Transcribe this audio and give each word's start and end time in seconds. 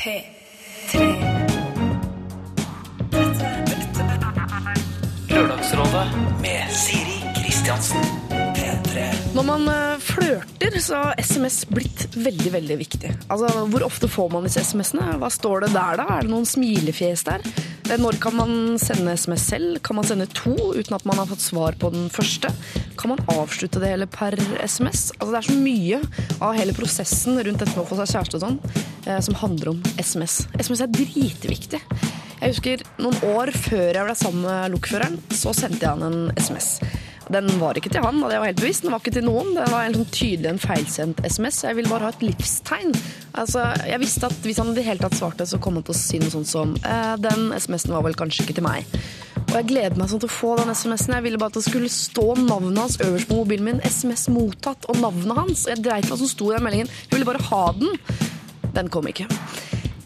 P3. 0.00 0.98
Lørdagsrådet 5.28 6.08
med 6.40 6.60
Siri 6.70 7.34
Kristiansen. 7.36 8.19
P3. 9.30 9.36
Når 9.36 9.44
man 9.46 9.68
eh, 9.68 9.98
flørter, 10.02 10.78
så 10.82 10.96
har 10.98 11.20
SMS 11.22 11.64
blitt 11.70 12.06
veldig 12.16 12.52
veldig 12.52 12.76
viktig. 12.80 13.10
Altså, 13.30 13.64
Hvor 13.70 13.84
ofte 13.86 14.08
får 14.08 14.30
man 14.32 14.46
disse 14.46 14.60
SMS-ene? 14.64 15.18
Hva 15.20 15.30
står 15.30 15.66
det 15.66 15.72
der, 15.74 15.98
da? 16.00 16.06
Er 16.16 16.26
det 16.26 16.32
noen 16.32 16.46
smilefjes 16.46 17.24
der? 17.28 17.44
Eh, 17.90 17.98
Når 18.00 18.18
kan 18.22 18.36
man 18.36 18.78
sende 18.82 19.14
SMS 19.16 19.46
selv? 19.52 19.80
Kan 19.86 19.96
man 20.00 20.04
sende 20.08 20.26
to 20.34 20.54
uten 20.74 20.94
at 20.96 21.04
man 21.06 21.18
har 21.20 21.26
fått 21.30 21.44
svar 21.44 21.78
på 21.78 21.92
den 21.94 22.08
første? 22.10 22.50
Kan 22.98 23.14
man 23.14 23.22
avslutte 23.30 23.80
det 23.80 23.92
hele 23.94 24.06
per 24.10 24.34
SMS? 24.64 25.12
Altså, 25.18 25.30
Det 25.30 25.38
er 25.42 25.50
så 25.50 25.58
mye 25.58 26.00
av 26.40 26.56
hele 26.58 26.74
prosessen 26.76 27.38
rundt 27.38 27.62
dette 27.62 27.76
med 27.76 27.84
å 27.84 27.90
få 27.90 28.00
seg 28.00 28.16
kjæreste 28.16 28.40
og 28.40 28.46
sånn, 28.46 28.58
eh, 29.06 29.20
som 29.20 29.34
handler 29.34 29.76
om 29.76 29.82
SMS. 29.98 30.46
SMS 30.58 30.82
er 30.82 30.90
dritviktig. 30.90 31.80
Jeg 32.40 32.54
husker 32.54 32.82
noen 32.98 33.18
år 33.36 33.52
før 33.52 33.92
jeg 33.92 34.04
ble 34.06 34.14
sammen 34.16 34.46
med 34.48 34.72
lokføreren, 34.72 35.18
så 35.28 35.52
sendte 35.52 35.84
jeg 35.84 35.92
han 35.92 36.02
en 36.06 36.32
SMS. 36.40 36.78
Den 37.30 37.46
var 37.60 37.78
ikke 37.78 37.92
til 37.92 38.02
han, 38.02 38.18
og 38.24 38.32
det 38.32 38.40
var 38.40 38.50
helt 38.50 38.60
bevisst. 38.60 38.82
Den 38.82 38.94
var 38.94 39.02
ikke 39.02 39.14
til 39.14 39.26
noen. 39.26 39.52
Det 39.54 39.68
var 39.70 39.86
en 39.86 39.96
sånn 40.00 40.10
tydelig 40.10 40.50
en 40.50 40.62
feilsendt 40.62 41.22
SMS. 41.22 41.62
Jeg 41.68 41.78
ville 41.78 41.92
bare 41.92 42.08
ha 42.08 42.14
et 42.14 42.24
livstegn. 42.26 42.90
Altså, 43.38 43.68
jeg 43.86 44.02
visste 44.02 44.26
at 44.26 44.46
hvis 44.46 44.58
han 44.58 44.72
i 44.72 44.76
det 44.80 44.86
hele 44.88 45.02
tatt 45.04 45.14
svarte, 45.18 45.46
så 45.46 45.60
kom 45.62 45.78
han 45.78 45.86
til 45.86 45.94
å 45.94 46.00
si 46.00 46.18
noe 46.22 46.32
sånt 46.34 46.50
som 46.50 46.74
eh, 46.82 47.14
Den 47.22 47.52
SMS-en 47.54 47.94
var 47.94 48.06
vel 48.08 48.18
kanskje 48.18 48.48
ikke 48.48 48.58
til 48.58 48.66
meg. 48.66 49.00
Og 49.46 49.56
jeg 49.56 49.70
gleder 49.70 49.98
meg 49.98 50.10
sånn 50.10 50.22
til 50.22 50.30
å 50.30 50.34
få 50.34 50.52
den 50.58 50.74
SMS-en. 50.74 51.16
Jeg 51.20 51.26
ville 51.28 51.40
bare 51.42 51.54
at 51.54 51.60
det 51.60 51.66
skulle 51.66 51.90
stå 51.90 52.26
navnet 52.42 52.82
hans 52.82 53.00
øverst 53.02 53.30
på 53.30 53.38
mobilen 53.38 53.70
min. 53.70 53.82
SMS 53.86 54.28
mottatt 54.34 54.90
og 54.90 54.98
navnet 55.02 55.38
hans. 55.38 55.66
Jeg 55.70 55.82
dreit 55.86 56.06
i 56.06 56.10
hva 56.10 56.18
som 56.18 56.30
sto 56.30 56.50
i 56.50 56.56
den 56.58 56.66
meldingen. 56.66 56.90
Jeg 57.06 57.14
ville 57.14 57.30
bare 57.30 57.46
ha 57.50 57.66
den. 57.78 57.94
Den 58.74 58.90
kom 58.90 59.06
ikke. 59.10 59.30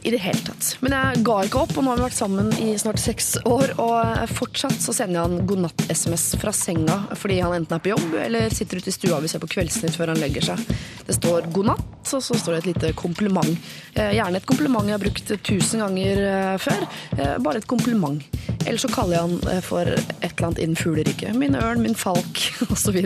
I 0.04 0.10
det 0.12 0.18
hele 0.20 0.40
tatt. 0.44 0.66
Men 0.84 0.92
jeg 0.92 1.22
ga 1.24 1.34
ikke 1.46 1.62
opp, 1.62 1.70
og 1.80 1.84
nå 1.86 1.92
har 1.94 1.96
vi 1.96 2.04
vært 2.04 2.16
sammen 2.18 2.50
i 2.60 2.74
snart 2.76 3.00
seks 3.00 3.30
år. 3.48 3.70
Og 3.80 4.28
fortsatt 4.36 4.76
så 4.84 4.92
sender 4.92 5.24
han 5.24 5.46
god 5.48 5.62
natt-SMS 5.64 6.26
fra 6.42 6.52
senga 6.52 6.98
fordi 7.16 7.38
han 7.40 7.54
enten 7.56 7.78
er 7.78 7.80
på 7.80 7.92
jobb 7.94 8.12
eller 8.20 8.52
sitter 8.52 8.82
ute 8.82 8.92
i 8.92 8.94
stua 8.94 9.16
og 9.16 9.24
vil 9.24 9.32
se 9.32 9.40
på 9.40 9.48
Kveldsnytt 9.54 9.96
før 9.96 10.12
han 10.12 10.20
legger 10.20 10.44
seg. 10.50 10.60
Det 11.08 11.16
står 11.16 11.48
god 11.56 11.70
natt, 11.70 12.12
og 12.12 12.20
så 12.24 12.36
står 12.36 12.52
det 12.52 12.58
et 12.58 12.68
lite 12.72 12.92
kompliment. 13.00 13.48
Eh, 13.94 14.12
Gjerne 14.18 14.40
et 14.42 14.48
kompliment 14.48 14.84
jeg 14.88 14.96
har 14.98 15.02
brukt 15.06 15.32
tusen 15.48 15.80
ganger 15.86 16.20
eh, 16.28 16.54
før. 16.60 16.84
Eh, 17.16 17.34
Bare 17.44 17.62
et 17.62 17.68
kompliment. 17.70 18.20
Eller 18.66 18.80
så 18.80 18.88
kaller 18.92 19.16
jeg 19.16 19.24
han 19.24 19.64
for 19.64 19.88
et 19.88 20.24
eller 20.28 20.46
annet 20.50 20.60
innen 20.64 20.76
fugleriket. 20.80 21.32
Min 21.36 21.56
ørn, 21.56 21.80
min 21.84 21.96
falk, 21.96 22.40
osv. 22.72 23.00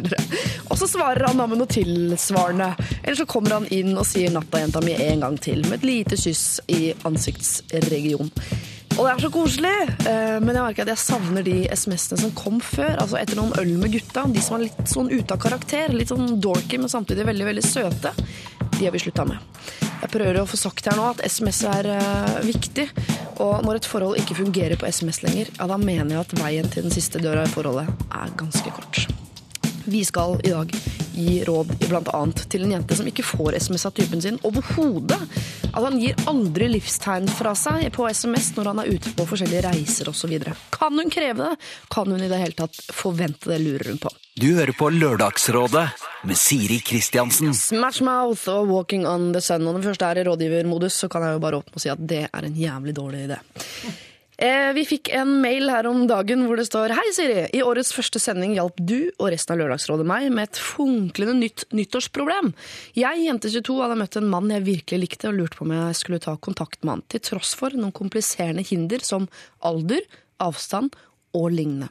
Og 0.69 0.75
så 0.79 0.87
svarer 0.91 1.27
han 1.31 1.39
da 1.39 1.47
med 1.51 1.63
noe 1.63 1.71
tilsvarende. 1.71 2.73
Eller 3.05 3.19
så 3.23 3.27
kommer 3.31 3.57
han 3.61 3.71
inn 3.75 3.95
og 3.99 4.07
sier 4.07 4.31
'natta, 4.35 4.63
jenta 4.63 4.83
mi' 4.83 4.99
en 4.99 5.23
gang 5.27 5.39
til, 5.39 5.63
med 5.71 5.79
et 5.81 5.89
lite 5.89 6.19
kyss 6.19 6.61
i 6.67 6.88
ansiktsregion. 7.09 8.31
Og 8.99 9.05
det 9.07 9.11
er 9.13 9.21
så 9.23 9.29
koselig! 9.31 9.75
Eh, 10.11 10.39
Men 10.43 10.57
jeg 10.57 10.65
merker 10.65 10.83
at 10.83 10.91
jeg 10.91 11.03
savner 11.05 11.45
de 11.47 11.59
SMS-ene 11.71 12.19
som 12.19 12.33
kom 12.35 12.57
før. 12.65 12.97
Altså 12.99 13.21
etter 13.21 13.39
noen 13.39 13.55
øl 13.61 13.77
med 13.79 13.93
gutta. 13.95 14.25
De 14.27 14.43
som 14.43 14.57
var 14.57 14.65
litt 14.65 14.91
sånn 14.91 15.11
ute 15.13 15.37
av 15.37 15.43
karakter. 15.45 15.95
Litt 15.95 16.11
sånn 16.11 16.41
dorky, 16.43 16.81
men 16.83 16.91
samtidig 16.91 17.27
veldig, 17.29 17.47
veldig 17.53 17.63
søte. 17.67 18.15
De 18.79 18.85
har 18.89 18.95
vi 18.95 19.03
slutta 19.05 19.27
med. 19.29 19.39
Jeg 19.99 20.11
prøver 20.13 20.41
å 20.41 20.47
få 20.47 20.59
sagt 20.59 20.87
her 20.87 20.99
nå 20.99 21.07
at 21.13 21.23
SMS 21.27 21.63
er 21.71 21.91
eh, 21.95 22.41
viktig. 22.47 22.89
Og 23.39 23.63
når 23.67 23.79
et 23.79 23.87
forhold 23.87 24.19
ikke 24.19 24.41
fungerer 24.41 24.79
på 24.79 24.91
SMS 24.91 25.23
lenger, 25.23 25.53
ja, 25.55 25.67
da 25.71 25.79
mener 25.79 26.17
jeg 26.17 26.25
at 26.25 26.37
veien 26.41 26.71
til 26.71 26.89
den 26.89 26.95
siste 26.95 27.23
døra 27.23 27.47
i 27.47 27.53
forholdet 27.55 27.87
er 28.11 28.35
ganske 28.39 28.75
kort. 28.75 29.05
Vi 29.87 30.03
skal 30.05 30.41
i 30.43 30.51
dag 30.57 30.75
gi 31.19 31.43
råd 31.45 31.75
annet 32.15 32.45
til 32.51 32.65
en 32.65 32.77
jente 32.77 32.97
som 32.99 33.09
ikke 33.11 33.27
får 33.27 33.59
SMS 33.59 33.87
av 33.89 33.97
typen 33.97 34.23
sin 34.23 34.39
overhodet. 34.47 35.19
At 35.73 35.83
han 35.83 35.99
gir 36.01 36.19
aldri 36.31 36.71
livstegn 36.73 37.29
fra 37.31 37.55
seg 37.59 37.89
på 37.95 38.07
SMS 38.09 38.53
når 38.57 38.73
han 38.73 38.83
er 38.83 38.93
ute 38.95 39.13
på 39.17 39.27
forskjellige 39.29 39.65
reiser 39.67 40.11
osv. 40.11 40.35
Kan 40.75 40.99
hun 40.99 41.13
kreve 41.13 41.51
det? 41.51 41.69
Kan 41.93 42.11
hun 42.13 42.23
i 42.23 42.31
det 42.31 42.41
hele 42.41 42.57
tatt 42.59 42.81
forvente 42.95 43.51
det, 43.51 43.61
lurer 43.65 43.93
hun 43.93 44.03
på. 44.03 44.13
Du 44.39 44.53
hører 44.55 44.75
på 44.79 44.91
Lørdagsrådet 44.95 45.87
med 46.29 46.39
Siri 46.39 46.79
Kristiansen. 46.87 47.55
Smash 47.55 48.05
Mouth 48.07 48.47
og 48.53 48.71
Walking 48.71 49.07
on 49.07 49.33
the 49.35 49.43
Sun. 49.43 49.67
Og 49.67 49.73
når 49.73 49.81
den 49.81 49.89
første 49.91 50.11
er 50.11 50.21
i 50.21 50.29
rådgivermodus, 50.29 51.01
så 51.03 51.11
kan 51.11 51.27
jeg 51.27 51.35
jo 51.35 51.43
bare 51.43 51.59
åpne 51.59 51.75
og 51.75 51.83
si 51.83 51.91
at 51.91 52.05
det 52.11 52.29
er 52.29 52.47
en 52.47 52.61
jævlig 52.63 52.95
dårlig 52.95 53.27
idé. 53.27 53.41
Eh, 54.39 54.71
vi 54.71 54.85
fikk 54.87 55.09
en 55.19 55.33
mail 55.43 55.67
her 55.67 55.89
om 55.91 56.05
dagen 56.07 56.45
hvor 56.47 56.61
det 56.61 56.69
står 56.69 56.93
Hei, 56.95 57.09
Siri. 57.17 57.41
I 57.59 57.63
årets 57.67 57.91
første 57.91 58.21
sending 58.23 58.53
hjalp 58.55 58.77
du 58.79 59.11
og 59.19 59.33
resten 59.35 59.57
av 59.57 59.65
Lørdagsrådet 59.65 60.07
meg 60.07 60.29
med 60.31 60.47
et 60.47 60.61
funklende 60.63 61.35
nytt 61.41 61.65
nyttårsproblem. 61.75 62.53
Jeg, 62.95 63.25
jente 63.27 63.51
22, 63.51 63.81
hadde 63.83 63.99
møtt 63.99 64.21
en 64.21 64.31
mann 64.31 64.55
jeg 64.55 64.63
virkelig 64.69 65.01
likte 65.03 65.33
og 65.33 65.41
lurte 65.41 65.59
på 65.59 65.67
om 65.67 65.75
jeg 65.75 65.99
skulle 65.99 66.23
ta 66.23 66.37
kontakt 66.39 66.87
med 66.87 66.95
han, 66.95 67.05
til 67.11 67.25
tross 67.33 67.57
for 67.59 67.75
noen 67.75 67.91
kompliserende 67.99 68.63
hinder 68.63 69.03
som 69.03 69.27
alder, 69.67 70.07
avstand 70.39 70.95
og 71.35 71.51
lignende. 71.59 71.91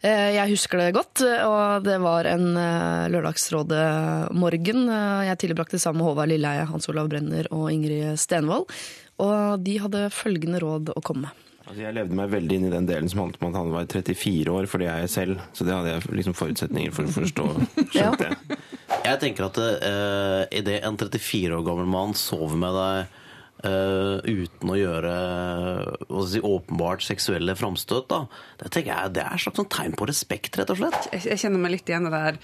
Eh, 0.00 0.32
Jeg 0.38 0.56
husker 0.56 0.80
det 0.80 0.90
godt, 0.96 1.20
og 1.44 1.84
det 1.84 2.00
var 2.00 2.32
en 2.32 2.48
eh, 2.64 3.12
Lørdagsrådet-morgen 3.12 4.86
jeg 5.28 5.42
tilbrakte 5.44 5.76
sammen 5.76 6.00
med 6.00 6.14
Håvard 6.14 6.32
Lilleheie, 6.32 6.64
Hans 6.72 6.88
Olav 6.88 7.12
Brenner 7.12 7.52
og 7.52 7.68
Ingrid 7.76 8.16
Stenvold. 8.16 8.72
Og 9.20 9.60
de 9.60 9.82
hadde 9.84 10.08
følgende 10.16 10.64
råd 10.64 10.96
å 10.96 11.04
komme 11.04 11.28
med. 11.28 11.43
Altså, 11.64 11.80
jeg 11.80 11.96
levde 11.96 12.16
meg 12.18 12.32
veldig 12.32 12.56
inn 12.58 12.66
i 12.68 12.72
den 12.72 12.86
delen 12.88 13.08
som 13.08 13.22
handlet 13.22 13.40
om 13.40 13.48
at 13.48 13.56
han 13.56 13.72
var 13.72 13.86
34 13.88 14.52
år, 14.52 14.66
for 14.68 14.82
det 14.82 14.88
er 14.92 15.04
jeg 15.06 15.12
selv. 15.14 15.42
Så 15.56 15.64
det 15.64 15.72
hadde 15.72 15.94
jeg 15.94 16.16
liksom 16.20 16.36
forutsetninger 16.36 16.92
for 16.92 17.08
å 17.08 17.14
forstå. 17.14 17.46
Skjønte 17.94 18.28
jeg. 18.28 18.58
Jeg 19.04 19.20
tenker 19.22 19.46
at 19.48 19.60
uh, 19.60 20.42
idet 20.52 20.80
en 20.84 20.98
34 21.00 21.56
år 21.56 21.64
gammel 21.64 21.88
mann 21.88 22.16
sover 22.18 22.58
med 22.60 22.80
deg 22.80 23.20
Uh, 23.64 24.20
uten 24.28 24.68
å 24.68 24.74
gjøre 24.76 25.10
hva 25.14 26.18
skal 26.18 26.26
si, 26.28 26.40
åpenbart 26.44 27.04
seksuelle 27.06 27.54
framstøt, 27.56 28.10
da, 28.10 28.18
det 28.60 28.68
tenker 28.74 28.90
jeg 28.90 29.12
det 29.16 29.22
er 29.22 29.38
et 29.38 29.40
slags 29.40 29.56
sånn 29.56 29.70
tegn 29.72 29.94
på 29.96 30.08
respekt, 30.10 30.58
rett 30.60 30.72
og 30.74 30.82
slett. 30.82 31.06
jeg, 31.14 31.22
jeg 31.30 31.40
kjenner 31.40 31.62
meg 31.62 31.72
litt 31.72 31.88
igjen 31.88 32.04
i 32.04 32.12
det 32.12 32.20
der. 32.26 32.40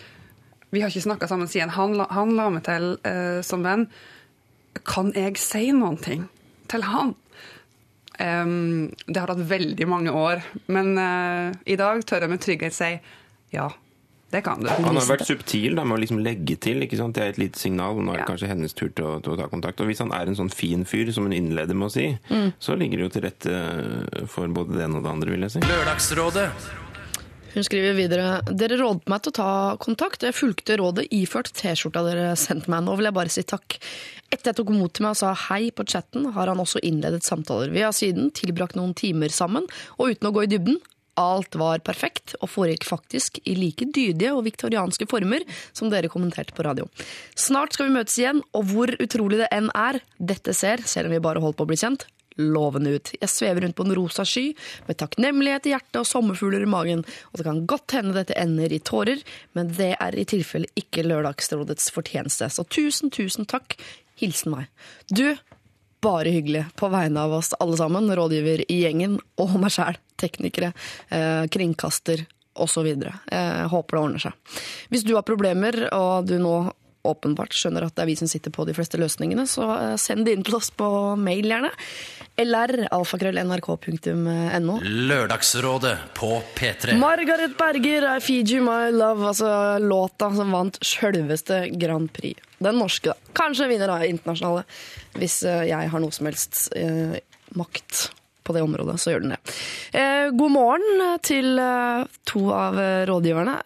Vi 0.72 0.80
har 0.80 0.88
ikke 0.88 1.04
snakka 1.04 1.28
sammen 1.28 1.50
siden 1.50 1.74
han, 1.74 1.98
han 2.08 2.32
la 2.38 2.46
meg 2.54 2.64
til 2.64 2.94
uh, 3.04 3.42
som 3.44 3.66
venn. 3.66 3.84
Kan 4.88 5.12
jeg 5.18 5.36
si 5.42 5.66
noen 5.76 6.00
ting 6.00 6.24
til 6.72 6.88
han? 6.88 7.12
Em, 8.20 8.90
det 9.08 9.16
har 9.22 9.30
tatt 9.32 9.44
veldig 9.48 9.86
mange 9.88 10.12
år, 10.12 10.42
men 10.68 10.90
uh, 11.00 11.54
i 11.64 11.76
dag 11.80 12.02
tør 12.04 12.26
jeg 12.26 12.32
med 12.34 12.42
trygghet 12.44 12.74
si 12.76 12.90
ja, 13.54 13.64
det 14.30 14.42
kan 14.46 14.60
du. 14.62 14.68
Han 14.70 14.94
har 14.94 15.06
vært 15.08 15.24
subtil 15.26 15.74
da, 15.74 15.82
med 15.88 15.96
å 15.96 16.00
liksom 16.04 16.20
legge 16.22 16.54
til. 16.62 16.84
ikke 16.84 16.98
sant? 17.00 17.16
Det 17.16 17.24
er 17.24 17.32
et 17.32 17.40
lite 17.40 17.58
signal. 17.58 17.96
Nå 17.98 18.12
er 18.12 18.20
det 18.20 18.26
Ja. 18.26 18.28
kanskje 18.28 18.50
hennes 18.52 18.76
tur 18.78 18.92
til 18.94 19.08
å, 19.08 19.16
til 19.24 19.32
å 19.34 19.38
ta 19.40 19.48
kontakt. 19.50 19.80
Og 19.82 19.88
hvis 19.90 19.98
han 20.04 20.12
er 20.14 20.28
en 20.30 20.36
sånn 20.38 20.52
fin 20.54 20.84
fyr, 20.86 21.10
som 21.16 21.24
hun 21.26 21.34
innleder 21.34 21.74
med 21.74 21.88
å 21.88 21.94
si, 21.96 22.06
så 22.62 22.76
ligger 22.78 23.00
det 23.00 23.08
jo 23.08 23.14
til 23.16 23.24
rette 23.26 24.28
for 24.30 24.46
både 24.54 24.76
det 24.78 24.84
ene 24.86 25.00
og 25.00 25.08
det 25.08 25.10
andre, 25.16 25.34
vil 25.34 25.48
jeg 25.48 25.56
si. 25.56 25.64
Lørdagsrådet 25.66 26.46
Hun 27.50 27.66
skriver 27.66 27.96
videre 27.98 28.26
Dere 28.46 28.78
rådet 28.78 29.10
meg 29.10 29.24
til 29.24 29.32
å 29.32 29.38
ta 29.40 29.50
kontakt, 29.82 30.22
og 30.22 30.30
jeg 30.30 30.38
fulgte 30.38 30.76
rådet 30.78 31.08
iført 31.14 31.50
T-skjorta 31.58 32.04
dere 32.06 32.28
sendte 32.38 32.70
meg. 32.70 32.84
Nå 32.86 32.94
vil 32.98 33.08
jeg 33.08 33.16
bare 33.16 33.32
si 33.32 33.42
takk. 33.42 33.78
Etter 34.30 34.52
jeg 34.52 34.60
tok 34.60 34.70
mot 34.74 34.92
til 34.94 35.06
meg 35.06 35.16
og 35.16 35.20
sa 35.20 35.32
hei 35.48 35.72
på 35.74 35.86
chatten, 35.90 36.28
har 36.36 36.52
han 36.52 36.62
også 36.62 36.82
innledet 36.86 37.26
samtaler. 37.26 37.72
Vi 37.74 37.82
har 37.82 37.96
siden 37.96 38.30
tilbrakt 38.36 38.78
noen 38.78 38.94
timer 38.94 39.34
sammen, 39.34 39.66
og 39.98 40.14
uten 40.14 40.30
å 40.30 40.34
gå 40.36 40.46
i 40.46 40.52
dybden, 40.52 40.78
alt 41.20 41.56
var 41.58 41.82
perfekt 41.84 42.36
og 42.38 42.48
foregikk 42.52 42.86
faktisk 42.88 43.40
i 43.44 43.56
like 43.58 43.88
dydige 43.90 44.30
og 44.32 44.44
viktorianske 44.46 45.08
former 45.10 45.42
som 45.76 45.90
dere 45.92 46.08
kommenterte 46.12 46.54
på 46.56 46.64
radio. 46.64 46.86
Snart 47.34 47.74
skal 47.74 47.90
vi 47.90 47.96
møtes 47.98 48.16
igjen, 48.20 48.44
og 48.54 48.70
hvor 48.70 48.94
utrolig 49.02 49.42
det 49.42 49.50
enn 49.52 49.68
er, 49.74 50.00
dette 50.16 50.54
ser, 50.56 50.86
selv 50.86 51.10
om 51.10 51.18
vi 51.18 51.24
bare 51.24 51.42
holdt 51.42 51.58
på 51.58 51.66
å 51.66 51.72
bli 51.72 51.80
kjent, 51.82 52.06
lovende 52.38 52.94
ut. 52.96 53.12
Jeg 53.20 53.32
svever 53.32 53.64
rundt 53.64 53.76
på 53.78 53.86
en 53.86 53.94
rosa 53.96 54.24
sky 54.28 54.50
med 54.86 54.98
takknemlighet 55.00 55.68
i 55.68 55.74
hjertet 55.74 56.00
og 56.02 56.08
sommerfugler 56.08 56.64
i 56.64 56.70
magen, 56.70 57.04
og 57.30 57.40
det 57.40 57.46
kan 57.46 57.62
godt 57.70 57.96
hende 57.96 58.16
dette 58.16 58.36
ender 58.38 58.72
i 58.72 58.80
tårer, 58.82 59.22
men 59.58 59.72
det 59.76 59.94
er 59.98 60.18
i 60.18 60.26
tilfelle 60.28 60.70
ikke 60.78 61.06
Lørdagsrådets 61.06 61.90
fortjeneste. 61.94 62.50
Så 62.52 62.66
tusen, 62.68 63.12
tusen 63.14 63.48
takk. 63.50 63.78
Hilsen 64.20 64.52
meg. 64.52 64.68
Du, 65.08 65.24
bare 66.04 66.32
hyggelig 66.32 66.66
på 66.76 66.88
vegne 66.92 67.24
av 67.24 67.38
oss 67.38 67.54
alle 67.60 67.78
sammen, 67.80 68.10
rådgiver 68.16 68.64
i 68.68 68.82
gjengen, 68.84 69.18
og 69.40 69.56
meg 69.60 69.72
sjæl, 69.74 69.98
teknikere, 70.20 70.72
eh, 71.08 71.46
kringkaster 71.52 72.26
osv. 72.60 72.86
Eh, 72.86 73.68
håper 73.68 73.96
det 73.96 74.02
ordner 74.02 74.22
seg. 74.22 74.32
Hvis 74.90 75.04
du 75.06 75.14
har 75.14 75.26
problemer, 75.26 75.86
og 75.94 76.28
du 76.28 76.36
nå 76.40 76.72
åpenbart 77.06 77.54
skjønner 77.56 77.84
at 77.86 77.94
det 77.96 78.02
er 78.04 78.10
vi 78.10 78.16
som 78.18 78.28
sitter 78.30 78.50
på 78.54 78.64
de 78.68 78.74
fleste 78.76 78.98
løsningene, 79.00 79.44
så 79.48 79.64
eh, 79.76 79.96
send 80.00 80.20
det 80.26 80.32
inn 80.36 80.44
til 80.46 80.56
oss 80.58 80.70
på 80.74 80.86
mail, 81.20 81.46
gjerne. 81.48 81.70
lr.alfakrøll.nrk.no. 82.40 84.74
Lørdagsrådet 85.10 85.96
på 86.16 86.30
P3. 86.56 86.94
Margaret 87.00 87.52
Berger, 87.58 88.02
I 88.16 88.20
Feed 88.24 88.46
You 88.52 88.60
My 88.66 88.82
Love, 88.94 89.22
altså 89.32 89.50
låta 89.82 90.26
som 90.36 90.48
vant 90.54 90.76
sjølveste 90.84 91.56
Grand 91.80 92.08
Prix. 92.12 92.38
Den 92.60 92.76
norske, 92.80 93.08
da. 93.12 93.16
Kanskje 93.36 93.68
vinner 93.70 93.88
da 93.88 93.96
internasjonale, 94.04 94.62
hvis 95.16 95.36
eh, 95.48 95.62
jeg 95.72 95.84
har 95.92 96.00
noe 96.02 96.12
som 96.14 96.26
helst 96.28 96.52
eh, 96.76 97.14
makt 97.56 97.90
på 98.50 98.56
det 98.56 98.64
området, 98.66 98.98
så 99.00 99.14
gjør 99.14 99.24
den 99.24 99.34
det. 99.36 99.40
Eh, 99.96 100.26
god 100.36 100.54
morgen 100.54 101.06
til 101.26 101.60
eh, 101.62 102.04
to 102.28 102.44
av 102.54 102.78
eh, 102.80 103.04
rådgiverne. 103.10 103.56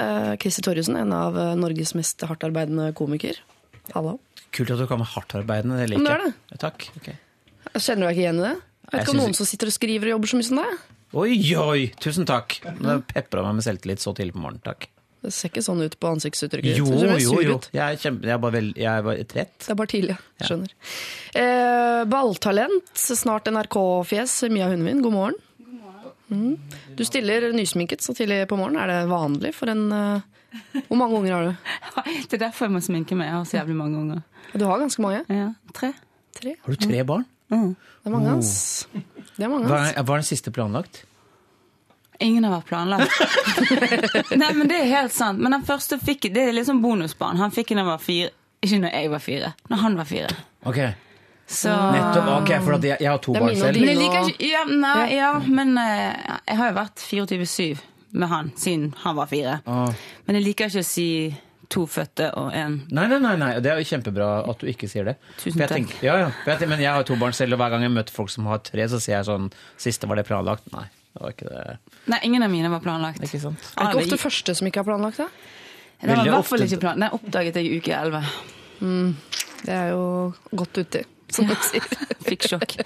Christer 0.43 0.69
Torjussen, 0.69 1.01
en 1.01 1.17
av 1.17 1.39
Norges 1.59 1.95
mest 1.99 2.23
hardtarbeidende 2.29 2.93
komiker. 2.99 3.41
Hallo. 3.97 4.19
Kult 4.55 4.71
at 4.71 4.81
du 4.81 4.87
kan 4.91 5.01
med 5.03 5.11
hardtarbeidende, 5.11 5.81
det 5.83 5.91
liker 5.91 6.05
liker 6.05 6.25
det 6.25 6.31
er 6.31 6.35
jeg. 6.55 6.63
Takk. 6.63 6.89
Okay. 7.01 7.21
Kjenner 7.75 8.05
du 8.05 8.07
deg 8.07 8.15
ikke 8.15 8.27
igjen 8.27 8.43
i 8.43 8.47
det. 8.47 8.57
Vet 8.85 8.99
Jeg 8.99 9.07
ikke 9.07 9.15
om 9.17 9.23
noen 9.25 9.37
som 9.37 9.49
sitter 9.49 9.71
og 9.71 9.75
skriver 9.75 10.11
og 10.11 10.17
jobber 10.17 10.31
så 10.31 10.39
mye 10.39 10.49
som 10.49 10.61
deg. 10.61 10.83
Oi, 11.15 11.37
oi! 11.59 11.81
Tusen 12.03 12.27
takk. 12.29 12.59
Det 12.65 12.99
pepra 13.11 13.45
meg 13.47 13.59
med 13.59 13.67
selvtillit 13.67 14.03
så 14.03 14.15
tidlig 14.17 14.35
på 14.37 14.43
morgenen. 14.43 14.63
Takk. 14.67 14.89
Det 15.25 15.33
ser 15.33 15.49
ikke 15.49 15.63
sånn 15.65 15.81
ut 15.81 15.95
på 15.97 16.11
ansiktsuttrykket. 16.13 16.77
Jo, 16.77 16.85
jo, 17.17 17.39
jo. 17.41 17.57
Jeg 17.73 17.81
er, 17.81 17.97
kjempe, 18.01 18.29
jeg 18.29 18.35
er 18.35 18.43
bare 18.43 18.57
vel, 18.59 18.67
jeg 18.77 18.91
er 18.91 19.07
bare 19.07 19.25
trett. 19.29 19.55
Det 19.65 19.73
er 19.73 19.79
bare 19.79 19.91
tidlig, 19.95 20.17
ja. 20.21 20.49
skjønner. 20.51 20.75
Eh, 21.41 22.03
balltalent, 22.13 22.93
snart 23.09 23.49
NRK-fjes. 23.49 24.37
Mia 24.53 24.69
Hundvin, 24.69 25.01
god 25.05 25.17
morgen. 25.17 25.41
God 25.65 25.81
Mm. 26.35 26.55
Du 26.97 27.03
stiller 27.05 27.53
nysminket 27.53 28.01
så 28.01 28.15
tidlig 28.17 28.47
på 28.49 28.57
morgenen. 28.57 28.81
Er 28.81 28.89
det 28.89 29.11
vanlig 29.11 29.51
for 29.55 29.71
en 29.71 29.83
uh, 29.93 30.23
Hvor 30.89 30.97
mange 30.97 31.19
unger 31.19 31.35
har 31.35 31.45
du? 31.45 31.53
Det 32.31 32.39
er 32.39 32.47
derfor 32.47 32.67
jeg 32.67 32.75
må 32.75 32.81
sminke 32.83 33.19
meg. 33.19 33.29
Jeg 33.29 33.37
har 33.37 33.45
så 33.45 33.59
jævlig 33.59 33.77
mange 33.77 34.01
unger. 34.01 34.23
Du 34.55 34.65
har 34.65 34.81
ganske 34.81 35.05
mange. 35.05 35.21
Ja, 35.29 35.51
tre. 35.77 35.93
Tre. 36.35 36.57
Har 36.65 36.77
du 36.77 36.81
tre 36.81 37.05
barn? 37.05 37.27
Det 37.53 38.09
er 38.09 38.15
mange, 38.15 38.39
ass. 38.39 38.89
Det 39.37 39.45
er 39.45 39.53
mange, 39.53 39.69
ass. 39.69 39.93
hva 40.01 40.17
er 40.17 40.25
den 40.25 40.27
siste 40.27 40.51
planlagt? 40.55 41.05
Ingen 42.21 42.45
har 42.47 42.53
vært 42.61 42.69
planlagt. 42.69 43.11
Nei, 44.41 44.51
men 44.55 44.69
det 44.71 44.77
er 44.83 44.91
helt 44.93 45.13
sant. 45.15 45.41
Men 45.43 45.57
den 45.57 45.65
første 45.67 45.99
fikk 45.99 46.29
Det 46.35 46.49
er 46.49 46.53
liksom 46.57 46.83
bonusbarn. 46.85 47.41
Han 47.41 47.51
fikk 47.55 47.73
den 47.73 47.81
da 47.81 47.85
jeg 47.85 47.91
var 47.93 48.03
fire. 48.05 48.31
Ikke 48.65 48.79
når 48.81 48.95
jeg 48.97 49.11
var 49.13 49.25
fire. 49.25 49.51
Når 49.71 49.83
han 49.83 49.97
var 49.99 50.09
fire. 50.09 50.29
Ok, 50.65 50.79
Så 51.47 51.73
nettopp. 51.93 52.29
Ok, 52.41 52.53
for 52.65 52.79
at 52.79 52.85
jeg, 52.89 52.97
jeg 53.05 53.11
har 53.11 53.19
to 53.25 53.35
barn 53.37 53.57
selv. 53.57 53.81
Men 53.81 53.91
jeg 53.93 53.99
liker 54.01 54.31
ikke 54.31 54.49
Ja, 54.53 54.63
nei, 54.71 55.09
ja, 55.19 55.33
men 55.45 55.75
uh, 55.77 56.39
jeg 56.49 56.57
har 56.61 56.71
jo 56.71 56.77
vært 56.79 57.03
24-7 57.05 57.83
med 58.15 58.31
han 58.31 58.53
siden 58.57 58.93
han 59.03 59.17
var 59.19 59.27
fire. 59.29 59.59
Ah. 59.67 59.91
Men 60.25 60.39
jeg 60.39 60.47
liker 60.47 60.71
ikke 60.71 60.85
å 60.85 60.87
si 60.87 61.09
to 61.75 61.85
fødte 61.91 62.29
og 62.39 62.53
én 62.55 62.77
Nei, 62.95 63.07
nei, 63.11 63.19
nei, 63.25 63.35
nei, 63.41 63.51
det 63.65 63.71
er 63.73 63.81
jo 63.81 63.87
kjempebra 63.89 64.27
at 64.53 64.61
du 64.63 64.69
ikke 64.71 64.89
sier 64.89 65.09
det. 65.09 65.15
Tusen 65.41 65.59
takk. 65.61 65.73
tenker- 65.75 66.05
ja, 66.07 66.17
ja. 66.23 66.27
Jeg, 66.47 66.59
tenker- 66.61 66.71
men 66.71 66.81
jeg 66.85 66.93
har 66.95 67.07
to 67.09 67.17
barn 67.21 67.33
selv, 67.37 67.57
og 67.57 67.61
hver 67.65 67.73
gang 67.75 67.83
jeg 67.83 67.93
møter 67.97 68.15
folk 68.15 68.31
som 68.31 68.47
har 68.47 68.61
tre, 68.65 68.85
så 68.89 69.01
sier 69.03 69.17
jeg 69.19 69.27
sånn 69.29 69.49
Siste 69.81 70.07
var 70.09 70.21
det 70.21 70.27
planlagt? 70.29 70.69
Nei, 70.73 70.87
det 71.15 71.23
var 71.23 71.35
ikke 71.35 71.51
det. 71.51 71.77
Nei, 72.11 72.19
ingen 72.27 72.43
av 72.43 72.51
mine 72.51 72.71
var 72.73 72.83
planlagt. 72.83 73.23
Ikke 73.23 73.39
sant? 73.43 73.71
Er 73.79 73.93
det 73.93 74.03
ikke 74.03 74.17
ofte 74.17 74.23
første 74.25 74.57
som 74.59 74.67
ikke 74.71 74.83
har 74.83 74.89
planlagt 74.89 75.23
det? 75.23 75.31
det 76.03 76.11
var 76.11 76.27
i 76.27 76.33
hvert 76.35 76.49
fall 76.49 76.67
ikke 76.67 76.81
planlagt. 76.83 77.05
Den 77.05 77.19
oppdaget 77.21 77.59
jeg 77.61 77.71
i 77.71 77.79
uke 77.79 77.95
11. 77.95 78.25
Det 79.65 79.75
er 79.75 79.93
jo 79.95 80.07
godt 80.59 80.83
uti, 80.83 81.05
som 81.33 81.47
man 81.49 81.61
sier. 81.65 81.87
Fikk 82.29 82.49
sjokk. 82.51 82.81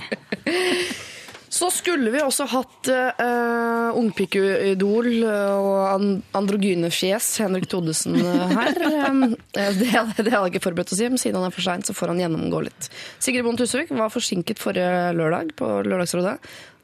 Så 1.48 1.70
skulle 1.72 2.12
vi 2.12 2.20
også 2.20 2.44
hatt 2.52 2.90
uh, 2.92 3.96
ungpikeidol 3.96 5.08
og 5.24 5.70
androgyne 5.96 6.36
androgynefjes 6.38 7.28
Henrik 7.40 7.66
Thodesen 7.72 8.18
eh, 8.20 8.52
her. 8.52 8.76
Det, 9.56 9.64
det 9.80 9.88
hadde 9.88 10.28
jeg 10.28 10.52
ikke 10.52 10.62
forberedt 10.68 10.92
å 10.92 10.98
si, 10.98 11.08
men 11.08 11.20
siden 11.20 11.40
han 11.40 11.48
er 11.48 11.54
for 11.54 11.64
sein, 11.64 11.82
så 11.82 11.96
får 11.96 12.12
han 12.12 12.20
gjennomgå 12.22 12.60
litt. 12.68 12.90
Sigrid 13.22 13.46
Bonde 13.46 13.64
Tusvik 13.64 13.90
var 13.96 14.12
forsinket 14.12 14.60
forrige 14.60 15.16
lørdag 15.16 15.54
på 15.58 15.70
Lørdagsrådet. 15.88 16.36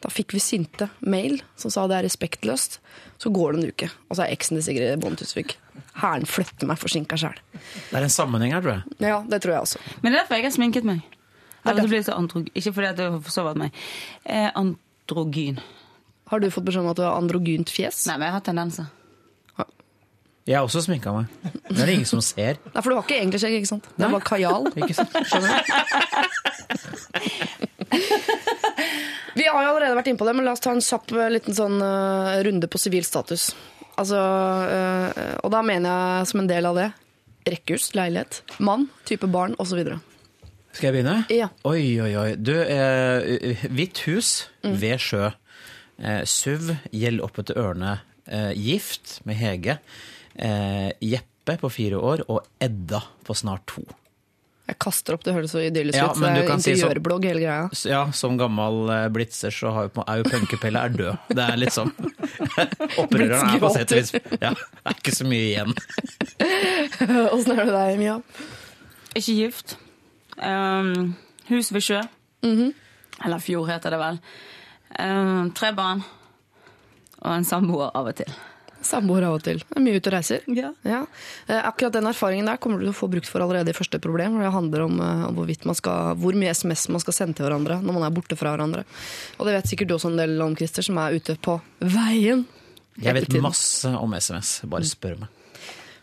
Da 0.04 0.10
fikk 0.12 0.34
vi 0.36 0.40
sinte 0.44 0.90
mail 1.00 1.38
som 1.56 1.72
sa 1.72 1.86
det 1.88 1.96
er 1.96 2.04
respektløst. 2.04 2.76
Så 3.22 3.30
går 3.32 3.54
det 3.54 3.60
en 3.62 3.70
uke, 3.72 3.86
og 4.10 4.18
så 4.18 4.26
er 4.26 4.34
eksen 4.34 4.58
til 4.58 4.66
Sigrid 4.66 5.00
Bonde 5.00 5.16
Tusvik. 5.16 5.56
Hæren 5.96 6.26
flytter 6.28 6.68
meg 6.68 6.76
forsinka 6.80 7.16
sjæl. 7.16 7.38
Det 7.54 7.96
er 7.96 8.04
en 8.04 8.12
sammenheng 8.12 8.52
her, 8.52 8.60
tror 8.60 8.74
jeg. 8.74 8.82
Ja, 9.06 9.22
det 9.30 9.38
tror 9.40 9.54
jeg 9.54 9.64
også. 9.64 9.80
Men 10.02 10.10
det 10.10 10.18
er 10.18 10.20
derfor 10.24 10.36
jeg 10.36 10.44
har 10.50 10.56
sminket 10.58 10.84
meg. 10.88 11.00
er 11.64 11.70
Eller 11.70 11.86
så 11.86 11.88
blir 11.88 12.02
det 12.02 12.08
så 12.10 12.18
andro... 12.18 12.42
Ikke 12.52 12.72
fordi 12.76 12.90
at 12.90 12.98
det 12.98 13.06
har 13.08 13.22
forsovet 13.24 13.56
meg. 13.62 13.78
Eh, 14.26 14.50
androgyn. 14.60 15.62
Har 16.28 16.42
du 16.42 16.50
fått 16.52 16.66
beskjed 16.68 16.84
om 16.84 16.90
at 16.92 17.00
du 17.00 17.04
har 17.06 17.16
androgynt 17.16 17.72
fjes? 17.72 18.04
Nei, 18.10 18.18
men 18.18 18.28
jeg 18.28 18.36
har 18.36 18.44
tendenser. 18.50 18.92
Jeg 20.44 20.58
har 20.58 20.66
også 20.66 20.82
sminka 20.84 21.08
meg. 21.14 21.24
Det 21.70 21.80
er 21.80 21.86
det 21.88 21.94
ingen 21.94 22.10
som 22.10 22.20
ser. 22.20 22.58
Nei, 22.74 22.82
for 22.82 22.92
du 22.92 22.98
har 22.98 23.06
ikke 23.06 23.16
egentlig 23.16 23.40
skjegg, 23.40 23.54
ikke 23.62 23.70
sant? 23.70 23.86
Det 23.96 24.04
er 24.04 24.12
bare 24.12 24.28
kajal. 24.28 24.68
Ikke 24.76 24.92
sant? 24.98 25.08
Skjønner 25.24 25.48
du? 25.48 25.64
Vi 29.34 29.46
har 29.48 29.62
jo 29.64 29.70
allerede 29.72 29.96
vært 29.98 30.06
inne 30.12 30.20
på 30.20 30.26
det, 30.28 30.34
men 30.38 30.46
la 30.46 30.52
oss 30.54 30.62
ta 30.62 30.70
en 30.74 30.82
kjapp 30.84 31.10
eh, 31.16 31.30
liten 31.34 31.56
sånn 31.56 31.80
uh, 31.82 32.36
runde 32.46 32.68
på 32.70 32.78
sivil 32.78 33.04
status. 33.06 33.48
Altså, 33.98 34.18
uh, 34.18 35.38
og 35.42 35.50
da 35.54 35.62
mener 35.66 35.90
jeg 36.20 36.28
som 36.30 36.42
en 36.44 36.50
del 36.50 36.66
av 36.70 36.78
det 36.78 36.90
rekkehus, 37.44 37.90
leilighet, 37.94 38.38
mann, 38.64 38.86
type 39.04 39.26
barn 39.28 39.52
osv. 39.60 39.82
Skal 40.74 40.88
jeg 40.88 40.94
begynne? 40.96 41.18
Ja. 41.30 41.50
Oi, 41.68 42.00
oi, 42.00 42.12
oi. 42.16 42.28
Du, 42.40 42.54
eh, 42.56 43.66
hvitt 43.68 44.00
hus 44.08 44.46
Mm. 44.64 44.78
ved 44.80 44.98
sjø. 45.04 45.26
Eh, 46.00 46.22
SUV, 46.24 46.72
gjeld 46.90 47.20
opp 47.20 47.36
etter 47.38 47.58
ørene. 47.60 47.98
Eh, 48.26 48.52
gift 48.56 49.18
med 49.28 49.36
Hege. 49.36 49.76
Eh, 50.34 50.88
Jeppe 51.04 51.58
på 51.60 51.68
fire 51.70 52.00
år 52.00 52.24
og 52.32 52.40
Edda 52.64 53.02
på 53.28 53.36
snart 53.36 53.66
to. 53.68 53.84
Jeg 54.64 54.78
kaster 54.80 55.12
opp, 55.18 55.24
det 55.26 55.34
høres 55.36 55.52
så 55.52 55.60
idyllisk 55.60 55.98
Ja, 55.98 56.06
ut. 56.08 56.16
så 56.16 56.24
Det 56.24 56.44
er 56.48 56.60
si 56.64 56.72
interiørblogg, 56.72 57.26
hele 57.28 57.40
greia. 57.42 57.66
Ja, 57.84 57.98
som 58.16 58.38
gammel 58.40 58.88
eh, 58.94 59.08
blitzer 59.12 59.52
så 59.52 59.72
har 59.76 59.90
jo, 59.90 60.04
er 60.08 60.22
jo 60.22 60.28
punkepelle 60.32 60.80
er 60.80 60.94
død. 60.94 61.26
Det 61.36 61.44
er 61.44 61.58
litt 61.60 61.74
sånn. 61.74 61.92
Opprøreren 63.02 63.50
er 63.52 63.60
på 63.60 63.70
sett 63.74 63.92
og 63.92 64.00
vis 64.00 64.14
Ja, 64.40 64.54
det 64.54 64.88
er 64.88 64.96
ikke 64.96 65.14
så 65.18 65.26
mye 65.28 65.50
igjen. 65.50 65.76
Åssen 67.34 67.52
er 67.58 67.60
det 67.68 67.74
deg, 67.74 68.00
Mia? 68.00 68.16
Ikke 69.14 69.36
gift. 69.36 69.76
Um, 70.40 71.12
hus 71.52 71.68
ved 71.76 71.84
sjø. 71.84 72.00
Mhm. 72.46 72.72
Eller 73.24 73.44
fjord, 73.44 73.68
heter 73.68 73.94
det 73.94 74.00
vel. 74.00 74.16
Um, 74.98 75.52
tre 75.54 75.74
barn. 75.76 76.00
Og 77.20 77.30
en 77.36 77.46
samboer 77.48 77.92
av 77.96 78.08
og 78.10 78.16
til. 78.18 78.32
Samboer 78.86 79.26
av 79.28 79.38
og 79.38 79.44
til. 79.46 79.60
Det 79.64 79.78
er 79.78 79.84
mye 79.84 80.00
ute 80.00 80.10
og 80.10 80.16
reiser. 80.16 80.44
Ja. 80.52 80.72
Ja. 80.86 81.02
Akkurat 81.62 81.94
den 81.96 82.08
erfaringen 82.10 82.48
der 82.48 82.60
kommer 82.62 82.80
du 82.80 82.86
til 82.86 82.94
å 82.94 82.96
få 82.96 83.10
brukt 83.12 83.30
for 83.30 83.44
allerede 83.44 83.72
i 83.72 83.76
første 83.76 84.00
problem. 84.02 84.36
hvor 84.36 84.46
Det 84.46 84.52
handler 84.54 84.84
om, 84.86 85.00
eh, 85.00 85.24
om 85.28 85.34
man 85.64 85.74
skal, 85.74 86.16
hvor 86.16 86.34
mye 86.34 86.54
SMS 86.54 86.88
man 86.88 87.00
skal 87.00 87.12
sende 87.12 87.34
til 87.34 87.46
hverandre 87.46 87.80
når 87.82 87.92
man 87.92 88.02
er 88.04 88.14
borte 88.14 88.36
fra 88.36 88.56
hverandre. 88.56 88.84
Og 89.38 89.46
det 89.46 89.54
vet 89.56 89.70
sikkert 89.70 89.88
du 89.88 89.94
også 89.94 90.12
en 90.12 90.20
del 90.20 90.40
om, 90.42 90.56
Christer, 90.56 90.82
som 90.82 90.98
er 90.98 91.16
ute 91.16 91.36
på 91.36 91.60
veien. 91.80 92.46
Jeg 93.00 93.14
vet 93.14 93.42
masse 93.42 93.88
om 93.88 94.12
SMS. 94.14 94.60
Bare 94.70 94.86
spør 94.86 95.18
meg. 95.24 95.43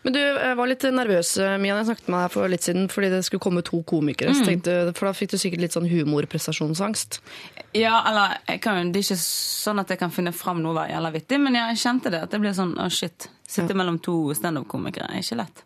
Men 0.02 0.12
du 0.16 0.18
jeg 0.18 0.56
var 0.58 0.66
litt 0.66 0.82
nervøs, 0.82 1.28
eh, 1.38 1.56
Mia, 1.62 1.76
jeg 1.78 1.86
snakket 1.86 2.08
med 2.10 2.24
deg 2.24 2.30
for 2.34 2.48
litt 2.50 2.64
siden 2.66 2.88
fordi 2.90 3.08
det 3.12 3.20
skulle 3.24 3.40
komme 3.44 3.62
to 3.62 3.82
komikere. 3.86 4.34
Så 4.34 4.44
tenkte, 4.48 4.92
for 4.98 5.06
da 5.06 5.12
fikk 5.14 5.30
du 5.30 5.36
sikkert 5.38 5.60
litt 5.62 5.76
sånn 5.76 5.86
humorprestasjonsangst. 5.90 7.20
Ja, 7.78 8.02
eller 8.10 8.38
jeg 8.48 8.60
kan, 8.64 8.90
Det 8.92 8.98
er 8.98 9.06
ikke 9.14 9.20
sånn 9.22 9.80
at 9.80 9.88
jeg 9.94 9.98
kan 10.02 10.10
finne 10.10 10.32
fram 10.34 10.60
noe 10.62 10.74
vei, 10.74 10.88
jævla 10.90 11.12
vittig, 11.14 11.38
men 11.40 11.54
jeg 11.54 11.76
kjente 11.76 12.10
det. 12.10 12.22
At 12.26 12.30
det 12.34 12.40
blir 12.42 12.52
sånn 12.56 12.74
å 12.82 12.90
shit. 12.90 13.28
Sitte 13.46 13.70
Ja. 13.70 13.74
mellom 13.78 14.00
to 14.02 14.32
standup-komikere 14.34 15.10
er 15.10 15.20
ikke 15.22 15.36
lett. 15.38 15.62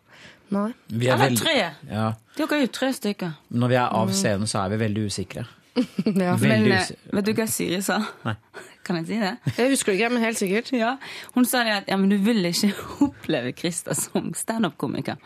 Nei. 0.51 0.73
Vi 0.87 1.07
er 1.09 1.15
Eller 1.17 1.35
tre. 1.35 1.73
Ja. 1.89 2.13
Dere 2.37 2.51
er 2.55 2.61
jo 2.61 2.67
tre 2.67 2.93
stykker. 2.93 3.33
Når 3.51 3.67
vi 3.69 3.75
er 3.75 3.89
av 3.91 4.09
scenen, 4.11 4.47
så 4.47 4.63
er 4.65 4.69
vi 4.77 4.85
veldig 4.85 5.05
usikre. 5.09 5.45
Ja. 6.05 6.35
Veldig 6.35 6.69
Men 6.69 6.77
usikre. 6.77 6.97
vet 7.13 7.25
du 7.25 7.33
hva 7.33 7.47
Siri 7.47 7.81
sa? 7.81 7.99
Nei. 8.25 8.35
Kan 8.87 9.01
jeg 9.01 9.09
si 9.09 9.17
det? 9.19 9.33
Jeg 9.57 9.73
husker 9.73 9.91
det 9.91 9.99
ikke, 9.99 10.09
men 10.15 10.23
helt 10.23 10.39
sikkert. 10.39 10.71
Ja. 10.71 10.93
Hun 11.35 11.45
sa 11.45 11.65
det 11.67 11.75
at 11.81 11.89
ja, 11.91 11.97
men 11.99 12.11
du 12.13 12.17
vil 12.23 12.45
ikke 12.47 12.71
oppleve 13.09 13.51
Christer 13.57 13.97
som 13.99 14.31
standup-komiker. 14.37 15.19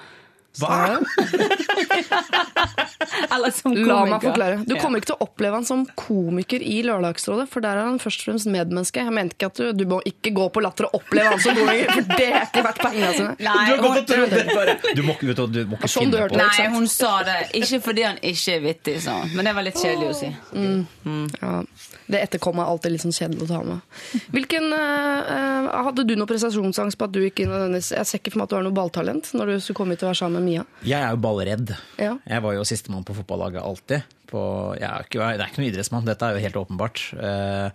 Hva? 0.60 1.00
Eller 3.32 3.52
som. 3.56 3.74
La 3.76 4.02
meg 4.06 4.22
forklare. 4.24 4.58
Du 4.68 4.74
kommer 4.80 5.00
ikke 5.02 5.10
til 5.12 5.18
å 5.18 5.26
oppleve 5.26 5.58
han 5.60 5.66
som 5.68 5.84
komiker 5.98 6.62
i 6.64 6.82
Lørdagsrådet, 6.86 7.48
for 7.52 7.64
der 7.64 7.80
er 7.80 7.88
han 7.88 8.00
først 8.02 8.24
og 8.24 8.28
fremst 8.32 8.50
medmenneske. 8.52 9.04
Jeg 9.06 9.14
mente 9.16 9.38
ikke 9.38 9.50
at 9.52 9.62
du, 9.62 9.66
du 9.82 9.86
må 9.90 9.98
ikke 10.08 10.32
gå 10.36 10.46
på 10.54 10.64
Latter 10.64 10.88
og 10.90 10.94
oppleve 11.02 11.28
han 11.34 11.42
som 11.44 11.58
komiker, 11.58 11.88
for 11.96 12.04
det 12.20 12.28
er 12.30 12.46
ikke 12.50 12.64
verdt 12.68 12.82
pengene 12.84 13.12
sine. 13.18 13.34
Nei, 13.40 13.66
Du 13.68 13.72
har 13.72 13.82
gått 13.86 14.14
og 14.18 14.36
det 14.36 14.44
bare. 14.52 14.74
Du 14.98 15.02
må 15.08 15.14
du, 15.22 15.32
du 15.32 15.62
må 15.72 15.80
ikke 15.80 15.92
Sånn 15.92 16.06
finne 16.08 16.22
hørte 16.26 16.36
på 16.36 16.42
det. 16.42 16.50
nei, 16.60 16.68
hun 16.76 16.88
sa 16.92 17.12
det. 17.28 17.38
Ikke 17.62 17.80
fordi 17.88 18.02
han 18.10 18.18
ikke 18.32 18.50
er 18.58 18.62
vittig, 18.68 18.96
sa 19.06 19.12
hun. 19.22 19.30
Men 19.38 19.44
det 19.50 19.54
var 19.58 19.64
litt 19.68 19.80
kjedelig 19.82 20.08
å 20.12 20.14
si. 20.20 20.30
Ja, 21.42 21.52
det 22.12 22.18
etterkommet 22.28 22.62
er 22.66 22.70
alltid 22.74 22.90
litt 22.98 23.06
sånn 23.06 23.16
kjedelig 23.16 23.44
å 23.48 23.50
ta 23.54 23.60
med. 23.64 23.80
Hvilken, 24.36 24.66
eh, 24.76 25.70
hadde 25.88 26.04
du 26.08 26.14
noe 26.20 26.28
prestasjonsangst 26.30 26.98
på 27.00 27.08
at 27.08 27.14
du 27.16 27.22
ikke 27.24 27.46
nødvendigvis 27.48 27.92
Jeg 27.96 28.06
ser 28.10 28.20
ikke 28.20 28.34
for 28.34 28.40
meg 28.42 28.48
at 28.50 28.52
du 28.52 28.56
har 28.58 28.66
noe 28.68 28.76
balltalent 28.76 29.26
når 29.38 29.46
du 29.54 29.56
skulle 29.64 29.80
komme 29.80 29.96
hit 29.96 30.04
og 30.04 30.10
være 30.12 30.20
sammen 30.22 30.41
Mia. 30.46 30.66
Jeg 30.88 31.00
er 31.00 31.14
jo 31.14 31.22
ballredd. 31.24 31.74
Ja. 32.02 32.16
Jeg 32.28 32.46
var 32.46 32.56
jo 32.58 32.66
sistemann 32.68 33.06
på 33.08 33.16
fotballaget 33.18 33.64
alltid. 33.64 34.18
På, 34.32 34.42
jeg 34.80 34.88
er 34.88 35.08
ikke, 35.08 35.20
det 35.20 35.44
er 35.44 35.52
ikke 35.52 35.62
noen 35.62 35.70
idrettsmann, 35.72 36.08
dette 36.08 36.28
er 36.28 36.38
jo 36.38 36.46
helt 36.46 36.62
åpenbart. 36.62 37.04
Uh, 37.20 37.70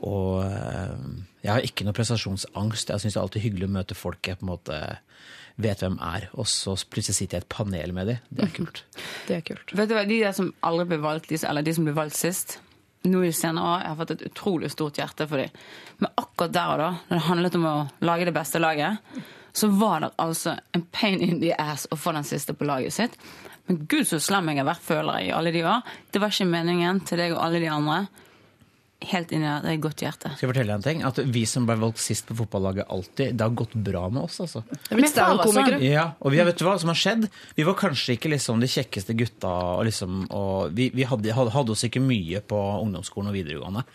og 0.00 0.40
uh, 0.46 0.96
jeg 1.44 1.52
har 1.52 1.66
ikke 1.66 1.86
noe 1.86 1.96
prestasjonsangst. 1.96 2.92
Jeg 2.92 3.04
syns 3.04 3.16
det 3.16 3.20
er 3.20 3.26
alltid 3.26 3.46
hyggelig 3.46 3.68
å 3.68 3.74
møte 3.78 3.98
folk 3.98 4.30
jeg 4.30 4.40
på 4.40 4.46
en 4.46 4.52
måte 4.54 4.80
vet 5.60 5.82
hvem 5.82 5.98
er, 6.00 6.30
og 6.40 6.46
så 6.48 6.72
plutselig 6.88 7.18
sitter 7.18 7.38
jeg 7.38 7.44
i 7.44 7.46
et 7.46 7.52
panel 7.52 7.92
med 7.96 8.08
dem. 8.08 8.24
Det 8.32 8.46
er 8.46 8.52
kult. 8.56 8.82
Det 9.28 9.36
er 9.36 9.44
kult. 9.44 9.74
Vet 9.76 9.90
du 9.90 9.94
hva, 9.96 10.06
De 10.08 10.20
der 10.22 10.34
som 10.36 10.52
aldri 10.66 10.88
ble 10.92 11.00
valgt, 11.04 11.32
eller 11.36 11.66
de 11.66 11.74
som 11.76 11.86
ble 11.86 11.96
valgt 11.96 12.16
sist 12.18 12.58
nå 13.08 13.22
i 13.24 13.32
senere 13.32 13.64
år, 13.64 13.82
Jeg 13.82 13.88
har 13.88 13.98
fått 14.00 14.10
et 14.14 14.24
utrolig 14.28 14.70
stort 14.72 14.98
hjerte 15.00 15.26
for 15.28 15.40
dem. 15.40 15.60
Men 16.00 16.10
akkurat 16.20 16.52
der 16.52 16.72
og 16.72 16.80
da, 16.80 16.88
når 17.08 17.16
det 17.16 17.28
handlet 17.28 17.56
om 17.56 17.68
å 17.68 17.76
lage 18.04 18.26
det 18.28 18.36
beste 18.36 18.60
laget, 18.60 19.20
så 19.60 19.68
var 19.80 20.06
det 20.06 20.10
altså 20.22 20.56
en 20.76 20.86
pain 20.94 21.20
in 21.22 21.38
the 21.42 21.52
ass 21.60 21.86
å 21.92 21.98
få 22.00 22.14
den 22.16 22.26
siste 22.28 22.56
på 22.56 22.66
laget 22.68 22.96
sitt. 22.96 23.20
Men 23.68 23.84
gud 23.90 24.08
så 24.08 24.18
slem 24.22 24.48
jeg 24.50 24.62
har 24.62 24.70
vært, 24.72 24.82
føler 24.82 25.20
jeg, 25.20 25.28
i 25.30 25.36
alle 25.36 25.52
de 25.54 25.62
år. 25.68 25.84
Det 26.10 26.22
var 26.22 26.32
ikke 26.34 26.48
meningen 26.50 27.04
til 27.06 27.20
deg 27.22 27.36
og 27.36 27.44
alle 27.44 27.60
de 27.62 27.70
andre. 27.70 28.00
helt 29.00 29.30
inn 29.32 29.40
i 29.40 29.48
det. 29.48 29.60
Det 29.64 29.68
er 29.70 29.76
et 29.78 29.80
godt 29.84 30.02
hjerte. 30.04 30.30
Skal 30.34 30.44
jeg 30.44 30.50
fortelle 30.50 30.74
deg 30.74 30.76
en 30.76 30.84
ting? 30.84 30.98
At 31.08 31.18
Vi 31.32 31.44
som 31.48 31.64
ble 31.68 31.76
valgt 31.80 32.02
sist 32.04 32.26
på 32.28 32.34
fotballaget 32.36 32.90
alltid, 32.92 33.30
det 33.32 33.46
har 33.46 33.54
gått 33.56 33.72
bra 33.74 34.02
med 34.12 34.26
oss. 34.26 34.40
altså. 34.44 34.60
Det 34.68 34.76
er 34.76 34.98
blitt 34.98 35.06
Min 35.06 35.12
standup-komikere. 35.14 35.78
Ja, 35.86 36.04
og 36.20 36.34
vi, 36.34 36.42
vet 36.44 36.60
du 36.60 36.66
hva 36.66 36.74
som 36.82 36.92
har 36.92 37.00
skjedd? 37.00 37.24
Vi 37.56 37.64
var 37.64 37.78
kanskje 37.80 38.18
ikke 38.18 38.32
liksom 38.34 38.60
de 38.60 38.68
kjekkeste 38.68 39.16
gutta. 39.16 39.54
Og 39.78 39.86
liksom, 39.88 40.26
og 40.28 40.74
vi 40.76 40.90
vi 40.92 41.08
hadde, 41.08 41.32
hadde, 41.32 41.54
hadde 41.54 41.72
oss 41.72 41.86
ikke 41.88 42.02
mye 42.04 42.42
på 42.44 42.60
ungdomsskolen 42.82 43.32
og 43.32 43.38
videregående. 43.38 43.86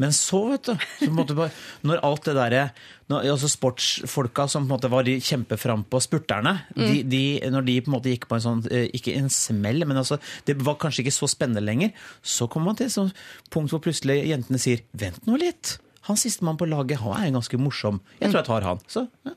Men 0.00 0.12
så, 0.16 0.42
vet 0.52 0.68
du, 0.68 0.76
så 1.06 1.10
bare, 1.32 1.50
når 1.88 2.04
alt 2.10 2.28
det 2.28 2.36
derre 2.36 2.66
når- 3.10 3.26
altså 3.32 3.48
Sportsfolka 3.50 4.46
som 4.48 4.64
på 4.66 4.70
en 4.70 4.76
måte 4.76 4.90
var 4.92 5.02
de 5.04 5.16
kjempeframpå, 5.20 6.00
spurterne, 6.04 6.54
de, 6.76 7.02
de, 7.02 7.22
når 7.50 7.64
de 7.66 7.74
på 7.82 7.90
en 7.90 7.96
måte 7.98 8.12
gikk 8.12 8.28
på 8.30 8.36
en 8.38 8.44
sånn 8.46 8.62
eh, 8.70 8.86
Ikke 8.94 9.16
en 9.18 9.28
smell, 9.28 9.84
men 9.86 9.96
altså, 10.00 10.18
det 10.46 10.56
var 10.62 10.78
kanskje 10.80 11.02
ikke 11.04 11.16
så 11.18 11.28
spennende 11.28 11.62
lenger. 11.64 11.92
Så 12.22 12.48
kommer 12.48 12.70
man 12.72 12.76
til 12.80 12.86
et 12.86 13.12
punkt 13.50 13.70
hvor 13.74 13.82
plutselig 13.82 14.22
jentene 14.30 14.58
sier 14.62 14.80
'vent 14.94 15.26
nå 15.26 15.36
litt'. 15.42 15.78
Han 16.08 16.16
sistemann 16.16 16.56
på 16.56 16.66
laget 16.68 16.98
han 16.98 17.12
er 17.26 17.30
ganske 17.30 17.58
morsom. 17.60 18.00
Jeg 18.20 18.30
tror 18.30 18.40
jeg 18.40 18.46
tar 18.46 18.62
han. 18.62 18.78
Så, 18.88 19.08
ja. 19.26 19.32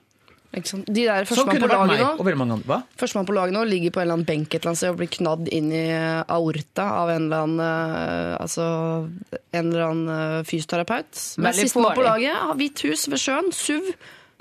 De 0.53 1.05
der 1.07 1.25
Sånn 1.25 1.49
førstemann 1.49 2.61
på? 2.61 2.77
Førstemann 3.01 3.25
på 3.25 3.33
laget 3.33 3.55
nå 3.55 3.63
ligger 3.65 3.93
på 3.95 4.01
en 4.01 4.05
eller 4.05 4.19
annen 4.19 4.27
benk 4.27 4.53
et 4.53 4.59
eller 4.59 4.73
annet 4.73 4.81
sted 4.83 4.93
og 4.93 4.99
blir 4.99 5.09
knadd 5.15 5.49
inn 5.49 5.71
i 5.73 5.83
aorta 5.97 6.85
av 6.99 7.09
en 7.09 7.25
eller 7.25 7.47
annen, 7.47 7.63
eh, 7.65 8.33
altså, 8.37 8.67
en 9.33 9.71
eller 9.71 9.85
annen 9.87 10.13
eh, 10.13 10.39
fysioterapeut. 10.45 11.23
Men 11.41 11.57
sistemann 11.57 11.97
på 11.97 12.05
laget 12.05 12.37
har 12.37 12.53
hvitt 12.59 12.85
hus 12.85 13.07
ved 13.09 13.23
sjøen, 13.23 13.49
SUV, 13.49 13.93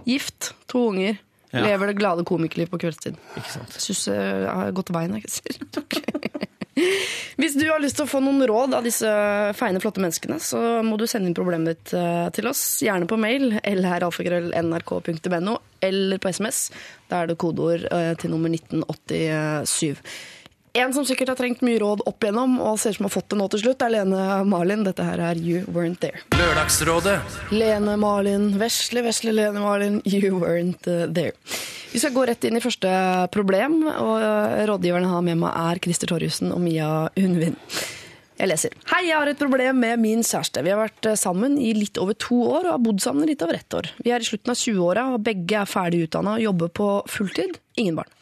gift, 0.09 0.52
to 0.69 0.88
unger. 0.92 1.16
Ja. 1.52 1.64
Lever 1.66 1.92
det 1.92 1.99
glade 2.00 2.25
komikerliv 2.28 2.71
på 2.73 2.81
kveldstid. 2.81 3.16
Syns 3.76 4.07
jeg 4.09 4.47
har 4.49 4.73
gått 4.76 4.92
veien, 4.92 5.16
jeg 5.21 5.33
sier. 5.33 5.61
Hvis 6.72 7.56
du 7.58 7.66
har 7.68 7.80
lyst 7.82 7.98
til 7.98 8.06
å 8.06 8.10
få 8.10 8.20
noen 8.24 8.42
råd 8.48 8.76
av 8.76 8.86
disse 8.86 9.08
feine, 9.58 9.80
flotte 9.82 10.02
menneskene, 10.02 10.38
så 10.40 10.80
må 10.86 10.96
du 11.00 11.06
sende 11.10 11.28
inn 11.28 11.36
problemet 11.36 11.74
ditt 11.74 11.94
eh, 11.98 12.28
til 12.36 12.48
oss. 12.48 12.62
Gjerne 12.84 13.08
på 13.08 13.18
mail 13.20 13.58
lralfakrøll.nrk.no 13.60 15.56
eller 15.82 16.22
på 16.22 16.32
SMS. 16.32 16.64
Da 17.10 17.22
er 17.22 17.32
det 17.32 17.40
kodeord 17.42 17.88
eh, 17.90 18.12
til 18.20 18.32
nummer 18.32 18.52
1987. 18.52 20.00
En 20.72 20.92
som 20.96 21.04
sikkert 21.04 21.28
har 21.28 21.36
trengt 21.36 21.60
mye 21.60 21.76
råd 21.82 22.00
opp 22.08 22.24
igjennom, 22.24 22.54
og 22.64 22.78
ser 22.80 22.94
ut 22.94 22.96
som 22.96 23.04
har 23.04 23.12
fått 23.12 23.26
det 23.28 23.36
nå 23.36 23.44
til 23.52 23.60
slutt, 23.60 23.82
er 23.84 23.92
Lene 23.92 24.20
Marlin. 24.48 24.86
Dette 24.86 25.04
her 25.04 25.20
er 25.20 25.36
You 25.36 25.66
Weren't 25.68 26.00
There. 26.00 26.22
Lørdagsrådet 26.32 27.18
Lene 27.52 27.98
Marlin, 28.00 28.46
vesle, 28.56 29.02
vesle 29.04 29.34
Lene 29.36 29.60
Marlin, 29.60 29.98
you 30.08 30.38
weren't 30.40 30.86
uh, 30.88 31.04
there. 31.12 31.34
Vi 31.92 32.00
skal 32.00 32.14
gå 32.14 32.24
rett 32.24 32.46
inn 32.48 32.56
i 32.56 32.62
første 32.64 32.88
problem, 33.34 33.82
og 33.84 34.14
uh, 34.24 34.62
rådgiverne 34.70 35.10
har 35.10 35.26
med 35.26 35.42
meg 35.42 35.58
er 35.60 35.80
Christer 35.84 36.08
Torjussen 36.08 36.54
og 36.56 36.62
Mia 36.64 36.88
Hundvin. 37.18 37.58
Jeg 38.40 38.48
leser. 38.48 38.72
Hei, 38.94 39.02
jeg 39.10 39.18
har 39.18 39.28
et 39.28 39.42
problem 39.42 39.76
med 39.84 40.00
min 40.00 40.24
kjæreste. 40.24 40.62
Vi 40.64 40.72
har 40.72 40.80
vært 40.80 41.10
uh, 41.10 41.18
sammen 41.20 41.58
i 41.60 41.74
litt 41.76 42.00
over 42.00 42.16
to 42.16 42.38
år 42.46 42.70
og 42.70 42.78
har 42.78 42.80
bodd 42.86 43.04
sammen 43.04 43.26
i 43.26 43.34
litt 43.34 43.44
over 43.44 43.60
ett 43.60 43.76
år. 43.76 43.92
Vi 44.00 44.16
er 44.16 44.24
i 44.24 44.30
slutten 44.30 44.56
av 44.56 44.64
20-åra, 44.64 45.04
og 45.12 45.28
begge 45.28 45.60
er 45.60 45.68
ferdig 45.68 46.06
utdanna 46.06 46.38
og 46.38 46.46
jobber 46.46 46.72
på 46.80 46.88
fulltid. 47.12 47.60
Ingen 47.76 48.00
barn. 48.00 48.16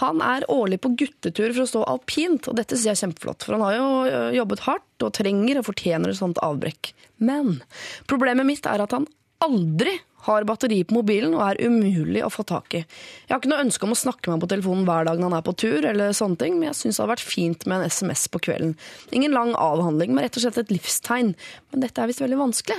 Han 0.00 0.22
er 0.24 0.46
årlig 0.50 0.80
på 0.80 0.94
guttetur 0.96 1.50
for 1.52 1.64
å 1.64 1.68
stå 1.68 1.82
alpint, 1.90 2.48
og 2.48 2.56
dette 2.56 2.78
sier 2.78 2.92
jeg 2.92 2.98
er 2.98 3.02
kjempeflott, 3.06 3.44
for 3.44 3.58
han 3.58 3.64
har 3.66 3.76
jo 3.76 3.88
jobbet 4.38 4.64
hardt 4.64 5.04
og 5.04 5.12
trenger 5.18 5.60
og 5.60 5.66
fortjener 5.68 6.12
et 6.12 6.20
sånt 6.20 6.40
avbrekk. 6.44 6.94
Men 7.20 7.58
problemet 8.08 8.48
mitt 8.48 8.68
er 8.68 8.84
at 8.84 8.96
han 8.96 9.08
aldri 9.42 9.98
har 10.22 10.46
batteri 10.46 10.84
på 10.86 10.94
mobilen 10.94 11.34
og 11.34 11.42
er 11.42 11.60
umulig 11.66 12.22
å 12.22 12.30
få 12.30 12.44
tak 12.46 12.76
i. 12.78 12.82
Jeg 12.84 13.32
har 13.32 13.40
ikke 13.40 13.50
noe 13.50 13.64
ønske 13.64 13.86
om 13.88 13.94
å 13.94 13.98
snakke 13.98 14.28
med 14.28 14.36
ham 14.36 14.44
på 14.44 14.50
telefonen 14.52 14.86
hver 14.86 15.08
dag 15.08 15.18
når 15.18 15.28
han 15.28 15.38
er 15.40 15.46
på 15.48 15.56
tur, 15.64 15.88
eller 15.88 16.14
sånne 16.14 16.38
ting, 16.38 16.58
men 16.58 16.68
jeg 16.70 16.78
syns 16.78 16.98
det 16.98 17.02
hadde 17.02 17.14
vært 17.16 17.32
fint 17.32 17.66
med 17.66 17.80
en 17.80 17.90
SMS 17.90 18.28
på 18.30 18.42
kvelden. 18.46 18.76
Ingen 19.10 19.34
lang 19.34 19.50
avhandling, 19.58 20.14
men 20.14 20.26
rett 20.26 20.38
og 20.38 20.46
slett 20.46 20.62
et 20.62 20.70
livstegn. 20.70 21.34
Men 21.74 21.84
dette 21.84 21.98
er 21.98 22.10
visst 22.10 22.22
veldig 22.22 22.38
vanskelig. 22.38 22.78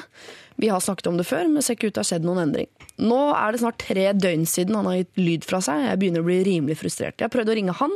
Vi 0.64 0.72
har 0.72 0.84
snakket 0.86 1.12
om 1.12 1.20
det 1.20 1.28
før, 1.28 1.52
men 1.52 1.66
ser 1.66 1.76
ikke 1.76 1.92
ut 1.92 1.98
til 1.98 2.04
å 2.04 2.06
ha 2.06 2.12
skjedd 2.14 2.28
noen 2.30 2.46
endring. 2.46 2.72
Nå 3.02 3.20
er 3.34 3.54
det 3.54 3.62
snart 3.64 3.80
tre 3.82 4.06
døgn 4.14 4.44
siden 4.46 4.76
han 4.78 4.86
har 4.86 5.00
gitt 5.00 5.18
lyd 5.18 5.48
fra 5.48 5.60
seg. 5.66 5.82
Jeg 5.88 6.00
begynner 6.02 6.22
å 6.22 6.28
bli 6.28 6.38
rimelig 6.46 6.78
frustrert. 6.78 7.18
Jeg 7.18 7.26
har 7.26 7.34
prøvd 7.34 7.50
å 7.50 7.56
ringe 7.58 7.76
han, 7.80 7.96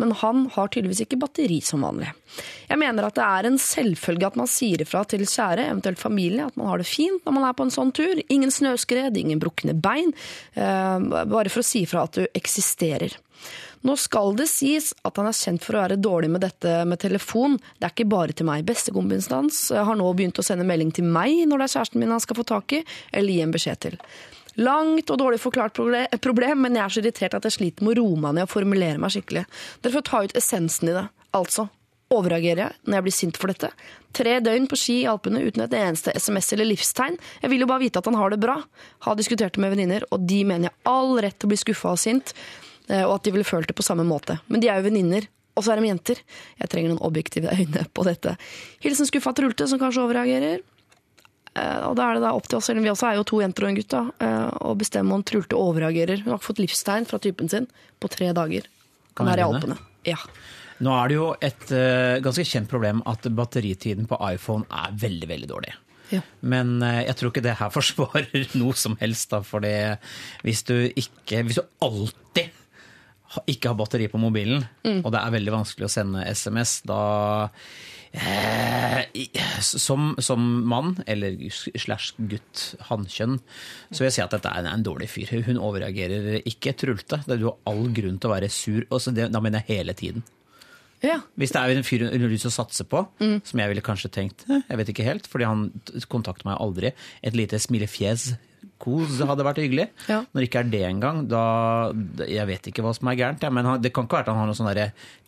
men 0.00 0.14
han 0.22 0.46
har 0.54 0.72
tydeligvis 0.72 1.04
ikke 1.04 1.20
batteri 1.20 1.60
som 1.64 1.84
vanlig. 1.84 2.14
Jeg 2.70 2.80
mener 2.80 3.08
at 3.08 3.18
det 3.18 3.26
er 3.26 3.48
en 3.48 3.60
selvfølge 3.60 4.30
at 4.30 4.40
man 4.40 4.48
sier 4.48 4.80
ifra 4.84 5.04
til 5.08 5.26
kjære, 5.28 5.68
eventuelt 5.68 6.00
familie, 6.00 6.48
at 6.48 6.56
man 6.60 6.72
har 6.72 6.80
det 6.80 6.88
fint 6.88 7.20
når 7.26 7.36
man 7.36 7.48
er 7.48 7.56
på 7.58 7.68
en 7.68 7.74
sånn 7.74 7.92
tur. 7.92 8.24
Ingen 8.32 8.54
snøskred, 8.54 9.20
ingen 9.20 9.42
brukne 9.42 9.76
bein. 9.76 10.14
eh, 10.56 10.98
bare 11.28 11.52
for 11.52 11.60
å 11.60 11.68
si 11.68 11.84
ifra 11.84 12.06
at 12.08 12.16
du 12.16 12.26
eksisterer. 12.32 13.12
Nå 13.86 13.94
skal 14.00 14.34
det 14.38 14.48
sies 14.50 14.90
at 15.06 15.20
han 15.20 15.28
er 15.30 15.36
kjent 15.36 15.62
for 15.62 15.76
å 15.76 15.84
være 15.84 16.00
dårlig 16.02 16.30
med 16.34 16.42
dette 16.42 16.72
med 16.88 16.98
telefon. 17.02 17.58
Det 17.78 17.86
er 17.86 17.94
ikke 17.94 18.08
bare 18.10 18.34
til 18.34 18.48
meg. 18.48 18.66
Bestekompisen 18.66 19.36
hans 19.36 19.60
har 19.70 19.98
nå 19.98 20.08
begynt 20.18 20.40
å 20.40 20.46
sende 20.46 20.66
melding 20.66 20.90
til 20.96 21.06
meg 21.06 21.44
når 21.46 21.62
det 21.62 21.68
er 21.68 21.74
kjæresten 21.76 22.02
min 22.02 22.16
han 22.16 22.24
skal 22.24 22.40
få 22.40 22.48
tak 22.48 22.74
i, 22.80 22.82
eller 23.12 23.36
gi 23.36 23.44
en 23.44 23.54
beskjed 23.54 23.84
til. 23.86 24.00
Langt 24.58 25.10
og 25.14 25.18
dårlig 25.20 25.38
forklart 25.38 25.76
problem, 26.22 26.62
men 26.64 26.76
jeg 26.76 26.84
er 26.84 26.94
så 26.94 27.02
irritert 27.02 27.36
at 27.38 27.46
jeg 27.46 27.54
sliter 27.54 27.86
med 27.86 27.94
å 27.94 28.02
roe 28.02 28.22
meg 28.24 28.38
ned 28.38 28.48
og 28.48 28.54
formulere 28.56 28.98
meg 28.98 29.14
skikkelig. 29.14 29.44
Dere 29.84 29.94
får 29.94 30.06
ta 30.08 30.22
ut 30.24 30.38
essensen 30.40 30.90
i 30.90 30.96
det. 30.96 31.04
Altså, 31.38 31.68
overreagerer 32.14 32.64
jeg 32.64 32.88
når 32.88 32.98
jeg 32.98 33.06
blir 33.06 33.14
sint 33.14 33.38
for 33.38 33.52
dette? 33.52 33.70
Tre 34.16 34.38
døgn 34.42 34.66
på 34.70 34.78
ski 34.80 34.96
i 35.02 35.08
Alpene 35.10 35.44
uten 35.44 35.62
et 35.62 35.76
eneste 35.78 36.14
SMS 36.16 36.50
eller 36.56 36.70
livstegn. 36.72 37.18
Jeg 37.44 37.52
vil 37.52 37.62
jo 37.62 37.68
bare 37.70 37.84
vite 37.84 38.00
at 38.00 38.08
han 38.08 38.18
har 38.18 38.34
det 38.34 38.40
bra. 38.42 38.56
Har 39.06 39.18
diskutert 39.18 39.54
det 39.54 39.62
med 39.62 39.74
venninner, 39.76 40.06
og 40.10 40.24
de 40.26 40.40
mener 40.48 40.70
jeg 40.70 40.76
all 40.90 41.18
rett 41.22 41.38
til 41.38 41.50
å 41.50 41.52
bli 41.52 41.60
skuffa 41.60 41.92
og 41.94 42.00
sint, 42.02 42.32
eh, 42.88 43.04
og 43.04 43.18
at 43.18 43.28
de 43.28 43.34
ville 43.36 43.46
følt 43.46 43.70
det 43.70 43.76
på 43.78 43.86
samme 43.86 44.06
måte. 44.08 44.40
Men 44.48 44.64
de 44.64 44.72
er 44.72 44.80
jo 44.80 44.88
venninner. 44.88 45.28
Og 45.58 45.64
så 45.66 45.74
er 45.74 45.80
de 45.80 45.90
jenter. 45.90 46.20
Jeg 46.60 46.70
trenger 46.70 46.92
noen 46.92 47.02
objektive 47.02 47.50
øyne 47.50 47.82
på 47.90 48.04
dette. 48.06 48.36
Hilsen 48.84 49.08
skuffa 49.10 49.32
Trulte, 49.34 49.66
som 49.66 49.80
kanskje 49.80 50.04
overreagerer. 50.04 50.62
Eh, 51.58 51.88
Og 51.88 51.96
da 51.98 52.08
er 52.08 52.18
det 52.18 52.24
da 52.26 52.34
opp 52.36 52.48
til 52.48 52.58
oss, 52.58 52.68
selv 52.68 52.80
om 52.80 52.86
vi 52.86 52.92
også 52.92 53.10
er 53.10 53.18
jo 53.18 53.26
to 53.28 53.40
jenter 53.42 53.66
og 53.66 53.72
en 53.72 53.80
gutt, 53.80 53.90
da, 53.94 54.04
eh, 54.24 54.46
å 54.68 54.76
bestemme 54.78 55.16
om 55.16 55.24
Trulte 55.26 55.58
overreagerer. 55.58 56.22
Hun 56.22 56.32
har 56.32 56.40
ikke 56.40 56.50
fått 56.52 56.62
livstegn 56.62 57.08
fra 57.08 57.20
typen 57.22 57.50
sin 57.50 57.68
på 58.00 58.10
tre 58.12 58.30
dager. 58.36 58.68
Kan 59.18 59.30
være 59.30 59.42
i? 59.44 59.48
Alpene. 59.48 59.78
Ja. 60.06 60.18
Nå 60.78 60.94
er 60.94 61.10
det 61.10 61.16
jo 61.16 61.26
et 61.42 61.70
uh, 61.74 62.20
ganske 62.22 62.44
kjent 62.46 62.68
problem 62.70 63.00
at 63.10 63.24
batteritiden 63.34 64.06
på 64.06 64.14
iPhone 64.28 64.62
er 64.70 64.92
veldig, 64.94 65.26
veldig 65.26 65.48
dårlig. 65.50 65.72
Ja. 66.12 66.20
Men 66.40 66.76
uh, 66.78 67.00
jeg 67.02 67.16
tror 67.18 67.32
ikke 67.32 67.42
det 67.42 67.56
her 67.58 67.72
forsvarer 67.78 68.54
noe 68.54 68.78
som 68.78 68.94
helst. 69.00 69.32
Da, 69.34 69.42
for 69.42 69.66
hvis 70.46 70.62
du 70.68 70.76
ikke 70.86 71.42
Hvis 71.48 71.58
du 71.58 71.64
alltid 71.82 72.54
ikke 73.50 73.72
har 73.72 73.76
batteri 73.76 74.06
på 74.08 74.20
mobilen, 74.22 74.62
og 75.04 75.10
det 75.12 75.20
er 75.20 75.34
veldig 75.34 75.52
vanskelig 75.52 75.84
å 75.84 75.92
sende 75.92 76.22
SMS, 76.30 76.78
da 76.88 77.02
som, 79.60 80.14
som 80.18 80.46
mann, 80.68 80.96
eller 81.06 81.36
slash 81.78 82.14
gutt, 82.30 82.64
hannkjønn, 82.88 83.38
så 83.90 84.00
vil 84.02 84.08
jeg 84.08 84.16
si 84.18 84.24
at 84.24 84.34
dette 84.34 84.52
er 84.52 84.68
en 84.70 84.86
dårlig 84.86 85.10
fyr. 85.12 85.32
Hun 85.46 85.60
overreagerer 85.60 86.40
ikke. 86.48 86.74
Trulte. 86.78 87.20
Du 87.28 87.48
har 87.50 87.56
all 87.68 87.88
grunn 87.94 88.18
til 88.18 88.30
å 88.30 88.34
være 88.34 88.50
sur. 88.52 88.84
Og 88.88 89.02
så 89.02 89.12
det, 89.14 89.30
da 89.34 89.42
mener 89.44 89.64
jeg 89.64 89.80
hele 89.82 89.94
tiden. 89.98 90.24
ja. 91.04 91.20
Hvis 91.38 91.52
det 91.54 91.60
er 91.60 91.76
en 91.76 91.86
fyr 91.86 92.06
hun 92.08 92.20
har 92.24 92.32
lyst 92.32 92.46
til 92.46 92.52
å 92.52 92.58
satse 92.58 92.84
på, 92.88 93.04
som 93.20 93.60
jeg 93.62 93.70
ville 93.70 93.84
kanskje 93.84 94.10
tenkt 94.10 94.44
eh, 94.50 94.64
Jeg 94.68 94.78
vet 94.80 94.88
ikke 94.94 95.06
helt, 95.06 95.26
fordi 95.30 95.46
han 95.46 95.68
kontakter 96.10 96.48
meg 96.48 96.58
aldri. 96.58 96.92
Et 97.22 97.36
lite 97.36 97.60
smilefjes 97.60 98.32
kos 98.78 99.18
hadde 99.26 99.46
vært 99.46 99.60
hyggelig. 99.60 99.88
Ja. 100.06 100.20
Når 100.30 100.40
det 100.40 100.48
ikke 100.48 100.62
er 100.62 100.70
det 100.72 100.82
engang, 100.86 101.20
da 101.30 101.42
Jeg 102.28 102.46
vet 102.48 102.68
ikke 102.70 102.84
hva 102.86 102.92
som 102.96 103.10
er 103.10 103.18
gærent, 103.18 103.42
ja, 103.42 103.50
men 103.50 103.66
han, 103.66 103.82
det 103.82 103.92
kan 103.94 104.06
ikke 104.06 104.20
være 104.20 104.28
at 104.28 104.32
han 104.32 104.40
har 104.42 104.50
noe 104.50 104.58
sånn 104.58 104.70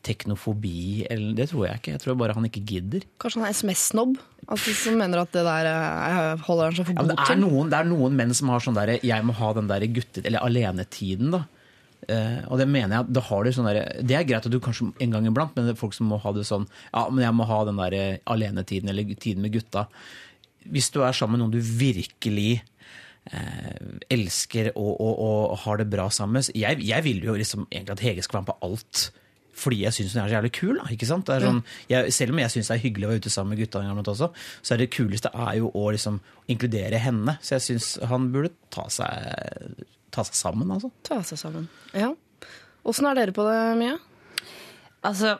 teknofobi, 0.07 1.07
eller 1.12 1.35
det 1.37 1.50
tror 1.50 1.66
jeg 1.66 1.80
ikke. 1.80 1.95
Jeg 1.97 2.02
tror 2.04 2.19
bare 2.21 2.37
han 2.37 2.47
ikke 2.49 2.62
gidder. 2.64 3.04
Kanskje 3.21 3.42
han 3.42 3.50
er 3.50 3.57
SMS-snobb? 3.57 4.14
Altså, 4.47 4.75
som 4.75 4.97
mener 4.99 5.23
at 5.23 5.33
det 5.35 5.42
der 5.45 5.69
eh, 5.69 6.45
holder 6.47 6.71
han 6.71 6.78
seg 6.78 6.88
for 6.88 6.97
Ja, 6.97 7.07
det, 7.11 7.16
er 7.19 7.35
til? 7.35 7.42
noen, 7.42 7.73
det 7.73 7.80
er 7.80 7.90
noen 7.90 8.16
menn 8.19 8.33
som 8.37 8.52
har 8.54 8.62
sånn 8.64 8.78
derre 8.78 8.97
Jeg 9.04 9.26
må 9.26 9.35
ha 9.37 9.50
den 9.59 9.69
derre 9.71 9.90
gutte... 9.92 10.25
Eller 10.25 10.47
alenetiden, 10.47 11.35
da. 11.37 11.45
Uh, 12.09 12.40
og 12.49 12.57
det 12.57 12.64
mener 12.64 12.97
jeg, 12.97 13.12
da 13.12 13.21
har 13.26 13.45
du 13.45 13.50
sånn 13.52 13.66
der, 13.69 13.83
Det 14.00 14.14
er 14.16 14.25
greit 14.25 14.47
at 14.49 14.50
du 14.50 14.57
kanskje 14.64 14.87
en 15.04 15.12
gang 15.12 15.26
iblant, 15.28 15.52
men 15.52 15.69
det 15.69 15.75
er 15.75 15.78
folk 15.83 15.92
som 15.92 16.09
må 16.09 16.16
ha 16.23 16.33
det 16.33 16.47
sånn 16.49 16.64
Ja, 16.88 17.04
men 17.12 17.21
jeg 17.26 17.37
må 17.37 17.45
ha 17.45 17.59
den 17.69 17.76
der 17.76 17.97
alenetiden, 18.25 18.88
eller 18.88 19.12
tiden 19.21 19.45
med 19.45 19.52
gutta. 19.52 19.85
Hvis 20.64 20.88
du 20.95 21.02
er 21.04 21.12
sammen 21.16 21.37
med 21.37 21.45
noen 21.45 21.52
du 21.59 21.61
virkelig 21.61 22.62
elsker 24.11 24.73
og, 24.73 24.93
og, 24.97 25.19
og 25.21 25.59
har 25.65 25.79
det 25.79 25.91
bra 25.93 26.07
sammen 26.11 26.41
med 26.41 26.49
jeg, 26.57 26.81
jeg 26.83 27.05
vil 27.05 27.21
jo 27.23 27.35
liksom 27.39 27.67
egentlig 27.69 27.93
at 27.93 28.05
Hege 28.05 28.25
skal 28.25 28.41
være 28.41 28.47
med 28.47 28.53
på 28.55 28.71
alt. 28.71 29.03
Fordi 29.61 29.83
jeg 29.83 29.93
syns 29.95 30.15
hun 30.15 30.23
er 30.23 30.31
så 30.31 30.37
jævlig 30.39 30.53
kul. 30.57 30.79
Da, 30.79 30.89
ikke 30.95 31.09
sant? 31.09 31.27
Det 31.29 31.37
er 31.37 31.47
sånn, 31.47 31.61
jeg, 31.91 32.15
selv 32.17 32.35
om 32.35 32.41
jeg 32.43 32.55
syns 32.55 32.71
det 32.71 32.77
er 32.77 32.83
hyggelig 32.85 33.07
å 33.07 33.12
være 33.12 33.23
ute 33.25 33.33
sammen 33.35 33.55
med 33.55 33.62
gutta, 33.62 33.83
en 33.83 33.91
gang 33.91 34.12
også, 34.15 34.31
så 34.62 34.75
er 34.75 34.83
det 34.83 34.91
kuleste 34.95 35.33
er 35.35 35.59
jo 35.61 35.71
å 35.77 35.85
liksom 35.93 36.21
inkludere 36.53 37.00
henne. 37.03 37.37
Så 37.45 37.57
jeg 37.59 37.67
syns 37.67 37.93
han 38.11 38.31
burde 38.35 38.55
ta 38.73 38.87
seg, 38.93 39.85
ta 40.15 40.25
seg 40.27 40.39
sammen, 40.39 40.73
altså. 40.77 40.93
Ta 41.07 41.21
seg 41.27 41.43
sammen. 41.43 41.69
Ja. 41.93 42.12
Åssen 42.89 43.11
er 43.11 43.19
dere 43.19 43.37
på 43.37 43.45
det, 43.45 43.61
Mia? 43.81 43.99
Altså, 45.07 45.37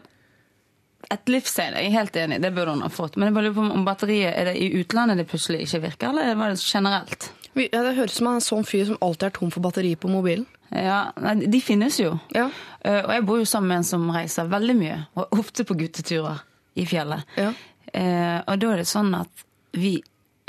et 1.11 1.33
livstegn 1.33 1.77
er 1.77 1.87
jeg 1.87 1.97
helt 1.97 2.17
enig 2.21 2.39
i, 2.39 2.45
det 2.45 2.53
burde 2.57 2.77
hun 2.77 2.85
ha 2.85 2.93
fått. 2.93 3.17
Men 3.17 3.31
jeg 3.31 3.39
bare 3.39 3.49
lurer 3.49 3.57
på 3.57 3.69
om 3.81 3.87
batteriet 3.89 4.35
er 4.35 4.51
det 4.51 4.59
i 4.61 4.73
utlandet 4.83 5.21
det 5.21 5.29
plutselig 5.31 5.65
ikke 5.65 5.85
virker, 5.89 6.13
eller 6.13 6.37
var 6.39 6.53
det 6.53 6.61
generelt? 6.65 7.31
Ja, 7.59 7.83
det 7.83 7.97
høres 7.97 8.14
ut 8.14 8.21
som 8.21 8.30
er 8.30 8.38
en 8.38 8.45
sånn 8.47 8.66
fyr 8.69 8.87
som 8.88 9.00
alltid 9.02 9.28
er 9.30 9.35
tom 9.37 9.50
for 9.50 9.64
batteri 9.64 9.97
på 9.99 10.11
mobilen. 10.11 10.47
Ja, 10.71 11.11
De 11.35 11.61
finnes 11.61 11.99
jo. 11.99 12.12
Ja. 12.35 12.47
Eh, 12.85 13.00
og 13.02 13.11
jeg 13.11 13.26
bor 13.26 13.40
jo 13.40 13.49
sammen 13.49 13.73
med 13.73 13.80
en 13.80 13.88
som 13.88 14.07
reiser 14.14 14.50
veldig 14.50 14.76
mye, 14.78 15.00
og 15.19 15.35
ofte 15.40 15.66
på 15.66 15.75
gutteturer 15.80 16.45
i 16.78 16.87
fjellet. 16.87 17.26
Ja. 17.40 17.50
Eh, 17.90 18.38
og 18.47 18.61
da 18.62 18.71
er 18.71 18.83
det 18.85 18.87
sånn 18.90 19.11
at 19.19 19.47
vi 19.75 19.97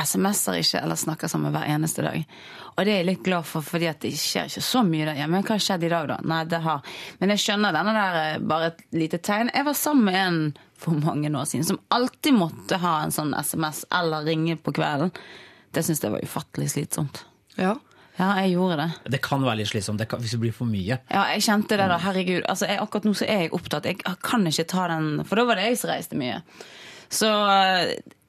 SMS-er 0.01 0.62
ikke 0.62 0.81
eller 0.81 0.98
snakker 0.98 1.29
sammen 1.29 1.53
hver 1.53 1.67
eneste 1.70 2.05
dag. 2.05 2.24
Og 2.72 2.86
det 2.86 2.93
er 2.93 3.01
jeg 3.01 3.10
litt 3.10 3.25
glad 3.25 3.46
for, 3.46 3.65
fordi 3.65 3.89
at 3.89 4.01
det 4.01 4.13
skjer 4.17 4.50
ikke 4.50 4.63
så 4.65 4.81
mye 4.86 5.05
der 5.10 5.20
hjemme. 5.20 5.38
Men 5.38 5.46
hva 5.46 5.58
har 5.58 5.63
skjedd 5.65 5.86
i 5.86 5.91
dag, 5.91 6.08
da? 6.10 6.17
Nei, 6.25 6.41
det 6.50 6.62
har 6.63 6.81
Men 7.20 7.34
jeg 7.34 7.43
skjønner 7.43 7.75
denne 7.75 7.93
der 7.98 8.20
eh, 8.22 8.41
bare 8.53 8.72
et 8.72 8.84
lite 8.98 9.20
tegn. 9.22 9.51
Jeg 9.53 9.67
var 9.67 9.77
sammen 9.77 10.08
med 10.10 10.20
en 10.22 10.41
for 10.81 10.98
mange 10.98 11.29
år 11.29 11.46
siden 11.46 11.67
som 11.67 11.79
alltid 11.93 12.34
måtte 12.34 12.79
ha 12.81 12.96
en 13.03 13.13
sånn 13.13 13.36
SMS 13.38 13.84
eller 13.93 14.25
ringe 14.25 14.58
på 14.58 14.74
kvelden. 14.74 15.12
Det 15.72 15.84
syns 15.88 16.04
jeg 16.04 16.13
var 16.13 16.24
ufattelig 16.25 16.72
slitsomt. 16.74 17.24
Ja. 17.58 17.78
Ja, 18.20 18.34
jeg 18.44 18.54
gjorde 18.54 18.75
det. 18.78 19.12
Det 19.16 19.22
kan 19.24 19.42
være 19.42 19.62
litt 19.62 19.72
slitsomt 19.72 20.01
det 20.01 20.10
kan, 20.12 20.20
hvis 20.22 20.36
det 20.36 20.42
blir 20.44 20.54
for 20.54 20.70
mye. 20.70 21.00
Ja, 21.10 21.24
jeg 21.32 21.46
kjente 21.48 21.78
det 21.80 21.88
da, 21.90 21.98
herregud. 22.04 22.44
Altså, 22.44 22.68
jeg, 22.70 22.82
akkurat 22.84 23.08
nå 23.08 23.13
så 23.18 23.25
er 23.25 23.46
jeg 23.46 23.54
opptatt. 23.56 23.88
Jeg 23.88 24.01
kan 24.22 24.46
ikke 24.50 24.68
ta 24.70 24.88
den, 24.92 25.08
for 25.25 25.40
da 25.40 25.46
var 25.48 25.58
det 25.58 25.70
jeg 25.70 25.80
som 25.82 25.94
reiste 25.94 26.20
mye. 26.20 26.42
Så 27.12 27.30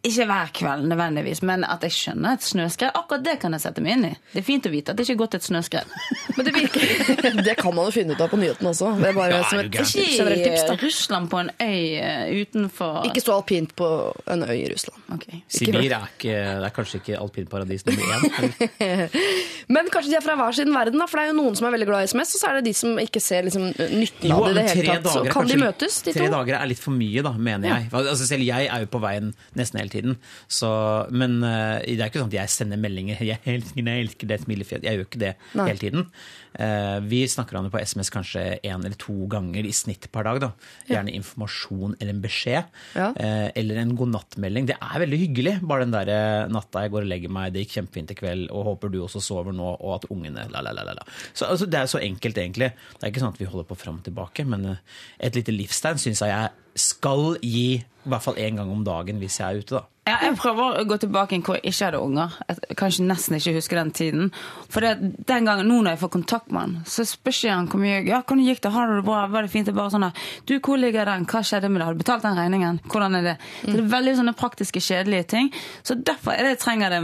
ikke 0.02 0.24
hver 0.26 0.48
kveld 0.56 0.88
nødvendigvis, 0.90 1.40
men 1.46 1.62
at 1.62 1.84
jeg 1.86 1.94
skjønner 1.94 2.34
et 2.34 2.42
snøskred, 2.42 2.90
akkurat 2.98 3.22
det 3.22 3.36
kan 3.42 3.54
jeg 3.54 3.62
sette 3.62 3.82
meg 3.84 3.94
inn 3.94 4.06
i. 4.08 4.12
Det 4.32 4.40
er 4.40 4.46
fint 4.46 4.64
å 4.66 4.72
vite 4.72 4.90
at 4.90 4.98
det 4.98 5.04
ikke 5.06 5.14
er 5.14 5.20
gått 5.20 5.36
et 5.38 5.46
snøskred. 5.46 5.92
Men 6.36 6.48
det 6.48 6.54
virker 6.56 7.36
Det 7.46 7.54
kan 7.60 7.74
man 7.76 7.86
jo 7.86 7.94
finne 7.94 8.16
ut 8.16 8.24
av 8.24 8.32
på 8.32 8.40
nyhetene 8.40 8.72
også. 8.72 8.88
Det 8.98 9.10
er 9.12 9.14
bare 9.14 9.36
Ja, 9.36 9.42
som 9.46 9.60
et 9.62 9.76
generelt 9.78 10.42
tips. 10.42 10.64
Da 10.66 10.74
i 10.74 10.80
Russland 10.82 11.30
på 11.30 11.38
en 11.42 11.52
øy 11.62 11.78
eh, 12.02 12.32
utenfor 12.42 13.06
Ikke 13.06 13.22
stå 13.22 13.36
alpint 13.38 13.74
på 13.78 13.88
en 14.34 14.42
øy 14.48 14.56
i 14.56 14.66
Russland. 14.72 15.04
Okay. 15.18 15.42
Sibir 15.46 15.78
er, 15.86 16.08
ikke, 16.10 16.34
det 16.34 16.66
er 16.66 16.74
kanskje 16.74 16.98
ikke 17.02 17.20
alpinparadis 17.22 17.86
nummer 17.86 18.16
én. 18.16 19.06
Men 19.72 19.90
kanskje 19.92 20.10
de 20.12 20.18
er 20.18 20.24
fra 20.24 20.34
hver 20.40 20.56
sin 20.56 20.74
verden, 20.74 20.98
da, 20.98 21.06
for 21.10 21.20
det 21.20 21.28
er 21.28 21.32
jo 21.32 21.38
noen 21.38 21.56
som 21.58 21.68
er 21.68 21.76
veldig 21.76 21.88
glad 21.92 22.08
i 22.08 22.10
SMS, 22.10 22.34
og 22.36 22.42
så 22.42 22.50
er 22.50 22.58
det 22.58 22.64
de 22.70 22.74
som 22.76 22.98
ikke 22.98 23.22
ser 23.22 23.46
liksom, 23.46 23.70
nytten 23.78 24.34
av 24.34 24.48
det 24.48 24.52
i 24.52 24.58
det 24.58 24.66
tre 24.72 24.82
hele 24.82 24.98
tatt. 24.98 25.14
Så 25.14 25.24
kan 25.30 25.48
de 25.48 25.58
møtes, 25.62 26.00
de 26.02 26.16
Tre 26.16 26.26
to? 26.26 26.32
dager 26.34 26.58
er 26.58 26.70
litt 26.72 26.82
for 26.82 26.96
mye, 26.96 27.22
da, 27.24 27.32
mener 27.38 27.70
jeg. 27.70 27.88
Altså, 28.02 28.26
selv 28.28 28.46
jeg 28.46 28.68
er 28.68 28.84
jo 28.84 28.90
på 28.92 29.00
veien 29.06 29.30
nesten 29.58 29.82
hele 29.92 29.96
tiden. 29.96 30.16
Så, 30.48 30.70
men 31.12 31.38
eh, 31.44 31.84
det 31.86 32.00
er 32.00 32.10
ikke 32.10 32.22
sånn 32.22 32.32
at 32.32 32.38
jeg 32.40 32.52
sender 32.52 32.80
meldinger 32.80 33.20
'jeg 33.22 33.38
elsker 33.44 33.82
jeg 33.82 34.06
elsker 34.06 34.30
det 34.30 34.40
smilefjeset'. 34.42 34.86
Jeg 34.86 34.98
gjør 34.98 35.06
ikke 35.06 35.22
det 35.22 35.34
Nei. 35.54 35.66
hele 35.68 35.78
tiden. 35.78 36.06
Eh, 36.54 36.98
vi 37.08 37.22
snakker 37.28 37.56
om 37.56 37.64
det 37.64 37.72
på 37.72 37.80
SMS 37.80 38.10
kanskje 38.12 38.60
én 38.60 38.84
eller 38.84 38.98
to 38.98 39.26
ganger 39.30 39.64
i 39.64 39.72
snitt 39.72 40.10
per 40.12 40.24
dag. 40.24 40.40
da. 40.40 40.52
Gjerne 40.88 41.14
informasjon 41.14 41.96
eller 42.00 42.12
en 42.12 42.22
beskjed. 42.22 42.64
Ja. 42.94 43.12
Eh, 43.16 43.50
eller 43.56 43.76
en 43.76 43.96
godnattmelding. 43.96 44.66
Det 44.66 44.76
er 44.80 44.98
veldig 45.06 45.18
hyggelig. 45.18 45.54
Bare 45.62 45.86
den 45.86 45.94
der 45.94 46.48
natta 46.48 46.82
jeg 46.82 46.90
går 46.90 47.02
og 47.06 47.08
legger 47.12 47.30
meg, 47.30 47.52
det 47.52 47.64
gikk 47.64 47.78
kjempefint 47.78 48.10
i 48.10 48.18
kveld, 48.18 48.50
og 48.50 48.64
håper 48.64 48.90
du 48.90 49.02
også 49.02 49.22
sover 49.22 49.52
nå, 49.52 49.76
og 49.78 49.94
at 50.00 50.10
ungene 50.10 50.48
la, 50.50 50.60
la, 50.60 50.72
la, 50.72 50.84
la. 50.92 51.04
Så 51.32 51.46
altså, 51.46 51.66
Det 51.66 51.78
er 51.78 51.86
så 51.86 51.98
enkelt, 52.02 52.36
egentlig. 52.36 52.72
Det 52.98 53.06
er 53.06 53.12
ikke 53.12 53.22
sånn 53.22 53.34
at 53.34 53.40
vi 53.40 53.48
holder 53.48 53.68
på 53.68 53.78
fram 53.78 54.00
og 54.00 54.04
tilbake, 54.04 54.44
men 54.44 54.76
et 55.18 55.36
lite 55.36 55.54
livstegn 55.54 56.00
syns 56.00 56.20
jeg 56.20 56.32
jeg 56.32 56.50
skal 56.78 57.36
gi 57.42 57.82
i 58.02 58.10
hvert 58.10 58.24
fall 58.24 58.38
én 58.42 58.56
gang 58.58 58.70
om 58.72 58.82
dagen 58.82 59.20
hvis 59.22 59.38
jeg 59.38 59.46
er 59.46 59.62
ute, 59.62 59.78
da. 59.78 59.86
Ja, 60.02 60.16
jeg 60.24 60.34
prøver 60.34 60.80
å 60.80 60.84
gå 60.90 60.96
tilbake 60.98 61.36
inn 61.36 61.44
hvor 61.46 61.54
jeg 61.54 61.70
ikke 61.70 61.84
hadde 61.86 61.98
unger. 62.02 62.32
Jeg 62.48 62.76
kanskje 62.80 63.04
nesten 63.06 63.36
ikke 63.36 63.52
husker 63.54 63.78
den 63.78 63.92
tiden. 63.94 64.32
For 64.66 64.82
det, 64.82 65.12
den 65.28 65.46
gangen, 65.46 65.68
nå 65.70 65.76
når 65.78 65.94
jeg 65.94 66.00
får 66.00 66.10
kontakt 66.16 66.50
med 66.50 66.60
han, 66.64 66.72
så 66.90 67.04
spør 67.06 67.36
ikke 67.36 67.52
han 67.54 67.68
hvor 67.70 67.82
mye 67.84 68.00
Ja, 68.08 68.18
hvordan 68.18 68.42
gikk 68.48 68.64
det? 68.64 68.72
Har 68.74 68.90
du 68.90 68.96
det 68.96 69.04
bra? 69.06 69.20
Var 69.30 69.46
det 69.46 69.52
fint? 69.52 69.70
Det 69.70 69.76
bare 69.76 69.94
sånn 69.94 70.08
der, 70.08 70.24
Du, 70.50 70.56
hvor 70.58 70.80
ligger 70.82 71.06
den? 71.06 71.28
Hva 71.30 71.44
skjedde 71.46 71.70
med 71.70 71.78
det? 71.78 71.86
Har 71.86 71.94
du 71.94 72.02
betalt 72.02 72.26
den 72.26 72.40
regningen? 72.40 72.80
Hvordan 72.90 73.20
er 73.20 73.28
det? 73.28 73.36
Så 73.60 73.76
det 73.76 73.84
er 73.84 73.92
veldig 73.94 74.16
sånne 74.18 74.34
praktiske, 74.42 74.82
kjedelige 74.82 75.28
ting. 75.36 75.52
Så 75.86 75.94
derfor 75.94 76.34
er 76.34 76.48
det 76.48 76.56
jeg 76.56 76.62
trenger 76.64 76.96
det 76.96 77.02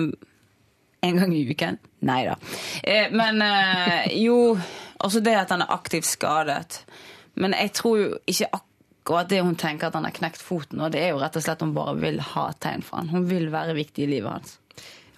en 1.07 1.23
gang 1.23 1.39
i 1.39 1.45
uken. 1.47 1.79
Nei 2.11 2.21
da. 2.27 2.35
Eh, 2.83 3.13
men 3.15 3.39
eh, 3.47 4.11
jo 4.25 4.59
Også 5.07 5.23
det 5.23 5.37
at 5.39 5.55
han 5.55 5.63
er 5.63 5.71
aktivt 5.71 6.11
skadet. 6.11 6.81
Men 7.39 7.55
jeg 7.55 7.71
tror 7.79 8.01
jo 8.01 8.17
ikke 8.27 8.51
akkurat 8.51 8.65
det 9.29 9.41
hun 9.43 9.57
tenker 9.59 9.89
at 9.89 9.97
han 9.99 10.07
har 10.07 10.15
knekt 10.17 10.43
foten. 10.45 10.81
Og 10.85 10.93
det 10.95 11.03
er 11.03 11.13
jo 11.15 11.21
rett 11.23 11.37
og 11.39 11.45
slett 11.45 11.63
hun 11.65 11.75
bare 11.77 11.97
vil 12.01 12.21
ha 12.35 12.49
tegn 12.61 12.85
fra 12.87 13.03
han. 13.03 13.13
Hun 13.13 13.29
vil 13.31 13.49
være 13.55 13.77
viktig 13.79 14.05
i 14.05 14.11
livet 14.17 14.35
hans. 14.37 14.57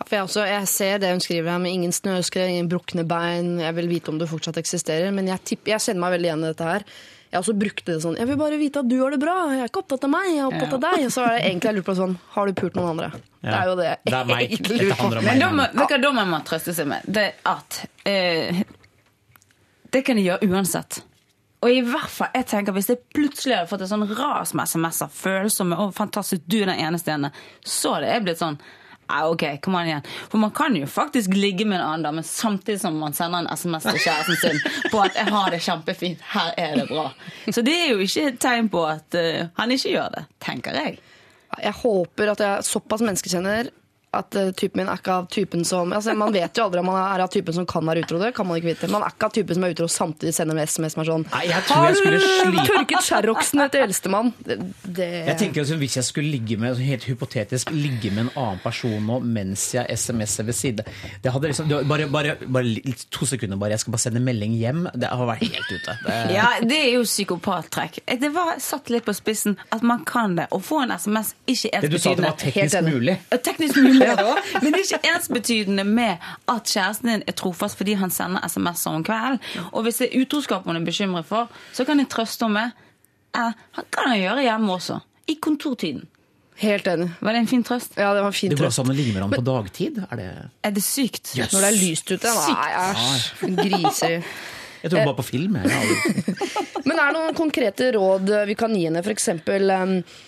Ja, 0.01 0.07
for 0.07 0.17
jeg, 0.17 0.27
også, 0.29 0.45
jeg 0.49 0.69
ser 0.73 1.01
det 1.03 1.13
hun 1.13 1.21
skriver 1.21 1.53
her 1.53 1.61
med 1.61 1.75
ingen 1.77 1.93
snøskred, 1.93 2.49
ingen 2.49 2.71
brukne 2.73 3.05
bein. 3.09 3.59
Jeg 3.61 3.77
vil 3.77 3.91
vite 3.91 4.13
om 4.13 4.21
det 4.21 4.31
fortsatt 4.31 4.61
eksisterer, 4.61 5.11
men 5.13 5.29
jeg, 5.29 5.43
tipper, 5.45 5.75
jeg 5.75 5.85
kjenner 5.89 6.07
meg 6.07 6.15
veldig 6.17 6.31
igjen 6.31 6.45
i 6.47 6.53
dette 6.53 6.69
her. 6.71 6.87
Jeg 7.31 7.39
også 7.45 7.53
brukte 7.55 7.93
det 7.93 8.01
sånn 8.03 8.17
Jeg 8.19 8.27
vil 8.27 8.39
bare 8.41 8.57
vite 8.59 8.81
at 8.83 8.89
du 8.91 8.97
har 8.99 9.13
det 9.15 9.21
bra. 9.23 9.35
Jeg 9.53 9.61
er 9.63 9.69
ikke 9.71 9.85
opptatt 9.85 10.07
av 10.09 10.11
meg, 10.11 10.31
jeg 10.33 10.41
er 10.41 10.49
opptatt 10.49 10.73
av 10.75 10.81
deg. 10.87 11.05
Og 11.07 11.13
så 11.15 11.27
er 11.27 11.37
det 11.37 11.43
egentlig 11.51 11.69
jeg 11.71 11.77
lurer 11.77 11.87
på 11.87 11.95
sånn 12.01 12.17
Har 12.35 12.49
du 12.51 12.57
pult 12.59 12.79
noen 12.79 12.89
andre? 12.91 13.11
Det 13.41 13.53
er 13.55 13.69
jo 13.69 13.77
det 13.79 13.91
Det 14.09 14.17
er 14.19 14.27
meg. 14.27 14.41
jeg 14.41 14.49
egentlig 14.51 14.81
lurer 14.81 14.99
på. 14.99 15.11
Men 15.29 15.45
da 15.45 15.51
må, 15.55 15.69
da 16.03 16.11
må 16.17 16.25
man 16.33 16.49
trøste 16.49 16.75
seg 16.75 16.91
med. 16.91 17.07
Det 17.07 17.29
at 17.53 17.79
eh, 18.11 18.65
Det 19.95 20.03
kan 20.07 20.19
de 20.19 20.26
gjøre 20.26 20.50
uansett. 20.50 21.03
Og 21.61 21.73
i 21.73 21.81
hvert 21.85 22.09
fall, 22.09 22.31
jeg 22.35 22.47
tenker 22.49 22.73
Hvis 22.73 22.89
jeg 22.89 23.03
plutselig 23.15 23.57
hadde 23.59 23.69
fått 23.69 23.85
et 23.85 23.91
sånn 23.91 24.07
ras 24.17 24.55
med 24.57 24.69
SMS-er, 24.71 25.11
følsomme 25.13 25.79
og 25.83 25.95
fantastisk, 25.97 26.47
du 26.47 26.63
er 26.63 26.73
den 26.73 26.85
eneste 26.87 27.13
ene, 27.13 27.33
så 27.61 27.99
hadde 27.99 28.13
jeg 28.15 28.29
blitt 28.29 28.41
sånn 28.41 28.61
ok, 29.11 29.43
kom 29.63 29.75
an 29.75 29.89
igjen. 29.89 30.05
For 30.31 30.39
man 30.39 30.53
kan 30.55 30.77
jo 30.77 30.87
faktisk 30.87 31.35
ligge 31.35 31.65
med 31.67 31.81
en 31.81 31.87
annen 31.87 32.05
dame 32.07 32.23
samtidig 32.23 32.79
som 32.81 32.99
man 32.99 33.15
sender 33.17 33.43
en 33.43 33.49
SMS 33.59 33.89
til 33.89 33.99
kjæresten 34.05 34.39
sin 34.39 34.61
på 34.93 35.01
at 35.03 35.17
'jeg 35.17 35.33
har 35.35 35.51
det 35.51 35.61
kjempefint, 35.63 36.21
her 36.31 36.55
er 36.57 36.75
det 36.77 36.87
bra'. 36.89 37.11
Så 37.51 37.63
det 37.63 37.75
er 37.75 37.91
jo 37.91 37.99
ikke 37.99 38.27
et 38.29 38.39
tegn 38.39 38.69
på 38.69 38.85
at 38.87 39.15
uh, 39.15 39.49
han 39.59 39.71
ikke 39.71 39.91
gjør 39.91 40.09
det, 40.15 40.25
tenker 40.41 40.73
jeg. 40.73 40.99
Jeg 41.63 41.73
håper 41.73 42.31
at 42.31 42.41
jeg 42.41 42.65
såpass 42.65 43.01
menneskekjenner 43.01 43.71
at 44.17 44.35
eh, 44.35 44.51
typen 44.59 44.81
min 44.81 44.91
er 44.91 44.99
ikke 44.99 45.13
av 45.21 45.27
typen 45.31 45.65
som 45.67 45.93
altså 45.95 46.15
Man 46.19 46.33
vet 46.35 46.57
jo 46.57 46.65
aldri 46.65 46.81
om 46.83 46.89
man 46.91 46.99
er 46.99 47.23
av 47.23 47.31
typen 47.31 47.55
som 47.55 47.67
kan 47.69 47.85
være 47.87 48.05
utro. 48.05 48.19
Det 48.19 48.33
kan 48.35 48.49
man 48.49 48.59
ikke 48.59 48.73
vite. 48.73 48.91
Man 48.91 49.05
er 49.07 49.13
ikke 49.15 49.29
av 49.29 49.35
typen 49.37 49.59
som 49.59 49.67
er 49.67 49.75
utro 49.75 49.87
samtidig 49.91 50.35
sender 50.35 50.59
en 50.59 50.67
SMS 50.67 50.97
som 50.97 51.03
er 51.05 51.11
sånn 51.11 51.27
Nei, 51.31 51.45
jeg 51.51 51.67
tror 51.69 51.87
jeg 51.87 51.99
skulle 52.01 52.21
slite 52.25 52.67
tørket 52.71 53.07
sherroxene 53.07 53.69
til 53.71 53.85
eldstemann? 53.87 54.33
Det, 54.47 54.59
det 54.99 55.09
Jeg 55.31 55.37
tenker 55.45 55.65
altså, 55.65 55.79
Hvis 55.81 55.99
jeg 56.01 56.09
skulle 56.09 56.33
ligge 56.35 56.59
med 56.61 56.73
altså 56.73 56.87
helt 56.87 57.07
hypotetisk 57.11 57.71
ligge 57.75 58.11
med 58.15 58.27
en 58.27 58.33
annen 58.35 58.63
person 58.65 58.97
nå 59.07 59.21
mens 59.23 59.69
jeg 59.77 59.87
SMS-er 60.01 60.49
ved 60.49 60.59
side 60.59 60.87
det 61.23 61.33
hadde 61.33 61.51
liksom, 61.51 61.69
det 61.71 61.81
bare, 61.89 62.07
bare, 62.11 62.37
bare 62.47 62.95
To 63.15 63.27
sekunder, 63.27 63.57
bare. 63.57 63.75
Jeg 63.75 63.81
skal 63.85 63.95
bare 63.95 64.03
sende 64.03 64.21
melding 64.25 64.55
hjem. 64.59 64.85
Det 64.99 65.09
har 65.09 65.29
vært 65.29 65.43
helt 65.45 65.71
ute. 65.71 65.95
Det, 66.05 66.17
Ja, 66.35 66.47
det 66.63 66.79
er 66.79 66.91
jo 66.95 67.03
psykopattrekk. 67.07 68.01
Det 68.21 68.31
var 68.35 68.59
satt 68.63 68.91
litt 68.93 69.07
på 69.07 69.15
spissen 69.17 69.57
at 69.75 69.85
man 69.87 70.05
kan 70.09 70.37
det. 70.39 70.47
Å 70.55 70.61
få 70.63 70.83
en 70.85 70.95
SMS 70.95 71.35
ikke 71.51 71.73
er 71.77 71.85
det 71.85 71.93
du 71.95 71.99
sa 72.01 72.15
det 72.17 72.25
var 72.27 72.37
teknisk 72.41 72.81
mulig. 72.87 73.17
Teknisk 73.47 73.81
mulig, 73.81 74.00
da. 74.21 74.36
Men 74.63 74.73
det 74.73 74.80
er 74.80 74.86
ikke 74.86 75.13
ensbetydende 75.15 75.84
med 75.89 76.30
at 76.49 76.71
kjæresten 76.71 77.13
din 77.13 77.26
er 77.26 77.36
trofast 77.36 77.78
fordi 77.80 77.97
han 78.00 78.10
sender 78.15 78.47
SMS-er 78.49 79.00
om 79.00 79.04
kvelden. 79.06 79.41
Og 79.73 79.84
hvis 79.86 80.02
det 80.02 80.10
er 80.10 80.23
utroskap 80.23 80.65
hun 80.69 80.80
er 80.80 80.86
bekymret 80.86 81.28
for, 81.28 81.50
så 81.76 81.84
kan 81.89 82.00
jeg 82.02 82.10
trøste 82.13 82.47
henne 82.49 82.60
med 82.60 82.86
eh, 83.36 83.52
Han 83.78 83.91
kan 83.93 84.13
han 84.13 84.23
gjøre 84.23 84.47
hjemme 84.47 84.73
også. 84.78 85.00
I 85.30 85.39
kontortiden. 85.43 86.06
Helt 86.60 86.86
enig. 86.93 87.08
Var 87.25 87.32
det 87.32 87.41
en 87.41 87.49
fin 87.49 87.63
trøst? 87.65 87.95
Ja, 87.97 88.10
det 88.13 88.21
var 88.21 88.28
en 88.28 88.36
fin 88.36 88.50
Det 88.52 88.58
går 88.58 88.67
trøst. 88.69 88.82
an 88.82 88.93
å 88.93 88.97
ligge 88.97 89.15
med 89.15 89.23
ham 89.25 89.32
på 89.32 89.45
dagtid? 89.47 90.00
Er 90.10 90.17
det 90.21 90.30
Er 90.69 90.75
det 90.76 90.82
sykt? 90.84 91.32
Yes. 91.39 91.54
Når 91.54 91.65
det 91.65 91.69
er 91.71 91.78
lyst 91.78 92.10
ute. 92.10 92.32
Nei, 92.36 92.73
æsj. 92.82 93.54
Griser. 93.63 94.32
Jeg 94.82 94.93
tror 94.93 95.04
bare 95.10 95.17
på 95.19 95.25
film. 95.28 95.56
Jeg. 95.60 95.97
Men 96.89 96.97
er 96.97 97.10
det 97.10 97.15
noen 97.17 97.36
konkrete 97.36 97.91
råd 97.97 98.30
vi 98.49 98.56
kan 98.56 98.73
gi 98.76 98.86
henne? 98.86 99.02
For 99.04 99.13
eksempel 99.13 99.73
um, 99.76 99.97
eh, 100.00 100.21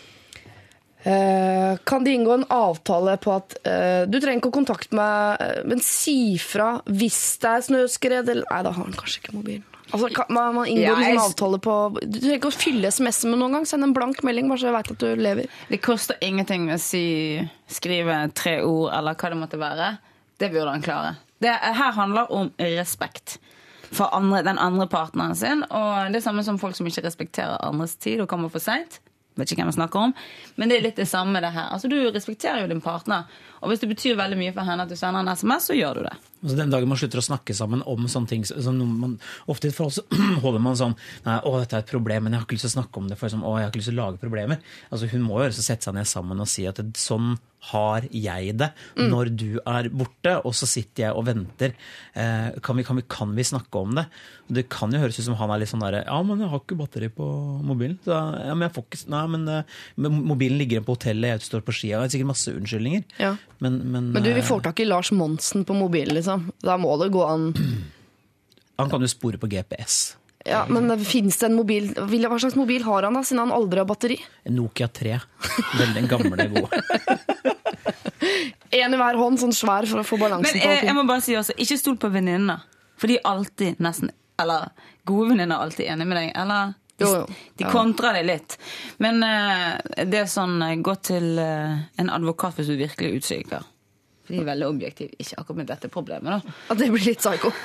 kan 1.05 2.05
de 2.05 2.15
inngå 2.15 2.35
en 2.37 2.45
avtale 2.53 3.17
på 3.23 3.35
at 3.35 3.57
eh, 3.67 4.05
du 4.07 4.21
trenger 4.21 4.39
ikke 4.39 4.53
å 4.53 4.55
kontakte 4.55 4.95
meg, 4.95 5.43
eh, 5.43 5.65
men 5.67 5.83
si 5.83 6.39
fra 6.39 6.77
hvis 6.87 7.21
det 7.43 7.51
er 7.51 7.65
snøskred? 7.67 8.31
Eller, 8.31 8.47
nei, 8.47 8.61
da 8.63 8.71
har 8.71 8.87
han 8.87 8.95
kanskje 8.95 9.23
ikke 9.23 9.35
mobilen. 9.35 9.65
Altså, 9.93 10.09
kan, 10.15 10.31
man, 10.33 10.55
man 10.57 10.71
inngår 10.71 10.87
Ja, 10.87 10.95
jeg... 11.05 11.17
en 11.19 11.25
avtale 11.27 11.59
på 11.61 11.75
Du 12.01 12.17
trenger 12.17 12.39
ikke 12.39 12.53
å 12.53 12.55
fylle 12.55 12.93
SMS-en 12.95 13.35
med 13.35 13.43
noen 13.43 13.59
gang. 13.59 13.67
Send 13.69 13.85
en 13.85 13.93
blank 13.97 14.23
melding, 14.25 14.49
bare 14.49 14.63
så 14.63 14.71
jeg 14.71 14.77
veit 14.79 14.93
at 14.95 15.03
du 15.03 15.21
lever. 15.21 15.59
Det 15.69 15.83
koster 15.85 16.23
ingenting 16.25 16.71
å 16.73 16.79
si, 16.81 17.05
skrive 17.69 18.23
tre 18.39 18.61
ord, 18.65 18.89
eller 18.95 19.19
hva 19.19 19.33
det 19.35 19.41
måtte 19.43 19.61
være. 19.61 19.91
Det 20.41 20.49
burde 20.55 20.73
han 20.73 20.87
klare. 20.87 21.17
Det 21.43 21.53
her 21.53 21.97
handler 21.99 22.31
om 22.33 22.53
respekt 22.63 23.37
for 23.93 24.15
andre, 24.17 24.41
den 24.47 24.61
andre 24.63 24.87
partneren 24.89 25.37
sin. 25.37 25.67
Og 25.69 26.15
det 26.15 26.23
samme 26.25 26.45
som 26.47 26.61
folk 26.63 26.79
som 26.79 26.89
ikke 26.89 27.05
respekterer 27.05 27.61
andres 27.67 27.99
tid 28.01 28.23
og 28.23 28.31
kommer 28.31 28.53
for 28.53 28.65
seint. 28.65 29.03
Vet 29.39 29.53
ikke 29.53 29.63
hvem 29.63 29.71
jeg 29.73 29.79
snakker 29.81 30.07
om. 30.09 30.15
Men 30.61 30.69
det 30.69 30.79
er 30.79 30.87
litt 30.89 31.01
det 31.01 31.09
samme 31.09 31.41
det 31.41 31.53
her. 31.55 31.71
Altså, 31.73 31.89
Du 31.89 31.97
respekterer 32.13 32.63
jo 32.65 32.71
din 32.73 32.85
partner. 32.85 33.25
Og 33.63 33.71
hvis 33.71 33.83
det 33.83 33.89
betyr 33.93 34.19
veldig 34.19 34.39
mye 34.41 34.53
for 34.55 34.67
henne 34.67 34.85
at 34.85 34.91
du 34.91 34.99
sender 34.99 35.23
en 35.23 35.33
SMS, 35.33 35.69
så 35.71 35.77
gjør 35.79 36.01
du 36.01 36.07
det. 36.09 36.15
Altså 36.43 36.57
Den 36.59 36.73
dagen 36.75 36.91
man 36.91 36.99
slutter 36.99 37.21
å 37.21 37.25
snakke 37.25 37.55
sammen 37.55 37.85
om 37.87 38.09
sånne 38.11 38.31
ting 38.33 38.43
som 38.49 38.81
man, 38.99 39.15
Ofte 39.53 39.69
i 39.69 39.71
et 39.71 39.77
forhold 39.77 39.95
så 39.95 40.03
holder 40.43 40.65
man 40.65 40.79
sånn 40.79 40.97
Nei, 41.27 41.39
å, 41.47 41.55
dette 41.63 41.79
er 41.79 41.85
et 41.87 41.93
problem, 41.93 42.27
men 42.27 42.35
jeg 42.35 42.43
har 42.43 42.49
ikke 42.49 42.59
lyst 42.59 42.67
til 42.67 42.73
å 42.73 42.77
snakke 42.81 42.99
om 42.99 43.09
det. 43.11 43.19
For 43.21 43.31
sånn, 43.31 43.47
å, 43.47 43.55
jeg 43.61 43.69
har 43.69 43.73
ikke 43.73 43.83
lyst 43.83 43.93
til 43.93 43.99
å 43.99 44.03
lage 44.03 44.23
problemer. 44.23 44.75
Altså 44.91 45.11
Hun 45.13 45.25
må 45.29 45.39
jo 45.39 45.49
også 45.53 45.67
sette 45.69 45.87
seg 45.87 45.97
ned 45.97 46.11
sammen 46.11 46.43
og 46.43 46.51
si 46.51 46.67
at 46.67 46.83
sånn 46.99 47.37
har 47.71 48.07
jeg 48.11 48.57
det 48.59 48.69
når 48.99 49.31
du 49.39 49.51
er 49.61 49.87
borte, 49.95 50.33
og 50.43 50.55
så 50.59 50.67
sitter 50.67 51.05
jeg 51.05 51.19
og 51.19 51.27
venter. 51.29 51.77
Eh, 52.19 52.59
kan, 52.65 52.79
vi, 52.79 52.83
kan, 52.87 52.99
vi, 52.99 53.05
kan 53.07 53.37
vi 53.37 53.45
snakke 53.47 53.83
om 53.83 53.95
det? 53.99 54.09
Det 54.53 54.65
kan 54.73 54.91
jo 54.93 54.99
høres 54.99 55.21
ut 55.21 55.29
som 55.29 55.37
han 55.39 55.53
er 55.55 55.63
litt 55.63 55.71
sånn 55.71 55.85
derre 55.85 56.03
Ja, 56.03 56.19
men 56.27 56.43
jeg 56.43 56.51
har 56.51 56.61
ikke 56.61 56.81
batteri 56.81 57.09
på 57.15 57.29
mobilen. 57.63 58.01
Så, 58.03 58.17
ja, 58.19 58.57
men 58.57 58.67
jeg 58.67 58.75
får 58.75 58.87
ikke, 58.89 59.03
nei, 59.15 59.23
men, 59.37 59.47
eh, 59.53 59.79
men 60.03 60.19
mobilen 60.33 60.59
ligger 60.59 60.81
igjen 60.81 60.89
på 60.89 60.99
hotellet, 60.99 61.37
jeg 61.37 61.47
står 61.53 61.65
på 61.69 61.77
skia. 61.79 62.03
Det 62.03 62.11
er 62.11 62.15
sikkert 62.17 62.33
masse 62.33 62.57
unnskyldninger. 62.59 63.07
Ja. 63.23 63.37
Men, 63.59 63.77
men, 63.93 64.11
Men 64.13 64.23
du, 64.23 64.31
vi 64.33 64.41
eh, 64.41 64.47
får 64.47 64.61
tak 64.69 64.81
i 64.81 64.87
Lars 64.89 65.13
Monsen 65.13 65.65
på 65.65 65.75
mobilen, 65.77 66.15
liksom. 66.17 66.49
Da 66.63 66.77
må 66.81 66.97
det 67.03 67.11
gå 67.15 67.23
an. 67.27 67.53
han 68.81 68.91
kan 68.91 69.05
jo 69.05 69.11
spore 69.11 69.39
på 69.39 69.51
GPS. 69.51 70.17
Ja, 70.45 70.65
Men 70.69 70.91
fins 71.05 71.37
det 71.39 71.47
en 71.47 71.55
mobil 71.55 71.85
Vil- 72.11 72.27
Hva 72.27 72.35
slags 72.43 72.57
mobil 72.59 72.83
har 72.83 73.05
han, 73.07 73.15
da, 73.15 73.21
siden 73.23 73.45
han 73.45 73.53
aldri 73.55 73.79
har 73.79 73.87
batteri? 73.87 74.17
En 74.43 74.57
Nokia 74.59 74.89
3. 74.91 75.21
Veldig 75.79 76.03
gamle, 76.11 76.49
gode. 76.57 76.83
en 78.73 78.95
i 78.95 78.99
hver 78.99 79.19
hånd, 79.21 79.39
sånn 79.39 79.55
svær 79.55 79.87
for 79.87 80.03
å 80.03 80.07
få 80.07 80.19
Men 80.19 80.35
på. 80.43 80.43
Men 80.43 80.87
jeg 80.89 80.97
må 80.97 81.05
bare 81.07 81.23
si 81.25 81.37
også, 81.39 81.55
ikke 81.63 81.79
stol 81.79 81.99
på 82.01 82.11
venninnene. 82.13 82.59
For 82.99 83.11
de 83.11 83.19
er 83.19 83.27
alltid 83.27 83.81
nesten 83.83 84.13
Eller 84.43 84.71
gode 85.09 85.33
venninner 85.33 85.57
er 85.59 85.67
alltid 85.67 85.89
enig 85.93 86.07
med 86.09 86.19
deg. 86.19 86.33
Eller 86.39 86.75
de, 87.01 87.27
de 87.59 87.69
kontrer 87.73 88.19
det 88.19 88.23
litt. 88.29 88.57
Men 89.03 89.23
eh, 89.27 90.05
det 90.07 90.23
er 90.23 90.31
sånn 90.31 90.61
eh, 90.63 90.77
Gå 90.85 90.95
til 91.05 91.39
eh, 91.41 91.85
en 92.03 92.13
advokat 92.13 92.59
hvis 92.59 92.71
du 92.73 92.77
virkelig 92.77 93.09
er 93.09 93.23
usikker. 93.23 93.69
For 94.23 94.35
de 94.35 94.41
er 94.43 94.49
veldig 94.49 94.69
objektive. 94.69 95.17
Ikke 95.19 95.39
akkurat 95.41 95.61
med 95.63 95.71
dette 95.73 95.91
problemet, 95.93 96.31
da. 96.31 96.57
At 96.73 96.81
det 96.81 96.89
blir 96.93 97.07
litt 97.11 97.23
psycho. 97.23 97.53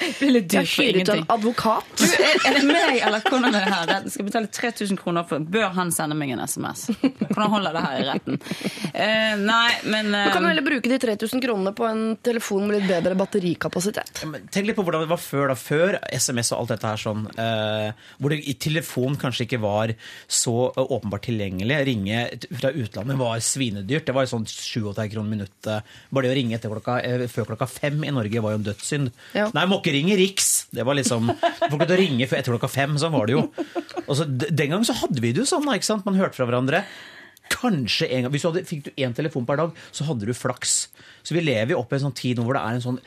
Det 0.00 0.26
blir 0.26 0.32
litt 0.34 0.48
dyrt 0.50 0.68
for 0.68 0.84
hyrer 0.84 1.10
en 1.14 1.26
advokat. 1.32 1.90
Du, 2.00 2.04
er, 2.06 2.34
er 2.48 2.56
det 2.58 2.62
meg 2.66 2.98
eller 3.06 3.22
hvordan 3.24 3.54
er 3.54 3.64
det 3.64 3.74
her? 3.74 3.86
Den 3.90 4.12
skal 4.12 4.26
betale 4.26 4.50
3000 4.52 4.98
kroner 5.00 5.26
for 5.28 5.44
Bør 5.50 5.70
han 5.76 5.92
sende 5.94 6.16
meg 6.18 6.32
en 6.34 6.42
SMS? 6.44 6.86
Hvordan 7.00 7.52
holder 7.54 7.76
det 7.76 7.82
her 7.84 8.00
i 8.00 8.06
retten? 8.08 8.38
Uh, 8.40 9.34
nei, 9.40 9.70
men 9.86 10.10
eh, 10.16 10.26
Du 10.28 10.34
kan 10.36 10.48
heller 10.48 10.66
bruke 10.66 10.90
de 10.90 10.98
3000 11.02 11.42
kronene 11.44 11.72
på 11.76 11.86
en 11.88 12.02
telefon 12.24 12.66
med 12.66 12.78
litt 12.78 12.90
bedre 12.90 13.16
batterikapasitet. 13.20 14.24
Men 14.30 14.48
Tenk 14.52 14.68
litt 14.68 14.78
på 14.78 14.84
hvordan 14.86 15.04
det 15.06 15.12
var 15.12 15.22
før, 15.22 15.52
da, 15.52 15.58
før 15.58 15.98
SMS 16.10 16.52
og 16.52 16.62
alt 16.62 16.74
dette 16.76 16.94
her 16.94 17.04
sånn, 17.06 17.26
Uh, 17.40 17.92
hvor 18.20 18.32
det 18.32 18.40
i 18.50 18.54
telefon 18.60 19.16
kanskje 19.20 19.46
ikke 19.46 19.60
var 19.62 19.94
så 20.30 20.54
eh, 20.70 20.82
åpenbart 20.82 21.24
tilgjengelig. 21.28 21.78
Ringe 21.88 22.24
fra 22.60 22.72
utlandet 22.72 23.18
var 23.20 23.40
svinedyrt. 23.44 24.06
Det 24.08 24.16
var 24.16 24.28
sånn 24.30 24.46
37 24.48 25.06
kroner 25.14 25.30
minuttet. 25.30 25.59
Bare 25.66 26.26
det 26.26 26.32
å 26.32 26.38
ringe 26.38 26.56
etter 26.56 26.72
klokka, 26.72 26.98
eh, 27.04 27.26
før 27.30 27.50
klokka 27.52 27.68
fem 27.70 28.00
i 28.06 28.12
Norge 28.14 28.42
var 28.42 28.54
jo 28.54 28.60
en 28.60 28.66
dødssynd. 28.70 29.12
Ja. 29.36 29.48
Nei, 29.56 29.66
må 29.70 29.80
ikke 29.80 29.94
ringe 29.96 30.16
Riks! 30.20 30.50
Det 30.74 30.86
var 30.86 30.98
liksom, 30.98 31.30
Folk 31.66 31.84
ikke 31.84 32.00
ringe 32.00 32.26
etter 32.28 32.52
klokka 32.52 32.70
fem, 32.70 32.96
sånn 33.00 33.14
var 33.14 33.30
det 33.30 33.38
jo. 33.38 33.46
Og 34.06 34.14
så, 34.18 34.26
den 34.28 34.74
gang 34.74 34.84
så 34.86 34.96
hadde 35.02 35.22
vi 35.22 35.32
det 35.34 35.44
jo 35.44 35.48
sånn, 35.50 35.68
ikke 35.74 35.90
sant? 35.90 36.06
Man 36.08 36.18
hørte 36.20 36.38
fra 36.38 36.48
hverandre. 36.48 36.84
Kanskje 37.50 38.08
en 38.08 38.24
gang, 38.24 38.32
Hvis 38.32 38.44
du 38.44 38.50
hadde, 38.50 38.64
fikk 38.68 38.84
du 38.86 38.90
én 38.96 39.14
telefon 39.16 39.46
per 39.48 39.58
dag, 39.60 39.78
så 39.92 40.06
hadde 40.08 40.28
du 40.28 40.34
flaks. 40.36 40.88
Så 41.26 41.34
vi 41.36 41.42
lever 41.44 41.74
jo 41.74 41.80
opp 41.80 41.90
i 41.92 41.98
en 41.98 42.06
sånn 42.06 42.16
tid 42.16 42.38
nå 42.38 42.44
hvor 42.46 42.56
det 42.56 42.62
er 42.62 42.76
en 42.78 42.84
sånn 42.84 43.00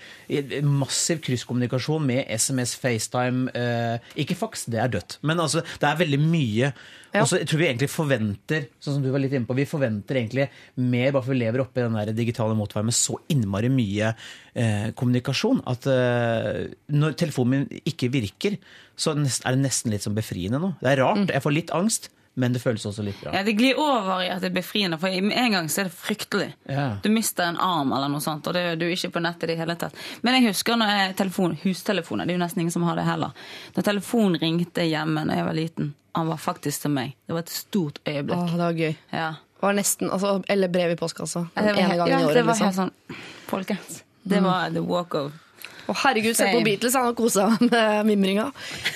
massiv 0.68 1.22
krysskommunikasjon 1.26 2.04
med 2.06 2.28
SMS, 2.30 2.76
FaceTime 2.80 3.54
eh, 3.58 4.12
Ikke 4.22 4.38
fax, 4.38 4.68
det 4.72 4.82
er 4.84 4.92
dødt, 4.94 5.18
men 5.26 5.42
altså, 5.42 5.64
det 5.82 5.90
er 5.90 6.04
veldig 6.04 6.20
mye. 6.22 6.74
Ja. 7.14 7.22
Og 7.22 7.30
så 7.30 7.40
tror 7.46 7.62
vi 7.62 7.68
egentlig 7.68 7.92
forventer 7.94 8.68
sånn 8.82 8.98
som 8.98 9.04
du 9.04 9.12
var 9.14 9.22
litt 9.22 9.34
inne 9.36 9.46
på, 9.46 9.56
vi 9.58 9.68
forventer 9.70 10.18
egentlig 10.18 10.48
mer, 10.82 11.12
bare 11.12 11.22
for 11.22 11.34
vi 11.36 11.42
lever 11.44 11.62
oppe 11.62 11.82
i 11.82 11.86
den 11.86 11.98
der 12.00 12.14
digitale 12.18 12.58
motværet 12.58 12.90
med 12.90 12.98
så 12.98 13.20
innmari 13.34 13.70
mye 13.74 14.14
eh, 14.14 14.88
kommunikasjon, 14.98 15.62
at 15.70 15.86
eh, 15.94 16.64
når 16.94 17.20
telefonen 17.22 17.68
min 17.70 17.86
ikke 17.94 18.10
virker, 18.14 18.58
så 18.98 19.14
er 19.14 19.54
det 19.54 19.62
nesten 19.62 19.94
litt 19.94 20.06
sånn 20.06 20.18
befriende 20.18 20.62
nå. 20.62 20.74
Det 20.82 20.94
er 20.94 21.04
rart, 21.06 21.30
jeg 21.30 21.46
får 21.46 21.58
litt 21.58 21.74
angst, 21.78 22.10
men 22.34 22.54
det 22.54 22.60
føles 22.64 22.86
også 22.86 23.04
litt 23.06 23.20
bra. 23.22 23.34
ja, 23.36 23.44
Det 23.44 23.54
glir 23.54 23.78
over 23.80 24.24
i 24.24 24.30
at 24.34 24.42
det 24.42 24.50
er 24.50 24.56
befriende, 24.56 24.98
for 24.98 25.22
med 25.22 25.38
en 25.38 25.52
gang 25.52 25.68
så 25.70 25.84
er 25.84 25.90
det 25.90 25.94
fryktelig. 25.94 26.50
Ja. 26.70 26.86
Du 27.04 27.10
mister 27.14 27.46
en 27.46 27.60
arm 27.62 27.94
eller 27.94 28.10
noe 28.10 28.24
sånt, 28.26 28.48
og 28.50 28.56
det, 28.58 28.64
du 28.82 28.88
er 28.88 28.96
ikke 28.96 29.12
på 29.18 29.22
nettet 29.22 29.46
i 29.46 29.54
det 29.54 29.60
hele 29.62 29.76
tatt. 29.78 29.98
Men 30.26 30.40
jeg 30.40 30.50
husker 30.50 30.80
når 30.80 30.94
jeg, 30.94 31.16
telefon, 31.22 31.58
hustelefoner, 31.62 32.26
det 32.26 32.34
er 32.34 32.40
jo 32.40 32.44
nesten 32.46 32.66
ingen 32.66 32.74
som 32.74 32.88
har 32.90 32.98
det 32.98 33.06
heller. 33.06 33.38
Da 33.76 33.86
telefonen 33.86 34.40
ringte 34.42 34.88
hjemme 34.88 35.28
da 35.30 35.38
jeg 35.38 35.50
var 35.50 35.60
liten, 35.60 35.94
han 36.14 36.30
var 36.30 36.42
faktisk 36.42 36.88
til 36.88 36.94
meg. 36.94 37.14
Det 37.26 37.38
var 37.38 37.46
et 37.46 37.54
stort 37.54 38.02
øyeblikk. 38.08 38.40
Åh, 38.40 38.58
det 38.58 38.66
var 38.66 38.82
gøy. 38.82 38.96
Ja. 39.14 39.30
Det 39.54 39.68
var 39.68 39.78
nesten, 39.78 40.10
altså, 40.12 40.34
eller 40.50 40.74
brev 40.74 40.92
i 40.92 40.98
postkassa. 41.00 41.46
Altså. 41.54 41.70
En 41.70 41.78
ja, 41.78 41.94
i 41.94 42.02
året. 42.02 42.34
det 42.34 42.44
var 42.44 42.58
liksom. 42.58 42.68
helt 42.68 42.82
sånn, 42.82 43.22
folkens. 43.48 44.04
Det 44.24 44.40
var 44.44 44.74
the 44.74 44.82
walk 44.82 45.16
of 45.20 45.32
Å, 45.84 45.94
herregud, 46.06 46.36
se 46.38 46.46
på 46.48 46.62
Beatles, 46.64 46.94
han 46.96 47.10
har 47.10 47.16
kosa 47.18 47.50
med 47.60 48.06
mimringa. 48.08 48.46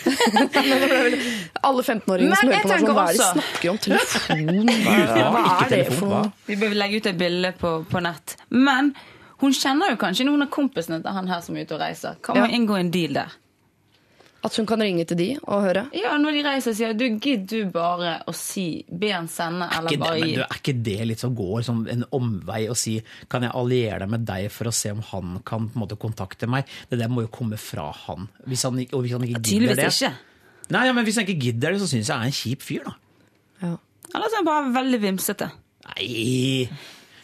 Alle 1.67 1.84
15-åringer 1.84 2.36
som 2.39 2.52
hører 2.52 2.63
på, 2.63 2.69
sånn, 2.71 2.93
hva 2.95 3.04
er 3.04 3.17
det 3.17 3.19
de 3.19 3.28
snakker 3.34 3.71
om? 3.73 3.80
Telefon? 3.84 4.71
Hva, 5.36 5.43
er 5.65 5.73
det 5.73 5.82
for 5.91 6.08
noe? 6.13 6.21
Vi 6.47 6.58
bør 6.62 6.76
legge 6.80 7.02
ut 7.02 7.10
et 7.12 7.19
bilde 7.19 7.52
på, 7.60 7.73
på 7.91 8.04
nett. 8.06 8.38
Men 8.56 8.93
hun 9.41 9.54
kjenner 9.54 9.91
jo 9.93 10.00
kanskje 10.02 10.26
noen 10.30 10.47
av 10.47 10.52
kompisene 10.54 11.02
til 11.04 11.17
han 11.17 11.28
her 11.30 11.43
som 11.45 11.58
er 11.60 11.67
ute 11.67 11.76
og 11.78 11.84
reiser. 11.84 12.15
Kan 12.26 12.39
Ja. 12.39 12.45
man 12.47 12.56
inngå 12.56 12.80
en 12.80 12.91
deal 12.93 13.13
der? 13.19 13.36
At 14.47 14.55
hun 14.60 14.67
kan 14.69 14.79
ringe 14.83 15.03
til 15.10 15.17
de 15.19 15.27
og 15.43 15.63
høre? 15.65 15.83
Ja, 15.97 16.13
når 16.21 16.38
de 16.38 16.43
reiser, 16.47 16.71
og 16.71 16.77
sier 16.79 16.93
du 16.97 17.03
gidd 17.23 17.45
du 17.51 17.57
bare 17.73 18.13
å 18.29 18.33
si 18.38 18.63
Be 18.88 19.10
han 19.12 19.27
sende, 19.31 19.67
eller 19.77 19.97
bare 19.99 20.19
men 20.21 20.29
gi. 20.29 20.36
du, 20.38 20.41
er 20.45 20.62
ikke 20.62 20.75
det 20.88 20.97
litt 21.12 21.23
som 21.23 21.36
går 21.36 21.65
som 21.67 21.81
en 21.91 22.05
omvei 22.15 22.62
å 22.71 22.75
si 22.77 22.95
kan 23.31 23.43
jeg 23.43 23.51
alliere 23.60 23.99
deg 24.05 24.13
med 24.15 24.25
deg 24.29 24.47
for 24.53 24.71
å 24.71 24.73
se 24.75 24.93
om 24.95 25.01
han 25.12 25.38
kan 25.47 25.67
på 25.67 25.75
en 25.77 25.83
måte 25.83 25.99
kontakte 25.99 26.47
meg? 26.49 26.65
Det 26.89 26.99
der 27.01 27.12
må 27.12 27.25
jo 27.27 27.31
komme 27.33 27.60
fra 27.60 27.89
han. 28.05 28.29
Hvis 28.47 28.63
han, 28.69 28.79
ikke- 28.79 28.95
og 28.95 29.03
hvis 29.05 29.17
han 29.17 29.27
ikke 29.27 29.41
gidder 29.41 29.51
Tydeligvis 29.51 29.99
det 29.99 30.07
ikke. 30.07 30.13
Nei, 30.69 30.86
ja, 30.88 30.93
men 30.93 31.05
Hvis 31.07 31.15
han 31.19 31.25
ikke 31.27 31.41
gidder 31.45 31.71
det, 31.75 31.81
så 31.81 31.88
syns 31.88 32.07
jeg 32.07 32.15
han 32.15 32.23
er 32.27 32.31
en 32.31 32.39
kjip 32.41 32.62
fyr, 32.65 32.83
da. 32.88 32.95
Ja. 33.62 33.73
Eller 34.15 34.27
så 34.31 34.36
er 34.38 34.41
han 34.43 34.45
bare 34.47 34.73
veldig 34.83 35.01
vimsete. 35.03 35.51
Nei 35.88 36.69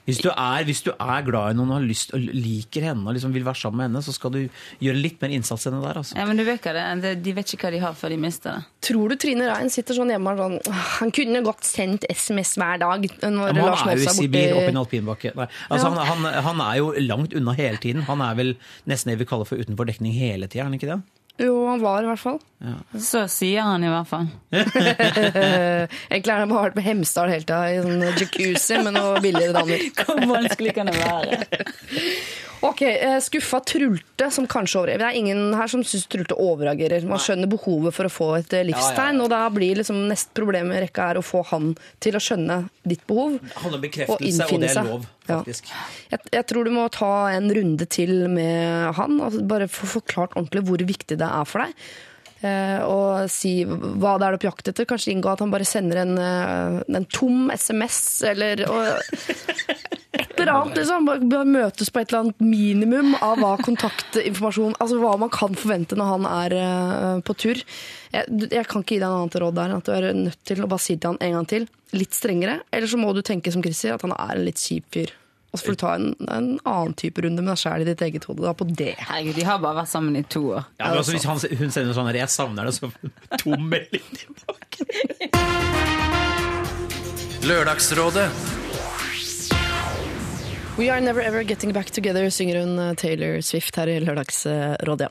hvis 0.03 0.17
du, 0.19 0.27
er, 0.29 0.65
hvis 0.67 0.81
du 0.83 0.89
er 0.91 1.21
glad 1.23 1.53
i 1.53 1.55
noen 1.55 1.69
og 1.71 1.77
har 1.77 1.85
lyst 1.87 2.11
og 2.15 2.19
liker 2.19 2.83
henne 2.89 3.07
og 3.07 3.15
liksom 3.15 3.31
vil 3.35 3.45
være 3.47 3.55
sammen 3.61 3.79
med 3.79 3.87
henne, 3.87 4.01
så 4.03 4.11
skal 4.15 4.33
du 4.35 4.39
gjøre 4.83 4.99
litt 4.99 5.21
mer 5.23 5.31
innsats 5.37 5.63
enn 5.69 5.77
det 5.77 5.83
der. 5.85 5.99
altså. 6.01 6.17
Ja, 6.19 6.25
men 6.27 6.41
du 6.41 6.43
vet 6.47 6.65
hva 6.67 6.73
det. 6.99 7.13
De 7.23 7.33
vet 7.37 7.53
ikke 7.55 7.69
hva 7.69 7.71
de 7.77 7.79
har 7.85 7.95
før 7.95 8.11
de 8.11 8.17
mister 8.19 8.57
det. 8.59 8.65
Tror 8.89 9.13
du 9.13 9.15
Trine 9.23 9.47
Rein 9.47 9.71
sitter 9.71 9.95
sånn 9.95 10.11
hjemme 10.11 10.33
og 10.35 10.41
sånn 10.43 10.75
Han 10.99 11.13
kunne 11.15 11.39
godt 11.47 11.63
sendt 11.63 12.03
SMS 12.11 12.55
hver 12.59 12.81
dag 12.83 13.07
når 13.23 13.55
ja, 13.55 13.63
Lars 13.63 13.85
han 13.85 13.93
er 13.93 14.01
jo 14.01 14.09
i 14.09 14.15
Sibir, 14.17 14.57
oppe 14.57 14.67
i 14.67 14.73
en 14.75 14.81
alpinbakke. 14.83 15.33
Nei, 15.39 15.47
altså, 15.69 15.87
Ja. 15.93 16.03
han, 16.11 16.25
han, 16.27 16.43
han 16.51 16.63
er 16.67 16.77
jo 16.81 16.91
langt 17.07 17.33
unna 17.39 17.55
hele 17.57 17.79
tiden. 17.79 18.03
Han 18.09 18.21
er 18.27 18.35
vel 18.41 18.55
nesten 18.89 19.13
det 19.13 19.19
vi 19.23 19.29
kaller 19.29 19.47
for 19.47 19.55
utenfor 19.63 19.87
dekning 19.87 20.11
hele 20.19 20.47
tida, 20.51 20.65
er 20.65 20.71
han 20.71 20.75
ikke 20.79 20.91
det? 20.91 20.99
Jo, 21.41 21.53
han 21.65 21.81
var 21.81 22.03
i 22.05 22.09
hvert 22.11 22.21
fall. 22.21 22.37
Så 23.01 23.23
sier 23.31 23.65
han 23.65 23.83
i 23.83 23.89
hvert 23.91 24.09
fall. 24.09 24.27
Eh, 25.33 25.89
Egentlig 26.11 26.31
har 26.31 26.43
han 26.43 26.51
bare 26.51 26.69
vært 26.69 26.77
med 26.77 26.85
Hemsedal 26.85 27.31
hele 27.31 27.43
tida 27.47 27.63
i 27.73 27.79
sånn 27.81 28.03
jacuzzi 28.19 28.77
med 28.85 28.95
noe 28.95 29.19
billigere 29.23 29.55
damer. 29.55 29.81
Hvor 29.97 30.21
vanskelig 30.29 30.75
kan 30.77 30.91
det 30.91 30.97
være? 30.99 31.41
Ok, 32.63 32.81
eh, 32.81 33.17
Skuffa 33.19 33.59
Trulte, 33.59 34.29
som 34.31 34.45
kanskje 34.47 34.77
overreagerer. 34.79 35.01
Det 35.01 35.07
er 35.09 35.17
ingen 35.19 35.55
her 35.59 35.67
som 35.67 35.81
syns 35.83 36.05
Trulte 36.07 36.37
overreagerer. 36.39 37.03
Man 37.09 37.19
skjønner 37.19 37.49
behovet 37.51 37.91
for 37.95 38.07
å 38.07 38.11
få 38.13 38.27
et 38.37 38.55
eh, 38.55 38.63
livstegn, 38.69 39.19
og 39.19 39.27
da 39.33 39.41
blir 39.51 39.81
liksom 39.81 39.99
neste 40.07 40.31
problem 40.37 40.71
i 40.71 40.79
rekka 40.85 41.09
er 41.11 41.19
å 41.19 41.25
få 41.27 41.41
han 41.49 41.73
til 42.03 42.15
å 42.15 42.21
skjønne 42.23 42.61
ditt 42.87 43.03
behov. 43.09 43.35
Han 43.65 43.75
har 43.75 43.83
om 43.83 44.15
Og 44.15 44.23
og, 44.23 44.63
det 44.63 44.69
er 44.71 44.77
seg. 44.77 45.09
Lov, 45.29 45.47
Ja. 45.47 45.83
Jeg, 46.11 46.19
jeg 46.33 46.45
tror 46.49 46.67
du 46.67 46.71
må 46.75 46.87
ta 46.93 47.11
en 47.33 47.51
runde 47.55 47.85
til 47.89 48.27
med 48.31 48.93
han, 48.97 49.19
og 49.23 49.37
bare 49.47 49.69
få 49.71 49.89
forklart 49.99 50.35
ordentlig 50.35 50.65
hvor 50.67 50.83
viktig 50.83 51.17
det 51.19 51.29
er 51.29 51.45
for 51.49 51.65
deg. 51.65 51.73
Eh, 52.43 52.79
og 52.83 53.29
si 53.31 53.61
hva 53.63 54.17
det 54.19 54.27
er 54.27 54.35
du 54.35 54.41
på 54.43 54.49
jakt 54.49 54.69
etter. 54.71 54.87
Kanskje 54.89 55.13
inngå 55.13 55.31
at 55.31 55.43
han 55.43 55.53
bare 55.53 55.67
sender 55.67 56.01
en, 56.01 56.17
eh, 56.19 56.81
en 56.99 57.07
tom 57.07 57.47
SMS, 57.53 57.99
eller 58.33 58.65
og, 58.67 59.13
et 60.13 60.35
eller 60.35 60.51
annet. 60.51 60.81
liksom. 60.81 61.07
Bare 61.31 61.47
møtes 61.47 61.93
på 61.93 62.01
et 62.01 62.11
eller 62.11 62.25
annet 62.25 62.43
minimum 62.43 63.15
av 63.23 63.39
hva 63.39 63.53
kontaktinformasjon 63.63 64.75
Altså 64.83 64.99
hva 65.01 65.15
man 65.21 65.31
kan 65.33 65.55
forvente 65.57 65.97
når 65.99 66.11
han 66.11 66.29
er 66.33 66.57
eh, 66.59 67.23
på 67.23 67.37
tur. 67.45 67.63
Jeg, 68.11 68.43
jeg 68.51 68.67
kan 68.67 68.83
ikke 68.83 68.97
gi 68.97 69.01
deg 69.01 69.07
noe 69.07 69.23
annet 69.23 69.41
råd 69.45 69.59
der 69.59 69.71
enn 69.71 69.79
at 69.79 69.87
du 69.87 69.95
er 69.95 70.11
nødt 70.17 70.43
til 70.51 70.63
å 70.63 70.69
bare 70.69 70.83
si 70.83 70.97
til 70.97 71.13
han 71.13 71.23
en 71.23 71.39
gang 71.39 71.51
til, 71.55 71.71
litt 71.95 72.17
strengere. 72.17 72.59
Eller 72.75 72.91
så 72.91 72.99
må 72.99 73.15
du 73.15 73.23
tenke 73.23 73.55
som 73.55 73.63
Chrissy, 73.63 73.93
at 73.93 74.03
han 74.03 74.15
er 74.17 74.35
en 74.35 74.47
litt 74.49 74.59
kjip 74.59 74.91
fyr. 74.91 75.15
Og 75.53 75.59
så 75.59 75.67
får 75.67 75.75
du 75.75 75.81
ta 75.83 75.91
en, 75.93 76.07
en 76.33 76.47
annen 76.65 76.95
type 76.97 77.21
runde 77.21 77.43
med 77.43 77.51
deg 77.51 77.59
sjæl 77.61 77.83
i 77.83 77.85
ditt 77.85 78.01
eget 78.01 78.25
hode. 78.25 78.41
Da, 78.41 78.55
på 78.57 78.65
det. 78.65 78.95
Herregud, 78.97 79.35
de 79.37 79.45
har 79.45 79.61
bare 79.61 79.83
vært 79.83 79.91
sammen 79.91 80.17
i 80.17 80.23
to 80.25 80.47
år. 80.55 80.65
Ja, 80.81 80.87
men 80.89 80.97
altså, 81.03 81.13
hvis 81.13 81.27
han, 81.29 81.37
hun 81.61 81.75
sender 81.75 81.93
sånn 81.93 82.09
her 82.09 82.17
'jeg 82.23 82.33
savner 82.33 82.65
deg', 82.65 82.73
så 82.73 82.89
tom 83.43 83.69
melding 83.69 84.07
tilbake. 84.17 84.81
Lørdagsrådet. 87.45 88.62
We 90.75 90.89
are 90.89 91.01
never 91.01 91.21
ever 91.21 91.43
getting 91.43 91.71
back 91.73 91.91
together, 91.91 92.29
synger 92.29 92.59
hun 92.59 92.79
eh, 92.79 92.93
Taylor 92.93 93.41
Swift 93.41 93.75
her 93.75 93.87
i 93.87 93.99
Lørdagsrådet. 93.99 95.09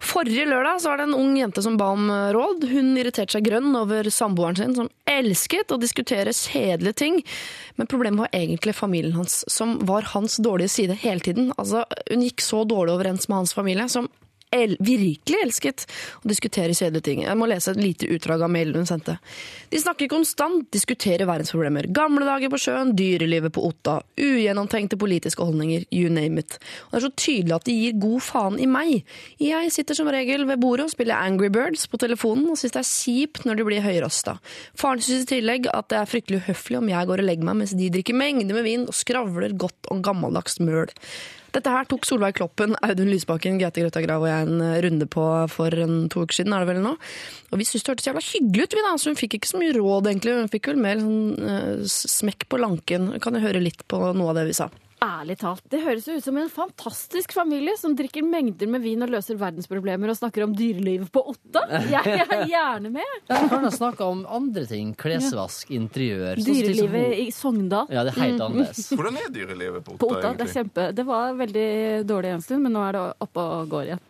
Forrige 0.00 0.46
lørdag 0.48 0.80
så 0.80 0.88
var 0.88 0.96
det 0.96 1.04
en 1.10 1.18
ung 1.18 1.34
jente 1.36 1.60
som 1.62 1.76
ba 1.76 1.90
om 1.92 2.08
eh, 2.10 2.30
råd. 2.32 2.64
Hun 2.70 2.94
irriterte 2.96 3.36
seg 3.36 3.44
grønn 3.44 3.76
over 3.76 4.08
samboeren 4.08 4.56
sin, 4.56 4.72
som 4.78 4.88
elsket 5.04 5.74
å 5.76 5.80
diskutere 5.82 6.32
kjedelige 6.32 6.96
ting. 7.02 7.20
Men 7.76 7.90
problemet 7.90 8.24
var 8.24 8.40
egentlig 8.40 8.72
familien 8.78 9.12
hans, 9.18 9.42
som 9.52 9.76
var 9.84 10.08
hans 10.14 10.38
dårlige 10.40 10.72
side 10.72 10.96
hele 11.04 11.20
tiden. 11.20 11.52
Altså, 11.58 11.84
hun 12.08 12.24
gikk 12.24 12.40
så 12.40 12.64
dårlig 12.64 12.96
overens 12.96 13.28
med 13.28 13.42
hans 13.42 13.52
familie, 13.52 13.90
som 13.92 14.08
el 14.54 14.76
virkelig 14.80 15.40
elsket 15.42 15.86
å 16.22 16.30
diskutere 16.30 16.74
kjedelige 16.76 17.08
ting. 17.08 17.22
Jeg 17.26 17.38
må 17.38 17.48
lese 17.50 17.72
et 17.74 17.80
lite 17.80 18.08
utdrag 18.14 18.44
av 18.46 18.52
mailen 18.52 18.82
hun 18.82 18.88
sendte. 18.88 19.16
De 19.72 19.80
snakker 19.80 20.10
konstant, 20.12 20.64
diskuterer 20.74 21.28
verdensproblemer. 21.28 21.88
Gamle 21.94 22.26
dager 22.28 22.52
på 22.52 22.60
sjøen, 22.62 22.94
dyrelivet 22.96 23.54
på 23.54 23.64
Otta, 23.68 23.98
ugjennomtenkte 24.20 24.98
politiske 25.00 25.44
holdninger, 25.44 25.86
you 25.90 26.10
name 26.12 26.42
it. 26.42 26.58
Og 26.88 26.96
det 26.96 27.00
er 27.00 27.06
så 27.06 27.12
tydelig 27.24 27.56
at 27.58 27.68
de 27.68 27.76
gir 27.76 28.00
god 28.02 28.24
faen 28.24 28.58
i 28.62 28.70
meg. 28.70 29.14
Jeg 29.42 29.72
sitter 29.74 29.98
som 29.98 30.10
regel 30.12 30.46
ved 30.48 30.62
bordet 30.62 30.88
og 30.88 30.94
spiller 30.94 31.20
Angry 31.20 31.50
Birds 31.52 31.86
på 31.90 32.00
telefonen 32.00 32.50
og 32.52 32.60
syns 32.60 32.76
det 32.76 32.82
er 32.82 32.90
kjipt 32.90 33.46
når 33.48 33.60
de 33.60 33.68
blir 33.68 33.84
høyrøsta. 33.84 34.38
Faren 34.78 35.02
syns 35.04 35.26
i 35.26 35.32
tillegg 35.36 35.70
at 35.72 35.90
det 35.92 36.00
er 36.00 36.10
fryktelig 36.10 36.44
uhøflig 36.44 36.80
om 36.80 36.92
jeg 36.92 37.10
går 37.10 37.22
og 37.22 37.30
legger 37.30 37.48
meg 37.48 37.62
mens 37.62 37.76
de 37.76 37.90
drikker 37.92 38.16
mengder 38.18 38.56
med 38.56 38.66
vin 38.66 38.86
og 38.88 38.96
skravler 38.96 39.56
godt 39.58 39.90
om 39.92 40.02
gammeldags 40.04 40.60
møl. 40.62 40.92
Dette 41.54 41.70
her 41.70 41.86
tok 41.86 42.06
Solveig 42.08 42.34
Kloppen, 42.34 42.74
Audun 42.82 43.10
Lysbakken, 43.12 43.60
Gaute 43.60 43.84
Grøtta 43.84 44.02
Grav 44.02 44.24
og 44.24 44.30
jeg 44.30 44.46
en 44.48 44.62
eh, 44.64 44.78
runde 44.82 45.06
på 45.10 45.24
for 45.52 45.76
en 45.84 46.08
to 46.10 46.24
uker 46.24 46.40
siden. 46.40 46.54
er 46.54 46.64
det 46.64 46.72
vel 46.72 46.82
nå? 46.82 46.96
Og 47.52 47.60
vi 47.60 47.66
syntes 47.68 47.84
det 47.86 47.92
hørtes 47.92 48.08
jævla 48.10 48.24
hyggelig 48.26 48.66
ut, 48.66 48.74
vi 48.74 48.86
da. 48.86 48.94
Så 48.98 49.12
hun 49.12 49.20
fikk 49.20 49.38
ikke 49.38 49.52
så 49.52 49.60
mye 49.62 49.76
råd, 49.76 50.10
egentlig. 50.10 50.34
Hun 50.40 50.50
fikk 50.50 50.72
vel 50.72 50.80
mer 50.82 50.98
sånn 50.98 51.20
uh, 51.38 51.84
smekk 51.86 52.48
på 52.50 52.58
lanken. 52.58 53.12
Kan 53.22 53.38
jeg 53.38 53.46
høre 53.46 53.62
litt 53.62 53.86
på 53.90 54.02
noe 54.02 54.32
av 54.32 54.40
det 54.40 54.48
vi 54.50 54.56
sa? 54.58 54.66
Ærlig 55.04 55.36
talt, 55.40 55.62
det 55.72 55.80
høres 55.84 56.06
jo 56.08 56.16
ut 56.18 56.24
som 56.24 56.38
en 56.40 56.50
fantastisk 56.52 57.34
familie 57.36 57.76
som 57.80 57.94
drikker 57.98 58.24
mengder 58.26 58.70
med 58.70 58.82
vin 58.84 59.04
og 59.04 59.12
løser 59.12 59.38
verdensproblemer 59.40 60.12
og 60.12 60.18
snakker 60.18 60.46
om 60.46 60.54
dyrelivet 60.56 61.10
på 61.14 61.22
Otta. 61.34 61.64
Jeg 61.90 62.18
er 62.24 62.44
gjerne 62.50 62.92
med. 62.94 63.14
Ja, 63.30 63.38
kan 63.50 63.64
da 63.64 63.70
snakke 63.72 64.04
om 64.06 64.24
andre 64.30 64.64
ting. 64.68 64.92
Klesvask, 64.98 65.70
interiør. 65.74 66.38
sånn 66.40 66.44
som 66.48 66.60
Dyrelivet 66.64 67.16
i 67.22 67.26
Sogndal. 67.34 67.88
Ja, 67.92 68.04
det 68.06 68.14
er 68.14 68.20
helt 68.22 68.44
annerledes. 68.44 68.88
Hvordan 68.96 69.18
er 69.20 69.32
dyrelivet 69.34 69.84
på 69.86 69.96
På 70.00 70.10
Otta, 70.12 70.30
egentlig? 70.32 70.38
det 70.40 70.48
er 70.48 70.54
kjempe 70.58 70.86
Det 70.98 71.06
var 71.08 71.34
veldig 71.40 71.68
dårlig 72.08 72.34
en 72.36 72.44
stund, 72.44 72.64
men 72.66 72.76
nå 72.76 72.84
er 72.88 72.98
det 72.98 73.04
oppe 73.28 73.48
og 73.58 73.68
går 73.74 73.90
igjen. 73.92 74.04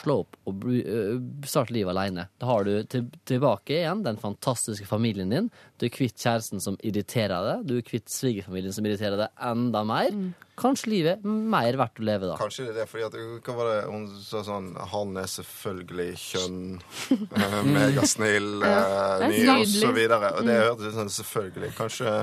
Slå 0.00 0.20
opp 0.22 0.36
og 0.48 0.64
øh, 0.70 1.16
starte 1.44 1.74
livet 1.76 1.92
alene. 1.92 2.28
Da 2.40 2.46
har 2.48 2.64
du 2.64 2.70
til, 2.88 3.08
tilbake 3.28 3.74
igjen 3.82 4.04
den 4.06 4.16
fantastiske 4.20 4.86
familien 4.88 5.28
din. 5.32 5.50
Du 5.76 5.84
er 5.86 5.92
kvitt 5.92 6.16
kjæresten 6.16 6.62
som 6.64 6.78
irriterer 6.80 7.44
deg. 7.50 7.66
Du 7.68 7.74
er 7.76 7.84
kvitt 7.84 8.08
svigerfamilien 8.12 8.72
som 8.72 8.86
irriterer 8.88 9.18
deg 9.20 9.42
enda 9.50 9.82
mer. 9.84 10.14
Kanskje 10.60 10.90
livet 10.92 11.22
mer 11.24 11.76
verdt 11.80 12.00
å 12.00 12.04
leve 12.04 12.28
da. 12.30 12.38
Kanskje 12.40 12.66
det 12.66 12.72
er 12.74 12.78
det, 12.82 12.86
fordi 12.90 13.04
at 13.06 13.14
Hva 13.46 13.54
var 13.56 13.68
det 13.70 13.76
hun 13.88 14.02
sa 14.20 14.42
sånn 14.44 14.70
Han 14.92 15.14
er 15.20 15.28
selvfølgelig 15.32 16.08
kjønn, 16.20 16.58
eh, 17.40 17.60
megasnill, 17.68 18.50
eh, 18.62 19.24
er 19.24 19.24
ny, 19.32 19.44
og 19.54 19.66
så 19.72 19.92
videre. 19.96 20.32
Og 20.36 20.48
det 20.48 20.58
hørtes 20.60 20.90
ut 20.90 20.98
sånn 21.00 21.12
selvfølgelig. 21.20 21.72
Kanskje 21.80 22.14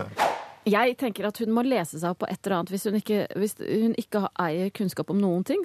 Jeg 0.67 0.97
tenker 0.99 1.29
at 1.29 1.37
hun 1.39 1.53
må 1.55 1.63
lese 1.63 1.95
seg 2.01 2.09
opp 2.11 2.19
på 2.25 2.27
et 2.29 2.41
eller 2.43 2.57
annet 2.59 2.73
hvis 2.75 2.87
hun 2.89 2.97
ikke, 2.99 3.21
hvis 3.39 3.53
hun 3.61 3.93
ikke 4.01 4.25
har- 4.25 4.33
eier 4.49 4.69
kunnskap 4.75 5.09
om 5.13 5.21
noen 5.23 5.45
ting. 5.47 5.61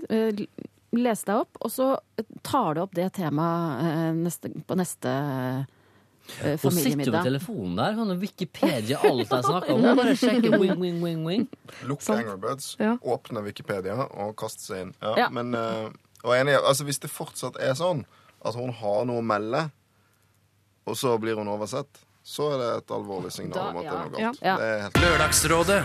Eh, 0.92 0.98
Les 1.02 1.22
deg 1.24 1.36
opp, 1.40 1.56
og 1.60 1.70
så 1.72 1.86
tar 2.44 2.74
du 2.76 2.82
opp 2.84 2.92
det 2.94 3.10
temaet 3.16 3.84
eh, 3.86 4.10
neste, 4.18 4.50
på 4.68 4.76
neste 4.76 5.12
familiemiddag. 6.22 6.62
Hun 6.62 6.70
sitter 6.76 7.06
jo 7.08 7.12
med 7.16 7.24
telefonen 7.26 7.76
der. 7.80 7.96
Kan 7.98 8.12
Wikipedia 8.20 8.98
alt 9.02 9.24
jeg 9.32 9.44
snakker 9.50 9.72
om. 9.74 9.86
Bare 9.98 10.14
sjekke 10.16 10.52
wing, 10.60 10.76
wing, 10.80 11.00
wing, 11.02 11.24
wing. 11.26 11.46
lukke 11.88 12.04
Sant. 12.06 12.20
Angry 12.26 12.36
Birds, 12.44 12.76
Ja. 12.80 12.96
åpne 13.02 13.42
Wikipedia 13.46 13.96
og 14.06 14.36
kaste 14.36 14.62
seg 14.68 14.84
inn. 14.86 14.94
Ja, 15.02 15.14
Ja. 15.24 15.28
Men 15.32 15.54
eh, 15.58 15.88
og 16.22 16.36
enig, 16.36 16.54
altså, 16.60 16.84
hvis 16.86 17.00
det 17.02 17.10
fortsatt 17.10 17.56
er 17.58 17.72
sånn 17.74 18.04
at 18.46 18.54
hun 18.54 18.70
har 18.78 19.04
noe 19.08 19.18
å 19.18 19.26
melde, 19.26 19.64
og 20.86 20.96
så 20.98 21.16
blir 21.18 21.34
hun 21.38 21.48
oversett, 21.50 21.98
så 22.22 22.52
er 22.54 22.58
det 22.60 22.68
et 22.84 22.92
alvorlig 22.94 23.32
signal 23.34 23.72
om 23.72 23.80
at 23.80 23.86
det 23.88 23.92
er 23.96 24.04
noe 24.04 24.20
galt. 24.20 24.42
Ja. 24.42 24.54
Det 24.60 24.66
er 24.68 24.82
helt 24.84 25.00
Lørdagsrådet 25.02 25.80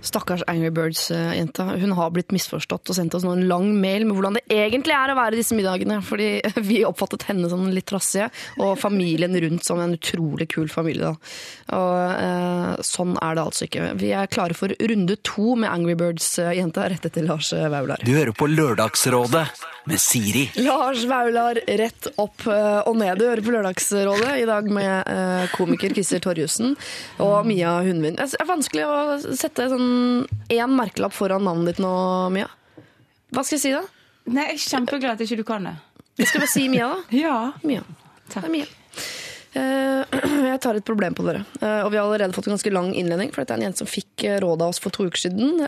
Stakkars 0.00 0.42
Angry 0.46 0.70
Birds-jenta. 0.70 1.64
Hun 1.80 1.92
har 1.98 2.10
blitt 2.14 2.32
misforstått 2.34 2.90
og 2.90 2.98
sendt 2.98 3.16
oss 3.16 3.24
nå 3.26 3.34
en 3.36 3.46
lang 3.50 3.68
mail 3.80 4.06
med 4.06 4.16
hvordan 4.16 4.38
det 4.38 4.44
egentlig 4.52 4.94
er 4.96 5.12
å 5.12 5.18
være 5.18 5.36
i 5.36 5.40
disse 5.40 5.56
middagene. 5.58 6.00
Fordi 6.04 6.28
vi 6.68 6.82
oppfattet 6.88 7.26
henne 7.30 7.50
som 7.52 7.66
litt 7.72 7.88
trassige, 7.90 8.28
og 8.62 8.76
familien 8.80 9.36
rundt 9.46 9.66
som 9.66 9.80
en 9.82 9.96
utrolig 9.96 10.48
kul 10.54 10.68
familie. 10.72 11.12
Da. 11.12 11.78
Og 11.78 11.96
eh, 12.16 12.84
sånn 12.86 13.16
er 13.22 13.38
det 13.38 13.46
altså 13.46 13.68
ikke. 13.68 13.92
Vi 14.00 14.12
er 14.16 14.30
klare 14.30 14.56
for 14.58 14.74
runde 14.92 15.18
to 15.26 15.56
med 15.58 15.72
Angry 15.72 15.96
Birds-jenta 15.98 16.90
rett 16.92 17.08
etter 17.08 17.26
Lars 17.26 17.52
Vaular. 17.52 18.02
Du 18.06 18.14
hører 18.14 18.36
på 18.36 18.50
Lørdagsrådet 18.50 19.46
med 19.86 20.00
Siri. 20.02 20.44
Lars 20.66 21.04
Vaular 21.06 21.58
rett 21.78 22.08
opp 22.18 22.46
eh, 22.50 22.80
og 22.88 22.96
ned. 22.98 23.20
Du 23.20 23.26
hører 23.28 23.42
på 23.44 23.54
Lørdagsrådet 23.54 24.32
i 24.42 24.46
dag 24.48 24.70
med 24.72 25.10
eh, 25.12 25.46
komiker 25.54 25.94
Christer 25.94 26.22
Torjussen 26.22 26.74
og 27.22 27.46
Mia 27.46 27.76
Hundvin. 27.86 28.18
Det 28.18 28.26
er 28.34 28.48
vanskelig 28.48 28.86
å 28.86 28.96
sette 29.38 29.68
sånn 29.70 29.85
én 30.52 30.72
merkelapp 30.76 31.14
foran 31.16 31.44
navnet 31.46 31.74
ditt 31.74 31.82
nå, 31.84 31.92
Mia. 32.34 32.48
Hva 33.34 33.44
skal 33.44 33.56
jeg 33.58 33.64
si 33.64 33.74
da? 33.74 33.82
Nei, 34.26 34.48
jeg 34.50 34.58
er 34.58 34.64
kjempeglad 34.70 35.14
at 35.16 35.24
ikke 35.26 35.38
du 35.40 35.44
kan 35.46 35.68
det. 35.68 35.76
Jeg 36.16 36.30
skal 36.30 36.42
bare 36.42 36.52
si 36.54 36.66
Mia, 36.72 36.88
da. 36.88 37.02
Ja. 37.24 37.36
Mia. 37.66 37.84
Det 38.32 38.42
er 38.42 38.52
Mia. 38.52 38.66
Eh, 39.56 40.02
Jeg 40.46 40.60
tar 40.64 40.78
et 40.78 40.86
problem 40.86 41.14
på 41.16 41.24
dere. 41.26 41.42
Eh, 41.60 41.82
Og 41.84 41.90
vi 41.92 41.98
har 41.98 42.04
allerede 42.06 42.36
fått 42.36 42.48
en 42.48 42.54
ganske 42.54 42.72
lang 42.72 42.90
innledning, 42.96 43.32
for 43.32 43.42
dette 43.42 43.54
er 43.56 43.60
en 43.60 43.66
jente 43.68 43.82
som 43.82 43.88
fikk 43.90 44.24
eh, 44.28 44.38
råd 44.42 44.64
av 44.64 44.74
oss 44.74 44.80
for 44.82 44.94
to 44.94 45.06
uker 45.08 45.26
siden. 45.26 45.62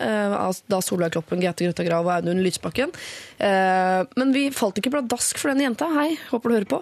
Da 0.68 0.81
Solveig 0.85 1.14
Kloppen, 1.16 1.40
Grete 1.42 1.66
Grøtta 1.66 1.87
Grav 1.87 2.07
og 2.07 2.12
Audun 2.18 2.42
Lysbakken. 2.44 2.92
Men 3.38 4.33
vi 4.35 4.48
falt 4.55 4.79
ikke 4.81 4.92
pladask 4.92 5.38
for 5.40 5.53
denne 5.53 5.66
jenta. 5.66 5.88
Hei, 5.94 6.11
håper 6.31 6.51
du 6.51 6.57
hører 6.57 6.70
på. 6.70 6.81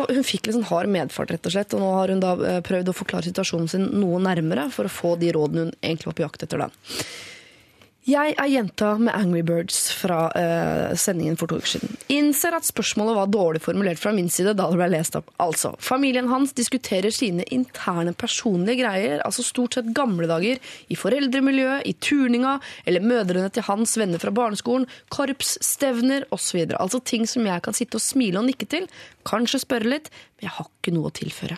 Og 0.00 0.12
hun 0.14 0.26
fikk 0.26 0.46
litt 0.46 0.56
sånn 0.56 0.68
hard 0.70 0.90
medfart, 0.92 1.32
rett 1.34 1.48
og 1.48 1.54
slett. 1.54 1.74
Og 1.76 1.82
nå 1.82 1.90
har 1.96 2.12
hun 2.12 2.22
da 2.22 2.34
prøvd 2.66 2.92
å 2.92 2.96
forklare 2.96 3.28
situasjonen 3.28 3.70
sin 3.70 3.88
noe 4.00 4.20
nærmere 4.22 4.68
for 4.74 4.88
å 4.88 4.92
få 4.92 5.16
de 5.20 5.32
rådene 5.36 5.68
hun 5.68 5.74
egentlig 5.82 6.12
var 6.12 6.18
på 6.20 6.26
jakt 6.26 6.46
etter. 6.46 6.64
den. 6.66 6.78
Jeg 8.08 8.32
er 8.40 8.48
jenta 8.48 8.94
med 8.96 9.12
Angry 9.12 9.42
Birds 9.44 9.90
fra 9.92 10.30
uh, 10.32 10.96
sendingen 10.96 11.36
for 11.36 11.50
to 11.50 11.58
uker 11.60 11.74
siden. 11.74 11.98
Innser 12.08 12.54
at 12.56 12.64
spørsmålet 12.64 13.18
var 13.18 13.28
dårlig 13.28 13.60
formulert 13.60 14.00
fra 14.00 14.14
min 14.16 14.30
side 14.32 14.54
da 14.56 14.70
det 14.70 14.78
ble 14.80 14.86
lest 14.94 15.18
opp. 15.18 15.28
Altså, 15.42 15.74
familien 15.84 16.30
hans 16.32 16.54
diskuterer 16.56 17.12
sine 17.12 17.44
interne 17.52 18.14
personlige 18.16 18.80
greier, 18.80 19.20
altså 19.26 19.44
stort 19.44 19.76
sett 19.76 19.92
gamle 19.96 20.30
dager, 20.30 20.56
i 20.88 20.96
foreldremiljøet, 20.96 21.84
i 21.84 21.92
turninga, 22.00 22.56
eller 22.88 23.04
mødrene 23.04 23.52
til 23.52 23.68
hans 23.68 23.92
venner 24.00 24.22
fra 24.22 24.32
barneskolen, 24.32 24.88
korps, 25.12 25.58
stevner 25.60 26.24
osv. 26.32 26.70
Altså 26.80 27.02
ting 27.04 27.28
som 27.28 27.44
jeg 27.52 27.66
kan 27.66 27.76
sitte 27.76 28.00
og 28.00 28.06
smile 28.06 28.40
og 28.40 28.48
nikke 28.48 28.70
til, 28.78 28.88
kanskje 29.28 29.60
spørre 29.66 29.92
litt, 29.92 30.08
jeg 30.40 30.52
har 30.56 30.68
ikke 30.68 30.92
noe 30.94 31.10
å 31.10 31.14
tilføre. 31.14 31.56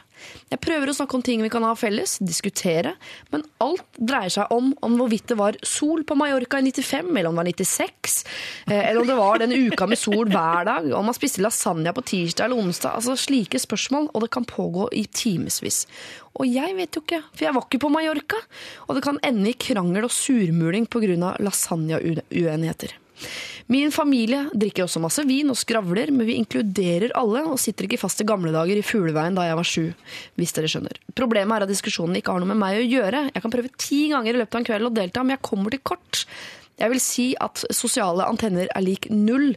Jeg 0.50 0.60
prøver 0.62 0.90
å 0.90 0.94
snakke 0.96 1.16
om 1.18 1.22
ting 1.24 1.42
vi 1.44 1.50
kan 1.52 1.64
ha 1.66 1.72
felles, 1.78 2.16
diskutere, 2.22 2.94
men 3.32 3.44
alt 3.62 3.84
dreier 3.98 4.32
seg 4.34 4.50
om 4.54 4.72
om 4.82 4.96
hvorvidt 4.98 5.30
det 5.32 5.38
var 5.38 5.58
sol 5.66 6.02
på 6.06 6.16
Mallorca 6.18 6.58
i 6.58 6.66
95, 6.70 7.10
eller 7.10 7.30
om 7.30 7.38
det 7.38 7.42
var 7.42 7.50
96, 7.50 8.16
eh, 8.66 8.80
eller 8.80 9.02
om 9.02 9.10
det 9.10 9.18
var 9.18 9.42
den 9.42 9.54
uka 9.54 9.88
med 9.90 10.00
sol 10.00 10.30
hver 10.30 10.66
dag, 10.68 10.88
om 10.98 11.06
man 11.08 11.16
spiste 11.16 11.44
lasagna 11.44 11.94
på 11.94 12.04
tirsdag 12.12 12.48
eller 12.48 12.62
onsdag, 12.62 12.98
altså 12.98 13.16
slike 13.18 13.60
spørsmål, 13.62 14.10
og 14.12 14.26
det 14.26 14.32
kan 14.34 14.48
pågå 14.48 14.88
i 14.98 15.04
timevis. 15.06 15.84
Og 16.40 16.48
jeg 16.48 16.74
vet 16.78 16.96
jo 16.96 17.04
ikke, 17.04 17.22
for 17.30 17.46
jeg 17.46 17.54
var 17.54 17.68
ikke 17.68 17.82
på 17.84 17.92
Mallorca, 17.92 18.40
og 18.88 18.98
det 18.98 19.04
kan 19.06 19.20
ende 19.26 19.52
i 19.52 19.58
krangel 19.58 20.08
og 20.08 20.14
surmuling 20.14 20.88
av 21.22 21.38
lasagna-uenigheter. 21.44 22.98
Min 23.70 23.92
familie 23.94 24.46
drikker 24.54 24.86
også 24.86 25.02
masse 25.02 25.22
vin 25.28 25.50
og 25.52 25.58
skravler, 25.58 26.10
men 26.14 26.26
vi 26.26 26.38
inkluderer 26.40 27.14
alle 27.18 27.44
og 27.52 27.60
sitter 27.62 27.86
ikke 27.86 28.00
fast 28.00 28.22
i 28.22 28.26
gamle 28.28 28.54
dager 28.54 28.78
i 28.78 28.86
Fugleveien 28.86 29.36
da 29.38 29.46
jeg 29.46 29.58
var 29.58 29.68
sju, 29.68 29.84
hvis 30.40 30.56
dere 30.56 30.70
skjønner. 30.72 30.98
Problemet 31.18 31.56
er 31.56 31.66
at 31.66 31.72
diskusjonen 31.72 32.18
ikke 32.18 32.34
har 32.34 32.42
noe 32.42 32.50
med 32.50 32.60
meg 32.62 32.80
å 32.80 32.88
gjøre. 32.88 33.28
Jeg 33.30 33.44
kan 33.44 33.54
prøve 33.54 33.72
ti 33.78 34.02
ganger 34.12 34.34
i 34.34 34.42
løpet 34.42 34.58
av 34.58 34.62
en 34.62 34.68
kveld 34.70 34.90
å 34.90 34.92
delta, 34.98 35.24
men 35.24 35.36
jeg 35.36 35.46
kommer 35.46 35.74
til 35.74 35.84
kort. 35.92 36.24
Jeg 36.80 36.90
vil 36.90 37.02
si 37.04 37.26
at 37.38 37.62
sosiale 37.74 38.26
antenner 38.26 38.70
er 38.72 38.82
lik 38.84 39.08
null. 39.12 39.52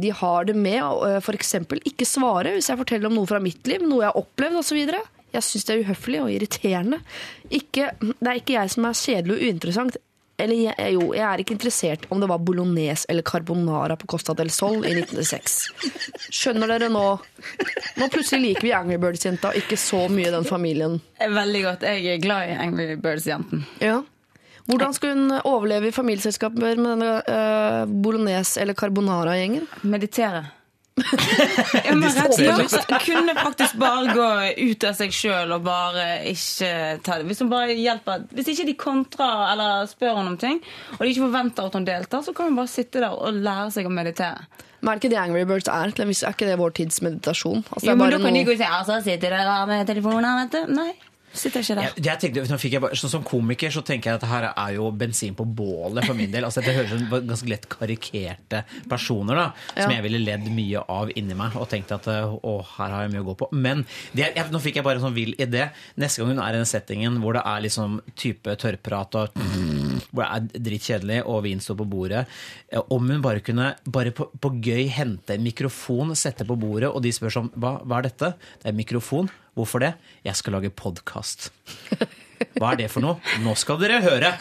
De 0.00 0.12
har 0.16 0.46
det 0.48 0.56
med 0.56 0.80
å 0.80 1.16
f.eks. 1.18 1.56
ikke 1.82 2.08
svare 2.08 2.54
hvis 2.56 2.70
jeg 2.70 2.80
forteller 2.80 3.10
om 3.10 3.18
noe 3.18 3.28
fra 3.28 3.42
mitt 3.42 3.66
liv, 3.68 3.82
noe 3.84 4.04
jeg 4.04 4.12
har 4.12 4.20
opplevd 4.22 4.62
osv. 4.62 4.78
Jeg 5.30 5.46
syns 5.46 5.66
det 5.66 5.74
er 5.74 5.82
uhøflig 5.84 6.22
og 6.22 6.30
irriterende. 6.32 7.00
Ikke, 7.50 7.90
det 8.00 8.30
er 8.30 8.40
ikke 8.40 8.56
jeg 8.56 8.72
som 8.72 8.86
er 8.88 9.02
kjedelig 9.02 9.36
og 9.36 9.44
uinteressant. 9.50 10.00
Eller 10.40 10.60
jeg, 10.64 10.92
jo, 10.96 11.10
jeg 11.16 11.24
er 11.26 11.42
ikke 11.42 11.54
interessert 11.56 12.06
om 12.10 12.20
det 12.22 12.28
var 12.30 12.42
bolognese 12.44 13.08
eller 13.12 13.26
carbonara 13.26 13.96
på 14.00 14.08
Costa 14.10 14.34
del 14.38 14.50
Sol 14.54 14.86
i 14.88 14.94
1906. 14.94 15.58
Skjønner 16.32 16.70
dere 16.74 16.88
nå? 16.92 17.06
Nå 18.00 18.08
plutselig 18.12 18.40
liker 18.44 18.68
vi 18.68 18.72
Angry 18.76 19.00
Birds-jenta, 19.02 19.52
ikke 19.58 19.78
så 19.80 20.06
mye 20.12 20.32
den 20.32 20.48
familien. 20.48 21.00
Veldig 21.20 21.66
godt. 21.66 21.84
Jeg 21.88 22.16
er 22.16 22.24
glad 22.24 22.52
i 22.52 22.56
Angry 22.66 22.94
Birds-jenten. 23.00 23.66
Ja. 23.84 24.00
Hvordan 24.70 24.94
skal 24.94 25.16
hun 25.16 25.34
overleve 25.44 25.88
i 25.90 25.94
familieselskaper 25.94 26.60
med 26.78 26.78
denne 26.78 27.12
uh, 27.26 27.84
bolognese- 27.90 28.60
eller 28.62 28.76
carbonara-gjengen? 28.78 29.66
Meditere. 29.82 30.44
Ja, 31.86 31.94
men 31.94 32.08
rett 32.14 32.38
og 32.90 32.94
kunne 33.08 33.34
faktisk 33.38 33.76
bare 33.80 34.14
gå 34.14 34.28
ut 34.70 34.86
av 34.88 34.96
seg 34.98 35.12
sjøl 35.14 35.52
og 35.56 35.64
bare 35.66 36.06
ikke 36.30 36.70
ta 37.06 37.18
det. 37.20 37.26
Hvis 37.30 37.42
hun 37.44 37.50
bare 37.52 37.74
hjelper 37.76 38.24
Hvis 38.36 38.50
ikke 38.54 38.66
de 38.70 38.74
kontrer 38.80 39.44
eller 39.52 39.86
spør 39.90 40.16
henne 40.20 40.34
om 40.34 40.38
ting, 40.40 40.60
og 40.98 41.04
de 41.04 41.12
ikke 41.12 41.26
forventer 41.26 41.68
at 41.70 41.78
hun 41.78 41.86
deltar, 41.88 42.24
så 42.26 42.34
kan 42.36 42.50
hun 42.50 42.58
bare 42.60 42.72
sitte 42.72 43.02
der 43.04 43.14
og 43.14 43.34
lære 43.44 43.70
seg 43.76 43.88
å 43.88 43.94
meditere. 43.94 44.46
Men 44.80 44.94
er 44.94 44.96
det 44.96 45.02
ikke 45.04 45.12
det 45.12 45.20
Angry 45.20 45.44
Birds 45.44 45.68
er? 45.68 45.90
Til 45.92 46.06
en 46.06 46.08
viss- 46.08 46.22
Er 46.24 46.32
ikke 46.32 46.46
det 46.48 46.56
vår 46.56 46.70
tids 46.78 47.02
meditasjon? 47.04 47.64
Altså, 47.68 47.90
Jo, 47.90 47.96
men 48.00 48.10
da 48.14 48.16
kan 48.22 48.32
de 48.32 48.40
noe- 48.40 48.48
gå 48.48 48.54
og 48.56 48.60
si 48.62 48.64
altså, 48.64 49.00
sitter 49.04 49.28
dere 49.36 49.44
der 49.44 49.66
med 49.68 49.86
telefonen, 49.90 50.38
vet 50.40 50.54
du? 50.56 50.72
Nei. 50.72 50.92
Sitter 51.32 51.62
ikke 51.62 51.74
der. 51.78 51.88
Jeg, 51.94 52.04
jeg 52.04 52.20
tenkte, 52.24 52.80
bare, 52.82 52.96
så, 52.98 53.08
Som 53.12 53.22
komiker 53.26 53.70
så 53.70 53.82
tenker 53.86 54.10
jeg 54.10 54.18
at 54.18 54.24
det 54.24 54.30
her 54.32 54.46
er 54.50 54.72
jo 54.74 54.88
bensin 54.90 55.36
på 55.38 55.44
bålet 55.46 56.04
for 56.08 56.18
min 56.18 56.32
del. 56.32 56.44
Altså 56.48 56.62
Det 56.64 56.74
høres 56.74 56.94
ut 56.96 57.26
ganske 57.28 57.50
lett 57.52 57.68
karikerte 57.70 58.64
personer 58.90 59.38
da 59.38 59.44
som 59.76 59.90
Ja. 59.92 59.96
jeg 60.00 60.02
ville 60.08 60.18
ledd 60.24 60.48
mye 60.50 60.82
av 60.90 61.12
inni 61.14 61.36
meg 61.38 61.54
og 61.56 61.68
tenkt 61.70 61.92
at 61.94 62.08
å, 62.10 62.54
her 62.76 62.90
har 62.96 63.04
jeg 63.06 63.12
mye 63.14 63.22
å 63.22 63.28
gå 63.30 63.36
på. 63.44 63.48
Men 63.52 63.84
det, 64.12 64.32
jeg, 64.34 64.46
nå 64.50 64.60
fikk 64.62 64.80
jeg 64.80 64.86
bare 64.86 64.98
en 64.98 65.06
sånn 65.06 65.14
vill 65.16 65.34
idé. 65.38 65.68
Neste 66.00 66.20
gang 66.22 66.32
hun 66.34 66.42
er 66.42 66.54
i 66.56 66.60
den 66.60 66.68
settingen 66.68 67.20
hvor 67.22 67.38
det 67.38 67.44
er 67.46 67.62
liksom 67.66 68.00
type 68.18 68.56
tørrprat 68.60 69.14
og 69.20 69.40
hvor 70.10 70.24
det 70.24 70.30
er 70.56 70.64
drittkjedelig 70.66 71.20
og 71.28 71.42
vin 71.46 71.60
står 71.62 71.76
på 71.82 71.86
bordet, 71.92 72.24
eh, 72.72 72.80
om 72.90 73.06
hun 73.10 73.22
bare 73.22 73.42
kunne 73.44 73.74
bare 73.86 74.10
på, 74.16 74.26
på 74.40 74.50
gøy 74.64 74.88
hente 74.90 75.36
en 75.36 75.44
mikrofon, 75.44 76.14
sette 76.18 76.46
på 76.48 76.56
bordet, 76.58 76.90
og 76.90 77.02
de 77.04 77.12
spør 77.14 77.34
sånn 77.36 77.52
hva, 77.54 77.76
hva 77.84 78.00
er 78.00 78.08
dette? 78.08 78.32
Det 78.58 78.66
er 78.68 78.74
en 78.74 78.80
mikrofon. 78.80 79.30
Hvorfor 79.54 79.82
det? 79.82 79.94
Jeg 80.24 80.36
skal 80.36 80.52
lage 80.52 80.70
podkast. 80.70 81.52
Hva 82.56 82.72
er 82.72 82.80
det 82.80 82.88
for 82.92 83.04
noe? 83.04 83.18
Nå 83.44 83.54
skal 83.58 83.78
dere 83.80 84.00
høre! 84.04 84.32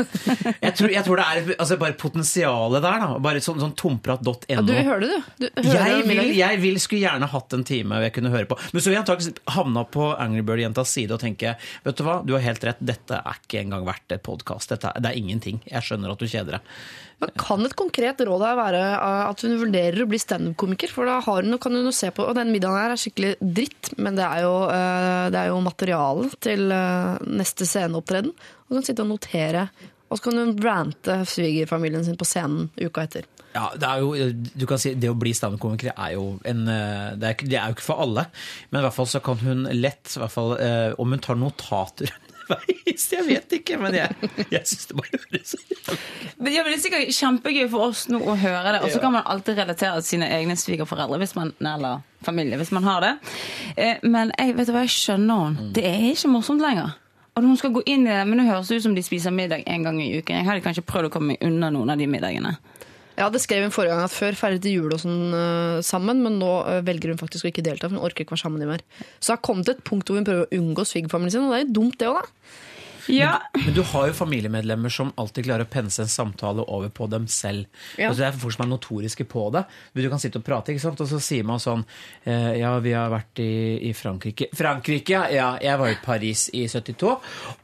Jeg 0.60 0.74
tror, 0.78 0.92
jeg 0.94 1.04
tror 1.06 1.20
det 1.20 1.26
er 1.26 1.50
altså, 1.58 1.78
bare 1.82 1.98
potensialet 2.00 2.84
der. 2.84 3.04
da 3.04 3.20
Bare 3.24 3.42
sånn, 3.44 3.60
sånn 3.62 3.76
tomprat.no. 3.80 4.36
Ja, 4.50 4.64
du 4.64 4.74
hører 4.74 5.04
det, 5.04 5.20
du. 5.40 5.48
du 5.50 5.68
hører 5.68 5.92
Jeg 5.98 6.08
vil, 6.08 6.32
jeg 6.38 6.62
vil 6.64 6.80
skulle 6.82 7.04
gjerne 7.04 7.30
hatt 7.32 7.58
en 7.58 7.66
time 7.68 8.00
jeg 8.06 8.16
kunne 8.16 8.32
høre 8.34 8.48
på. 8.50 8.58
Men 8.72 8.84
så 8.84 8.92
vil 8.92 8.98
jeg 8.98 9.04
antakelig 9.04 9.36
havna 9.58 9.84
på 9.92 10.14
Angry 10.16 10.46
Bird-jentas 10.48 10.96
side 10.96 11.16
og 11.16 11.22
tenke 11.24 11.58
Vet 11.84 12.00
du 12.00 12.06
hva, 12.08 12.20
du 12.26 12.36
har 12.38 12.46
helt 12.46 12.66
rett, 12.68 12.80
dette 12.80 13.20
er 13.20 13.44
ikke 13.44 13.64
engang 13.64 13.86
verdt 13.88 14.16
et 14.16 14.26
podkast. 14.26 14.74
Det 14.80 14.96
er 14.96 15.20
ingenting. 15.20 15.62
Jeg 15.68 15.86
skjønner 15.86 16.16
at 16.16 16.24
du 16.24 16.28
kjeder 16.30 16.60
deg. 16.60 16.74
Men 17.20 17.34
kan 17.36 17.68
et 17.68 17.76
konkret 17.76 18.22
råd 18.24 18.44
her 18.48 18.56
være 18.56 18.82
uh, 18.96 19.26
at 19.28 19.42
hun 19.44 19.58
vurderer 19.60 20.06
å 20.06 20.08
bli 20.08 20.22
standup-komiker? 20.22 20.92
For 20.94 21.10
da 21.10 21.18
har 21.26 21.44
hun, 21.44 21.58
kan 21.60 21.76
hun 21.76 21.90
jo 21.90 21.92
se 21.92 22.14
på 22.16 22.24
Og 22.24 22.32
den 22.38 22.54
middagen 22.54 22.80
her 22.80 22.94
er 22.94 23.02
skikkelig 23.02 23.34
dritt, 23.44 23.90
men 24.00 24.16
det 24.16 24.24
er 24.24 24.46
jo, 24.46 24.54
uh, 24.72 25.28
det 25.28 25.42
er 25.42 25.52
jo 25.52 25.60
materialet 25.66 26.38
til 26.40 26.64
neste 26.70 27.50
neste 27.50 27.66
sceneopptreden. 27.90 28.32
Og 28.70 28.78
kan 28.78 28.86
sitte 28.88 29.04
og 29.04 29.12
notere, 29.12 29.68
og 30.10 30.18
så 30.18 30.26
kan 30.30 30.40
hun 30.42 30.56
rante 30.64 31.20
svigerfamilien 31.30 32.06
sin 32.06 32.18
på 32.18 32.26
scenen 32.26 32.70
uka 32.80 33.04
etter. 33.06 33.28
Ja, 33.50 33.68
det 33.74 33.86
er 33.90 34.02
jo, 34.06 34.30
du 34.62 34.66
kan 34.70 34.78
si 34.78 34.92
Det 34.94 35.10
å 35.10 35.16
bli 35.18 35.32
standup-komiker 35.34 35.90
er 35.96 36.12
jo 36.14 36.36
en 36.46 36.68
eh, 36.70 37.16
det 37.18 37.32
er, 37.32 37.46
det 37.50 37.58
er 37.58 37.72
jo 37.72 37.78
ikke 37.80 37.88
for 37.88 38.04
alle. 38.06 38.28
Men 38.70 38.82
i 38.82 38.86
hvert 38.86 38.94
fall 38.94 39.10
så 39.10 39.22
kan 39.26 39.42
hun 39.42 39.66
lett, 39.74 40.06
i 40.14 40.22
hvert 40.22 40.34
fall, 40.34 40.54
eh, 40.62 40.92
om 41.02 41.10
hun 41.16 41.24
tar 41.26 41.38
notater 41.42 42.14
underveis 42.50 43.08
Jeg 43.14 43.26
vet 43.28 43.56
ikke, 43.60 43.78
men 43.82 43.94
jeg, 43.98 44.30
jeg 44.50 44.62
syns 44.70 44.88
det 44.90 44.98
bare 44.98 45.20
høres 45.24 45.56
Men 46.42 46.54
ja, 46.54 46.64
men 46.64 46.72
Det 46.72 46.78
er 46.78 46.84
sikkert 46.86 47.18
kjempegøy 47.18 47.68
for 47.74 47.90
oss 47.90 48.06
nå 48.10 48.22
å 48.22 48.38
høre 48.40 48.74
det. 48.76 48.84
Og 48.86 48.94
så 48.94 49.02
kan 49.04 49.14
man 49.18 49.26
alltid 49.30 49.60
relatere 49.60 50.00
til 50.00 50.08
sine 50.14 50.30
egne 50.38 50.56
svigerforeldre, 50.60 51.20
hvis 51.22 51.36
man, 51.38 51.54
eller 51.60 52.02
familie, 52.26 52.58
hvis 52.62 52.72
man 52.76 52.88
har 52.88 53.06
det. 53.06 53.14
Eh, 53.76 54.02
Men 54.06 54.34
jeg 54.38 54.56
vet 54.58 54.70
du 54.70 54.74
hva, 54.76 54.86
jeg 54.88 54.96
skjønner 54.96 55.46
henne. 55.46 55.70
Det 55.76 55.86
er 55.90 56.10
ikke 56.14 56.32
morsomt 56.32 56.64
lenger. 56.64 56.96
Når 57.38 57.48
hun 57.48 57.60
skal 57.60 57.72
gå 57.76 57.84
inn 57.88 58.08
i 58.08 58.12
det, 58.12 58.24
men 58.28 58.42
det 58.42 58.50
høres 58.50 58.72
ut 58.72 58.84
som 58.84 58.96
de 58.96 59.04
spiser 59.06 59.32
middag 59.36 59.64
en 59.70 59.86
gang 59.86 60.00
i 60.02 60.10
uken. 60.18 60.42
Jeg 60.42 60.48
hadde 60.48 60.64
kanskje 60.66 60.86
prøvd 60.88 61.08
å 61.08 61.12
komme 61.14 61.34
meg 61.34 61.46
unna 61.46 61.70
noen 61.72 61.94
av 61.94 62.02
de 62.02 62.08
middagene. 62.10 62.56
Ja, 63.20 63.28
det 63.32 63.42
skrev 63.44 63.66
hun 63.66 63.74
forrige 63.76 63.96
gang 63.96 64.08
at 64.08 64.16
før 64.16 64.38
feiret 64.40 64.64
de 64.64 64.72
jul 64.72 64.94
og 64.96 65.02
sånn 65.02 65.34
uh, 65.36 65.80
sammen, 65.84 66.22
men 66.24 66.38
nå 66.40 66.52
uh, 66.64 66.80
velger 66.88 67.12
hun 67.12 67.20
faktisk 67.20 67.46
å 67.46 67.50
ikke 67.52 67.64
delta, 67.66 67.90
for 67.90 67.98
hun 67.98 68.06
orker 68.08 68.24
ikke 68.24 68.38
være 68.38 68.46
sammen 68.46 68.64
med 68.64 68.72
mer. 68.72 68.84
Så 69.20 69.30
det 69.30 69.36
har 69.36 69.44
kommet 69.44 69.72
et 69.74 69.82
punkt 69.84 70.08
hvor 70.08 70.20
hun 70.20 70.28
prøver 70.28 70.48
å 70.48 70.60
unngå 70.60 70.86
svigerfamilien 70.88 71.36
sin, 71.36 71.48
og 71.48 71.52
det 71.52 71.60
er 71.60 71.66
jo 71.66 71.76
dumt 71.82 71.98
det 72.00 72.08
òg, 72.08 72.22
da. 72.22 72.62
Ja. 73.10 73.32
Men 73.56 73.74
du 73.76 73.82
har 73.92 74.10
jo 74.10 74.16
familiemedlemmer 74.18 74.94
som 74.94 75.12
alltid 75.20 75.48
klarer 75.48 75.68
å 75.68 75.72
pense 75.72 76.02
en 76.04 76.12
samtale 76.12 76.64
over 76.68 76.92
på 76.94 77.08
dem 77.12 77.28
selv. 77.32 77.68
Ja. 77.98 78.10
Altså 78.10 78.24
det 78.24 78.28
er 78.30 78.40
folk 78.42 78.56
som 78.56 78.66
er 78.66 78.72
notoriske 78.72 79.26
på 79.30 79.48
det. 79.56 79.64
Du 79.98 80.06
kan 80.12 80.22
sitte 80.22 80.42
og 80.42 80.46
prate, 80.48 80.74
ikke 80.74 80.84
sant? 80.84 81.02
og 81.04 81.10
så 81.10 81.20
sier 81.24 81.48
man 81.48 81.62
sånn 81.62 81.84
eh, 82.24 82.60
Ja, 82.60 82.76
vi 82.84 82.94
har 82.96 83.12
vært 83.12 83.42
i, 83.44 83.52
i 83.90 83.94
Frankrike 83.98 84.50
Frankrike, 84.58 85.14
ja, 85.14 85.26
ja! 85.34 85.50
Jeg 85.64 85.80
var 85.82 85.92
i 85.92 85.98
Paris 86.04 86.48
i 86.56 86.66
72, 86.70 87.16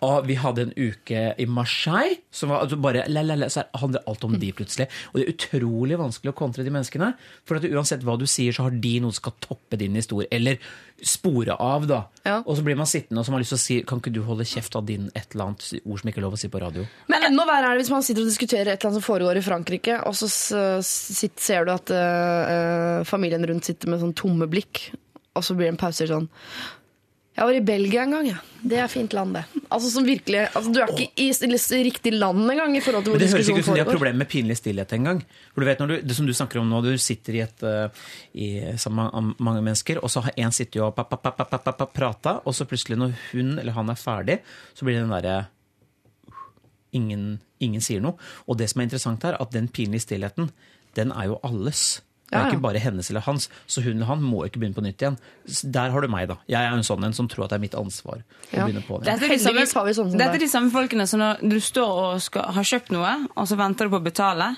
og 0.06 0.28
vi 0.28 0.38
hadde 0.40 0.68
en 0.68 0.74
uke 0.76 1.26
i 1.38 1.48
Marseille. 1.50 2.20
Som 2.36 2.52
var 2.52 2.66
altså 2.66 2.80
bare, 2.82 3.06
la, 3.12 3.24
la, 3.26 3.38
la, 3.40 3.50
så 3.52 3.66
handler 3.80 4.06
alt 4.10 4.26
om 4.28 4.36
de 4.40 4.52
plutselig. 4.56 4.90
Og 5.12 5.20
det 5.20 5.26
er 5.26 5.34
utrolig 5.36 6.00
vanskelig 6.00 6.34
å 6.34 6.38
kontre 6.38 6.66
de 6.66 6.74
menneskene. 6.74 7.14
For 7.48 7.60
at 7.60 7.68
uansett 7.70 8.04
hva 8.06 8.18
du 8.20 8.26
sier, 8.30 8.56
så 8.56 8.68
har 8.68 8.76
de 8.84 8.96
noe 9.04 9.16
som 9.16 9.24
skal 9.24 9.38
toppe 9.44 9.80
din 9.80 9.96
historie. 9.98 10.30
Eller 10.36 10.60
spore 11.04 11.56
av, 11.60 11.88
da. 11.90 11.98
Ja. 12.24 12.38
Og 12.46 12.56
så 12.58 12.64
blir 12.66 12.78
man 12.80 12.88
sittende 12.88 13.20
og 13.20 13.26
så 13.26 13.32
har 13.32 13.36
man 13.36 13.44
lyst 13.44 13.52
til 13.54 13.60
å 13.60 13.64
si 13.64 13.76
Kan 13.88 14.00
ikke 14.02 14.14
du 14.16 14.22
holde 14.26 14.46
kjeft 14.48 14.78
av 14.80 14.86
din 14.88 15.10
et 15.12 15.34
eller 15.34 15.50
annet 15.50 15.66
ord 15.84 16.00
som 16.02 16.12
ikke 16.12 16.22
er 16.22 16.26
lov 16.26 16.38
å 16.38 16.40
si 16.40 16.50
på 16.52 16.62
radio? 16.64 16.86
Men 17.12 17.28
enda 17.28 17.46
verre 17.50 17.72
er 17.72 17.76
det 17.76 17.84
hvis 17.84 17.92
man 17.94 18.06
sitter 18.06 18.24
og 18.24 18.32
diskuterer 18.32 18.72
et 18.72 18.80
eller 18.80 18.92
annet 18.94 19.02
som 19.02 19.08
foregår 19.10 19.40
i 19.40 19.44
Frankrike, 19.46 20.00
og 20.08 20.16
så 20.16 20.30
ser 20.32 21.68
du 21.68 21.74
at 21.76 21.92
uh, 21.92 23.04
familien 23.08 23.44
rundt 23.50 23.68
sitter 23.68 23.92
med 23.92 24.02
sånn 24.02 24.16
tomme 24.18 24.48
blikk, 24.52 24.88
og 25.36 25.44
så 25.44 25.58
blir 25.58 25.68
det 25.68 25.76
en 25.76 25.84
pause 25.84 26.08
sånn 26.10 26.30
Jeg 27.36 27.44
var 27.50 27.58
i 27.58 27.64
Belgia 27.68 28.04
en 28.06 28.14
gang, 28.16 28.28
ja. 28.30 28.42
Det 28.66 28.78
er 28.80 28.88
fint 28.90 29.12
land, 29.14 29.36
det. 29.36 29.44
Altså 29.68 29.90
som 29.92 30.06
virkelig, 30.08 30.40
altså, 30.56 30.72
Du 30.72 30.80
er 30.80 30.92
ikke 30.94 31.12
i 31.20 31.28
i 31.30 31.84
riktig 31.84 32.14
land 32.14 32.52
engang 32.52 32.78
i 32.78 32.82
forhold 32.82 33.04
til 33.04 33.12
hvor 33.12 33.20
det 33.20 33.28
høres 33.30 33.50
ikke 33.50 33.60
ut 33.60 33.68
som 33.68 33.76
de 33.76 33.84
har 33.84 33.90
problemer 33.92 34.18
med 34.24 34.30
pinlig 34.32 34.58
stillhet 34.58 34.94
engang. 34.94 35.20
For 35.54 35.62
du 35.62 35.68
vet 35.68 35.84
du, 35.84 35.96
det 36.02 36.16
som 36.16 36.26
du 36.26 36.34
snakker 36.34 36.60
om 36.62 36.70
nå, 36.70 36.82
du 36.82 36.98
sitter 36.98 37.36
i 37.36 37.42
et 37.44 37.66
uh, 37.68 37.90
i, 38.34 38.48
sammen 38.78 39.12
med 39.12 39.44
mange 39.44 39.62
mennesker, 39.62 40.00
og 40.00 40.10
så 40.10 40.24
har 40.26 40.38
en 40.38 40.56
sittet 40.56 40.82
og 40.82 40.96
pa, 40.96 41.04
prata, 41.86 42.40
og 42.46 42.56
så 42.56 42.66
plutselig 42.66 42.98
når 42.98 43.14
hun 43.34 43.60
eller 43.60 43.76
han 43.76 43.92
er 43.92 44.00
ferdig, 44.00 44.40
så 44.74 44.88
blir 44.88 44.96
det 44.96 45.04
den 45.04 45.14
derre 45.14 45.38
ingen, 46.96 47.28
ingen 47.60 47.84
sier 47.84 48.00
noe. 48.02 48.16
Og 48.48 48.58
det 48.58 48.72
som 48.72 48.80
er 48.80 48.88
interessant 48.88 49.28
her, 49.28 49.36
at 49.36 49.52
den 49.52 49.68
pinlige 49.68 50.08
stillheten, 50.08 50.50
den 50.96 51.12
er 51.12 51.34
jo 51.34 51.40
alles. 51.44 52.00
Det 52.26 52.34
er 52.34 52.40
Ja, 52.40 52.46
ja. 52.48 52.52
ikke 52.56 52.62
bare 52.64 52.80
hennes 52.82 53.10
eller 53.12 53.22
hans, 53.22 53.50
så 53.70 53.84
hun 53.86 53.92
eller 53.98 54.06
han 54.10 54.22
må 54.26 54.46
ikke 54.48 54.58
begynne 54.60 54.74
på 54.74 54.82
nytt 54.82 55.02
igjen. 55.04 55.18
Der 55.76 55.92
har 55.94 56.02
du 56.02 56.08
meg, 56.10 56.28
da. 56.32 56.40
Jeg 56.50 56.66
er 56.66 56.74
en 56.74 56.84
sånn 56.84 57.04
en 57.06 57.14
som 57.14 57.28
tror 57.30 57.46
at 57.46 57.54
det 57.54 57.60
er 57.60 57.66
mitt 57.68 57.76
ansvar 57.78 58.24
å 58.24 58.64
begynne 58.66 58.82
på 58.88 58.98
det. 58.98 59.06
Dette 59.12 59.28
er, 59.30 60.34
er 60.34 60.40
de 60.42 60.48
samme 60.50 60.72
folkene 60.74 61.06
som 61.08 61.22
når 61.22 61.44
du 61.46 61.60
står 61.62 62.02
og 62.08 62.24
skal, 62.26 62.50
har 62.58 62.66
kjøpt 62.66 62.90
noe, 62.96 63.14
og 63.36 63.46
så 63.48 63.60
venter 63.60 63.86
du 63.86 63.94
på 63.94 64.02
å 64.02 64.08
betale, 64.10 64.56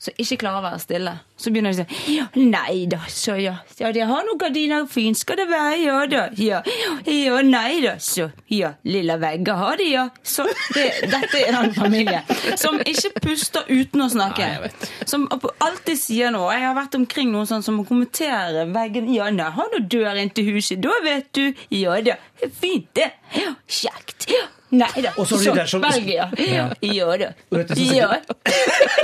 så 0.00 0.14
ikke 0.16 0.38
klarer 0.40 0.62
å 0.62 0.64
være 0.64 0.80
stille. 0.80 1.12
Så 1.36 1.50
begynner 1.52 1.74
de 1.76 1.82
å 1.82 1.86
si 1.86 2.14
ja, 2.16 2.26
Nei 2.40 2.86
da, 2.88 3.02
så 3.12 3.34
ja. 3.36 3.58
ja 3.76 3.90
de 3.92 4.04
har 4.08 4.24
noen 4.24 4.38
gardiner, 4.40 4.86
fint 4.88 5.18
skal 5.18 5.36
det 5.42 5.46
være, 5.50 5.74
ja 5.82 5.96
da. 6.08 6.22
Ja, 6.40 6.60
ja 7.04 7.40
nei 7.44 7.82
da, 7.84 7.98
så. 8.00 8.30
Ja, 8.48 8.72
lilla 8.88 9.18
vegger 9.20 9.60
har 9.60 9.76
de, 9.80 9.88
ja. 9.92 10.06
Så 10.24 10.46
det, 10.72 10.86
dette 11.12 11.42
er 11.42 11.58
en 11.58 11.74
familie 11.76 12.22
som 12.60 12.80
ikke 12.80 13.12
puster 13.20 13.68
uten 13.68 14.06
å 14.06 14.08
snakke. 14.12 14.46
Nei. 14.64 14.70
Som 15.04 15.26
alltid 15.30 16.00
sier 16.00 16.32
noe. 16.32 16.48
Jeg 16.56 16.64
har 16.64 16.78
vært 16.78 16.96
omkring 16.96 17.32
noen 17.34 17.48
sånn 17.50 17.64
som 17.66 17.76
må 17.76 17.84
kommentere 17.88 18.64
veggen. 18.72 19.10
Ja, 19.12 19.28
nei, 19.34 19.50
har 19.52 19.68
du 19.74 19.84
dør 19.84 20.16
inn 20.22 20.32
til 20.32 20.48
huset, 20.54 20.80
da 20.80 20.96
vet 21.04 21.28
du. 21.36 21.44
Ja 21.76 22.00
da, 22.04 22.16
fint 22.62 22.88
det. 22.96 23.12
Ja, 23.36 23.52
kjekt. 23.68 24.30
Ja. 24.32 24.46
Nei 24.70 25.02
da. 25.02 25.10
Og 25.18 25.26
så 25.26 25.36
har 25.40 25.54
du 25.54 25.60
de 25.60 25.66
som- 25.66 25.82
Belgia. 25.82 26.28
Ja. 26.38 26.68
Ja 26.80 27.16
da. 27.16 27.30
Og 27.50 27.76
Ja. 27.76 28.10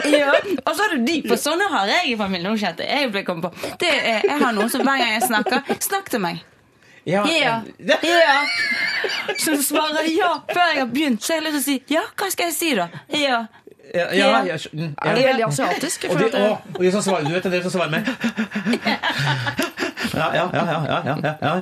ja. 0.05 0.33
Og 0.67 0.77
så 0.77 0.83
har 0.83 0.95
du 0.97 1.05
de, 1.05 1.17
på 1.27 1.37
sånne 1.41 1.67
har 1.73 1.87
jeg 1.91 2.13
i 2.13 2.17
familien. 2.17 2.57
Jeg 2.57 3.11
ble 3.13 3.25
kommet 3.27 3.43
på. 3.51 3.73
Det 3.81 3.91
er, 3.91 4.21
jeg 4.25 4.39
har 4.43 4.53
noen 4.53 4.71
som 4.71 4.81
hver 4.87 4.99
gang 5.03 5.13
jeg 5.17 5.23
snakker, 5.27 5.63
snakk 5.81 6.11
til 6.11 6.21
meg. 6.21 6.43
Ja, 7.07 7.23
Ja. 7.31 7.61
ja. 8.03 8.41
Som 9.39 9.61
svarer 9.63 10.07
ja 10.11 10.33
før 10.51 10.73
jeg 10.73 10.81
har 10.83 10.87
begynt. 10.91 11.23
Så 11.23 11.35
jeg 11.37 11.43
har 11.43 11.51
lyst 11.51 11.65
til 11.67 11.75
å 11.75 11.79
si 11.79 11.95
ja, 11.95 12.03
hva 12.17 12.31
skal 12.35 12.47
jeg 12.51 12.55
si 12.57 12.75
da? 12.75 12.89
Ja. 13.15 13.47
Ja, 13.95 14.09
ja, 14.13 14.27
ja, 14.45 14.57
ja. 14.59 14.89
Er 15.07 15.15
det 15.15 15.25
veldig 15.29 15.45
asiatisk? 15.47 16.09
Og 16.11 16.19
de, 16.19 16.27
å, 16.35 16.59
og 16.75 16.81
de 16.83 16.91
som 16.91 17.03
svarer, 17.07 17.29
du 17.29 17.37
vet 17.37 17.45
det, 17.47 17.53
de 17.55 17.63
som 17.63 17.71
svarer 17.71 17.91
med 17.95 18.03
Ja, 20.15 20.29
ja, 20.35 20.45
ja, 20.55 21.03
ja, 21.25 21.35
ja, 21.43 21.55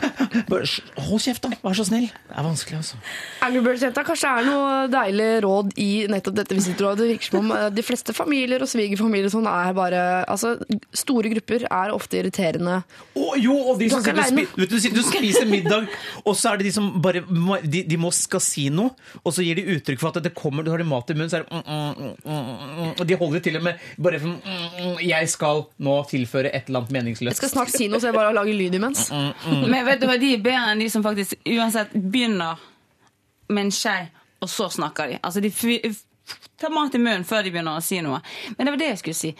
Hold 1.04 1.22
kjeft, 1.24 1.42
da. 1.44 1.50
Vær 1.64 1.76
så 1.78 1.86
snill. 1.88 2.06
Det 2.10 2.36
er 2.38 2.46
vanskelig, 2.46 2.78
altså. 2.82 2.98
Angry 3.44 3.62
Birds-jenta, 3.64 4.04
kanskje 4.06 4.30
det 4.30 4.42
er 4.42 4.48
noe 4.48 4.74
deilig 4.92 5.28
råd 5.44 5.72
i 5.80 5.88
nettopp 6.12 6.36
dette 6.38 6.56
visitorrådet. 6.58 7.00
Det 7.04 7.08
virker 7.14 7.30
som 7.30 7.40
om 7.40 7.52
eh, 7.56 7.66
de 7.74 7.84
fleste 7.86 8.14
familier 8.16 8.62
og 8.64 8.70
svigerfamilier 8.70 9.32
sånn 9.32 9.48
er 9.50 9.72
bare 9.76 10.02
Altså, 10.24 10.54
store 10.96 11.30
grupper 11.32 11.66
er 11.68 11.92
ofte 11.94 12.18
irriterende. 12.20 12.80
Å, 13.14 13.26
jo, 13.40 13.54
og 13.72 13.78
de 13.80 13.88
som 13.92 14.02
spi- 14.04 14.46
vet 14.56 14.70
du, 14.70 14.76
du 14.94 15.02
spiser 15.04 15.48
middag, 15.50 15.88
og 16.24 16.36
så 16.38 16.52
er 16.54 16.60
det 16.62 16.68
de 16.70 16.74
som 16.76 16.88
bare 17.04 17.22
De, 17.64 17.82
de 17.88 17.98
må 18.00 18.10
skal 18.14 18.42
si 18.42 18.68
noe, 18.72 18.94
og 19.22 19.34
så 19.34 19.44
gir 19.44 19.58
de 19.58 19.66
uttrykk 19.76 20.00
for 20.02 20.12
at 20.14 20.24
det 20.24 20.34
kommer, 20.36 20.64
du 20.66 20.70
har 20.72 20.80
de 20.82 20.86
mat 20.88 21.10
i 21.10 21.16
munnen, 21.16 21.30
så 21.32 21.40
er 21.40 21.46
det 21.46 21.52
mm, 21.54 21.64
mm, 21.64 22.14
mm, 22.24 22.40
mm, 22.44 22.74
mm, 22.78 22.92
Og 23.00 23.04
de 23.08 23.18
holder 23.20 23.44
til 23.44 23.58
og 23.60 23.66
med 23.66 23.84
bare 23.98 24.20
for 24.22 24.34
mm, 24.34 24.64
mm, 24.78 24.98
Jeg 25.06 25.30
skal 25.32 25.64
nå 25.84 25.96
tilføre 26.10 26.50
et 26.54 26.68
eller 26.68 26.82
annet 26.84 26.94
meningsløst. 26.98 27.34
Jeg 27.34 27.40
skal 27.42 27.52
snart 27.54 27.72
si 27.74 27.88
noe, 27.90 28.00
så 28.02 28.10
jeg 28.10 28.16
bare 28.16 28.33
lager 28.36 28.56
lyd 28.58 28.78
imens. 28.78 29.08
Men 29.10 29.84
vet 29.86 30.02
du 30.02 30.08
hva, 30.10 30.18
de 30.20 30.34
er 30.36 30.42
bedre 30.44 30.72
enn 30.72 30.82
de 30.84 30.90
som 30.92 31.04
faktisk 31.04 31.38
uansett 31.46 31.94
begynner 31.94 32.60
med 33.48 33.66
en 33.66 33.74
skje, 33.74 33.94
og 34.44 34.50
så 34.50 34.68
snakker 34.72 35.14
de. 35.14 35.20
Altså, 35.22 35.40
de 35.44 35.50
tar 36.60 36.70
mat 36.70 36.94
i 36.94 36.98
munnen 36.98 37.24
før 37.28 37.44
de 37.44 37.52
begynner 37.52 37.78
å 37.78 37.84
si 37.84 37.98
noe. 38.04 38.20
Men 38.56 38.66
det 38.66 38.74
var 38.74 38.80
det 38.80 38.88
jeg 38.92 39.00
skulle 39.02 39.18
si. 39.18 39.32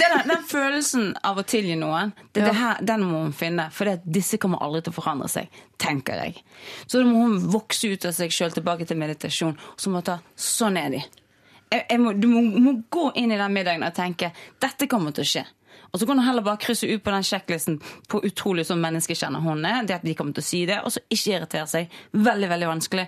Den, 0.00 0.16
den 0.26 0.44
følelsen 0.48 1.12
av 1.26 1.38
å 1.38 1.44
tilgi 1.46 1.76
noen, 1.78 2.12
det, 2.32 2.46
det 2.46 2.54
her, 2.56 2.80
den 2.82 3.04
må 3.06 3.22
hun 3.26 3.34
finne. 3.36 3.68
For 3.74 3.88
det, 3.88 4.00
disse 4.18 4.40
kommer 4.42 4.62
aldri 4.64 4.82
til 4.86 4.94
å 4.94 4.98
forandre 4.98 5.30
seg, 5.32 5.60
tenker 5.80 6.22
jeg. 6.24 6.42
Så 6.86 7.02
da 7.02 7.06
må 7.08 7.26
hun 7.26 7.38
vokse 7.52 7.92
ut 7.92 8.08
av 8.08 8.16
seg 8.16 8.34
sjøl 8.34 8.54
tilbake 8.56 8.88
til 8.88 8.98
meditasjon. 9.00 9.56
Og 9.74 9.82
så 9.82 9.92
må 9.92 10.02
hun 10.02 10.10
ta 10.10 10.18
Sånn 10.38 10.78
er 10.80 10.90
de. 10.96 11.04
Jeg, 11.68 11.84
jeg 11.84 12.00
må, 12.00 12.14
du 12.16 12.26
må, 12.30 12.42
må 12.42 12.74
gå 12.90 13.10
inn 13.20 13.34
i 13.34 13.38
den 13.38 13.54
middagen 13.54 13.84
og 13.84 13.94
tenke 13.96 14.32
dette 14.62 14.88
kommer 14.90 15.14
til 15.14 15.26
å 15.26 15.32
skje. 15.34 15.44
Og 15.92 16.00
så 16.02 16.06
kan 16.08 16.18
du 16.20 16.22
heller 16.26 16.44
bare 16.44 16.60
krysse 16.60 16.84
ut 16.90 17.02
på 17.02 17.10
den 17.14 17.24
sjekklisten 17.24 17.78
på 18.12 18.20
utrolig 18.28 18.66
sånn 18.68 18.82
menneskekjenner 18.82 19.40
hun 19.40 19.64
er. 19.64 19.86
Det 19.88 19.94
at 19.96 20.04
de 20.04 20.14
kommer 20.18 20.36
til 20.36 20.44
å 20.44 20.48
si 20.48 20.62
det, 20.68 20.80
og 20.84 20.92
så 20.92 21.00
ikke 21.08 21.36
irritere 21.38 21.66
seg. 21.70 21.94
Veldig, 22.12 22.48
veldig 22.52 22.68
vanskelig. 22.68 23.06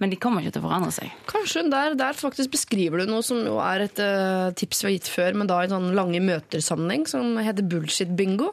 Men 0.00 0.08
de 0.12 0.16
kommer 0.16 0.40
ikke 0.40 0.54
til 0.54 0.62
å 0.62 0.68
forandre 0.68 0.92
seg. 0.94 1.10
Kanskje 1.28 1.60
hun 1.64 1.72
der, 1.74 1.96
der 1.98 2.16
faktisk 2.16 2.54
beskriver 2.54 3.02
du 3.02 3.10
noe 3.10 3.24
som 3.26 3.42
jo 3.44 3.58
er 3.60 3.82
et 3.84 3.98
uh, 4.00 4.48
tips 4.56 4.80
vi 4.84 4.88
har 4.88 4.94
gitt 4.94 5.10
før, 5.12 5.36
men 5.36 5.50
da 5.50 5.58
i 5.66 5.68
sånn 5.68 5.90
lange 5.98 6.22
møter-sammenheng, 6.24 7.04
som 7.10 7.34
heter 7.42 7.66
bullshit-bingo. 7.68 8.52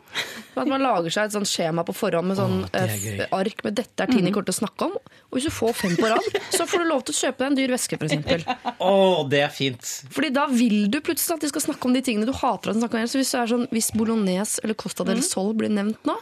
At 0.57 0.67
man 0.67 0.83
lager 0.83 1.13
seg 1.13 1.29
et 1.29 1.37
sånt 1.37 1.47
skjema 1.47 1.85
på 1.87 1.95
forhånd 1.95 2.27
med 2.33 2.39
sånn 2.41 2.57
f- 2.73 3.29
ark 3.37 3.63
med 3.63 3.77
'dette 3.77 4.03
er 4.03 4.11
ting 4.11 4.25
de 4.25 4.33
kommer 4.33 4.49
til 4.49 4.57
å 4.57 4.61
snakke 4.65 4.89
om'. 4.89 4.97
Og 5.27 5.37
hvis 5.37 5.47
du 5.47 5.53
får 5.53 5.73
fem 5.75 5.95
på 5.99 6.09
rad, 6.11 6.27
så 6.55 6.65
får 6.67 6.83
du 6.83 6.89
lov 6.89 7.01
til 7.07 7.13
å 7.15 7.19
kjøpe 7.21 7.37
deg 7.43 7.47
en 7.51 7.57
dyr 7.61 7.71
veske, 7.75 7.97
f.eks. 7.99 8.45
Oh, 8.79 9.23
det 9.29 9.41
er 9.43 9.51
fint. 9.53 9.83
Fordi 10.11 10.29
da 10.35 10.45
vil 10.51 10.87
du 10.91 10.99
plutselig 11.03 11.35
at 11.37 11.41
de 11.45 11.49
skal 11.51 11.61
snakke 11.69 11.85
om 11.89 11.93
de 11.95 12.01
tingene 12.01 12.25
du 12.27 12.33
hater 12.35 12.71
at 12.71 12.75
de 12.77 12.83
snakker 12.83 13.01
om. 13.03 13.07
Så 13.11 13.19
hvis, 13.19 13.31
det 13.35 13.41
er 13.41 13.51
sånn, 13.51 13.66
hvis 13.71 13.91
bolognese 13.95 14.61
eller 14.63 14.77
Costa 14.79 15.03
del 15.07 15.21
Sol 15.25 15.53
blir 15.57 15.69
nevnt 15.73 16.03
nå, 16.07 16.17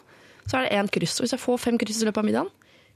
så 0.45 0.59
er 0.59 0.67
det 0.67 0.77
én 0.77 0.91
kryss. 0.99 1.19
Og 1.19 1.25
hvis 1.25 1.33
jeg 1.37 1.41
får 1.41 1.57
fem 1.63 1.77
kryss 1.81 2.03
i 2.03 2.09
løpet 2.09 2.21
av 2.21 2.27
middagen, 2.27 2.51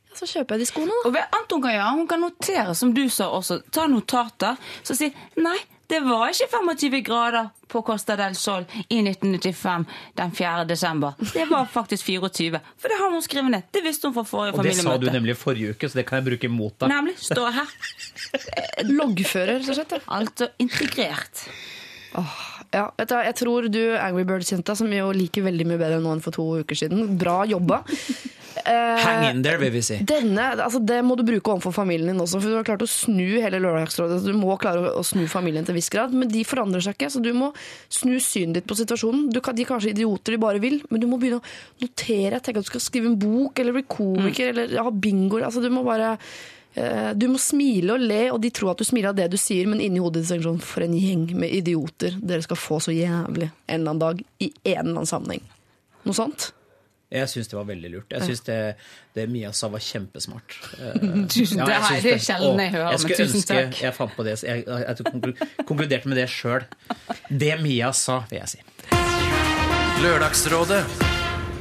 ja, 0.09 0.15
så 0.17 0.25
kjøper 0.29 0.57
jeg 0.57 0.65
de 0.65 0.69
skoene. 0.69 1.01
Og 1.05 1.13
hva 1.13 1.25
annet 1.29 1.51
hun 1.53 1.61
kan 1.65 1.73
gjøre, 1.75 1.89
hun 1.97 2.07
kan 2.09 2.23
notere, 2.25 2.75
som 2.77 2.93
du 2.93 3.03
sa 3.13 3.29
også, 3.33 3.61
ta 3.73 3.87
notater, 3.89 4.57
så 4.85 4.95
si 4.97 5.11
nei, 5.37 5.57
det 5.89 6.03
var 6.05 6.29
ikke 6.29 6.45
25 6.53 6.99
grader 7.01 7.47
på 7.69 7.81
Costa 7.85 8.13
del 8.17 8.35
Sol 8.37 8.61
i 8.93 8.99
1995 9.01 9.85
den 10.19 10.31
4. 10.37 10.65
desember. 10.69 11.15
Det 11.33 11.47
var 11.49 11.65
faktisk 11.65 12.05
24. 12.05 12.59
For 12.77 12.93
det 12.93 12.97
har 12.99 13.09
hun 13.09 13.23
skrevet 13.25 13.53
ned. 13.55 13.65
Det 13.73 13.81
visste 13.85 14.05
hun 14.09 14.13
fra 14.13 14.21
forrige 14.29 14.53
Og 14.57 14.65
det 14.67 14.75
sa 14.77 14.83
du 14.83 14.89
familiemøte. 14.91 15.15
nemlig 15.17 15.37
forrige 15.37 15.73
uke, 15.73 15.89
så 15.89 15.97
det 15.97 16.05
kan 16.09 16.21
jeg 16.21 16.27
bruke 16.29 16.51
mot 16.53 16.77
deg. 16.77 16.93
Nemlig. 16.93 17.15
Står 17.25 17.49
her. 17.57 17.73
Loggfører, 18.85 19.59
rett 19.63 19.69
og 19.73 19.79
slett. 19.79 19.97
Altså 20.19 20.49
integrert. 20.61 21.45
Ja, 22.73 22.91
vet 22.97 23.09
du, 23.09 23.15
hva, 23.15 23.23
jeg 23.25 23.35
tror 23.39 23.65
du 23.73 23.79
Angry 23.97 24.23
Birds-jenta, 24.29 24.75
som 24.77 24.91
jo 24.93 25.07
liker 25.15 25.41
veldig 25.47 25.65
mye 25.65 25.79
bedre 25.81 26.01
nå 26.03 26.11
enn 26.13 26.21
for 26.21 26.35
to 26.35 26.43
uker 26.61 26.77
siden. 26.77 27.15
Bra 27.21 27.41
jobba. 27.49 27.83
Eh, 28.65 28.97
Hang 28.99 29.23
in 29.29 29.43
there, 29.45 29.59
vil 29.61 29.69
vi 29.71 29.79
si. 29.85 29.99
Denne, 30.09 30.49
altså 30.59 30.81
Det 30.83 30.97
må 31.05 31.13
du 31.15 31.21
bruke 31.23 31.51
overfor 31.53 31.71
familien 31.71 32.09
din 32.11 32.19
også, 32.19 32.41
for 32.41 32.49
du 32.49 32.57
har 32.57 32.65
klart 32.67 32.81
å 32.83 32.87
snu 32.89 33.37
hele 33.39 33.59
Lørdagsrådet. 33.61 34.17
Du 34.25 34.33
må 34.35 34.57
klare 34.59 34.89
å- 34.99 35.03
snu 35.05 35.21
familien 35.31 35.63
til 35.63 35.71
en 35.75 35.77
viss 35.77 35.87
grad, 35.93 36.11
men 36.17 36.27
de 36.27 36.41
forandrer 36.43 36.81
seg 36.83 36.97
ikke. 36.97 37.11
Så 37.13 37.21
du 37.23 37.29
må 37.37 37.51
snu 37.93 38.17
synet 38.19 38.57
ditt 38.59 38.67
på 38.67 38.75
situasjonen. 38.75 39.29
Du 39.31 39.39
kan, 39.45 39.55
de 39.55 39.63
er 39.63 39.69
kanskje 39.69 39.93
idioter 39.93 40.35
de 40.35 40.41
bare 40.43 40.59
vil, 40.59 40.81
men 40.89 40.99
du 40.99 41.07
må 41.07 41.21
begynne 41.21 41.39
å 41.39 41.85
notere. 41.85 42.41
Tenk 42.41 42.59
at 42.59 42.67
du 42.67 42.71
skal 42.73 42.83
skrive 42.83 43.13
en 43.13 43.19
bok 43.21 43.61
eller 43.63 43.77
bli 43.79 43.85
komiker 43.95 44.51
eller 44.51 44.75
ha 44.83 44.91
bingoer. 44.91 45.45
Altså, 45.47 45.63
du 45.63 45.69
må 45.71 45.85
bare 45.87 46.17
du 47.19 47.25
må 47.27 47.39
smile 47.41 47.95
og 47.95 47.99
le, 48.05 48.19
og 48.31 48.37
de 48.43 48.49
tror 48.55 48.71
at 48.71 48.77
du 48.79 48.85
smiler 48.87 49.09
av 49.09 49.15
det 49.17 49.25
du 49.33 49.37
sier, 49.41 49.65
men 49.67 49.81
inni 49.81 49.99
hodet 49.99 50.21
ditt 50.21 50.31
er 50.31 50.37
det 50.37 50.45
sånn 50.45 50.59
For 50.63 50.85
en 50.85 50.93
gjeng 50.95 51.25
med 51.35 51.49
idioter 51.57 52.13
dere 52.21 52.45
skal 52.45 52.59
få 52.61 52.77
så 52.85 52.93
jævlig 52.93 53.49
en 53.49 53.79
eller 53.81 53.89
annen 53.89 53.99
dag 54.03 54.21
i 54.39 54.51
en 54.69 54.77
eller 54.85 54.99
annen 55.01 55.09
sammenheng. 55.09 55.41
Noe 56.05 56.13
sånt? 56.15 56.51
Jeg 57.09 57.25
syns 57.31 57.47
det 57.49 57.57
var 57.57 57.65
veldig 57.65 57.89
lurt. 57.89 58.11
Jeg 58.13 58.21
syns 58.21 58.43
det, 58.45 58.57
det 59.17 59.23
Mia 59.33 59.49
sa, 59.51 59.67
var 59.73 59.81
kjempesmart. 59.81 60.53
Eh, 60.79 61.25
Tusen- 61.25 61.57
ja, 61.57 61.65
det 61.65 61.73
jeg 61.73 61.81
her- 61.89 62.13
er 62.13 62.21
sjelden 62.27 62.59
jeg 62.61 62.71
hører, 62.75 62.91
Jeg 62.93 62.99
skulle 63.01 63.17
men 63.17 63.25
tusen 63.25 63.39
ønske 63.39 63.55
takk. 63.57 63.81
jeg 63.81 63.93
fant 63.97 64.13
på 64.15 64.23
det. 64.27 64.35
Jeg, 64.43 64.63
jeg, 64.67 64.85
jeg 64.85 65.65
konkluderte 65.65 66.07
med 66.13 66.17
det 66.21 66.27
sjøl. 66.29 66.67
Det 67.33 67.55
Mia 67.65 67.89
sa, 67.97 68.19
vil 68.29 68.39
jeg 68.43 68.53
si. 68.53 68.61
Lørdagsrådet 70.05 70.83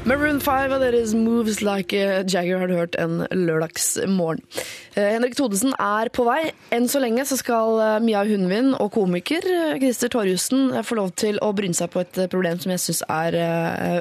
Maroon 0.09 0.39
5 0.41 0.73
og 0.73 0.81
deres 0.81 1.11
Moves 1.13 1.59
Like 1.61 1.99
Jagger 2.33 2.63
har 2.63 2.71
du 2.71 2.79
hørt 2.79 2.95
en 2.97 3.27
lørdagsmorgen. 3.29 4.41
Eh, 4.95 5.11
Henrik 5.13 5.35
Thodesen 5.37 5.75
er 5.77 6.09
på 6.15 6.25
vei. 6.25 6.55
Enn 6.73 6.87
så 6.89 7.03
lenge 7.03 7.27
så 7.29 7.37
skal 7.37 7.77
eh, 7.85 7.97
Mia 8.07 8.23
Hundvin 8.25 8.71
og 8.79 8.95
komiker 8.95 9.45
eh, 9.45 9.75
Christer 9.83 10.09
Torjussen 10.15 10.79
få 10.87 10.97
lov 10.97 11.13
til 11.21 11.37
å 11.45 11.51
bryne 11.57 11.77
seg 11.77 11.93
på 11.93 12.01
et 12.07 12.23
problem 12.33 12.57
som 12.63 12.73
jeg 12.73 12.85
syns 12.87 13.03
er 13.05 13.37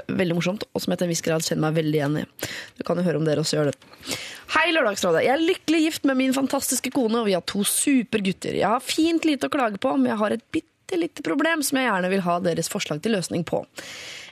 veldig 0.07 0.37
morsomt, 0.37 0.63
og 0.71 0.85
som 0.85 0.93
jeg 0.93 1.01
til 1.01 1.09
en 1.09 1.11
viss 1.11 1.25
grad 1.25 1.43
kjenner 1.43 1.65
meg 1.65 1.81
veldig 1.81 1.99
igjen 1.99 2.19
i. 2.21 2.25
Du 2.79 2.87
kan 2.87 3.01
jo 3.01 3.07
høre 3.09 3.19
om 3.19 3.27
dere 3.27 3.43
også 3.43 3.59
gjør 3.59 3.73
det. 3.73 4.17
Hei, 4.55 4.69
Lørdagsrådet. 4.77 5.25
Jeg 5.27 5.35
er 5.35 5.43
lykkelig 5.43 5.85
gift 5.89 6.07
med 6.07 6.21
min 6.21 6.37
fantastiske 6.37 6.93
kone, 6.95 7.19
og 7.19 7.27
vi 7.27 7.35
har 7.35 7.43
to 7.43 7.67
supergutter. 7.67 8.55
Jeg 8.61 8.69
har 8.77 8.85
fint 8.85 9.27
lite 9.27 9.51
å 9.51 9.57
klage 9.57 9.81
på, 9.83 9.91
men 9.97 10.13
jeg 10.13 10.21
har 10.23 10.37
et 10.37 10.47
bitte 10.55 11.01
lite 11.01 11.25
problem 11.25 11.65
som 11.67 11.81
jeg 11.81 11.89
gjerne 11.89 12.13
vil 12.15 12.23
ha 12.23 12.37
deres 12.47 12.71
forslag 12.71 13.03
til 13.03 13.17
løsning 13.17 13.43
på. 13.43 13.65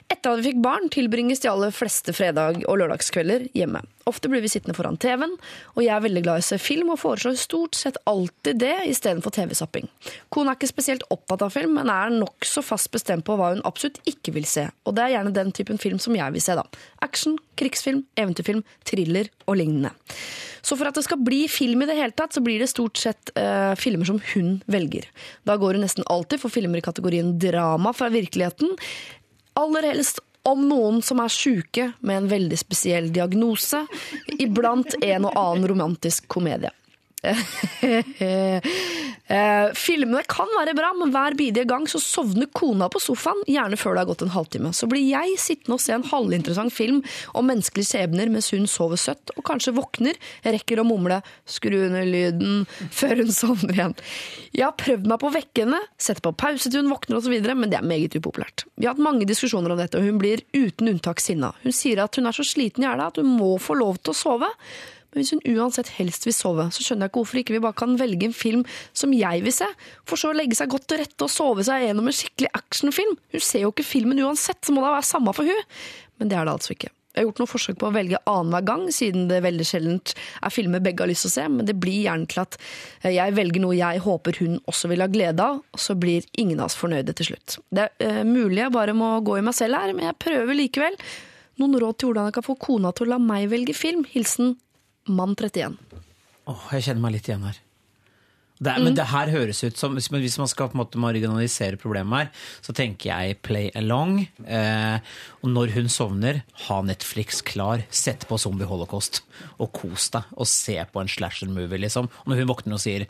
Etter 0.06 0.30
at 0.30 0.38
vi 0.38 0.52
fikk 0.52 0.60
barn, 0.62 0.86
tilbringes 0.92 1.40
de 1.42 1.48
aller 1.50 1.72
fleste 1.74 2.12
fredag- 2.14 2.60
og 2.70 2.78
lørdagskvelder 2.78 3.48
hjemme. 3.58 3.80
Ofte 4.06 4.30
blir 4.30 4.44
vi 4.44 4.50
sittende 4.52 4.76
foran 4.76 4.98
TV-en, 5.02 5.32
og 5.74 5.80
jeg 5.82 5.90
er 5.90 6.04
veldig 6.04 6.22
glad 6.22 6.38
i 6.38 6.44
å 6.44 6.46
se 6.46 6.58
film 6.62 6.92
og 6.94 7.00
foreslår 7.02 7.34
stort 7.40 7.74
sett 7.74 7.98
alltid 8.06 8.60
det 8.62 8.74
istedenfor 8.92 9.34
TV-zapping. 9.34 9.88
Kona 10.30 10.52
er 10.52 10.60
ikke 10.60 10.70
spesielt 10.70 11.02
opptatt 11.10 11.42
av 11.42 11.50
film, 11.56 11.74
men 11.80 11.90
er 11.90 12.14
nokså 12.14 12.62
fast 12.62 12.92
bestemt 12.94 13.26
på 13.26 13.34
hva 13.34 13.50
hun 13.56 13.64
absolutt 13.66 13.98
ikke 14.06 14.36
vil 14.38 14.46
se. 14.46 14.68
Og 14.86 14.94
det 14.94 15.08
er 15.08 15.16
gjerne 15.16 15.34
den 15.34 15.50
typen 15.58 15.82
film 15.82 15.98
som 15.98 16.14
jeg 16.14 16.36
vil 16.38 16.44
se, 16.44 16.54
da. 16.54 16.62
Action, 17.02 17.34
krigsfilm, 17.58 18.04
eventyrfilm, 18.14 18.62
thriller 18.86 19.32
og 19.50 19.58
lignende. 19.58 19.90
Så 20.62 20.78
for 20.78 20.86
at 20.86 20.96
det 20.98 21.06
skal 21.06 21.22
bli 21.22 21.44
film 21.50 21.82
i 21.82 21.90
det 21.90 21.98
hele 21.98 22.14
tatt, 22.14 22.34
så 22.34 22.42
blir 22.42 22.62
det 22.62 22.70
stort 22.70 22.98
sett 22.98 23.34
eh, 23.38 23.74
filmer 23.78 24.06
som 24.06 24.22
hun 24.32 24.56
velger. 24.70 25.06
Da 25.46 25.58
går 25.58 25.78
hun 25.78 25.86
nesten 25.86 26.06
alltid 26.10 26.42
for 26.42 26.54
filmer 26.54 26.78
i 26.78 26.86
kategorien 26.86 27.36
drama 27.42 27.92
fra 27.94 28.10
virkeligheten. 28.14 28.74
Aller 29.56 29.88
helst 29.88 30.20
om 30.46 30.66
noen 30.68 31.00
som 31.02 31.20
er 31.22 31.32
sjuke 31.32 31.90
med 32.06 32.20
en 32.20 32.28
veldig 32.30 32.58
spesiell 32.60 33.08
diagnose. 33.12 33.82
Iblant 34.38 34.98
en 35.02 35.26
og 35.26 35.38
annen 35.40 35.68
romantisk 35.72 36.28
komedie. 36.30 36.70
Eh, 39.26 39.72
filmene 39.74 40.22
kan 40.30 40.46
være 40.54 40.74
bra, 40.78 40.92
men 40.94 41.10
hver 41.10 41.34
bidige 41.34 41.66
gang 41.66 41.82
så 41.90 41.98
sovner 41.98 42.46
kona 42.54 42.86
på 42.92 43.00
sofaen, 43.02 43.40
gjerne 43.50 43.78
før 43.80 43.96
det 43.96 44.02
har 44.04 44.08
gått 44.12 44.22
en 44.22 44.30
halvtime. 44.36 44.70
Så 44.70 44.86
blir 44.90 45.02
jeg 45.02 45.34
sittende 45.42 45.74
og 45.74 45.82
se 45.82 45.96
en 45.96 46.06
halvinteressant 46.06 46.70
film 46.70 47.00
om 47.34 47.48
menneskelige 47.50 47.90
skjebner 47.90 48.30
mens 48.30 48.52
hun 48.54 48.68
sover 48.70 49.00
søtt, 49.02 49.34
og 49.34 49.42
kanskje 49.48 49.74
våkner, 49.74 50.14
rekker 50.46 50.78
å 50.78 50.86
mumle 50.86 51.18
'skru 51.42 51.88
ned 51.90 52.06
lyden' 52.12 52.68
før 53.00 53.24
hun 53.24 53.34
sovner 53.34 53.74
igjen. 53.74 53.98
Jeg 54.54 54.68
har 54.68 54.78
prøvd 54.78 55.10
meg 55.10 55.18
på 55.18 55.30
å 55.32 55.36
vekke 55.40 55.66
henne, 55.66 55.82
sette 55.98 56.22
på 56.22 56.36
pause 56.38 56.70
til 56.70 56.84
hun 56.84 56.94
våkner 56.94 57.18
osv., 57.18 57.34
men 57.34 57.72
det 57.72 57.80
er 57.80 57.90
meget 57.94 58.14
upopulært. 58.14 58.68
Vi 58.76 58.86
har 58.86 58.94
hatt 58.94 59.02
mange 59.02 59.26
diskusjoner 59.26 59.74
om 59.74 59.82
dette, 59.82 59.98
og 59.98 60.06
hun 60.06 60.22
blir 60.22 60.46
uten 60.54 60.94
unntak 60.94 61.18
sinna. 61.18 61.50
Hun 61.66 61.74
sier 61.74 62.04
at 62.04 62.14
hun 62.14 62.30
er 62.30 62.36
så 62.36 62.46
sliten 62.46 62.86
i 62.86 62.86
hjela 62.86 63.10
at 63.10 63.18
hun 63.18 63.34
må 63.40 63.56
få 63.58 63.74
lov 63.74 63.98
til 63.98 64.14
å 64.14 64.20
sove. 64.22 64.54
Men 65.16 65.24
hvis 65.24 65.32
hun 65.32 65.56
uansett 65.56 65.88
helst 65.96 66.26
vil 66.28 66.34
sove, 66.36 66.66
så 66.68 66.84
skjønner 66.84 67.06
jeg 67.06 67.14
ikke 67.14 67.22
hvorfor 67.22 67.40
ikke 67.40 67.54
vi 67.54 67.62
bare 67.64 67.78
kan 67.80 67.94
velge 67.96 68.28
en 68.28 68.36
film 68.36 68.66
som 68.92 69.14
jeg 69.16 69.40
vil 69.46 69.54
se, 69.56 69.68
for 70.04 70.20
så 70.20 70.28
å 70.28 70.36
legge 70.36 70.58
seg 70.58 70.68
godt 70.74 70.84
til 70.92 71.00
rette 71.00 71.24
og 71.24 71.32
sove 71.32 71.64
seg 71.64 71.86
gjennom 71.86 72.10
en 72.10 72.18
skikkelig 72.18 72.50
actionfilm. 72.58 73.14
Hun 73.32 73.44
ser 73.46 73.64
jo 73.64 73.72
ikke 73.72 73.86
filmen 73.88 74.20
uansett, 74.20 74.60
så 74.60 74.76
må 74.76 74.84
det 74.84 74.92
være 74.92 75.08
samme 75.08 75.32
for 75.32 75.48
hun. 75.48 75.62
Men 76.20 76.28
det 76.28 76.36
er 76.36 76.44
det 76.44 76.52
altså 76.52 76.76
ikke. 76.76 76.92
Jeg 77.16 77.22
har 77.22 77.30
gjort 77.30 77.38
noen 77.40 77.48
forsøk 77.48 77.78
på 77.80 77.88
å 77.88 77.94
velge 77.94 78.18
annenhver 78.28 78.64
gang, 78.68 78.82
siden 78.92 79.30
det 79.30 79.38
veldig 79.40 79.64
sjeldent 79.64 80.12
er 80.44 80.52
filmer 80.52 80.82
begge 80.84 81.00
har 81.00 81.08
lyst 81.08 81.24
til 81.24 81.30
å 81.30 81.36
se, 81.38 81.44
men 81.48 81.64
det 81.64 81.78
blir 81.80 82.02
gjerne 82.04 82.28
til 82.28 82.42
at 82.42 82.58
jeg 83.08 83.36
velger 83.38 83.64
noe 83.64 83.78
jeg 83.78 84.02
håper 84.04 84.36
hun 84.42 84.58
også 84.68 84.90
vil 84.92 85.00
ha 85.00 85.08
glede 85.08 85.46
av, 85.46 85.62
og 85.64 85.80
så 85.80 85.96
blir 85.96 86.28
ingen 86.36 86.60
av 86.60 86.68
oss 86.68 86.76
fornøyde 86.76 87.16
til 87.16 87.30
slutt. 87.30 87.56
Det 87.72 87.86
er 87.86 88.04
eh, 88.04 88.20
mulig 88.28 88.60
jeg 88.60 88.74
bare 88.76 88.92
må 88.96 89.14
gå 89.24 89.38
i 89.40 89.46
meg 89.48 89.56
selv 89.56 89.80
her, 89.80 89.96
men 89.96 90.10
jeg 90.10 90.20
prøver 90.26 90.60
likevel. 90.60 91.00
Noen 91.56 91.80
råd 91.80 91.96
til 91.96 92.10
hvordan 92.10 92.28
jeg 92.28 92.36
kan 92.36 92.44
få 92.50 92.58
kona 92.60 92.92
til 92.92 93.08
å 93.08 93.14
la 93.14 93.20
meg 93.32 93.48
velge 93.48 93.72
film? 93.72 94.04
Hilsen 94.12 94.58
mann 95.08 95.36
31. 95.36 95.78
Åh, 96.46 96.66
jeg 96.76 96.88
kjenner 96.88 97.06
meg 97.06 97.16
litt 97.16 97.30
igjen 97.30 97.46
her. 97.46 97.62
Det 98.56 98.72
er, 98.72 98.80
Men 98.80 98.94
det 98.96 99.04
her 99.10 99.28
høres 99.34 99.58
ut 99.66 99.76
som 99.76 99.92
Hvis 99.98 100.06
man, 100.08 100.22
hvis 100.24 100.38
man 100.40 100.48
skal 100.48 100.70
på 100.72 100.78
en 100.78 100.80
måte 100.80 101.00
marginalisere 101.00 101.76
problemet 101.76 102.22
her, 102.22 102.46
så 102.64 102.72
tenker 102.76 103.10
jeg 103.10 103.40
play 103.44 103.68
along. 103.76 104.22
Eh, 104.48 104.96
og 105.42 105.50
når 105.52 105.74
hun 105.74 105.90
sovner, 105.92 106.40
ha 106.68 106.78
Netflix 106.86 107.42
klar. 107.44 107.84
Sett 107.92 108.24
på 108.28 108.38
Zombie 108.40 108.68
Holocaust 108.68 109.20
og 109.60 109.74
kos 109.76 110.08
deg. 110.14 110.32
Og 110.40 110.48
se 110.48 110.78
på 110.88 111.02
en 111.02 111.12
slasher-movie, 111.12 111.82
liksom. 111.84 112.08
Og 112.24 112.32
når 112.32 112.42
hun 112.42 112.50
våkner 112.54 112.78
og 112.78 112.82
sier 112.82 113.04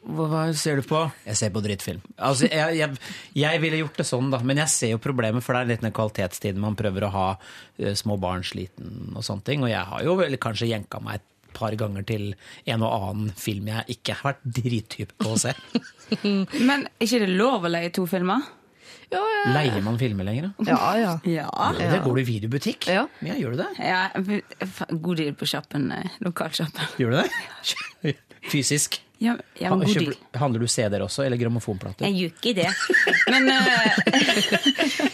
hva, 0.00 0.26
hva 0.26 0.42
ser 0.56 0.80
du 0.80 0.86
på? 0.88 1.04
Jeg 1.26 1.38
ser 1.38 1.50
på 1.54 1.62
drittfilm. 1.62 2.00
Altså, 2.16 2.48
jeg, 2.48 2.78
jeg, 2.80 3.10
jeg 3.36 3.62
ville 3.62 3.82
gjort 3.82 4.00
det 4.00 4.06
sånn, 4.08 4.30
da. 4.32 4.40
Men 4.42 4.62
jeg 4.64 4.72
ser 4.72 4.94
jo 4.94 5.02
problemet, 5.02 5.44
for 5.44 5.54
det 5.54 5.60
er 5.60 5.70
litt 5.74 5.84
den 5.84 5.94
kvalitetstiden 5.94 6.62
man 6.62 6.78
prøver 6.78 7.06
å 7.06 7.14
ha 7.14 7.26
eh, 7.78 7.92
små 7.94 8.16
barn 8.18 8.42
sliten 8.46 9.12
og 9.14 9.22
sånne 9.26 9.46
ting. 9.46 9.62
Og 9.62 9.70
jeg 9.70 9.86
har 9.92 10.06
jo 10.06 10.16
vel 10.18 10.40
kanskje 10.40 10.72
jenka 10.72 11.02
meg 11.04 11.20
et 11.20 11.28
par 11.56 11.74
ganger 11.78 12.06
til 12.08 12.30
en 12.70 12.86
og 12.86 12.94
annen 13.10 13.34
film 13.38 13.68
jeg 13.72 13.96
ikke 13.96 14.16
har 14.20 14.32
vært 14.32 14.46
drittype 14.60 15.18
på 15.20 15.34
å 15.34 15.40
se. 15.40 15.54
Men 16.68 16.86
er 16.86 17.06
ikke 17.06 17.22
det 17.24 17.30
lov 17.34 17.66
å 17.66 17.72
leie 17.72 17.92
to 17.94 18.06
filmer? 18.10 18.48
Ja, 19.10 19.18
ja. 19.18 19.42
Leier 19.56 19.82
man 19.82 19.98
filmer 19.98 20.26
lenger, 20.26 20.50
da? 20.50 20.66
Ja, 20.70 20.90
ja. 20.98 21.12
Ja. 21.40 21.70
Det 21.74 22.02
går 22.04 22.20
du 22.20 22.22
i 22.22 22.26
videobutikk? 22.28 22.86
Ja. 22.90 23.08
ja, 23.26 23.36
gjør 23.38 23.56
du 23.56 23.62
det? 23.64 23.70
ja 23.82 24.02
god 25.02 25.18
deal 25.18 25.34
på 25.38 25.48
sjappen. 25.50 25.90
Lokalsjappen. 26.22 26.94
Gjør 27.00 27.16
du 27.16 27.22
det? 27.22 28.14
Fysisk? 28.52 29.00
Ja, 29.20 29.34
ja 29.60 29.68
en 29.72 29.80
god 29.80 29.94
deal. 29.94 30.14
Handler 30.40 30.62
du 30.64 30.68
CD-er 30.68 31.02
også, 31.04 31.26
eller 31.26 31.36
grammofonplater? 31.36 32.06
Jeg 32.08 32.14
gjør 32.16 32.30
ikke 32.38 32.54
det. 32.56 32.70
Men 33.32 33.50
uh... 33.52 33.60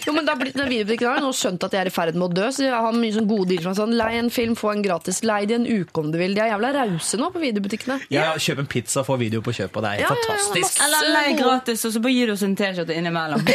Jo, 0.07 0.13
men 0.15 0.27
da 0.29 0.37
blir 0.39 0.53
videobutikken 0.55 1.09
har 1.11 1.25
nå 1.25 1.33
skjønt 1.35 1.65
at 1.67 1.75
jeg 1.75 1.83
er 1.83 1.89
i 1.91 1.93
ferd 1.93 2.15
med 2.15 2.29
å 2.29 2.35
dø, 2.39 2.47
så 2.55 2.63
jeg 2.63 2.79
har 2.85 2.95
mye 2.95 3.15
sånn 3.17 3.27
gode 3.27 3.49
dealer. 3.51 3.65
som 3.67 3.73
er 3.73 3.79
Sånn, 3.81 3.95
lei 3.99 4.13
en 4.21 4.31
film, 4.33 4.55
få 4.59 4.71
en 4.73 4.85
gratis. 4.85 5.19
Lei 5.27 5.41
det 5.51 5.59
en 5.59 5.67
uke 5.67 6.03
om 6.05 6.13
du 6.15 6.19
vil. 6.21 6.37
De 6.37 6.45
er 6.45 6.53
jævla 6.53 6.71
rause 6.77 7.19
nå 7.19 7.33
på 7.35 7.43
videobutikkene. 7.43 7.99
Ja, 8.15 8.29
kjøp 8.41 8.63
en 8.63 8.71
pizza, 8.71 9.03
få 9.07 9.19
video 9.21 9.43
på 9.45 9.55
kjøpet, 9.57 9.83
det 9.83 9.91
er 9.91 10.05
Ja, 10.05 10.13
fantastisk. 10.15 10.79
ja. 10.79 10.87
Eller 10.87 11.11
lei 11.17 11.37
gratis, 11.41 11.85
og 11.89 11.97
så 11.97 12.03
bare 12.05 12.15
gir 12.15 12.31
du 12.31 12.37
oss 12.37 12.47
en 12.47 12.57
T-skjorte 12.57 12.97
innimellom. 12.97 13.43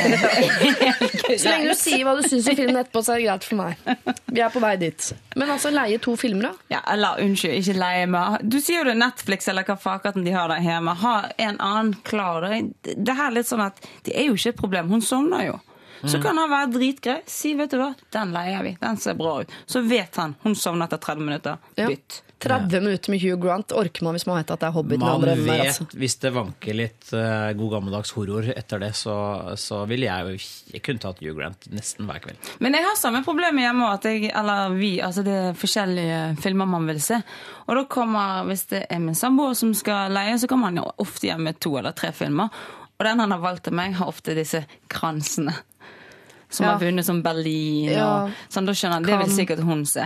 Så 1.31 1.47
lenge 1.47 1.71
du 1.71 1.77
sier 1.79 2.03
hva 2.03 2.13
du 2.17 2.25
syns 2.27 2.47
om 2.51 2.57
filmen 2.57 2.77
etterpå, 2.81 3.01
så 3.05 3.13
er 3.13 3.21
det 3.21 3.27
greit 3.29 3.45
for 3.47 3.59
meg. 3.59 4.15
Vi 4.27 4.41
er 4.43 4.51
på 4.51 4.59
vei 4.59 4.73
dit. 4.81 5.05
Men 5.39 5.53
altså, 5.53 5.71
leie 5.71 5.99
to 6.03 6.15
filmer, 6.19 6.49
da? 6.49 6.75
Ja, 6.75 6.81
eller 6.91 7.21
unnskyld, 7.23 7.55
ikke 7.61 7.75
leie 7.79 8.07
meg. 8.11 8.41
Du 8.43 8.57
sier 8.59 8.81
jo 8.81 8.87
det 8.89 8.95
er 8.97 8.99
Netflix 8.99 9.47
eller 9.51 9.67
hva 9.67 9.77
fakaten 9.79 10.25
de 10.27 10.33
har 10.35 10.40
der 10.49 10.63
hjemme. 10.65 10.95
Ha 11.01 11.15
en 11.37 11.59
annen 11.61 11.93
klar. 12.07 12.41
Det 12.41 12.95
det 12.97 13.15
her 13.17 13.29
er 13.29 13.35
litt 13.35 13.49
sånn 13.49 13.63
at 13.65 13.77
det 14.07 14.15
er 14.17 14.29
jo 14.29 14.37
ikke 14.37 14.55
et 14.55 14.61
problem. 14.63 14.89
Hun 14.89 15.03
sovner 15.05 15.45
jo. 15.45 15.59
Så 16.07 16.21
kan 16.21 16.37
han 16.37 16.49
være 16.51 16.71
dritgrei. 16.73 17.19
Si, 17.29 17.53
vet 17.57 17.71
du 17.71 17.79
hva, 17.81 17.91
den 18.13 18.33
leier 18.35 18.65
vi. 18.65 18.75
Den 18.81 18.97
ser 19.01 19.17
bra 19.19 19.41
ut. 19.41 19.55
Så 19.65 19.83
vet 19.85 20.15
han. 20.21 20.35
Hun 20.43 20.57
sovner 20.57 20.89
etter 20.89 21.01
30 21.01 21.25
minutter. 21.29 21.57
Ja. 21.75 21.87
Bytt. 21.91 22.23
30 22.41 22.79
minutter 22.81 23.11
med 23.11 23.21
Hugh 23.21 23.41
Grant 23.41 23.71
orker 23.71 24.03
man 24.03 24.15
hvis 24.17 24.25
man 24.25 24.39
vet 24.39 24.51
at 24.53 24.63
det 24.63 24.67
er 24.71 24.73
Hobbiten. 24.73 25.05
Man 25.05 25.21
der, 25.21 25.41
vet, 25.45 25.61
altså. 25.67 25.85
hvis 25.93 26.15
det 26.23 26.31
vanker 26.33 26.77
litt 26.77 27.11
uh, 27.13 27.51
god 27.57 27.75
gammeldags 27.75 28.13
horror 28.17 28.49
etter 28.55 28.81
det, 28.81 28.91
så, 28.97 29.15
så 29.61 29.83
ville 29.89 30.09
jeg 30.09 30.25
jo 30.25 30.73
Jeg 30.73 30.83
kunne 30.85 31.03
tatt 31.03 31.21
Hugh 31.21 31.37
Grant 31.37 31.69
nesten 31.69 32.09
hver 32.09 32.23
kveld. 32.23 32.51
Men 32.65 32.77
jeg 32.77 32.87
har 32.87 32.97
samme 32.97 33.21
problem 33.25 33.61
hjemme, 33.61 33.91
at 33.93 34.09
jeg, 34.09 34.31
eller 34.33 34.73
vi, 34.73 34.95
altså 35.05 35.25
det 35.27 35.37
er 35.37 35.57
forskjellige 35.61 36.21
filmer 36.41 36.69
man 36.69 36.89
vil 36.89 37.01
se. 37.03 37.21
Og 37.67 37.77
da 37.77 37.85
kommer, 37.91 38.41
hvis 38.49 38.65
det 38.73 38.85
er 38.89 39.03
min 39.03 39.17
samboer 39.17 39.53
som 39.57 39.75
skal 39.77 40.13
leie, 40.15 40.37
så 40.41 40.49
kommer 40.49 40.71
han 40.71 40.81
jo 40.81 40.89
ofte 41.03 41.29
hjem 41.29 41.45
med 41.45 41.61
to 41.61 41.75
eller 41.77 41.93
tre 41.97 42.09
filmer. 42.15 42.49
Og 43.01 43.07
den 43.07 43.21
han 43.23 43.33
har 43.33 43.41
valgt 43.41 43.63
til 43.65 43.73
meg, 43.73 43.95
har 43.97 44.11
ofte 44.11 44.35
disse 44.37 44.61
kransene. 44.93 45.55
Som 46.51 46.65
Ja. 46.67 46.73
har 46.75 46.81
vunnet 46.83 47.05
som 47.07 47.21
Berlin 47.25 47.89
Ja. 47.95 48.07
og 48.25 48.31
sånn. 48.51 48.65
Da 48.67 48.73
skjønner 48.77 48.99
han, 48.99 49.03
det 49.09 49.17
vil 49.23 49.33
sikkert 49.39 49.63
hun 49.65 49.85
se. 49.89 50.05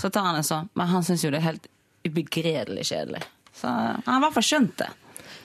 Så 0.00 0.10
tar 0.12 0.22
han 0.24 0.36
det 0.40 0.46
sånn. 0.48 0.68
Men 0.74 0.86
han 0.88 1.02
syns 1.02 1.22
jo 1.24 1.30
det 1.30 1.40
er 1.42 1.50
helt 1.52 1.68
ubegredelig 2.06 2.84
kjedelig. 2.88 3.22
Så 3.52 3.66
han 3.68 4.02
har 4.06 4.18
i 4.20 4.24
hvert 4.24 4.34
fall 4.38 4.42
skjønt 4.48 4.76
det. 4.78 4.88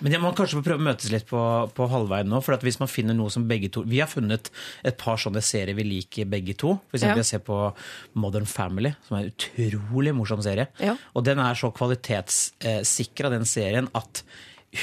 Men 0.01 0.11
jeg 0.11 0.19
må 0.21 0.33
kanskje 0.35 0.61
prøve 0.61 0.79
å 0.79 0.83
møtes 0.91 1.09
litt 1.11 1.25
på, 1.25 1.39
på 1.73 1.85
halvveien 1.89 2.27
nå. 2.27 2.41
For 2.43 2.53
at 2.53 2.61
hvis 2.61 2.79
man 2.81 2.87
finner 2.91 3.15
noe 3.15 3.29
som 3.31 3.47
begge 3.47 3.69
to 3.71 3.81
Vi 3.87 3.99
har 3.99 4.07
funnet 4.11 4.49
et 4.83 4.97
par 4.97 5.15
sånne 5.15 5.41
serier 5.41 5.73
vi 5.73 5.83
liker 5.87 6.25
begge 6.27 6.55
to. 6.57 6.79
For 6.91 6.97
eksempel 6.99 7.15
Ja. 7.15 7.23
jeg 7.23 7.25
ser 7.25 7.39
på 7.39 7.73
Modern 8.13 8.45
Family, 8.45 8.93
som 9.07 9.17
er 9.17 9.23
en 9.23 9.31
utrolig 9.31 10.13
morsom 10.13 10.41
serie. 10.43 10.67
Ja. 10.79 10.95
Og 11.15 11.23
den 11.23 11.39
er 11.39 11.53
så 11.55 11.71
kvalitetssikra, 11.73 13.29
den 13.31 13.45
serien, 13.45 13.87
at 13.95 14.21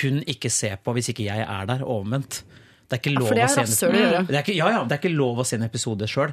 hun 0.00 0.22
ikke 0.26 0.50
ser 0.50 0.76
på 0.82 0.94
hvis 0.96 1.08
ikke 1.12 1.24
jeg 1.28 1.44
er 1.46 1.66
der, 1.66 1.82
og 1.84 2.04
omvendt. 2.06 2.42
Det 2.88 2.98
er 2.98 3.00
ikke 3.00 3.14
lov 3.18 3.30
er 3.32 3.44
å 3.46 3.48
se 3.48 3.86
en-. 3.88 4.26
Det 4.28 4.36
er 4.36 4.42
ikke, 4.42 4.54
ja, 4.56 4.66
ja, 4.68 4.80
det 4.84 4.92
er 4.92 5.00
ikke 5.00 5.16
lov 5.16 5.38
å 5.40 5.46
se 5.48 5.56
en 5.56 5.62
episode 5.64 6.04
sjøl. 6.10 6.32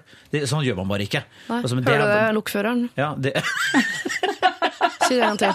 Sånn 0.49 0.65
gjør 0.65 0.75
man 0.81 0.87
bare 0.91 1.05
ikke. 1.07 1.21
Nei, 1.49 1.61
Altså, 1.63 1.75
Hører 1.79 2.03
du 2.03 2.11
det, 2.11 2.33
lokføreren? 2.35 2.81
Ja, 2.99 3.13
det, 3.15 3.33
Si 5.07 5.15
det 5.15 5.23
en 5.23 5.37
gang 5.37 5.39
til. 5.39 5.53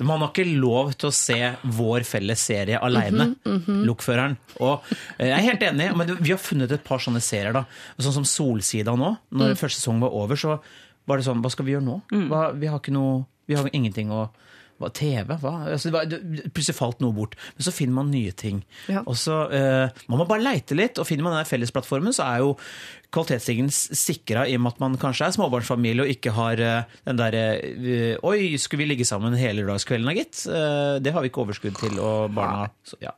Man 0.00 0.22
har 0.22 0.30
ikke 0.30 0.46
lov 0.56 0.94
til 0.96 1.10
å 1.10 1.12
se 1.12 1.36
vår 1.76 2.06
felles 2.08 2.40
serie 2.48 2.78
aleine, 2.80 3.34
Mhm, 3.44 3.82
lokføreren. 3.84 4.36
Og 4.60 4.80
eh, 5.18 5.26
jeg 5.28 5.34
er 5.36 5.44
helt 5.44 5.64
enig, 5.66 5.90
men 5.96 6.14
vi 6.20 6.30
har 6.32 6.38
funnet 6.40 6.72
et 6.72 6.84
par 6.86 6.98
sånne 7.04 7.20
serier. 7.20 7.52
da. 7.52 7.64
Sånn 7.98 8.14
som 8.22 8.24
Solsida 8.24 8.94
nå. 8.96 9.10
Når 9.32 9.52
Mm. 9.52 9.58
første 9.60 9.80
sesong 9.82 10.00
var 10.00 10.08
over, 10.16 10.36
så 10.36 10.60
var 11.06 11.16
det 11.18 11.26
sånn 11.26 11.42
Hva 11.42 11.50
skal 11.50 11.64
vi 11.66 11.72
gjøre 11.72 11.84
nå? 11.84 12.00
Hva, 12.30 12.54
vi 12.58 12.66
har 12.66 12.78
ikke 12.80 12.92
noe 12.92 13.26
Vi 13.48 13.54
har 13.56 13.68
ingenting 13.74 14.08
å 14.10 14.30
hva, 14.80 14.88
TV? 14.96 15.34
Hva? 15.42 15.54
Altså, 15.68 15.90
det 15.90 15.94
var, 15.96 16.48
plutselig 16.54 16.76
falt 16.78 17.02
noe 17.04 17.14
bort. 17.16 17.36
Men 17.56 17.66
så 17.66 17.74
finner 17.74 17.98
man 17.98 18.12
nye 18.12 18.32
ting. 18.32 18.62
Ja. 18.88 19.04
Og 19.04 19.18
så 19.20 19.42
eh, 19.52 20.02
Man 20.08 20.22
må 20.22 20.26
bare 20.28 20.44
leite 20.44 20.78
litt, 20.78 20.98
og 20.98 21.08
finner 21.08 21.26
man 21.26 21.36
den 21.36 21.48
fellesplattformen, 21.48 22.16
så 22.16 22.26
er 22.26 22.46
jo 22.46 22.54
kvalitetsstigen 23.14 23.70
sikra 23.70 24.44
i 24.48 24.54
og 24.58 24.64
med 24.64 24.74
at 24.74 24.82
man 24.82 24.96
kanskje 25.00 25.26
er 25.26 25.34
småbarnsfamilie 25.34 26.04
og 26.04 26.12
ikke 26.12 26.34
har 26.36 26.62
eh, 26.62 26.96
den 27.08 27.18
derre 27.18 27.44
Oi, 28.26 28.54
skulle 28.60 28.84
vi 28.84 28.90
ligge 28.92 29.06
sammen 29.08 29.34
hele 29.38 29.64
lørdagskvelden 29.64 30.10
da, 30.10 30.14
gitt? 30.16 30.42
Eh, 30.46 31.00
det 31.02 31.14
har 31.14 31.24
vi 31.24 31.30
ikke 31.32 31.42
overskudd 31.44 31.78
til, 31.80 31.98
og 31.98 32.30
barna 32.36 32.68
så, 32.86 32.98
ja? 33.02 33.12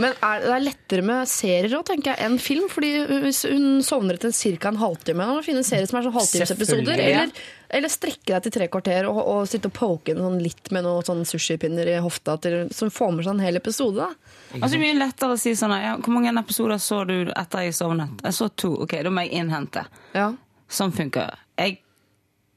Men 0.00 0.12
er, 0.14 0.44
det 0.44 0.52
er 0.56 0.66
lettere 0.66 1.06
med 1.06 1.30
serier 1.30 1.78
òg, 1.78 1.86
tenker 1.88 2.12
jeg, 2.12 2.26
enn 2.26 2.38
film. 2.42 2.68
fordi 2.72 2.92
hvis 3.24 3.42
hun 3.48 3.80
sovner 3.86 4.20
etter 4.20 4.34
ca. 4.36 4.72
en 4.72 4.82
halvtime, 4.82 5.26
da 5.26 5.38
må 5.38 5.46
finne 5.46 5.64
serier 5.66 5.88
som 5.88 6.00
er 6.00 6.06
sånn 6.08 6.16
halvtimesepisoder. 6.18 7.02
Eller, 7.08 7.34
eller 7.72 7.92
strekke 7.92 8.34
deg 8.34 8.46
til 8.46 8.56
tre 8.58 8.68
kvarter 8.72 9.08
og, 9.10 9.20
og 9.22 9.50
sitte 9.50 9.72
og 9.72 9.76
poke 9.76 10.14
den 10.14 10.24
sånn 10.24 10.40
litt 10.44 10.72
med 10.74 10.86
noen 10.86 11.06
sånn 11.08 11.26
sushipinner 11.28 11.88
i 11.88 12.00
hofta 12.04 12.36
til, 12.44 12.66
som 12.74 12.92
får 12.92 13.16
med 13.16 13.26
seg 13.26 13.36
en 13.36 13.46
hel 13.46 13.60
episode. 13.60 14.08
da. 14.08 14.41
Altså, 14.60 14.74
det 14.74 14.78
er 14.78 14.82
mye 14.84 14.98
lettere 14.98 15.34
å 15.34 15.38
si 15.40 15.54
sånn 15.56 15.72
ja, 15.80 15.94
Hvor 15.96 16.12
mange 16.12 16.32
episoder 16.40 16.80
så 16.82 17.02
du 17.08 17.30
etter 17.30 17.66
jeg 17.66 17.76
sovnet? 17.76 18.20
Jeg 18.24 18.36
så 18.36 18.48
to. 18.48 18.74
Ok, 18.84 18.98
da 19.04 19.12
må 19.12 19.24
jeg 19.24 19.40
innhente. 19.40 19.86
Ja. 20.16 20.32
Sånn 20.72 20.92
funker 20.96 21.32
jeg. 21.58 21.78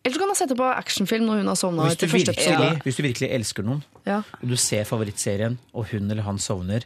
Eller 0.06 0.14
så 0.14 0.22
kan 0.22 0.30
du 0.30 0.38
sette 0.38 0.58
på 0.58 0.66
actionfilm 0.70 1.26
når 1.26 1.40
hun 1.42 1.48
har 1.50 1.58
sovna 1.58 1.88
Hvis 1.90 2.04
virkelig, 2.04 2.36
episode. 2.36 2.82
hvis 2.86 3.00
du 3.00 3.04
virkelig 3.08 3.30
elsker 3.40 3.66
noen, 3.66 3.82
Ja, 4.06 4.20
og 4.38 4.52
du 4.52 4.56
ser 4.62 4.84
favorittserien, 4.86 5.58
og 5.74 5.88
hun 5.90 6.12
eller 6.12 6.28
han 6.28 6.38
sovner, 6.38 6.86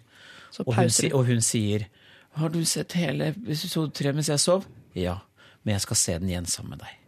og 0.64 0.74
hun, 0.78 0.88
og 1.14 1.26
hun 1.28 1.42
sier 1.42 1.90
'Har 2.38 2.50
du 2.50 2.64
sett 2.64 2.94
hele 2.94 3.34
episode 3.36 3.92
tre 3.92 4.14
mens 4.14 4.30
jeg 4.30 4.40
sov?' 4.40 4.66
Ja, 4.96 5.18
men 5.64 5.74
jeg 5.74 5.82
skal 5.82 5.96
se 5.96 6.20
den 6.20 6.30
igjen 6.30 6.46
sammen 6.46 6.70
med 6.70 6.80
deg. 6.80 6.99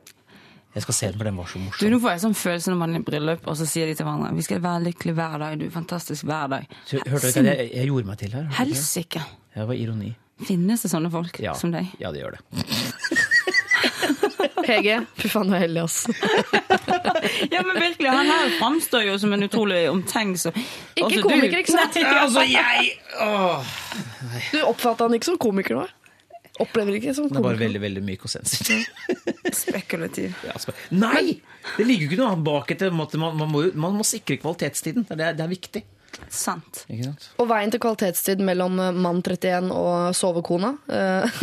Jeg 0.72 0.84
skal 0.86 0.96
se 0.96 1.08
den, 1.12 1.18
for 1.20 1.28
den 1.28 1.38
var 1.42 1.50
så 1.52 1.60
morsom. 1.60 1.84
Du. 1.84 1.92
Nå 1.92 2.00
får 2.00 2.14
jeg 2.16 2.22
sånn 2.24 2.38
følelse 2.40 2.72
når 2.72 2.80
man 2.80 2.96
er 2.96 3.02
i 3.02 3.06
bryllup, 3.10 3.48
og 3.52 3.58
så 3.60 3.66
sier 3.68 3.90
de 3.92 3.96
til 4.00 4.08
hverandre 4.08 4.32
Vi 4.38 4.46
skal 4.48 4.62
være 4.64 4.86
lykkelige 4.88 5.18
hver 5.18 5.38
dag. 5.44 5.58
Du 5.60 5.66
er 5.68 5.74
fantastisk 5.74 6.28
hver 6.30 6.48
dag. 6.54 6.68
Så, 6.88 7.02
hørte 7.04 7.26
du 7.26 7.28
ikke 7.34 7.44
at 7.44 7.50
jeg, 7.52 7.72
jeg 7.76 7.90
gjorde 7.92 8.12
meg 8.12 8.22
til 8.22 8.36
her? 8.38 8.48
Helsike! 8.62 9.24
Det 9.52 9.68
var 9.68 9.76
ironi. 9.76 10.14
Finnes 10.48 10.82
det 10.82 10.90
sånne 10.94 11.12
folk 11.14 11.38
Ja, 11.44 11.52
som 11.60 11.74
deg? 11.76 11.92
ja, 12.02 12.10
det 12.16 12.24
gjør 12.24 12.38
det. 12.38 12.66
Hege, 14.68 15.02
fy 15.18 15.30
faen, 15.32 15.50
du 15.52 15.56
er 15.58 15.64
heldig, 15.66 15.84
ass. 15.86 16.06
Ja, 17.54 17.62
men 17.66 17.78
virkelig, 17.78 18.10
Han 18.10 18.30
her 18.30 18.50
framstår 18.60 19.04
jo 19.06 19.18
som 19.22 19.34
en 19.36 19.44
utrolig 19.46 19.84
omtenksom 19.92 20.56
Ikke 20.98 21.22
komiker, 21.24 21.60
ikke 21.62 21.74
sant? 21.74 21.98
Nei, 21.98 22.14
Altså, 22.22 22.44
jeg 22.50 22.94
åh. 23.22 23.74
Du 24.54 24.58
oppfatta 24.66 25.06
han 25.08 25.18
ikke 25.18 25.30
som 25.32 25.38
komiker 25.42 25.78
nå? 25.78 25.86
Opplever 26.62 26.98
ikke 27.00 27.16
som 27.18 27.30
Den 27.30 27.40
er 27.40 27.46
bare 27.48 27.62
veldig 27.62 27.82
veldig 27.82 28.04
myk 28.06 28.28
og 28.28 28.34
sensitiv. 28.34 28.86
Spekulativ. 29.64 30.36
Ja, 30.48 30.58
spe 30.62 30.76
Nei! 30.94 31.40
Det 31.78 31.88
ligger 31.88 32.06
jo 32.06 32.12
ikke 32.12 32.22
noe 32.22 32.44
bak 32.46 32.76
etter. 32.76 32.94
Man, 32.94 33.10
man, 33.18 33.50
må, 33.50 33.66
man 33.74 33.98
må 33.98 34.06
sikre 34.08 34.38
kvalitetstiden. 34.42 35.08
Det 35.10 35.18
er, 35.18 35.36
det 35.38 35.46
er 35.46 35.52
viktig. 35.52 35.84
Sant. 36.32 36.84
Og 37.40 37.48
veien 37.50 37.72
til 37.72 37.82
kvalitetstid 37.84 38.42
mellom 38.44 38.80
eh, 38.82 38.92
mann 38.96 39.22
31 39.24 39.72
og 39.76 40.18
sovekona 40.18 40.74
eh, 40.92 41.40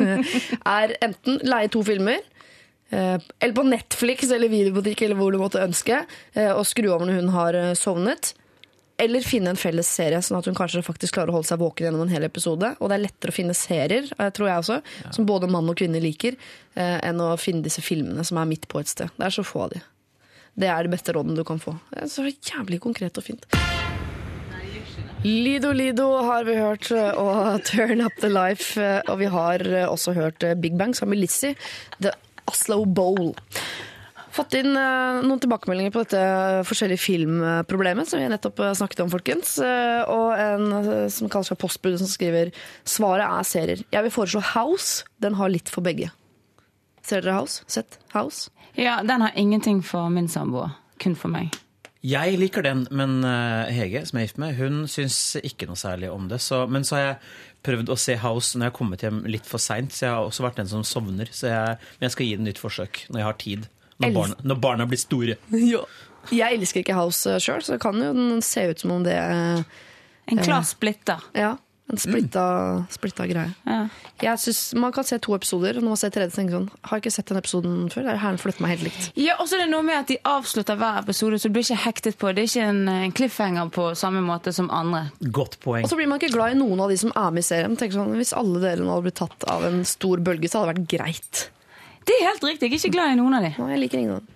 er 0.78 0.96
enten 1.04 1.40
leie 1.46 1.70
to 1.72 1.82
filmer, 1.86 2.24
eh, 2.90 3.16
eller 3.16 3.56
på 3.56 3.66
Netflix 3.68 4.30
eller 4.30 4.52
videobutikk 4.52 5.04
eller 5.06 5.20
hvor 5.20 5.34
du 5.34 5.40
måtte 5.42 5.62
ønske, 5.64 6.02
og 6.48 6.64
skru 6.68 6.90
over 6.90 7.06
når 7.08 7.22
hun 7.22 7.32
har 7.36 7.60
sovnet. 7.78 8.34
Eller 8.98 9.20
finne 9.20 9.52
en 9.52 9.58
felles 9.60 9.88
serie, 9.92 10.22
sånn 10.24 10.38
at 10.38 10.46
hun 10.48 10.56
kanskje 10.56 10.80
faktisk 10.84 11.18
klarer 11.18 11.28
å 11.28 11.36
holde 11.36 11.50
seg 11.50 11.60
våken 11.60 11.84
gjennom 11.86 12.06
en 12.06 12.12
hel 12.14 12.24
episode. 12.24 12.70
Og 12.80 12.88
det 12.88 12.96
er 12.96 13.02
lettere 13.02 13.34
å 13.34 13.36
finne 13.36 13.56
serier, 13.56 14.08
eh, 14.16 14.30
tror 14.32 14.48
jeg 14.48 14.62
også, 14.62 14.78
som 15.12 15.26
både 15.28 15.50
mann 15.52 15.68
og 15.68 15.76
kvinne 15.76 16.00
liker, 16.00 16.38
eh, 16.76 17.00
enn 17.04 17.20
å 17.20 17.34
finne 17.36 17.62
disse 17.62 17.84
filmene 17.84 18.24
som 18.24 18.40
er 18.40 18.48
midt 18.48 18.66
på 18.68 18.80
et 18.80 18.88
sted. 18.88 19.12
Det 19.18 19.26
er 19.26 19.36
så 19.36 19.44
få 19.44 19.66
av 19.66 19.70
de. 19.74 19.82
Det 20.56 20.68
er 20.72 20.82
det 20.82 20.94
beste 20.96 21.12
rådet 21.12 21.36
du 21.36 21.44
kan 21.44 21.60
få. 21.60 21.78
Det 21.92 22.04
er 22.04 22.08
så 22.08 22.24
jævlig 22.24 22.80
konkret 22.80 23.18
og 23.18 23.24
fint. 23.24 23.44
Lido 25.24 25.72
Lido 25.72 26.22
har 26.22 26.44
vi 26.44 26.54
hørt, 26.54 26.90
og 26.92 27.64
Turn 27.68 28.00
Up 28.00 28.16
The 28.20 28.30
Life. 28.30 28.80
Og 29.08 29.18
vi 29.18 29.26
har 29.26 29.58
også 29.90 30.14
hørt 30.14 30.40
Big 30.62 30.78
Bang 30.78 30.94
sammen 30.96 31.18
med 31.18 31.26
Lizzie, 31.26 31.54
The 32.00 32.12
Oslo 32.46 32.84
Bowl. 32.86 33.34
Fått 34.36 34.52
inn 34.58 34.76
eh, 34.76 35.22
noen 35.24 35.40
tilbakemeldinger 35.40 35.92
på 35.94 36.02
dette 36.04 36.22
forskjellige 36.68 37.00
filmproblemet 37.00 38.10
som 38.10 38.20
vi 38.20 38.28
nettopp 38.28 38.60
eh, 38.60 38.74
snakket 38.76 39.04
om, 39.06 39.12
folkens. 39.12 39.54
Eh, 39.64 40.02
og 40.12 40.34
en 40.36 40.66
eh, 40.82 41.06
som 41.12 41.30
kaller 41.32 41.48
seg 41.48 41.60
Postbud, 41.62 41.96
som 42.02 42.10
skriver 42.10 42.52
svaret 42.84 43.24
er 43.24 43.48
serier. 43.48 43.84
Jeg 43.94 44.06
vil 44.06 44.12
foreslå 44.12 44.42
House. 44.52 45.06
Den 45.24 45.38
har 45.40 45.52
litt 45.52 45.72
for 45.72 45.86
begge. 45.86 46.10
Ser 47.06 47.24
dere 47.24 47.38
House? 47.38 47.64
Sett 47.70 47.96
House? 48.12 48.50
Ja, 48.76 48.98
den 49.06 49.24
har 49.24 49.32
ingenting 49.40 49.80
for 49.86 50.10
min 50.12 50.28
samboer. 50.28 50.76
Kun 51.00 51.16
for 51.16 51.32
meg. 51.32 51.54
Jeg 52.06 52.36
liker 52.38 52.62
den, 52.62 52.84
men 52.94 53.22
eh, 53.26 53.72
Hege, 53.74 54.04
som 54.06 54.18
jeg 54.18 54.26
er 54.26 54.28
gift 54.28 54.42
med, 54.42 54.58
hun 54.60 54.84
syns 54.90 55.18
ikke 55.40 55.66
noe 55.66 55.80
særlig 55.80 56.12
om 56.12 56.28
det. 56.30 56.42
Så, 56.44 56.66
men 56.70 56.84
så 56.86 56.98
har 56.98 57.04
jeg 57.06 57.16
prøvd 57.66 57.90
å 57.90 57.96
se 57.98 58.18
House 58.20 58.52
når 58.54 58.68
jeg 58.68 58.72
har 58.74 58.76
kommet 58.76 59.02
hjem 59.06 59.24
litt 59.32 59.48
for 59.48 59.62
seint, 59.62 59.96
så 59.96 60.04
jeg 60.04 60.12
har 60.12 60.28
også 60.28 60.44
vært 60.44 60.60
den 60.60 60.70
som 60.70 60.84
sovner. 60.86 61.32
Så 61.32 61.48
jeg, 61.50 61.80
men 61.96 62.06
jeg 62.06 62.14
skal 62.14 62.28
gi 62.28 62.36
det 62.36 62.42
et 62.42 62.46
nytt 62.50 62.62
forsøk 62.62 63.00
når 63.08 63.22
jeg 63.22 63.28
har 63.30 63.40
tid. 63.42 63.66
Når 64.02 64.16
barna, 64.16 64.38
når 64.44 64.60
barna 64.60 64.86
blir 64.88 65.00
store. 65.00 65.38
Jeg 66.34 66.58
elsker 66.58 66.82
ikke 66.82 66.96
House 66.98 67.36
sjøl, 67.38 67.62
så 67.62 67.76
det 67.76 67.82
kan 67.84 68.00
jo 68.02 68.10
den 68.16 68.42
se 68.42 68.64
ut 68.66 68.82
som 68.82 68.96
om 68.96 69.04
det 69.06 69.14
er 69.14 69.62
En 70.26 70.40
klar 70.42 70.64
splitta. 70.66 71.20
Ja, 71.38 71.52
en 71.86 72.00
splitta, 72.02 72.42
splitta 72.90 73.28
greie. 73.30 73.52
Ja. 73.62 73.84
Jeg 74.18 74.40
synes 74.42 74.74
Man 74.74 74.90
kan 74.92 75.04
se 75.06 75.18
to 75.22 75.36
episoder, 75.36 75.76
og 75.76 75.84
når 75.84 75.92
man 75.92 76.00
ser 76.00 76.10
tredje, 76.10 76.34
tenker 76.34 76.56
sånn 76.56 76.66
Har 76.88 76.98
jeg 76.98 77.04
ikke 77.04 77.14
sett 77.14 77.30
den 77.30 77.38
episoden 77.38 77.76
før? 77.92 78.08
Det 78.08 78.10
er 78.10 78.20
her 78.24 78.34
den 78.34 78.40
flytter 78.42 78.64
meg 78.64 78.72
helt 78.74 78.86
likt. 78.88 79.06
Ja, 79.22 79.36
og 79.38 79.46
så 79.46 79.58
er 79.58 79.64
det 79.64 79.70
noe 79.70 79.86
med 79.86 80.00
at 80.00 80.10
De 80.10 80.18
avslutter 80.26 80.80
hver 80.80 80.98
episode, 81.04 81.38
så 81.38 81.46
du 81.46 81.54
blir 81.54 81.66
ikke 81.66 81.84
hektet 81.84 82.18
på. 82.18 82.32
Det 82.34 82.42
er 82.42 82.50
ikke 82.50 82.68
en, 82.72 82.82
en 82.90 83.14
cliffhanger 83.14 83.70
på 83.76 83.88
samme 83.98 84.24
måte 84.26 84.54
som 84.56 84.70
andre. 84.74 85.04
Godt 85.30 85.60
poeng. 85.62 85.86
Og 85.86 85.92
så 85.92 85.98
blir 86.00 86.10
man 86.10 86.18
ikke 86.18 86.34
glad 86.34 86.56
i 86.56 86.58
noen 86.58 86.82
av 86.82 86.90
de 86.90 86.98
som 87.04 87.14
er 87.14 87.36
med 87.36 87.46
i 87.46 87.50
serien. 87.52 87.78
Tenker 87.78 88.00
sånn, 88.00 88.16
Hvis 88.18 88.34
alle 88.34 88.64
delene 88.64 88.90
hadde 88.90 89.06
blitt 89.06 89.20
tatt 89.22 89.46
av 89.52 89.68
en 89.70 89.84
stor 89.86 90.24
bølge, 90.26 90.50
så 90.50 90.64
hadde 90.64 90.72
det 90.72 90.80
vært 90.80 90.90
greit. 90.96 91.46
Det 92.06 92.16
er 92.20 92.28
helt 92.30 92.44
riktig. 92.46 92.70
Jeg 92.70 92.78
er 92.78 92.82
ikke 92.84 92.96
glad 92.96 93.12
i 93.12 93.20
noen 93.20 93.36
av 93.38 93.46
de. 93.46 93.52
Nei, 93.58 93.70
jeg 93.74 93.82
liker 93.82 94.02
ingen 94.02 94.16
av 94.16 94.22
dem. 94.22 94.32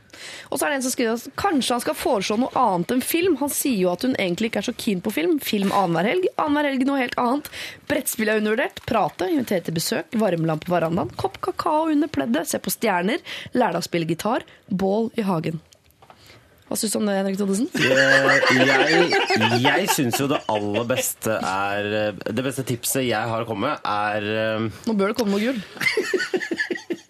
Og 0.50 0.58
så 0.58 0.66
er 0.66 0.72
det 0.72 0.78
en 0.80 0.84
som 0.84 0.92
skriver 0.92 1.16
at 1.16 1.38
kanskje 1.38 1.76
han 1.76 1.82
skal 1.84 1.96
foreslå 1.96 2.36
noe 2.42 2.50
annet 2.58 2.92
enn 2.96 3.04
film. 3.04 3.36
Han 3.40 3.52
sier 3.54 3.78
jo 3.78 3.92
at 3.92 4.04
hun 4.04 4.16
egentlig 4.18 4.50
ikke 4.50 4.60
er 4.60 4.68
så 4.68 4.74
keen 4.76 5.00
på 5.04 5.12
film. 5.14 5.38
Film 5.44 5.70
annenhver 5.70 6.10
helg. 6.10 6.26
Annenhver 6.34 6.68
helg 6.72 6.84
noe 6.88 7.00
helt 7.00 7.16
annet. 7.20 7.48
Brettspill 7.90 8.32
er 8.32 8.42
undervurdert. 8.42 8.82
Prate, 8.90 9.30
invitere 9.30 9.64
til 9.68 9.78
besøk. 9.78 10.10
Varmelampe 10.20 10.68
på 10.68 10.74
verandaen. 10.74 11.14
Kopp 11.20 11.40
kakao 11.46 11.88
under 11.94 12.10
pleddet. 12.12 12.50
Se 12.50 12.60
på 12.60 12.74
stjerner. 12.74 13.22
Lærdagsspille 13.56 14.10
gitar. 14.10 14.46
Bål 14.68 15.12
i 15.20 15.24
hagen. 15.30 15.62
Hva 16.70 16.76
syns 16.78 16.92
du 16.94 17.00
om 17.00 17.08
det, 17.08 17.16
Henrik 17.18 17.38
Thodesen? 17.40 17.66
Jeg, 17.74 19.62
jeg 19.64 19.88
syns 19.90 20.20
jo 20.20 20.28
det 20.30 20.38
aller 20.54 20.84
beste 20.86 21.34
er 21.42 21.88
Det 22.14 22.44
beste 22.46 22.62
tipset 22.68 23.08
jeg 23.08 23.30
har 23.32 23.42
å 23.42 23.48
komme 23.48 23.72
med, 23.72 23.88
er 23.90 24.28
eh, 24.30 24.68
Nå 24.86 24.94
bør 24.94 25.10
det 25.10 25.18
komme 25.18 25.34
noe 25.34 25.42
gull. 25.42 25.58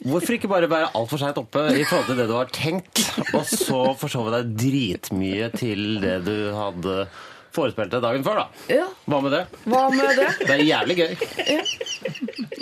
Hvorfor 0.00 0.32
ikke 0.36 0.48
bare 0.48 0.68
være 0.70 0.92
altfor 0.96 1.20
seint 1.20 1.36
oppe 1.40 1.66
i 1.76 1.82
forhold 1.84 2.06
til 2.08 2.16
det 2.22 2.26
du 2.30 2.36
har 2.38 2.48
tenkt, 2.54 3.02
og 3.36 3.42
så 3.48 3.80
forsove 4.00 4.32
deg 4.32 4.54
dritmye 4.62 5.50
til 5.52 5.98
det 6.00 6.14
du 6.24 6.36
hadde 6.56 7.02
forespeilt 7.52 7.90
deg 7.92 8.04
dagen 8.04 8.24
før, 8.24 8.44
da? 8.44 8.64
Ja, 8.70 8.86
Hva 9.10 9.18
med 9.24 9.34
det? 9.34 9.42
hva 9.66 9.82
med 9.92 10.16
det? 10.16 10.28
Det 10.40 10.54
er 10.54 10.62
jævlig 10.64 10.96
gøy. 11.00 11.14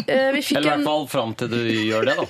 Eh, 0.09 0.31
vi 0.33 0.41
fikk 0.41 0.57
Eller 0.57 0.67
i 0.67 0.71
hvert 0.73 0.87
fall 0.89 1.05
fram 1.13 1.35
til 1.39 1.51
du 1.53 1.59
gjør 1.61 2.09
det, 2.09 2.15
da. 2.17 2.25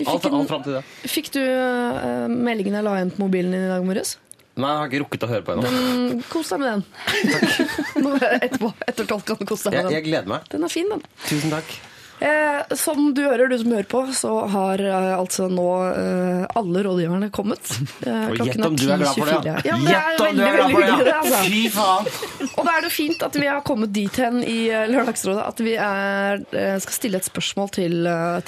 Alt, 0.00 0.24
fikk, 0.24 0.32
alt 0.32 0.48
fram 0.50 0.64
til 0.64 0.76
det. 0.78 0.82
fikk 1.12 1.28
du 1.36 1.40
uh, 1.44 2.24
meldingen 2.32 2.78
jeg 2.78 2.86
la 2.86 2.94
igjen 2.98 3.12
på 3.14 3.22
mobilen 3.22 3.52
din 3.54 3.66
i 3.66 3.70
dag 3.70 3.84
morges? 3.86 4.16
Nei, 4.60 4.70
jeg 4.72 4.80
har 4.80 4.88
ikke 4.90 5.00
rukket 5.04 5.24
å 5.24 5.28
høre 5.30 5.44
på 5.46 5.54
ennå. 5.54 6.22
Kos 6.32 6.50
deg 6.52 6.60
med 6.60 6.72
den. 6.72 6.82
Takk. 7.30 7.76
Nå, 8.02 8.14
etterpå, 8.18 8.72
etter 8.90 9.08
tolv 9.12 9.22
kan 9.28 9.38
du 9.40 9.46
kose 9.48 9.68
deg 9.70 9.78
med 9.78 9.86
den. 9.88 9.94
jeg 10.00 10.06
gleder 10.08 10.28
meg. 10.32 10.48
Den 10.52 10.66
er 10.66 10.72
fin, 10.72 10.90
den. 10.90 11.04
Tusen 11.28 11.54
takk. 11.54 11.76
Eh, 12.20 12.74
som 12.76 13.14
du 13.16 13.22
hører, 13.24 13.48
du 13.48 13.54
som 13.62 13.70
hører 13.72 13.86
på, 13.88 14.00
så 14.12 14.30
har 14.52 14.80
eh, 14.84 15.12
altså 15.16 15.46
nå 15.48 15.66
eh, 15.88 16.42
alle 16.60 16.82
rådgiverne 16.84 17.30
kommet. 17.32 17.70
Eh, 18.04 18.26
Og 18.34 18.42
gjett 18.44 18.60
om 18.66 18.74
du 18.76 18.84
er 18.92 19.00
glad 19.00 19.14
for 19.16 19.30
det, 19.30 19.38
ja. 19.48 19.54
Det 19.64 19.70
er 19.72 19.86
Gjett 19.88 20.20
om 20.26 20.36
du 20.36 20.42
er 20.44 20.58
glad 20.58 20.74
for 20.74 20.84
det, 20.84 21.06
ja. 21.08 21.14
altså. 21.22 21.38
Fy 21.46 21.62
faen! 21.72 22.10
Og 22.50 22.60
da 22.68 22.74
er 22.76 22.84
det 22.84 22.90
fint 22.92 23.24
at 23.24 23.38
vi 23.40 23.46
har 23.48 23.62
kommet 23.64 23.94
dit 23.96 24.20
hen 24.20 24.42
i 24.44 24.58
eh, 24.68 24.84
Lørdagsrådet 24.92 25.46
at 25.46 25.62
vi 25.64 25.72
er, 25.80 26.44
eh, 26.52 26.76
skal 26.84 26.98
stille 26.98 27.22
et 27.22 27.30
spørsmål 27.30 27.72
til, 27.78 27.96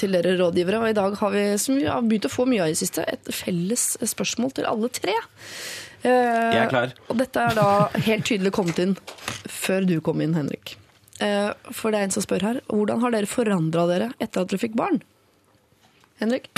til 0.03 0.19
dere 0.19 0.37
rådgivere. 0.43 0.83
Og 0.85 0.93
i 0.93 0.99
dag 1.01 1.17
har 1.23 1.33
vi, 1.39 1.47
som 1.65 1.81
vi 1.81 1.89
har 1.89 2.05
begynt 2.05 2.29
å 2.29 2.33
få 2.35 2.45
mye 2.53 2.67
av 2.67 2.75
i 2.75 2.77
det 2.77 2.83
siste, 2.85 3.07
et 3.09 3.33
felles 3.33 3.87
spørsmål 4.13 4.53
til 4.61 4.69
alle 4.69 4.93
tre. 4.93 5.17
Eh, 6.05 6.13
Jeg 6.13 6.61
er 6.67 6.71
klar. 6.77 6.93
Og 7.09 7.17
dette 7.25 7.41
er 7.49 7.57
da 7.57 7.71
helt 8.05 8.29
tydelig 8.29 8.53
kommet 8.53 8.85
inn 8.85 8.95
før 9.49 9.89
du 9.89 9.97
kom 10.05 10.21
inn, 10.21 10.37
Henrik. 10.37 10.77
Eh, 11.21 11.51
For 11.73 11.91
det 11.93 11.99
er 12.01 12.05
en 12.09 12.11
som 12.15 12.23
spør 12.25 12.43
her, 12.43 12.61
hvordan 12.69 13.01
har 13.03 13.11
dere 13.15 13.27
forandra 13.31 13.87
dere 13.91 14.13
etter 14.21 14.41
at 14.43 14.49
dere 14.49 14.59
fikk 14.63 14.75
barn? 14.79 15.03
Henrik? 16.23 16.49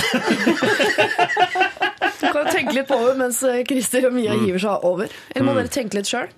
Du 2.20 2.26
kan 2.32 2.46
tenke 2.52 2.74
litt 2.76 2.88
på 2.88 2.98
det 3.06 3.14
mens 3.18 3.42
eh, 3.48 3.62
Christer 3.68 4.06
og 4.08 4.14
Mia 4.16 4.34
Mm. 4.34 4.44
hiver 4.46 4.60
seg 4.62 4.84
over. 4.84 5.08
Eller 5.34 5.44
må 5.46 5.52
Mm. 5.54 5.60
dere 5.62 5.68
tenke 5.72 5.94
litt 5.98 6.06
sjøl? 6.10 6.28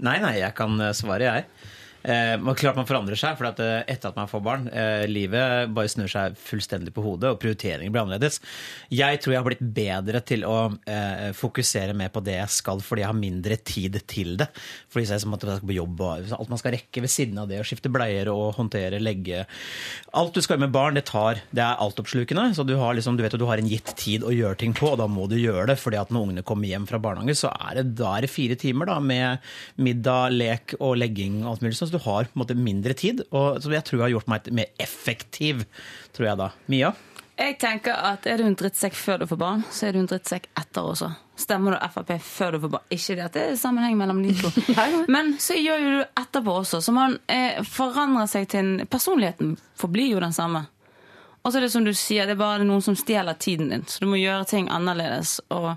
Nei, 0.00 0.18
nei, 0.18 0.38
jeg 0.40 0.54
kan 0.56 0.80
eh, 0.80 0.92
svare, 0.96 1.20
jeg. 1.28 1.44
Eh, 2.02 2.54
klart 2.56 2.78
man 2.78 2.88
forandrer 2.88 3.18
seg, 3.18 3.36
for 3.38 3.50
at 3.50 3.60
eh, 3.60 3.82
etter 3.90 4.10
at 4.10 4.18
man 4.18 4.28
får 4.30 4.42
barn 4.44 4.66
eh, 4.72 5.04
Livet 5.10 5.70
bare 5.74 5.90
snur 5.90 6.08
seg 6.10 6.36
fullstendig 6.40 6.94
på 6.96 7.04
hodet, 7.04 7.34
og 7.34 7.40
prioriteringer 7.42 7.92
blir 7.92 8.04
annerledes. 8.04 8.40
Jeg 8.92 9.20
tror 9.20 9.34
jeg 9.34 9.42
har 9.42 9.48
blitt 9.48 9.64
bedre 9.80 10.22
til 10.24 10.46
å 10.48 10.56
eh, 10.88 11.30
fokusere 11.36 11.96
mer 11.96 12.12
på 12.14 12.22
det 12.24 12.38
jeg 12.38 12.54
skal, 12.56 12.80
fordi 12.84 13.04
jeg 13.04 13.10
har 13.10 13.18
mindre 13.18 13.58
tid 13.60 14.00
til 14.08 14.36
det. 14.40 14.48
Fordi 14.90 15.10
det 15.10 15.20
som 15.22 15.36
at 15.36 15.44
jeg 15.44 15.60
skal 15.60 15.70
på 15.70 15.76
jobb 15.76 16.04
og 16.06 16.32
alt 16.38 16.52
man 16.52 16.62
skal 16.62 16.74
rekke 16.76 17.04
ved 17.04 17.12
siden 17.12 17.40
av 17.42 17.50
det, 17.50 17.60
å 17.60 17.66
skifte 17.66 17.92
bleier 17.92 18.30
og 18.32 18.56
håndtere, 18.56 19.00
legge 19.00 19.44
Alt 20.16 20.34
du 20.34 20.40
skal 20.42 20.56
gjøre 20.56 20.66
med 20.66 20.74
barn, 20.74 20.96
det 20.96 21.04
tar 21.08 21.38
Det 21.54 21.62
er 21.62 21.78
altoppslukende. 21.82 22.48
Så 22.56 22.64
du 22.66 22.74
har 22.80 22.96
liksom, 22.96 23.16
du 23.16 23.22
vet 23.22 23.34
at 23.36 23.40
du 23.40 23.46
har 23.48 23.60
en 23.60 23.68
gitt 23.68 23.92
tid 23.98 24.24
å 24.26 24.32
gjøre 24.34 24.58
ting 24.60 24.74
på, 24.76 24.88
og 24.92 24.98
da 25.00 25.06
må 25.10 25.26
du 25.30 25.36
gjøre 25.38 25.68
det. 25.72 25.78
fordi 25.80 26.00
at 26.00 26.10
når 26.10 26.26
ungene 26.26 26.46
kommer 26.46 26.70
hjem 26.70 26.88
fra 26.88 26.98
barnehage, 27.02 27.36
så 27.38 27.52
er 27.52 27.80
det, 27.80 27.84
da 28.00 28.16
er 28.16 28.26
det 28.26 28.32
fire 28.32 28.56
timer 28.58 28.90
da, 28.90 28.98
med 29.00 29.44
middag, 29.76 30.34
lek 30.34 30.74
og 30.80 30.96
legging 30.98 31.42
og 31.44 31.54
alt 31.54 31.64
mulig 31.66 31.76
sånn. 31.78 31.89
Så 31.90 31.98
du 31.98 32.04
har 32.04 32.28
på 32.28 32.38
en 32.38 32.44
måte 32.44 32.54
mindre 32.54 32.94
tid. 32.94 33.24
Og, 33.34 33.58
som 33.64 33.72
jeg 33.74 33.82
tror 33.88 34.04
har 34.04 34.12
gjort 34.12 34.28
meg 34.30 34.50
mer 34.54 34.70
effektiv, 34.78 35.64
tror 36.14 36.28
jeg 36.28 36.38
da. 36.38 36.50
Mia? 36.70 36.92
Jeg 37.40 37.56
tenker 37.56 37.96
at 37.96 38.26
Er 38.28 38.36
du 38.38 38.44
en 38.44 38.54
drittsekk 38.54 38.94
før 38.94 39.22
du 39.22 39.26
får 39.26 39.38
barn, 39.40 39.62
så 39.72 39.88
er 39.88 39.96
du 39.96 40.02
en 40.02 40.08
drittsekk 40.10 40.46
etter 40.60 40.86
også. 40.86 41.08
Stemmer 41.40 41.74
du 41.74 41.86
Frp 41.94 42.12
før 42.22 42.54
du 42.54 42.60
får 42.62 42.72
barn? 42.76 42.84
Ikke 42.94 43.16
det 43.16 43.24
at 43.24 43.38
det 43.38 43.44
er 43.48 43.56
sammenheng 43.58 43.96
mellom 43.98 44.20
de 44.22 44.34
to. 44.36 44.50
Men 45.14 45.32
så 45.40 45.56
gjør 45.56 45.82
jo 45.82 45.94
du 45.96 46.02
etterpå 46.20 46.58
også. 46.60 46.82
Så 46.84 46.94
man 46.94 47.16
eh, 47.32 47.58
forandrer 47.66 48.28
seg 48.30 48.46
til 48.52 48.60
en 48.60 48.90
Personligheten 48.92 49.56
forblir 49.80 50.12
jo 50.12 50.22
den 50.22 50.36
samme. 50.36 50.66
Og 51.40 51.50
så 51.50 51.58
er 51.58 51.64
det 51.64 51.72
som 51.72 51.86
du 51.86 51.94
sier, 51.96 52.28
det 52.28 52.36
er 52.36 52.42
bare 52.42 52.68
noen 52.68 52.84
som 52.84 52.94
stjeler 52.98 53.38
tiden 53.40 53.72
din, 53.72 53.86
så 53.88 54.04
du 54.04 54.10
må 54.12 54.20
gjøre 54.20 54.44
ting 54.50 54.68
annerledes. 54.70 55.38
Og, 55.56 55.72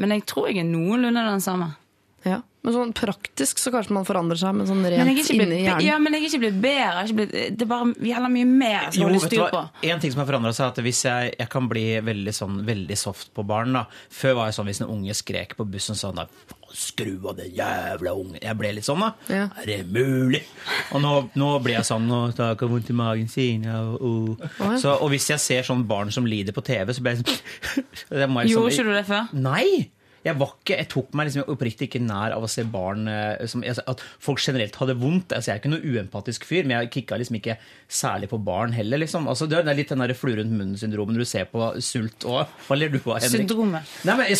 men 0.00 0.16
jeg 0.16 0.24
tror 0.30 0.48
jeg 0.48 0.64
er 0.64 0.70
noenlunde 0.70 1.26
den 1.28 1.44
samme. 1.44 1.74
Ja. 2.24 2.40
Men 2.64 2.72
sånn 2.72 2.92
praktisk 2.96 3.58
så 3.60 3.68
kanskje 3.74 3.92
man 3.92 4.06
forandrer 4.08 4.38
seg, 4.40 4.54
men 4.56 4.64
sånn 4.68 4.78
Men 4.80 4.94
jeg 4.94 5.04
rent 5.04 5.30
inni 5.34 5.44
blitt, 5.44 5.64
hjernen. 5.66 5.84
ja, 5.84 5.98
men 6.00 6.14
jeg 6.16 6.22
er 6.22 6.28
ikke 6.30 6.42
blitt 6.46 6.60
bedre. 6.64 7.02
Ikke 7.04 7.16
blitt, 7.18 7.34
det 7.58 7.66
er 7.66 7.68
bare 7.68 7.90
jævla 8.08 8.30
mye 8.32 8.48
mer 8.48 8.86
som 8.88 9.02
Jo, 9.02 9.08
holder 9.10 9.28
styr 9.28 9.44
på. 9.52 9.60
En 9.90 10.00
ting 10.00 10.14
som 10.14 10.22
har 10.22 10.28
forandra 10.30 10.52
seg, 10.56 10.64
er 10.64 10.72
at 10.72 10.82
hvis 10.86 11.02
jeg, 11.04 11.34
jeg 11.42 11.50
kan 11.52 11.68
bli 11.68 11.84
veldig, 12.08 12.34
sånn, 12.40 12.58
veldig 12.64 12.96
soft 12.96 13.34
på 13.36 13.44
barn. 13.44 13.76
da. 13.76 13.84
Før 14.08 14.38
var 14.40 14.48
jeg 14.48 14.56
sånn 14.56 14.70
hvis 14.72 14.80
en 14.80 14.92
unge 14.96 15.16
skrek 15.20 15.52
på 15.58 15.68
bussen 15.68 15.98
sånn 16.00 16.22
da, 16.22 16.28
Skru 16.74 17.20
av 17.28 17.36
den 17.38 17.52
jævla 17.54 18.16
ungen. 18.18 18.40
Jeg 18.42 18.56
ble 18.58 18.72
litt 18.74 18.86
sånn, 18.88 18.98
da. 19.04 19.12
Ja. 19.30 19.44
Er 19.62 19.68
det 19.68 19.76
mulig? 19.94 20.40
Og 20.90 21.04
nå, 21.04 21.12
nå 21.38 21.50
blir 21.62 21.76
jeg 21.76 21.86
sånn 21.86 22.08
og 22.10 22.32
jeg 22.34 22.68
vondt 22.72 22.90
i 22.90 22.96
magen 22.98 23.28
sin. 23.30 23.68
Ja, 23.68 23.82
og, 23.94 24.40
og. 24.40 24.48
ja. 24.58 24.72
Så, 24.82 24.96
og 24.98 25.12
hvis 25.12 25.28
jeg 25.30 25.38
ser 25.44 25.68
sånn 25.68 25.84
barn 25.86 26.10
som 26.10 26.26
lider 26.26 26.56
på 26.56 26.64
TV, 26.66 26.90
så 26.96 27.04
blir 27.04 27.14
jeg 27.14 27.22
sånn 27.22 27.84
jeg 28.24 28.50
Gjorde 28.50 28.50
sånn- 28.50 28.72
ikke 28.72 28.88
du 28.88 28.94
det 28.96 29.04
før? 29.06 29.30
Nei! 29.38 29.68
Jeg, 30.24 30.38
var 30.40 30.54
ikke, 30.56 30.78
jeg 30.80 30.88
tok 30.88 31.10
meg 31.18 31.28
liksom 31.28 31.50
oppriktig 31.52 31.88
ikke 31.90 32.00
nær 32.00 32.32
av 32.36 32.44
å 32.46 32.48
se 32.48 32.64
barn 32.64 33.08
eh, 33.12 33.44
som, 33.50 33.60
altså, 33.66 33.82
At 33.92 34.00
folk 34.24 34.40
generelt 34.40 34.76
hadde 34.80 34.94
vondt. 35.00 35.34
Altså, 35.36 35.50
jeg 35.50 35.58
er 35.58 35.62
ikke 35.62 35.72
noe 35.74 35.84
uempatisk 35.94 36.46
fyr, 36.48 36.64
men 36.64 36.78
jeg 36.78 36.90
kicka 36.94 37.18
liksom 37.20 37.36
ikke 37.40 37.58
særlig 37.92 38.30
på 38.32 38.38
barn 38.44 38.72
heller. 38.72 39.02
Liksom. 39.04 39.28
Altså, 39.28 39.48
det 39.50 39.60
er 39.60 39.76
litt 39.76 39.92
den 39.92 40.00
der 40.04 40.14
flue 40.16 40.38
rundt 40.40 40.54
munnen-syndromet 40.54 41.20
du 41.20 41.26
ser 41.28 41.44
på 41.52 41.68
sult 41.84 42.24
og 42.24 42.48
Hva 42.68 42.78
ler 42.78 42.92
du 42.94 42.98
av, 43.04 43.18
Henrik? 43.20 43.44
Syndromet. 43.44 43.92
Nei, 44.08 44.16
men, 44.16 44.32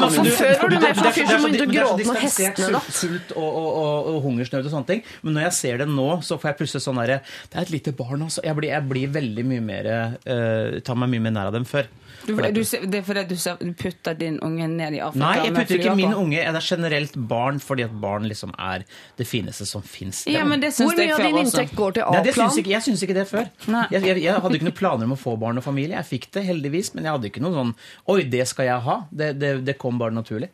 altså, 0.00 0.24
du- 0.24 0.30
Før 0.36 0.56
var 0.62 0.72
du 0.72 0.78
mer 0.80 0.94
sånn 1.02 1.12
fyr 1.16 1.30
som 1.30 1.44
begynte 1.46 1.66
å 1.66 1.72
gråte 1.74 2.08
når 2.08 2.20
hestene, 2.24 2.70
datt. 2.78 2.90
Sult, 2.90 3.02
sult 3.02 3.36
og, 3.36 3.46
og, 3.46 3.68
og, 3.82 4.10
og 4.14 4.18
hungersnød 4.26 4.66
og 4.70 4.74
sånne 4.74 4.90
ting. 4.90 5.04
Men 5.22 5.36
når 5.38 5.46
jeg 5.48 5.56
ser 5.60 5.82
det 5.84 5.88
nå, 5.92 6.08
så 6.26 6.40
får 6.40 6.52
jeg 6.52 6.60
plutselig 6.62 6.84
sånn 6.86 7.00
derre 7.02 7.20
Det 7.52 7.60
er 7.60 7.66
et 7.66 7.74
lite 7.76 7.94
barn, 7.96 8.24
altså. 8.26 8.42
Jeg 8.46 8.56
blir, 8.58 8.72
jeg 8.72 8.88
blir 8.90 9.12
veldig 9.20 9.46
mye 9.52 9.64
mer 9.68 9.90
uh, 9.92 10.80
Tar 10.86 10.98
meg 11.00 11.12
mye 11.12 11.24
mer 11.28 11.36
nær 11.36 11.50
av 11.52 11.56
dem 11.56 11.68
før. 11.68 11.88
Du, 12.26 12.34
du, 12.34 12.60
det 12.90 12.98
er 13.00 13.04
fordi 13.06 13.22
du, 13.30 13.36
du 13.60 13.72
putter 13.78 14.16
din 14.18 14.38
unge 14.42 14.66
ned 14.68 14.96
i 14.98 15.00
Afrika? 15.04 15.22
Nei, 15.22 15.44
jeg 15.46 15.54
putter 15.54 15.78
ikke 15.80 15.94
min 15.98 16.10
på. 16.12 16.22
unge. 16.24 16.42
Det 16.42 16.60
er 16.60 16.66
generelt 16.66 17.14
barn, 17.30 17.60
fordi 17.62 17.84
at 17.86 17.94
barn 18.02 18.26
liksom 18.28 18.52
er 18.58 18.82
det 19.16 19.26
fineste 19.30 19.66
som 19.68 19.82
fins. 19.86 20.24
Ja, 20.26 20.42
men 20.44 20.60
det 20.64 20.72
syns 20.74 20.90
Hvor 20.90 20.98
mye 20.98 21.14
av 21.14 21.22
din 21.24 21.38
inntekt 21.44 21.76
går 21.78 21.96
til 22.00 22.02
A-plan? 22.08 22.58
jeg 22.66 22.82
syns 22.88 23.02
ikke 23.06 23.14
det 23.20 23.26
før. 23.30 23.48
Jeg, 23.66 24.02
jeg, 24.02 24.22
jeg 24.24 24.34
hadde 24.42 24.58
ikke 24.58 24.68
noen 24.70 24.78
planer 24.82 25.08
om 25.08 25.14
å 25.14 25.20
få 25.20 25.36
barn 25.40 25.62
og 25.62 25.64
familie. 25.66 25.96
Jeg 26.02 26.10
fikk 26.10 26.28
det 26.34 26.44
heldigvis, 26.48 26.92
men 26.98 27.06
jeg 27.06 27.14
hadde 27.16 27.30
ikke 27.30 27.44
noe 27.46 27.54
sånn 27.56 27.74
Oi, 28.12 28.22
det 28.32 28.42
skal 28.50 28.68
jeg 28.72 28.84
ha. 28.88 28.98
Det, 29.10 29.32
det, 29.40 29.52
det 29.66 29.76
kom 29.78 29.98
bare 30.02 30.14
naturlig. 30.16 30.50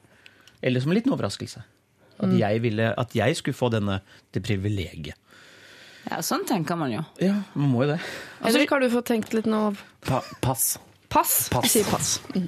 Eller 0.63 0.81
som 0.85 0.93
en 0.93 1.01
liten 1.01 1.13
overraskelse. 1.17 1.65
At, 1.65 2.29
Mm. 2.29 2.37
jeg 2.39 2.61
ville, 2.63 2.85
at 3.01 3.15
jeg 3.17 3.35
skulle 3.35 3.57
få 3.59 3.67
denne, 3.73 3.97
det 4.31 4.45
privilegiet. 4.47 5.17
Ja, 6.11 6.21
sånn 6.23 6.45
tenker 6.47 6.77
man 6.79 6.93
jo. 6.93 7.01
Ja, 7.23 7.41
man 7.55 7.71
må 7.73 7.83
jo 7.83 7.93
det. 7.95 8.01
Henrik, 8.45 8.71
har 8.71 8.83
du 8.83 8.89
fått 8.93 9.09
tenkt 9.11 9.35
litt 9.35 9.47
nå? 9.51 9.75
pass. 10.43 10.79
Pass? 11.13 11.49
Pass. 11.53 11.67
Jeg 11.67 11.73
sier 11.75 11.91
pass. 11.93 12.11
Mm. 12.35 12.47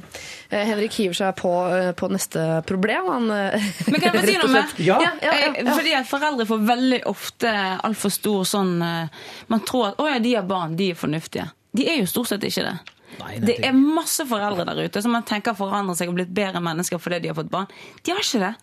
Eh, 0.50 0.62
Henrik 0.70 0.94
hiver 0.96 1.16
seg 1.18 1.34
på, 1.36 1.50
eh, 1.76 1.90
på 1.98 2.08
neste 2.12 2.62
problem. 2.64 3.10
Han, 3.12 3.26
eh, 3.30 3.66
Men 3.90 4.00
kan 4.00 4.14
jeg 4.14 4.22
få 4.22 4.26
si 4.30 4.36
noe 4.40 4.52
med? 4.54 4.72
Ja, 4.86 4.96
ja, 5.04 5.10
ja, 5.20 5.32
Eh, 5.34 5.58
ja. 5.66 5.74
Fordi 5.76 5.92
at 5.98 6.08
foreldre 6.08 6.46
får 6.48 6.64
veldig 6.70 7.02
ofte 7.10 7.52
altfor 7.84 8.10
stor 8.14 8.44
sånn 8.48 8.72
Man 9.48 9.60
tror 9.68 9.88
at 9.92 9.96
'å 10.00 10.08
ja, 10.08 10.18
de 10.18 10.34
har 10.34 10.42
barn, 10.48 10.76
de 10.76 10.90
er 10.90 10.94
fornuftige'. 10.98 11.50
De 11.76 11.88
er 11.90 11.98
jo 12.00 12.06
stort 12.06 12.28
sett 12.32 12.40
ikke 12.46 12.64
det. 12.64 12.78
nei, 13.20 13.38
det 13.38 13.58
er 13.64 13.72
masse 13.72 14.24
foreldre 14.26 14.64
der 14.66 14.84
ute 14.88 15.02
som 15.02 15.12
man 15.12 15.22
tenker 15.22 15.54
forandrer 15.54 15.94
seg 15.96 16.08
og 16.08 16.14
blitt 16.16 16.32
bedre 16.34 16.60
mennesker 16.60 16.98
fordi 16.98 17.20
de 17.22 17.28
har 17.28 17.34
fått 17.34 17.50
barn. 17.50 17.66
De 18.02 18.10
har 18.12 18.18
ikke 18.20 18.40
det. 18.40 18.54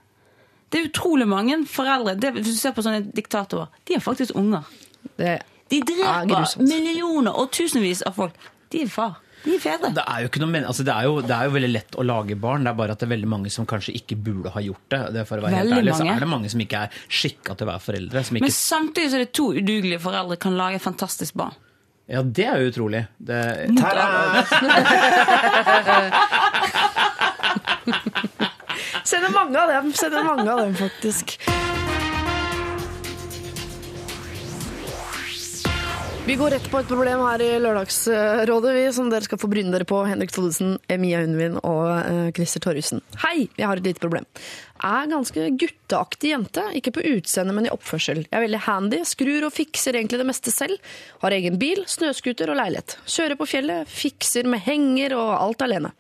Det 0.71 0.79
er 0.79 0.87
utrolig 0.89 1.27
mange 1.27 1.65
foreldre 1.67 2.15
det, 2.19 2.33
Hvis 2.33 2.45
du 2.45 2.55
ser 2.57 2.71
på 2.71 2.81
sånne 2.81 3.11
diktatorer, 3.13 3.67
de 3.85 3.93
har 3.93 4.01
faktisk 4.01 4.31
unger. 4.35 4.63
Det 5.17 5.41
De 5.69 5.77
er 5.79 5.83
dreper 5.85 6.61
millioner 6.63 7.31
og 7.37 7.51
tusenvis 7.51 8.01
av 8.07 8.15
folk. 8.15 8.33
De 8.71 8.81
er 8.81 8.87
far. 8.87 9.19
De 9.41 9.55
er 9.55 9.61
fedre. 9.63 9.89
Det 9.95 10.03
er 10.05 10.21
jo 10.23 10.29
ikke 10.29 10.41
noe 10.43 10.51
men, 10.51 10.65
altså 10.69 10.83
det, 10.85 10.93
er 10.93 11.07
jo, 11.09 11.15
det 11.25 11.33
er 11.35 11.47
jo 11.47 11.53
veldig 11.55 11.69
lett 11.71 11.95
å 11.97 12.03
lage 12.05 12.35
barn. 12.39 12.65
Det 12.65 12.71
er 12.71 12.77
bare 12.77 12.93
at 12.95 13.01
det 13.01 13.07
er 13.07 13.13
veldig 13.15 13.29
mange 13.31 13.49
som 13.53 13.65
kanskje 13.69 13.95
ikke 13.97 14.15
burde 14.21 14.49
ha 14.53 14.61
gjort 14.65 14.87
det. 14.93 15.01
det 15.17 15.23
for 15.29 15.35
å 15.41 15.45
være 15.45 15.57
helt 15.57 15.75
ærlig, 15.77 15.91
mange. 15.91 15.97
så 15.97 16.03
er 16.13 16.19
det 16.25 16.29
mange 16.35 16.47
som 16.53 16.59
ikke 16.65 16.77
er 16.85 16.89
skikka 17.21 17.51
til 17.57 17.63
å 17.65 17.69
være 17.71 17.83
foreldre. 17.87 18.17
Som 18.27 18.33
Men 18.45 18.55
samtidig 18.55 19.07
så 19.09 19.15
er 19.19 19.23
det 19.25 19.33
to 19.37 19.47
udugelige 19.57 20.01
foreldre 20.03 20.35
kan 20.41 20.53
lage 20.59 20.77
fantastisk 20.83 21.31
barn. 21.41 21.55
ja, 22.11 22.19
det 22.21 22.45
er 22.45 22.55
jo 22.61 22.65
utrolig. 22.73 23.01
Det, 23.17 23.41
Sender 29.11 29.31
mange 29.33 29.57
av 29.59 29.67
dem, 29.71 29.93
sender 29.97 30.23
mange 30.23 30.51
av 30.51 30.57
dem 30.61 30.75
faktisk. 30.77 31.39
Vi 36.31 36.37
går 36.37 36.49
rett 36.49 36.67
på 36.71 36.79
et 36.79 36.87
problem 36.87 37.19
her 37.25 37.41
i 37.43 37.47
Lørdagsrådet, 37.59 38.69
vi, 38.71 38.83
som 38.95 39.09
dere 39.11 39.25
skal 39.27 39.39
få 39.41 39.49
bryne 39.51 39.73
dere 39.73 39.83
på. 39.83 39.97
Henrik 40.07 40.31
Thodesen, 40.31 40.77
Mia 41.01 41.19
Hundvin 41.19 41.57
og 41.59 41.89
eh, 41.91 42.29
Christer 42.37 42.63
Torjussen. 42.63 43.01
Hei, 43.19 43.49
jeg 43.59 43.67
har 43.67 43.81
et 43.81 43.89
lite 43.89 43.99
problem. 43.99 44.23
Jeg 44.77 45.01
er 45.01 45.09
ganske 45.11 45.49
gutteaktig 45.59 46.31
jente. 46.31 46.63
Ikke 46.79 46.93
på 46.95 47.03
utseende, 47.17 47.51
men 47.57 47.67
i 47.67 47.73
oppførsel. 47.75 48.21
Jeg 48.23 48.37
er 48.37 48.45
veldig 48.45 48.61
handy, 48.63 49.01
skrur 49.09 49.49
og 49.49 49.51
fikser 49.57 49.99
egentlig 49.99 50.21
det 50.21 50.29
meste 50.29 50.55
selv. 50.55 50.79
Har 51.19 51.35
egen 51.35 51.59
bil, 51.59 51.83
snøscooter 51.91 52.55
og 52.55 52.61
leilighet. 52.61 52.95
Kjører 53.11 53.35
på 53.41 53.49
fjellet, 53.51 53.91
fikser 53.91 54.47
med 54.55 54.63
henger 54.63 55.17
og 55.19 55.33
alt 55.35 55.67
alene. 55.67 55.91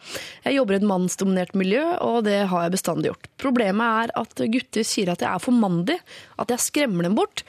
Jeg 0.47 0.61
jobber 0.61 0.79
i 0.79 0.79
et 0.79 0.87
mannsdominert 0.93 1.59
miljø, 1.59 1.83
og 2.07 2.23
det 2.29 2.39
har 2.53 2.69
jeg 2.69 2.77
bestandig 2.79 3.11
gjort. 3.11 3.29
Problemet 3.49 4.07
er 4.07 4.15
at 4.23 4.47
gutter 4.55 4.87
sier 4.95 5.11
at 5.11 5.27
jeg 5.27 5.33
er 5.35 5.43
for 5.43 5.59
mandig, 5.59 5.99
at 6.39 6.55
jeg 6.55 6.67
skremmer 6.69 7.11
dem 7.11 7.19
bort. 7.19 7.43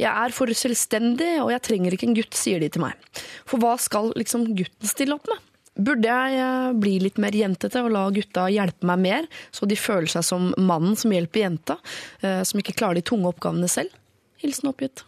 Jeg 0.00 0.10
er 0.10 0.34
for 0.34 0.50
selvstendig, 0.50 1.36
og 1.42 1.52
jeg 1.52 1.62
trenger 1.64 1.94
ikke 1.94 2.08
en 2.08 2.16
gutt, 2.18 2.36
sier 2.38 2.62
de 2.62 2.70
til 2.72 2.82
meg. 2.82 2.98
For 3.46 3.62
hva 3.62 3.76
skal 3.80 4.10
liksom 4.18 4.48
gutten 4.58 4.90
stille 4.90 5.14
opp 5.16 5.28
med? 5.30 5.42
Burde 5.74 6.06
jeg 6.06 6.38
eh, 6.38 6.68
bli 6.78 6.92
litt 7.02 7.16
mer 7.22 7.34
jentete 7.34 7.82
og 7.82 7.90
la 7.94 8.04
gutta 8.14 8.46
hjelpe 8.52 8.86
meg 8.86 9.00
mer, 9.02 9.26
så 9.54 9.66
de 9.66 9.78
føler 9.78 10.10
seg 10.10 10.22
som 10.26 10.52
mannen 10.54 10.94
som 10.98 11.14
hjelper 11.14 11.42
jenta, 11.42 11.78
eh, 12.22 12.42
som 12.46 12.62
ikke 12.62 12.76
klarer 12.78 13.00
de 13.00 13.06
tunge 13.06 13.30
oppgavene 13.30 13.70
selv? 13.70 13.94
Hilsen 14.42 14.70
oppgitt. 14.70 15.02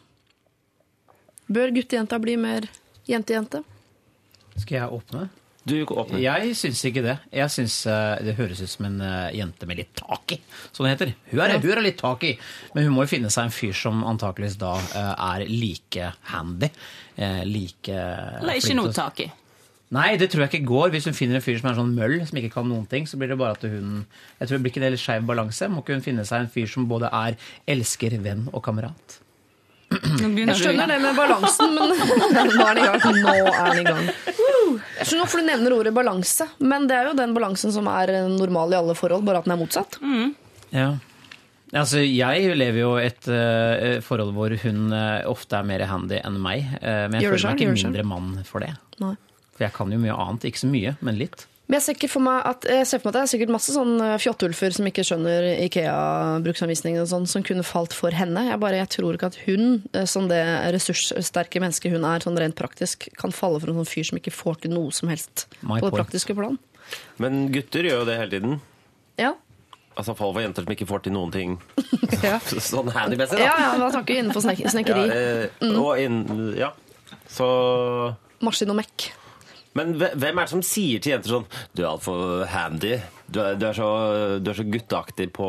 Bør 1.47 1.71
guttejenta 1.75 2.19
bli 2.23 2.35
mer 2.41 2.67
jentejente? 3.07 3.63
Skal 4.57 4.81
jeg 4.81 4.99
åpne? 4.99 5.29
Du 5.67 5.75
åpner. 5.85 6.21
Jeg 6.23 6.53
syns 6.55 6.81
ikke 6.87 7.03
det. 7.03 7.17
Jeg 7.35 7.51
syns 7.51 7.77
eh, 7.91 8.19
det 8.23 8.37
høres 8.39 8.61
ut 8.63 8.71
som 8.71 8.87
en 8.87 9.01
eh, 9.03 9.33
jente 9.35 9.67
med 9.67 9.81
litt 9.81 9.95
tak 9.99 10.37
i, 10.37 10.39
som 10.73 10.87
det 10.87 10.93
heter. 10.95 11.15
Hun 11.33 11.41
er, 11.43 11.57
hun 11.59 11.73
er 11.75 11.83
litt 11.83 11.99
tak 11.99 12.23
i, 12.29 12.37
men 12.75 12.87
hun 12.87 12.95
må 12.95 13.03
jo 13.03 13.11
finne 13.17 13.33
seg 13.35 13.49
en 13.49 13.57
fyr 13.57 13.75
som 13.75 14.05
antakeligvis 14.07 14.55
da 14.63 14.77
eh, 14.79 15.11
er 15.27 15.45
like 15.51 16.13
handy. 16.31 16.71
eh, 17.19 17.43
Like 17.51 17.91
Eller 17.99 18.61
ikke 18.61 18.69
flink 18.71 18.79
noe 18.79 18.93
til 18.93 18.95
å- 18.95 19.01
tak 19.03 19.25
i. 19.27 19.29
Nei, 19.95 20.17
det 20.19 20.31
tror 20.33 20.43
jeg 20.47 20.51
ikke 20.51 20.67
går. 20.67 20.89
Hvis 20.91 21.05
hun 21.07 21.15
finner 21.15 21.37
en 21.39 21.43
fyr 21.45 21.59
som 21.61 21.69
er 21.71 21.77
sånn 21.79 21.93
møll, 21.95 22.17
som 22.27 22.39
ikke 22.41 22.51
kan 22.57 22.67
noen 22.67 22.89
ting, 22.91 23.05
så 23.07 23.19
blir 23.19 23.29
det 23.31 23.37
bare 23.39 23.55
at 23.55 23.63
hun 23.63 24.05
Jeg 24.41 24.49
tror 24.49 24.57
det 24.59 24.63
blir 24.65 24.73
ikke 24.73 24.83
en 24.87 24.91
litt 24.95 25.03
skeiv 25.03 25.27
balanse. 25.29 25.69
Må 25.71 25.83
ikke 25.85 25.95
hun 25.99 26.03
finne 26.03 26.25
seg 26.27 26.41
en 26.43 26.49
fyr 26.51 26.67
som 26.71 26.89
både 26.91 27.07
er 27.15 27.37
elsker, 27.71 28.17
venn 28.23 28.49
og 28.53 28.63
kamerat? 28.67 29.21
Jeg 29.87 30.57
skjønner 30.59 30.91
det 30.91 30.97
med 31.03 31.19
balansen, 31.19 31.75
men 31.77 31.93
nå 31.95 32.67
er 32.67 32.79
den 32.79 32.83
i 32.83 32.87
gang. 32.87 33.19
Nå 33.23 33.35
er 33.51 33.69
den 33.71 33.83
i 33.83 33.87
gang. 33.87 34.09
Jeg 34.97 35.07
skjønner 35.07 35.23
hvorfor 35.23 35.43
du 35.43 35.47
nevner 35.47 35.77
ordet 35.77 35.93
balanse, 35.95 36.49
men 36.59 36.89
det 36.91 36.97
er 36.99 37.11
jo 37.11 37.19
den 37.19 37.35
balansen 37.37 37.75
som 37.75 37.91
er 37.93 38.17
normal 38.33 38.75
i 38.75 38.81
alle 38.81 38.97
forhold, 38.99 39.27
bare 39.29 39.43
at 39.43 39.47
den 39.47 39.55
er 39.55 39.61
motsatt. 39.63 40.01
Ja. 40.75 40.89
Altså, 41.75 42.01
jeg 42.05 42.55
lever 42.55 42.79
jo 42.79 42.93
et 43.03 43.27
uh, 43.27 43.99
forhold 44.05 44.35
hvor 44.37 44.55
hun 44.63 44.93
uh, 44.95 45.27
ofte 45.27 45.59
er 45.59 45.67
mer 45.67 45.83
handy 45.91 46.21
enn 46.21 46.39
meg. 46.43 46.67
Uh, 46.79 47.07
men 47.11 47.19
jeg 47.19 47.27
Gjør 47.27 47.37
føler 47.37 47.49
meg 47.49 47.65
ikke 47.65 47.79
mindre 47.81 48.07
mann 48.07 48.33
for 48.47 48.63
det. 48.63 48.73
Nei. 49.03 49.17
For 49.57 49.67
jeg 49.67 49.75
kan 49.75 49.93
jo 49.93 49.99
mye 50.03 50.15
annet. 50.27 50.47
Ikke 50.47 50.63
så 50.63 50.71
mye, 50.71 50.95
men 51.03 51.19
litt. 51.19 51.47
Men 51.67 51.81
jeg 51.81 51.83
ser, 51.83 52.09
for 52.13 52.23
meg 52.23 52.45
at, 52.47 52.67
jeg 52.71 52.87
ser 52.87 53.01
for 53.03 53.09
meg 53.09 53.11
at 53.11 53.17
det 53.17 53.23
er 53.25 53.31
sikkert 53.33 53.51
masse 53.57 53.73
sånn 53.75 53.97
eh, 53.99 54.13
fjottulfer 54.23 54.75
som 54.77 54.87
ikke 54.87 55.03
skjønner 55.07 55.47
Ikea-bruksanvisningen 55.65 57.03
og 57.03 57.09
sånn, 57.11 57.27
som 57.27 57.43
kunne 57.47 57.65
falt 57.67 57.97
for 57.97 58.15
henne. 58.15 58.45
Jeg, 58.53 58.61
bare, 58.63 58.79
jeg 58.79 58.91
tror 58.95 59.19
ikke 59.19 59.33
at 59.33 59.39
hun, 59.49 59.81
eh, 59.91 60.07
som 60.07 60.29
det 60.31 60.39
ressurssterke 60.77 61.63
mennesket 61.63 61.91
hun 61.97 62.07
er, 62.07 62.23
sånn 62.23 62.39
rent 62.39 62.55
praktisk, 62.59 63.09
kan 63.19 63.35
falle 63.35 63.59
for 63.63 63.73
en 63.73 63.81
sånn 63.83 63.91
fyr 63.91 64.07
som 64.13 64.21
ikke 64.21 64.35
får 64.35 64.63
til 64.63 64.77
noe 64.77 64.95
som 64.95 65.11
helst 65.11 65.49
My 65.59 65.81
på 65.81 65.89
det 65.89 65.91
point. 65.91 65.99
praktiske 66.05 66.39
plan. 66.39 66.61
Men 67.19 67.49
gutter 67.51 67.91
gjør 67.91 68.05
jo 68.05 68.09
det 68.13 68.21
hele 68.23 68.35
tiden. 68.37 68.57
Ja. 69.19 69.35
Altså 69.97 70.15
fall 70.15 70.35
for 70.37 70.45
jenter 70.45 70.63
som 70.63 70.75
ikke 70.77 70.87
får 70.87 71.07
til 71.07 71.15
noen 71.17 71.31
ting 71.33 71.55
Ja. 72.27 72.37
sånn 72.71 72.93
handymessig, 72.95 73.41
da. 73.41 73.47
Ja, 73.49 73.55
ja, 73.65 73.77
da 73.81 73.91
snakker 73.91 74.15
vi 74.15 74.23
innenfor 74.23 74.45
snekkeri. 74.47 75.07
Ja, 75.11 75.21
eh, 75.51 75.79
og 75.83 75.99
inn, 75.99 76.23
ja. 76.55 76.71
Så 77.27 77.47
Maskin 78.45 78.71
og 78.71 78.79
mekk. 78.85 79.11
Men 79.77 79.93
hvem 79.99 80.39
er 80.41 80.47
det 80.47 80.53
som 80.55 80.63
sier 80.65 81.03
til 81.03 81.13
jenter 81.15 81.33
sånn 81.35 81.47
Du 81.77 81.83
er 81.85 81.91
altfor 81.91 82.45
handy. 82.51 82.97
Du 83.27 83.41
er, 83.43 83.57
du, 83.59 83.65
er 83.67 83.75
så, 83.75 83.87
du 84.39 84.51
er 84.53 84.57
så 84.59 84.65
gutteaktig 84.71 85.29
på 85.35 85.47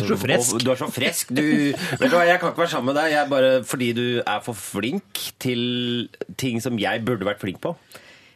Du 0.00 0.04
er 0.04 0.10
så 0.10 0.18
fresk. 0.18 0.54
og 0.58 0.64
Du 0.66 0.70
er 0.74 0.80
så 0.80 0.88
fresk. 0.90 1.30
Du, 1.34 1.42
vet 1.72 2.08
du 2.08 2.16
hva, 2.16 2.24
jeg 2.26 2.40
kan 2.42 2.50
ikke 2.52 2.64
være 2.64 2.72
sammen 2.74 2.90
med 2.90 2.98
deg 2.98 3.14
jeg 3.14 3.30
bare 3.30 3.52
fordi 3.68 3.90
du 3.98 4.04
er 4.22 4.42
for 4.44 4.58
flink 4.58 5.22
til 5.42 5.62
ting 6.40 6.58
som 6.64 6.80
jeg 6.82 7.04
burde 7.06 7.28
vært 7.28 7.42
flink 7.42 7.62
på. 7.62 7.76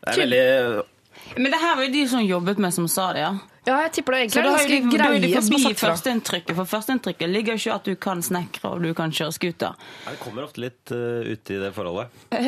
Det 0.07 0.14
er 0.14 0.22
veldig 0.22 1.43
Men 1.43 1.51
det 1.51 1.61
her 1.64 1.76
var 1.80 1.89
jo 1.89 1.95
de 1.97 2.07
som 2.14 2.22
jobbet 2.22 2.62
med, 2.62 2.74
som 2.76 2.87
sa 2.91 3.11
det, 3.16 3.24
ja. 3.26 3.34
Ja, 3.67 3.81
jeg 3.83 3.93
tipper 3.97 4.14
det 4.14 4.31
Så 4.31 4.39
egentlig 4.39 4.47
da 4.47 4.53
er 4.53 4.57
ganske 4.57 4.69
du, 4.69 4.97
er 4.97 5.21
greie 5.27 5.41
forbi 5.43 5.57
har 5.59 5.73
sagt 5.73 5.81
fra. 5.81 5.89
førsteinntrykket, 5.91 6.55
for 6.55 6.69
førsteinntrykket 6.71 7.33
ligger 7.33 7.57
jo 7.57 7.62
ikke 7.62 7.75
at 7.75 7.89
du 7.89 7.95
kan 8.07 8.23
snekre 8.23 8.71
og 8.71 8.85
du 8.85 8.93
kan 8.95 9.14
kjøre 9.19 9.35
scooter. 9.35 9.75
Det 10.07 10.19
kommer 10.23 10.47
ofte 10.47 10.62
litt 10.62 10.93
uh, 10.95 11.27
ut 11.27 11.51
i 11.51 11.59
det 11.64 11.73
forholdet. 11.75 12.14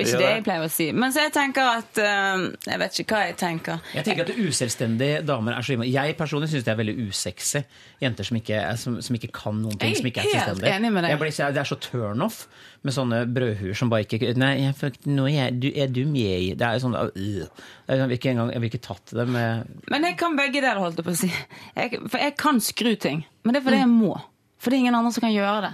Det 0.00 0.06
er 0.06 0.08
ikke 0.08 0.20
det 0.22 0.28
jeg 0.32 0.44
pleier 0.46 0.64
å 0.64 0.70
si. 0.72 0.86
Men 0.96 1.12
så 1.12 1.26
jeg 1.26 1.32
tenker 1.34 1.66
at 1.76 1.98
uh, 2.00 2.46
Jeg 2.64 2.80
vet 2.80 2.98
ikke 3.02 3.16
hva 3.18 3.22
jeg 3.28 3.36
tenker. 3.40 3.82
Jeg 3.94 4.06
tenker 4.06 4.24
at 4.30 4.38
uselvstendige 4.40 5.20
damer 5.28 5.58
er 5.58 5.66
så 5.66 5.74
innmari- 5.74 5.92
Jeg 5.92 6.16
personlig 6.18 6.48
syns 6.54 6.64
det 6.66 6.72
er 6.72 6.80
veldig 6.80 6.96
usexy. 7.10 7.62
Jenter 8.00 8.26
som 8.26 8.40
ikke, 8.40 8.62
som, 8.80 8.96
som 9.04 9.18
ikke 9.18 9.30
kan 9.36 9.60
noen 9.60 9.76
ting. 9.76 9.92
Jeg 9.92 9.98
er 9.98 10.00
Som 10.00 10.10
ikke 10.10 10.24
er 10.24 10.30
helt 10.30 10.48
selvstendige. 10.48 10.76
enig 10.80 10.92
med 10.96 11.06
deg. 11.06 11.26
Jeg 11.40 11.54
det 11.54 11.62
er 11.62 11.68
så 11.68 11.78
turn-off 11.84 12.46
med 12.86 12.94
sånne 12.96 13.18
brødhuer 13.28 13.76
som 13.76 13.90
bare 13.92 14.06
ikke 14.06 14.32
Nei, 14.40 14.54
jeg, 14.62 14.76
får 14.78 14.94
nå 15.04 15.26
er, 15.28 15.34
jeg, 15.34 15.56
du, 15.60 15.66
er 15.84 15.90
du 15.92 16.00
med 16.08 16.30
i 16.32 16.52
Det 16.56 16.64
er 16.64 16.78
jo 16.78 16.84
sånn 16.86 16.96
øh, 16.96 17.10
sånn, 17.12 17.90
Jeg 17.90 18.06
vil 18.08 18.16
ikke 18.16 18.32
engang 18.32 18.52
Jeg 18.54 18.62
vil 18.62 18.70
ikke 18.70 18.82
tatt 18.86 19.12
det 19.18 19.26
med 19.28 19.68
Men 19.92 20.06
jeg 20.08 20.16
kan 20.20 20.38
begge 20.38 20.62
deler, 20.62 20.80
holdt 20.80 21.02
jeg 21.02 21.08
på 21.10 21.12
å 21.12 21.18
si. 21.20 21.28
Jeg, 21.76 22.00
for 22.06 22.22
jeg 22.22 22.34
kan 22.40 22.60
skru 22.64 22.94
ting. 23.00 23.22
Men 23.44 23.54
det 23.54 23.60
er 23.60 23.66
fordi 23.68 23.82
jeg 23.82 23.92
må. 23.92 24.14
For 24.60 24.72
det 24.72 24.78
er 24.78 24.84
ingen 24.86 24.96
andre 24.96 25.12
som 25.12 25.24
kan 25.24 25.32
gjøre 25.34 25.60
det. 25.66 25.72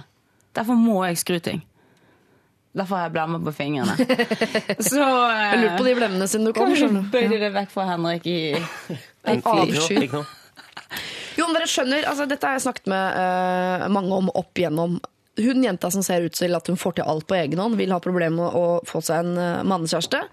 Derfor 0.57 0.79
må 0.79 0.99
jeg 1.05 1.19
skru 1.21 1.39
ting. 1.43 1.63
Derfor 2.77 2.99
har 2.99 3.07
jeg 3.07 3.15
blemmer 3.15 3.41
på 3.43 3.53
fingrene. 3.55 3.95
Så 4.91 5.01
uh, 5.01 5.31
Jeg 5.31 5.61
lurte 5.63 5.77
på 5.79 5.87
de 5.87 5.95
blemmene 5.97 6.27
siden 6.29 6.47
du 6.47 6.53
kom. 6.55 6.73
Kan 6.75 6.99
du 6.99 7.11
bøye 7.13 7.39
det 7.39 7.51
vekk 7.55 7.71
fra 7.73 7.87
Henrik 7.93 8.27
i 8.29 8.39
En 9.31 9.43
avsky. 9.43 10.07
Jo, 11.37 11.45
men 11.45 11.57
dere 11.57 11.67
skjønner, 11.69 12.05
altså, 12.09 12.25
Dette 12.29 12.47
har 12.47 12.57
jeg 12.57 12.65
snakket 12.67 12.89
med 12.91 13.19
uh, 13.19 13.87
mange 13.93 14.19
om 14.23 14.31
opp 14.33 14.59
igjennom. 14.59 14.97
Hun 15.37 15.63
jenta 15.63 15.91
som 15.93 16.01
ser 16.05 16.25
ut 16.25 16.33
til 16.33 16.55
at 16.57 16.67
hun 16.67 16.79
får 16.79 16.97
til 16.97 17.05
alt 17.07 17.27
på 17.29 17.35
egen 17.37 17.59
hånd, 17.61 17.77
vil 17.77 17.91
ha 17.93 17.99
problemer 18.03 18.37
med 18.39 18.57
å 18.57 18.65
få 18.89 19.01
seg 19.05 19.25
en 19.25 19.37
uh, 19.37 19.63
mannekjæreste. 19.67 20.23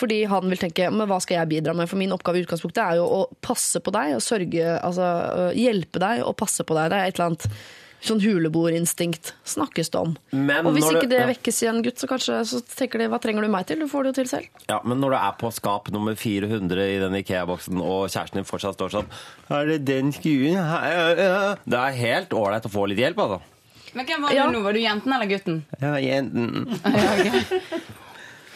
Fordi 0.00 0.24
han 0.30 0.48
vil 0.50 0.58
tenke 0.58 0.88
men 0.90 1.06
hva 1.10 1.20
skal 1.22 1.40
jeg 1.40 1.52
bidra 1.56 1.74
med? 1.76 1.88
For 1.90 2.00
min 2.00 2.12
oppgave 2.14 2.40
i 2.40 2.44
utgangspunktet 2.46 2.82
er 2.82 2.98
jo 3.00 3.06
å 3.06 3.20
passe 3.44 3.82
på 3.82 3.92
deg 3.94 4.16
og 4.16 4.24
sørge, 4.24 4.72
altså 4.80 5.52
hjelpe 5.58 6.02
deg 6.02 6.24
og 6.26 6.36
passe 6.40 6.66
på 6.66 6.76
deg. 6.78 6.90
Det 6.92 6.98
er 6.98 7.10
et 7.10 7.18
eller 7.18 7.32
annet 7.32 7.48
sånn 8.00 8.20
huleboerinstinkt 8.24 9.34
snakkes 9.44 9.90
det 9.92 9.98
om. 10.00 10.14
Men 10.32 10.64
og 10.66 10.72
hvis 10.72 10.86
ikke 10.88 11.02
det- 11.02 11.10
det 11.10 11.20
ja. 11.20 11.26
vekkes 11.28 11.62
i 11.62 11.66
en 11.68 11.82
gutt, 11.84 11.98
så 12.00 12.08
kanskje 12.08 12.38
så 12.48 12.60
tenker 12.64 12.98
de 12.98 13.08
hva 13.12 13.20
trenger 13.20 13.42
du 13.42 13.48
meg 13.52 13.66
til? 13.66 13.78
Du 13.78 13.88
får 13.88 14.04
det 14.04 14.08
jo 14.08 14.22
til 14.22 14.28
selv. 14.30 14.46
Ja, 14.68 14.80
Men 14.84 15.00
når 15.00 15.10
du 15.10 15.16
er 15.16 15.32
på 15.38 15.52
skap 15.52 15.90
nummer 15.90 16.14
400 16.16 16.96
i 16.96 16.98
den 16.98 17.12
Ikea-boksen, 17.22 17.76
og 17.76 18.08
kjæresten 18.08 18.40
din 18.40 18.48
fortsatt 18.48 18.74
står 18.78 18.90
sånn 18.90 19.06
Er 19.50 19.66
det 19.66 19.84
den 19.84 20.12
skruen? 20.12 20.56
Det 21.66 21.78
er 21.78 21.92
helt 21.92 22.30
ålreit 22.30 22.64
å 22.64 22.72
få 22.72 22.88
litt 22.88 22.98
hjelp, 22.98 23.16
altså. 23.18 23.40
Men 23.92 24.06
hvem 24.06 24.22
var 24.22 24.32
Ja. 24.32 24.46
du 24.46 24.52
nå? 24.52 24.60
Var 24.62 24.72
du 24.72 24.80
jenten 24.80 25.12
eller 25.12 25.26
gutten? 25.26 25.64
Ja, 25.80 25.94
jenten. 26.00 26.68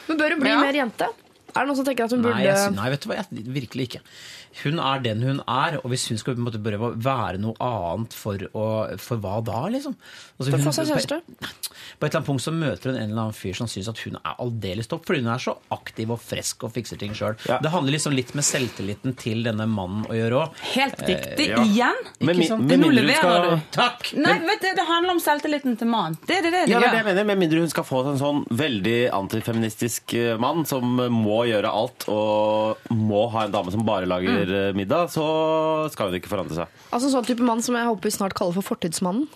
Men 0.06 0.18
bør 0.18 0.30
du 0.30 0.36
bli 0.40 0.50
Ja. 0.50 0.60
mer 0.60 0.72
jente? 0.76 1.08
Er 1.54 1.60
det 1.64 1.68
noen 1.70 1.76
som 1.78 1.86
tenker 1.86 2.04
at 2.08 2.14
hun 2.16 2.22
burde 2.24 2.34
Nei, 2.40 2.46
jeg, 2.48 2.72
nei, 2.74 2.88
vet 2.90 3.04
du 3.04 3.08
hva? 3.10 3.16
Jeg, 3.22 3.44
virkelig 3.54 3.84
ikke. 3.88 4.00
Hun 4.62 4.78
er 4.78 5.00
den 5.02 5.22
hun 5.26 5.40
er, 5.50 5.76
og 5.80 5.88
hvis 5.90 6.04
hun 6.10 6.18
skal 6.20 6.36
på 6.36 6.42
en 6.42 6.46
måte 6.46 6.60
prøve 6.62 6.92
å 6.92 6.96
være 7.02 7.40
noe 7.42 7.54
annet 7.62 8.12
for, 8.14 8.38
å, 8.54 8.64
for 9.02 9.18
hva 9.22 9.40
da, 9.46 9.64
liksom? 9.74 9.96
Altså, 10.38 10.52
hun- 10.54 10.62
få 10.66 10.72
seg 10.76 10.90
kjæreste? 10.92 11.18
På 11.98 12.06
et 12.06 12.10
eller 12.10 12.20
annet 12.20 12.28
punkt 12.28 12.42
så 12.44 12.52
møter 12.54 12.90
hun 12.92 12.98
en 13.00 13.10
eller 13.10 13.22
annen 13.26 13.34
fyr 13.36 13.54
som 13.58 13.66
syns 13.70 13.88
at 13.90 13.98
hun 14.06 14.14
er 14.20 14.36
aldeles 14.42 14.86
topp, 14.90 15.04
fordi 15.08 15.22
hun 15.24 15.32
er 15.34 15.42
så 15.42 15.56
aktiv 15.74 16.10
og 16.14 16.20
frisk 16.22 16.64
og 16.68 16.72
fikser 16.74 16.98
ting 17.02 17.14
sjøl. 17.18 17.34
Det 17.44 17.70
handler 17.74 17.96
liksom 17.96 18.14
litt 18.14 18.30
med 18.38 18.46
selvtilliten 18.46 19.16
til 19.20 19.42
denne 19.46 19.66
mannen 19.70 20.06
å 20.10 20.14
gjøre 20.16 20.38
òg. 20.44 20.62
Helt 20.74 21.02
riktig. 21.06 21.48
ja. 21.50 21.62
Igjen? 21.64 22.00
Med, 22.20 22.36
ikke 22.38 22.48
sant? 22.52 22.66
med 22.70 22.78
Nå 22.82 22.88
mindre 22.92 23.04
hun 23.04 23.18
skal 23.18 23.48
du. 23.50 23.66
Takk! 23.74 24.12
Nei, 24.18 24.36
vet 24.48 24.62
du, 24.64 24.68
det 24.78 24.86
handler 24.88 25.16
om 25.16 25.22
selvtilliten 25.26 25.78
til 25.82 25.90
mannen. 25.90 26.18
Det 26.26 26.38
er 26.38 26.46
det 26.46 26.52
det, 26.54 26.62
det 26.68 26.74
Ja, 26.74 26.80
det 26.80 26.88
er 26.88 26.94
det 26.94 27.02
jeg 27.02 27.08
mener. 27.10 27.28
Med 27.32 27.42
mindre 27.42 27.64
hun 27.66 27.74
skal 27.74 27.86
få 27.90 28.04
en 28.14 28.20
sånn 28.22 28.42
veldig 28.54 28.98
antifeministisk 29.18 30.14
eh, 30.18 30.34
mann 30.40 30.64
som 30.68 30.94
må 31.10 31.43
gjøre 31.48 31.70
alt 31.72 32.04
og 32.12 32.90
må 32.94 33.22
ha 33.34 33.44
en 33.46 33.52
dame 33.54 33.70
som 33.74 33.84
bare 33.86 34.06
lager 34.10 34.44
Mm. 34.44 34.54
eh, 34.58 34.72
middag, 34.76 35.10
så 35.14 35.24
skal 35.92 36.10
hun 36.10 36.18
ikke 36.20 36.30
forandre 36.32 36.54
seg. 36.62 36.68
Altså 36.90 37.08
en 37.08 37.14
sånn 37.18 37.26
type 37.28 37.42
mann 37.46 37.62
som 37.62 37.74
jeg 37.78 37.86
håper 37.88 38.02
vi 38.08 38.10
snart 38.16 38.34
kaller 38.38 38.54
for 38.56 38.62
fortidsmannen. 38.74 39.28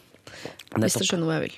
Hvis 0.78 0.98
du 1.00 1.04
skjønner 1.08 1.24
hva 1.30 1.38
jeg 1.38 1.44
vil. 1.48 1.56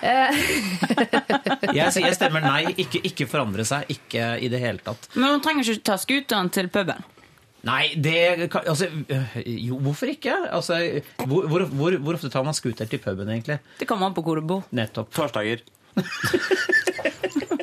Jeg, 1.76 1.92
jeg 2.00 2.14
stemmer 2.16 2.40
nei. 2.40 2.62
Ikke, 2.80 3.00
ikke 3.04 3.26
forandre 3.28 3.64
seg. 3.68 3.84
Ikke 3.92 4.30
i 4.40 4.48
det 4.48 4.60
hele 4.62 4.80
tatt. 4.82 5.08
Men 5.14 5.34
hun 5.36 5.42
trenger 5.44 5.68
ikke 5.68 5.84
ta 5.90 5.96
scooteren 6.00 6.48
til 6.54 6.70
puben. 6.72 7.04
Nei, 7.68 7.90
det 8.00 8.48
kan, 8.50 8.64
altså, 8.72 8.88
øh, 8.88 9.36
Jo, 9.44 9.76
hvorfor 9.84 10.08
ikke? 10.14 10.32
Altså, 10.48 10.78
hvor, 11.20 11.44
hvor, 11.52 11.66
hvor, 11.68 11.96
hvor 12.00 12.16
ofte 12.16 12.30
tar 12.32 12.42
man 12.48 12.56
scooter 12.56 12.88
til 12.88 12.98
puben, 13.04 13.28
egentlig? 13.28 13.58
Det 13.78 13.86
kommer 13.90 14.08
an 14.08 14.16
på 14.16 14.24
hvor 14.24 14.40
du 14.40 14.46
bor. 14.48 14.64
Nettopp. 14.72 15.12
Torsdager. 15.12 15.60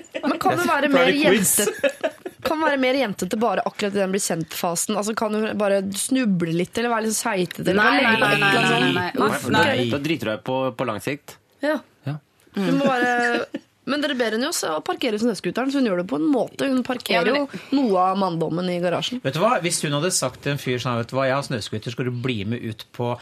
Kan 0.47 0.61
det 0.61 0.67
være 0.71 0.89
mer 0.93 1.11
jente 1.11 1.67
jentete? 1.67 2.13
Kan 2.47 2.61
være 2.63 2.79
mer 2.79 2.95
jentete 2.95 3.39
bare 3.41 3.63
akkurat 3.67 3.95
i 3.95 3.99
den 3.99 4.13
bli 4.13 4.21
kjent-fasen? 4.23 4.95
Altså, 4.99 5.15
kan 5.19 5.33
hun 5.35 5.49
bare 5.59 5.81
snuble 5.99 6.53
litt, 6.55 6.77
eller 6.79 6.93
være 6.93 7.09
litt 7.09 7.17
seitete? 7.17 7.65
eller 7.73 7.81
Nei, 7.81 8.01
nei, 8.03 8.13
nei, 8.21 8.39
nei, 8.39 8.51
nei, 8.55 8.79
nei. 8.79 8.91
Nei, 8.95 9.27
Uff, 9.27 9.47
nei. 9.51 9.89
Da 9.91 9.99
driter 10.03 10.29
du 10.29 10.33
deg 10.35 10.43
på, 10.47 10.59
på 10.79 10.87
lang 10.87 11.01
sikt. 11.03 11.35
Ja. 11.65 11.79
Ja. 12.07 12.17
Du 12.55 12.71
må 12.79 12.87
bare 12.87 13.45
Men 13.87 14.03
dere 14.03 14.17
ber 14.19 14.35
henne 14.35 14.49
jo 14.49 14.69
å 14.69 14.81
parkere 14.85 15.19
snøscooteren, 15.21 15.71
så 15.71 15.79
hun 15.79 15.87
gjør 15.89 16.01
det 16.01 16.07
på 16.11 16.19
en 16.19 16.27
måte. 16.27 16.67
Hun 16.67 16.83
parkerer 16.85 17.29
jo 17.31 17.45
noe 17.75 18.03
av 18.03 18.19
manndommen 18.19 18.67
i 18.71 18.77
garasjen. 18.83 19.21
Vet 19.23 19.37
du 19.37 19.41
hva? 19.41 19.55
Hvis 19.63 19.79
hun 19.85 19.95
hadde 19.95 20.11
sagt 20.15 20.41
til 20.43 20.55
en 20.55 20.61
fyr 20.61 20.81
sånn, 20.83 20.99
vet 20.99 21.11
du 21.11 21.15
hva, 21.17 21.27
jeg 21.29 21.37
har 21.37 21.47
snøscooter, 21.47 21.95
skal 21.95 22.09
du 22.09 22.19
bli 22.23 22.41
med 22.49 22.63
ut 22.63 22.83
på 22.97 23.13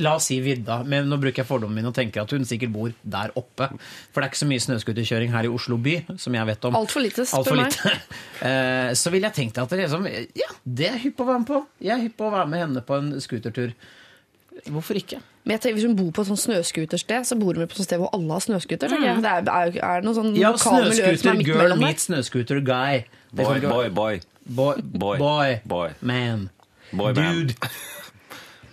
La 0.00 0.14
oss 0.16 0.30
si 0.30 0.38
vidda, 0.42 0.80
men 0.88 1.08
nå 1.10 1.18
bruker 1.20 1.42
jeg 1.42 1.48
fordommen 1.48 1.76
min 1.76 1.90
og 1.90 1.94
tenker 1.96 2.24
at 2.24 2.32
hun 2.34 2.46
sikkert 2.48 2.72
bor 2.74 2.94
der 3.02 3.34
oppe. 3.38 3.70
For 4.10 4.20
det 4.20 4.26
er 4.26 4.32
ikke 4.32 4.42
så 4.42 4.50
mye 4.50 4.64
snøscooterkjøring 4.66 5.34
her 5.34 5.48
i 5.48 5.52
Oslo 5.52 5.78
by, 5.80 5.96
som 6.20 6.36
jeg 6.36 6.48
vet 6.48 6.68
om. 6.68 6.80
Alt 6.80 6.94
for 6.94 7.04
lite, 7.04 7.26
spør 7.28 7.42
Alt 7.42 7.52
for 7.52 7.60
meg. 7.60 7.76
lite. 7.76 7.94
meg. 8.40 8.96
Så 9.00 9.12
ville 9.12 9.28
jeg 9.28 9.36
tenkt 9.36 9.58
at 9.60 9.70
det 9.70 9.82
liksom, 9.82 10.06
ja, 10.38 10.50
det 10.64 10.88
er 10.88 11.00
hypp 11.04 11.20
å 11.20 11.28
være 11.28 11.42
med 11.42 11.50
på. 11.50 11.62
Jeg 11.84 11.94
er 11.96 12.04
hypp 12.06 12.16
på 12.20 12.28
å 12.28 12.34
være 12.34 12.50
med 12.50 12.64
henne 12.64 12.84
på 12.86 12.96
en 12.96 13.12
scootertur. 13.22 13.74
Hvorfor 14.70 14.98
ikke? 14.98 15.20
Men 15.44 15.54
jeg 15.56 15.60
tenker, 15.64 15.76
Hvis 15.78 15.86
hun 15.88 15.96
bor 15.96 16.10
på 16.16 16.22
et 16.24 16.28
sånt 16.28 16.42
snøscootersted, 16.42 17.24
så 17.28 17.38
bor 17.40 17.54
hun 17.56 17.66
på 17.70 17.78
et 17.78 17.86
sted 17.86 18.00
hvor 18.02 18.10
alle 18.16 18.32
har 18.36 18.42
snøscooter. 18.44 18.92
Mm. 18.92 19.22
Det 19.24 19.30
er, 19.30 19.46
er, 19.48 19.78
er 19.92 20.04
noe 20.04 20.16
sånn 20.18 20.34
Ja, 20.36 20.50
er 20.52 20.60
snøscooter 20.60 21.38
midt 21.38 21.46
girl 21.48 21.62
mellom 21.62 21.80
der? 21.80 21.86
meet 21.86 22.04
snøscooter 22.04 22.60
guy. 22.66 23.04
Boy, 23.32 23.60
boy, 23.64 23.88
boy. 23.94 24.20
Boy, 24.50 24.82
Boy. 24.82 25.16
boy, 25.20 25.56
Boy. 25.70 25.94
man, 26.00 26.48
Boy 26.92 27.12
dude. 27.14 27.54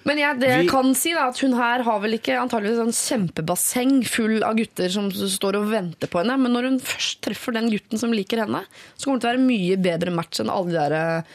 Men 0.08 0.22
jeg, 0.22 0.38
det 0.40 0.50
jeg 0.50 0.68
kan 0.72 0.94
si 0.96 1.12
da, 1.12 1.26
at 1.28 1.40
hun 1.44 1.52
her 1.60 1.82
har 1.84 1.98
vel 2.00 2.16
ikke 2.16 2.38
antageligvis 2.40 2.80
en 2.80 2.96
kjempebasseng 2.96 3.98
full 4.08 4.38
av 4.48 4.56
gutter 4.56 4.88
som 4.94 5.10
står 5.12 5.58
og 5.60 5.68
venter 5.74 6.08
på 6.08 6.22
henne, 6.22 6.38
men 6.40 6.56
når 6.56 6.70
hun 6.70 6.78
først 6.80 7.20
treffer 7.28 7.58
den 7.58 7.68
gutten 7.74 8.00
som 8.00 8.16
liker 8.16 8.46
henne, 8.46 8.62
så 8.96 9.10
kommer 9.10 9.20
det 9.20 9.26
til 9.26 9.30
å 9.30 9.34
være 9.36 9.48
mye 9.50 9.80
bedre 9.84 10.14
match 10.16 10.40
enn 10.40 10.52
alle 10.54 10.72
de 10.72 10.80
der 10.80 11.34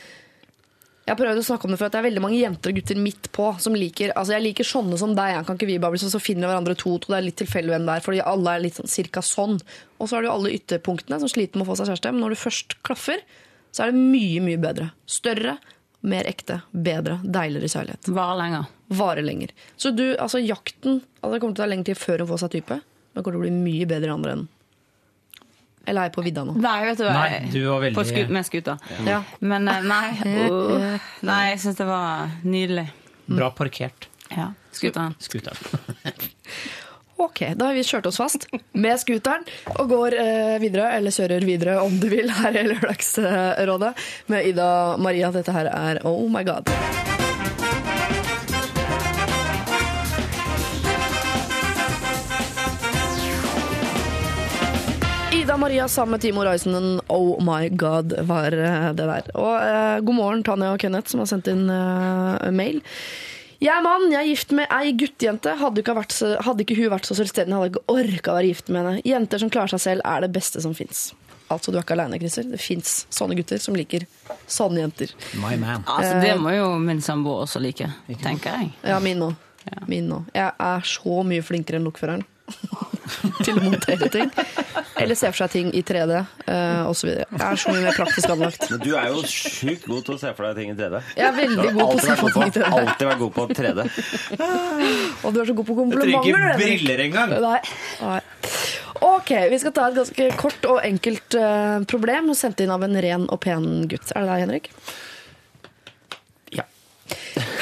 Jeg 1.02 1.16
har 1.16 1.18
prøvd 1.18 1.40
å 1.40 1.44
snakke 1.44 1.66
om 1.66 1.72
det 1.74 1.78
for 1.80 1.88
at 1.88 1.94
det 1.96 1.98
er 1.98 2.06
veldig 2.06 2.20
mange 2.22 2.38
jenter 2.38 2.70
og 2.70 2.76
gutter 2.78 2.98
midt 3.02 3.24
på 3.34 3.48
som 3.62 3.74
liker 3.74 4.12
Altså 4.14 4.36
jeg 4.36 4.44
liker 4.44 4.66
sånne 4.68 4.98
som 5.00 5.16
deg, 5.18 5.32
jeg 5.34 5.46
kan 5.48 5.58
ikke 5.58 5.68
vi 5.72 5.78
bare 5.82 5.96
bli 5.96 6.02
så 6.02 6.20
finner 6.22 6.46
hverandre 6.46 6.76
to, 6.78 6.94
to, 7.02 7.10
det 7.10 7.18
er 7.18 7.26
litt 7.26 7.38
tilfeldig 7.42 7.74
hvem 7.74 7.88
det 7.88 7.96
er, 7.96 8.04
fordi 8.04 8.20
alle 8.32 8.54
er 8.54 8.62
litt 8.62 8.78
sånn 8.78 8.90
cirka 8.90 9.22
sånn. 9.26 9.58
Og 9.98 10.06
så 10.06 10.14
har 10.14 10.22
du 10.22 10.28
jo 10.30 10.36
alle 10.36 10.52
ytterpunktene 10.54 11.18
som 11.18 11.32
sliter 11.32 11.58
med 11.58 11.66
å 11.66 11.72
få 11.72 11.80
seg 11.80 11.90
kjæreste, 11.90 12.14
men 12.14 12.22
når 12.22 12.36
du 12.36 12.42
først 12.44 12.78
klaffer, 12.86 13.24
så 13.74 13.82
er 13.82 13.90
det 13.90 14.04
mye, 14.12 14.44
mye 14.46 14.62
bedre. 14.62 14.88
Større, 15.10 15.56
mer 16.06 16.30
ekte, 16.30 16.60
bedre, 16.70 17.18
deiligere 17.24 17.72
kjærlighet. 17.74 18.10
Varer 18.14 18.38
lenger. 18.38 18.72
Varer 19.02 19.26
lenger. 19.26 19.54
Så 19.80 19.90
du, 19.96 20.06
altså 20.20 20.42
jakten 20.42 21.00
altså 21.22 21.34
Det 21.34 21.42
kommer 21.42 21.54
til 21.56 21.62
å 21.62 21.64
ta 21.64 21.70
lengre 21.70 21.90
tid 21.90 21.98
før 21.98 22.22
hun 22.22 22.30
får 22.30 22.44
seg 22.44 22.56
type. 22.60 22.78
Men 22.78 23.18
det 23.18 23.24
kommer 23.26 23.38
til 23.38 23.42
å 23.42 23.46
bli 23.48 23.70
mye 23.70 23.90
bedre 23.90 24.10
i 24.10 24.14
andre 24.14 24.36
enden. 24.36 24.50
Eller 25.86 26.00
er 26.04 26.08
jeg 26.10 26.14
på 26.14 26.22
vidda 26.26 26.44
nå? 26.46 26.54
Nei, 26.62 26.76
vet 26.86 26.98
du 27.00 27.04
hva. 27.08 27.14
Nei, 27.16 27.40
du 27.50 27.58
var 27.66 27.80
veldig- 27.82 27.96
På 27.98 28.04
sku 28.06 28.20
med 28.32 28.46
skuta. 28.46 28.78
Ja. 29.06 29.22
Men 29.40 29.68
eh, 29.68 29.80
nei. 29.82 30.06
oh, 30.48 30.98
nei, 31.28 31.40
jeg 31.50 31.60
syns 31.64 31.80
det 31.80 31.86
var 31.88 32.30
nydelig. 32.46 32.86
Bra 33.32 33.50
parkert. 33.56 34.08
Ja. 34.30 34.52
Skuteren. 34.72 35.14
Skuteren. 35.18 35.58
Ok, 37.22 37.38
da 37.54 37.68
har 37.68 37.76
vi 37.76 37.84
kjørt 37.86 38.06
oss 38.08 38.16
fast 38.18 38.48
med 38.74 38.98
scooteren 38.98 39.44
og 39.76 39.84
går 39.92 40.16
eh, 40.18 40.56
videre, 40.58 40.88
eller 40.96 41.14
kjører 41.14 41.46
videre 41.46 41.76
om 41.84 41.94
du 42.02 42.08
vil, 42.10 42.32
her 42.34 42.56
i 42.58 42.64
Lørdagsrådet 42.72 43.92
med 44.32 44.48
Ida 44.50 44.70
Maria. 44.98 45.30
Dette 45.30 45.54
her 45.54 45.70
er 45.70 46.02
Oh 46.08 46.26
My 46.32 46.42
God. 46.48 46.72
Ida 55.42 55.56
Maria 55.56 55.88
sammen 55.88 56.10
med 56.10 56.20
Timo 56.20 56.44
Reisenden, 56.44 57.00
Oh 57.06 57.44
My 57.44 57.68
God, 57.68 58.12
var 58.20 58.52
eh, 58.52 58.92
det 58.94 59.06
der. 59.08 59.30
Og 59.34 59.56
eh, 59.58 59.96
god 60.06 60.14
morgen, 60.14 60.44
Tanja 60.46 60.68
og 60.70 60.78
Kenneth, 60.78 61.10
som 61.10 61.18
har 61.18 61.26
sendt 61.26 61.48
inn 61.50 61.64
eh, 61.66 62.44
mail. 62.54 62.78
Jeg 63.58 63.72
er 63.74 63.82
mann, 63.82 64.06
jeg 64.12 64.20
er 64.20 64.28
gift 64.28 64.54
med 64.54 64.70
ei 64.70 64.92
guttejente. 64.94 65.56
Hadde 65.58 65.82
ikke, 65.82 65.96
vært 65.98 66.14
hadde 66.46 66.62
ikke 66.62 66.76
hun 66.78 66.92
vært 66.94 67.10
så 67.10 67.18
selvstendig, 67.18 67.56
hadde 67.58 67.72
jeg 67.72 67.74
ikke 67.74 67.96
orka 67.96 68.30
å 68.30 68.38
være 68.38 68.52
gift 68.52 68.70
med 68.70 68.84
henne. 68.84 69.02
Jenter 69.08 69.42
som 69.42 69.50
klarer 69.50 69.74
seg 69.74 69.82
selv, 69.82 70.06
er 70.06 70.22
det 70.22 70.30
beste 70.38 70.62
som 70.62 70.78
fins. 70.78 71.08
Altså, 71.50 71.74
du 71.74 71.80
er 71.80 71.82
ikke 71.82 71.98
aleine, 71.98 72.22
Christer. 72.22 72.46
Det 72.46 72.62
fins 72.62 72.96
sånne 73.10 73.34
gutter 73.40 73.58
som 73.66 73.74
liker 73.74 74.06
sånne 74.46 74.84
jenter. 74.84 75.16
My 75.42 75.56
man. 75.58 75.82
Altså, 75.90 76.20
det 76.22 76.36
må 76.38 76.54
jo 76.54 76.70
min 76.86 77.02
samboer 77.02 77.48
også 77.48 77.58
like, 77.66 77.90
tenker 78.22 78.60
jeg. 78.60 78.76
Ja, 78.86 79.02
min 79.02 79.18
nå. 79.26 79.34
Min 79.90 80.06
nå. 80.06 80.22
Jeg 80.38 80.54
er 80.54 80.86
så 80.86 81.24
mye 81.26 81.42
flinkere 81.42 81.82
enn 81.82 81.90
lokføreren 81.90 82.28
til 83.44 83.58
å 83.58 83.62
montere 83.64 84.08
ting. 84.12 84.30
Eller 85.00 85.18
se 85.18 85.30
for 85.32 85.42
seg 85.42 85.52
ting 85.54 85.70
i 85.76 85.82
3D 85.86 86.14
uh, 86.14 86.90
osv. 86.90 87.10
Jeg 87.12 87.26
er 87.38 87.60
så 87.60 87.74
mye 87.74 87.84
mer 87.84 87.96
praktisk 87.96 88.32
anlagt. 88.32 88.66
Men 88.70 88.82
du 88.84 88.90
er 88.98 89.08
jo 89.12 89.22
sjukt 89.28 89.86
god 89.88 90.06
til 90.08 90.16
å 90.16 90.20
se 90.22 90.32
for 90.36 90.48
deg 90.48 90.60
ting 90.60 90.72
i 90.72 90.76
3D. 90.78 91.02
Jeg 91.18 91.28
er 91.28 91.36
veldig 91.38 91.68
god 91.76 91.82
på 91.82 91.98
å 91.98 92.04
se 92.06 92.18
for 92.20 92.28
meg 92.28 92.36
ting 92.36 92.48
i 92.48 92.54
3D. 92.58 92.72
Alltid 92.80 93.10
vært 93.10 93.22
god 93.22 93.34
på 93.38 93.46
3D. 93.52 93.86
Og 95.22 95.34
du 95.34 95.42
er 95.42 95.50
så 95.50 95.56
god 95.58 95.70
på 95.70 95.78
trenger 95.78 95.96
komplimenter. 95.96 96.12
ikke 96.12 96.26
du, 96.26 96.42
Henrik. 96.46 96.62
briller 96.62 97.04
engang. 97.06 97.36
Nei. 97.42 97.60
Nei. 98.02 98.20
Ok, 99.02 99.30
vi 99.50 99.58
skal 99.58 99.72
ta 99.74 99.88
et 99.88 99.96
ganske 99.98 100.26
kort 100.38 100.66
og 100.70 100.82
enkelt 100.86 101.34
uh, 101.38 101.80
problem 101.90 102.30
sendt 102.38 102.62
inn 102.62 102.70
av 102.70 102.84
en 102.86 103.00
ren 103.02 103.24
og 103.26 103.40
pen 103.42 103.88
gutt. 103.90 104.12
Er 104.14 104.22
det 104.22 104.28
deg, 104.28 104.44
Henrik? 104.44 104.70
Ja. 106.54 106.66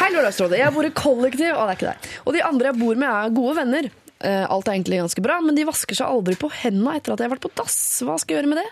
Hei, 0.03 0.11
Lørdagsrådet. 0.13 0.59
Jeg 0.61 0.75
bor 0.75 0.89
i 0.89 0.93
kollektiv. 0.93 1.55
og 1.55 1.65
det 1.65 1.73
er 1.73 1.79
ikke 1.79 1.95
deg. 1.95 2.13
Og 2.27 2.37
de 2.37 2.45
andre 2.45 2.73
jeg 2.73 2.81
bor 2.83 3.01
med, 3.01 3.09
er 3.09 3.35
gode 3.39 3.57
venner. 3.63 3.91
Eh, 4.21 4.45
Alt 4.53 4.69
er 4.69 4.75
egentlig 4.77 4.99
ganske 5.01 5.23
bra, 5.25 5.39
men 5.41 5.57
de 5.57 5.65
vasker 5.65 5.97
seg 5.97 6.11
aldri 6.13 6.35
på 6.37 6.51
hendene 6.53 6.97
etter 6.99 7.15
at 7.15 7.23
jeg 7.23 7.29
har 7.31 7.35
vært 7.37 7.47
på 7.47 7.53
dass. 7.57 7.77
Hva 8.05 8.19
skal 8.21 8.35
jeg 8.37 8.43
gjøre 8.43 8.51
med 8.53 8.61
det? 8.61 8.67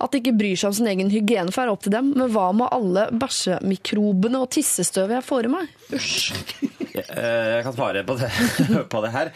At 0.00 0.14
de 0.14 0.20
ikke 0.22 0.32
bryr 0.38 0.56
seg 0.56 0.70
om 0.70 0.76
sin 0.78 0.88
egen 0.88 1.10
hygiene, 1.12 1.52
får 1.52 1.64
være 1.66 1.74
opp 1.76 1.82
til 1.84 1.92
dem. 1.92 2.08
Men 2.16 2.32
hva 2.32 2.46
med 2.56 2.72
alle 2.72 3.04
bæsjemikrobene 3.20 4.40
og 4.40 4.48
tissestøvet 4.56 5.18
jeg 5.18 5.26
får 5.28 5.48
i 5.50 5.52
meg? 5.58 5.74
Usj. 5.98 6.30
Eh, 6.94 7.56
Jeg 7.58 7.64
kan 7.66 7.74
svare 7.74 8.04
på 8.06 8.14
det, 8.20 8.28
på 8.92 9.00
det 9.02 9.08
her. 9.10 9.30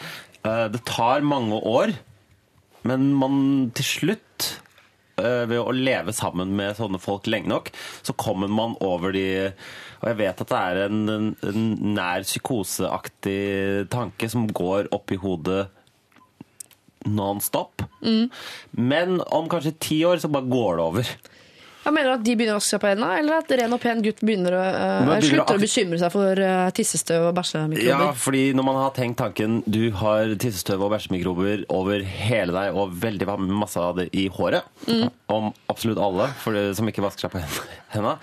Eh, 0.47 0.65
Det 0.71 0.79
tar 0.87 1.19
mange 1.27 1.57
år, 1.67 1.91
men 2.87 3.09
man 3.19 3.33
til 3.75 3.83
slutt 3.83 4.45
ved 5.49 5.59
å 5.59 5.75
leve 5.75 6.13
sammen 6.15 6.55
med 6.57 6.77
sånne 6.77 7.01
folk 7.01 7.27
lenge 7.29 7.51
nok, 7.51 7.71
så 8.05 8.15
kommer 8.19 8.51
man 8.51 8.77
over 8.85 9.13
de 9.15 9.25
Og 9.99 10.07
jeg 10.07 10.19
vet 10.21 10.41
at 10.45 10.51
det 10.51 10.59
er 10.59 10.81
en, 10.85 11.33
en, 11.43 11.65
nær 11.95 12.23
psykoseaktig 12.23 13.89
tanke 13.91 14.29
som 14.31 14.47
går 14.47 14.87
opp 14.95 15.11
i 15.11 15.19
hodet 15.19 15.65
non-stop. 17.07 17.83
Men 18.71 19.19
om 19.27 19.49
kanskje 19.51 19.75
ti 19.79 19.99
år 20.07 20.21
så 20.23 20.31
bare 20.31 20.51
går 20.51 20.79
det 20.79 20.85
over. 20.85 21.11
Jeg 21.79 21.95
mener 21.95 22.11
at 22.17 22.23
de 22.25 22.33
begynner 22.35 22.57
å 22.57 22.59
vaske 22.59 22.73
seg 22.75 22.81
på 22.83 22.89
hendene, 22.91 23.09
eller 23.21 23.37
at 23.39 23.51
ren 23.55 23.73
og 23.75 23.79
pen 23.81 24.01
gutt 24.03 24.19
begynner 24.25 24.55
å, 24.57 24.63
uh, 24.67 25.11
slutter 25.23 25.55
å- 25.55 25.61
bekymre 25.61 25.99
seg 26.01 26.11
for 26.11 26.41
uh, 26.43 26.69
tissestøv 26.75 27.29
og 27.29 27.37
bæsjemikrober. 27.37 27.87
Ja, 27.87 28.09
fordi 28.19 28.41
når 28.57 28.67
man 28.67 28.79
har 28.81 28.91
tenkt 28.97 29.19
tanken 29.21 29.61
du 29.63 29.91
har 30.01 30.33
tissestøv 30.43 30.83
og 30.83 30.91
bæsjemikrober 30.91 31.63
over 31.71 32.03
hele 32.03 32.55
deg 32.55 32.75
og 32.75 32.97
veldig 32.99 33.29
masse 33.47 33.79
av 33.79 33.95
det 34.01 34.09
i 34.11 34.27
håret, 34.27 34.67
om 35.31 35.53
absolutt 35.71 36.01
alle 36.03 36.27
for 36.43 36.57
det, 36.57 36.65
som 36.77 36.89
ikke 36.91 37.05
vasker 37.05 37.27
seg 37.29 37.37
på 37.37 37.45
hendene 37.95 38.17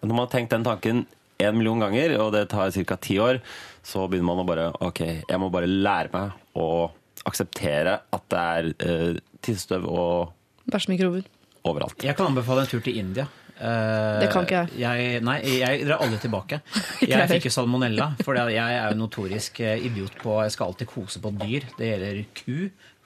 Når 0.00 0.14
man 0.14 0.24
har 0.24 0.32
tenkt 0.32 0.56
den 0.56 0.64
tanken 0.64 1.04
en 1.44 1.56
million 1.58 1.80
ganger, 1.82 2.16
og 2.22 2.32
det 2.32 2.48
tar 2.48 2.70
ca. 2.72 2.96
ti 2.96 3.18
år, 3.20 3.40
så 3.84 4.08
begynner 4.08 4.30
man 4.32 4.42
å 4.44 4.48
bare 4.48 4.68
OK, 4.80 5.00
jeg 5.28 5.40
må 5.42 5.50
bare 5.52 5.68
lære 5.68 6.12
meg 6.14 6.32
å 6.56 6.88
akseptere 7.28 7.98
at 8.14 8.26
det 8.32 8.42
er 8.56 8.72
uh, 8.80 9.20
tissestøv 9.44 9.84
og 9.88 10.32
Bæsjemikrober. 10.72 11.26
Overalt. 11.64 11.96
Jeg 12.04 12.16
kan 12.18 12.30
anbefale 12.32 12.64
en 12.64 12.70
tur 12.70 12.84
til 12.84 12.98
India. 13.00 13.26
Uh, 13.54 14.18
Det 14.18 14.32
kan 14.32 14.42
ikke 14.48 14.64
jeg. 14.74 15.20
Nei, 15.22 15.36
jeg 15.60 15.84
drar 15.86 16.00
aldri 16.02 16.18
tilbake. 16.24 16.58
Jeg 17.06 17.28
fikk 17.30 17.44
jo 17.46 17.52
salmonella, 17.54 18.08
for 18.24 18.34
jeg 18.34 18.58
er 18.58 18.88
jo 18.90 18.96
notorisk 18.98 19.60
eh, 19.62 19.84
idiot 19.86 20.16
på 20.18 20.40
Jeg 20.42 20.54
skal 20.56 20.72
alltid 20.72 20.88
kose 20.90 21.20
på 21.22 21.30
dyr. 21.38 21.66
Det 21.78 21.86
gjelder 21.86 22.18
ku, 22.34 22.56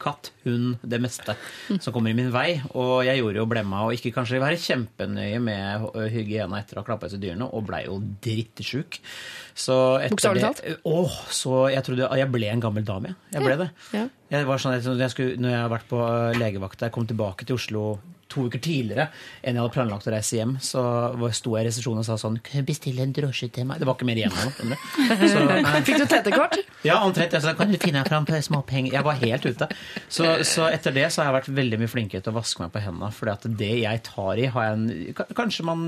katt, 0.01 0.31
hund, 0.47 0.79
det 0.81 1.01
meste 1.03 1.35
som 1.83 1.93
kommer 1.93 2.15
i 2.15 2.17
min 2.17 2.31
vei. 2.33 2.63
Og 2.79 3.03
jeg 3.05 3.21
gjorde 3.21 3.43
jo 3.43 3.47
blemma 3.51 3.85
og 3.85 3.97
ikke 3.99 4.15
kanskje 4.17 4.41
være 4.41 4.61
kjempenøye 4.63 5.41
med 5.43 5.89
hygiena 6.15 6.63
etter 6.63 6.79
å 6.79 6.85
ha 6.85 6.89
klappa 6.89 7.11
til 7.13 7.21
dyrene, 7.27 7.51
og 7.53 7.67
blei 7.69 7.85
jo 7.85 7.99
drittsjuk. 8.25 9.01
Så 9.59 9.77
Bokstavelig 10.09 10.47
talt? 10.47 10.63
Å, 10.89 10.99
så 11.35 11.67
jeg 11.75 11.85
trodde 11.85 12.09
Jeg 12.23 12.33
ble 12.33 12.53
en 12.55 12.63
gammel 12.65 12.87
dame, 12.89 13.13
jeg. 13.13 13.37
Jeg 13.37 13.45
ble 13.51 13.59
det. 13.67 13.73
Ja. 13.99 14.07
Jeg 14.39 14.49
var 14.49 14.63
sånn, 14.65 14.79
når 14.81 15.03
jeg, 15.11 15.17
skulle, 15.17 15.43
når 15.43 15.59
jeg 15.59 15.65
har 15.67 15.75
vært 15.77 15.91
på 15.93 16.07
legevakt 16.41 16.87
jeg 16.89 16.95
kom 16.95 17.11
tilbake 17.11 17.45
til 17.49 17.59
Oslo 17.61 17.89
to 18.29 18.45
uker 18.49 18.61
tidligere 18.63 19.09
enn 19.43 19.57
jeg 19.57 19.63
hadde 19.63 19.73
planlagt 19.75 20.07
å 20.09 20.13
reise 20.13 20.37
hjem, 20.39 20.57
så 20.63 20.83
var- 21.19 21.33
sto 21.37 21.55
jeg 21.57 21.65
i 21.65 21.69
resepsjonen 21.69 22.03
og 22.03 22.07
sa 22.09 22.17
sånn 22.21 22.37
Kan 22.45 22.61
jeg 22.61 22.67
bestille 22.69 23.03
en 23.03 23.13
drosje 23.17 23.49
til 23.53 23.65
meg? 23.69 23.79
Det 23.81 23.87
var 23.89 23.97
ikke 23.97 24.09
mer 24.09 24.21
igjen 24.21 24.33
av 24.33 25.83
Fikk 25.89 25.99
du 26.03 26.07
TT-kort? 26.07 26.59
ja, 26.85 26.99
omtrent. 27.05 27.33
Jeg 27.33 27.43
sa 27.43 27.55
kan 27.59 27.71
du 27.73 27.79
finne 27.81 28.05
fram 28.07 28.27
på 28.29 28.39
småpenger? 28.45 28.93
Jeg 28.95 29.05
var 29.07 29.19
helt 29.23 29.47
ute. 29.49 29.69
Så, 30.09 30.29
så 30.47 30.69
etter 30.71 30.95
det 30.95 31.09
så 31.13 31.23
har 31.23 31.31
jeg 31.33 31.37
vært 31.41 31.51
veldig 31.59 31.81
mye 31.83 31.91
flinkere 31.91 32.23
til 32.25 32.33
å 32.35 32.39
vaske 32.39 32.63
meg 32.63 32.73
på 32.75 32.83
hendene. 32.85 33.11
For 33.15 33.33
det 33.59 33.73
jeg 33.83 34.03
tar 34.07 34.39
i, 34.39 34.47
har 34.55 34.69
jeg 34.69 34.79
en 34.79 35.27
Kanskje 35.39 35.65
man 35.67 35.87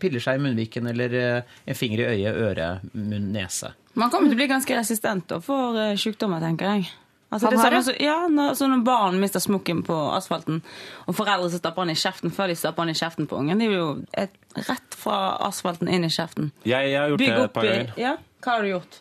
piller 0.00 0.22
seg 0.22 0.38
i 0.38 0.42
munnviken 0.44 0.88
eller 0.92 1.18
en 1.18 1.76
finger 1.78 2.04
i 2.04 2.08
øyet, 2.18 2.38
øre, 2.48 2.68
munn, 2.94 3.30
nese. 3.34 3.72
Man 3.98 4.10
kommer 4.12 4.30
til 4.30 4.36
å 4.36 4.40
bli 4.42 4.46
ganske 4.50 4.76
resistent 4.78 5.32
for 5.42 5.76
eh, 5.80 5.96
sykdommer, 5.98 6.42
tenker 6.44 6.76
jeg. 6.76 6.90
Altså, 7.30 7.46
Han 7.46 7.52
det 7.56 7.60
har 7.60 7.70
det? 7.70 7.82
Så, 7.84 7.92
ja, 8.00 8.14
når, 8.28 8.54
så 8.56 8.66
når 8.72 8.84
barn 8.86 9.18
mister 9.20 9.40
smokken 9.40 9.82
på 9.84 9.96
asfalten, 10.16 10.62
og 11.06 11.14
foreldre 11.14 11.50
så 11.52 11.58
stapper 11.60 11.84
den 11.84 11.90
i 11.92 11.98
kjeften 12.00 12.30
før 12.32 12.48
de 12.48 12.54
stapper 12.56 12.86
den 12.88 12.94
i 12.94 12.98
kjeften 12.98 13.26
på 13.28 13.36
ungen, 13.36 13.58
Det 13.58 13.66
er 13.68 13.74
jo 13.76 14.02
et, 14.16 14.30
rett 14.68 14.96
fra 14.96 15.18
asfalten 15.48 15.88
inn 15.92 16.04
i 16.04 16.08
kjeften. 16.08 16.50
Jeg, 16.64 16.88
jeg 16.94 17.00
har 17.00 17.08
gjort 17.12 17.18
Bygg 17.18 17.34
det 17.36 17.44
et 17.44 17.52
par 17.52 17.68
ganger. 17.68 17.92
Ja, 18.00 18.14
hva 18.44 18.52
har 18.56 18.62
du 18.62 18.68
gjort? 18.72 19.00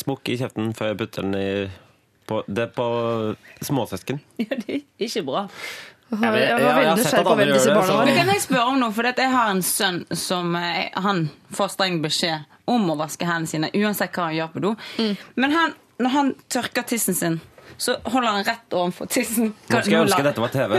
Smokk 0.00 0.28
i 0.32 0.36
kjeften 0.40 0.72
før 0.76 0.92
jeg 0.94 0.98
putter 1.04 1.22
den 1.28 1.34
i 1.36 1.70
På, 2.28 2.42
det 2.46 2.62
er 2.68 2.72
på 2.72 2.86
småsøsken. 3.66 4.20
Ja, 4.42 4.56
det 4.56 4.76
er 4.78 5.06
ikke 5.08 5.22
bra. 5.26 5.46
Jeg 6.12 6.20
jeg- 6.22 6.48
jeg 6.48 6.58
veldig 6.60 6.88
har 6.88 6.96
sett 7.00 7.14
at 7.18 7.24
på 7.24 7.32
andre 7.32 7.46
gjør 7.46 7.74
det, 7.74 7.84
så- 7.88 8.04
Men 8.04 8.16
kan 8.16 8.26
jeg 8.28 8.40
spørre 8.42 8.66
om 8.68 8.78
noe? 8.80 8.92
For 8.92 9.02
jeg 9.02 9.30
har 9.30 9.50
en 9.50 9.62
sønn 9.62 10.04
som 10.16 10.54
eh, 10.56 10.90
han 10.94 11.30
får 11.52 11.68
streng 11.72 12.02
beskjed 12.02 12.44
om 12.68 12.90
å 12.90 12.96
vaske 12.96 13.24
hendene 13.26 13.48
sine 13.48 13.70
uansett 13.74 14.12
hva 14.12 14.24
han 14.28 14.34
gjør 14.36 14.52
på 14.52 14.60
do. 14.60 14.74
Mm. 14.98 15.16
Men 15.36 15.50
han, 15.52 15.74
når 16.02 16.14
han 16.16 16.30
tørker 16.52 16.86
tissen 16.88 17.16
sin, 17.16 17.40
så 17.80 17.96
holder 18.04 18.28
han 18.28 18.44
rett 18.46 18.74
overfor 18.76 19.08
tissen. 19.10 19.52
Nå 19.70 19.80
skal 19.80 19.94
jeg 19.94 20.04
ønske 20.04 20.24
dette 20.26 20.42
var 20.42 20.52
TV. 20.52 20.76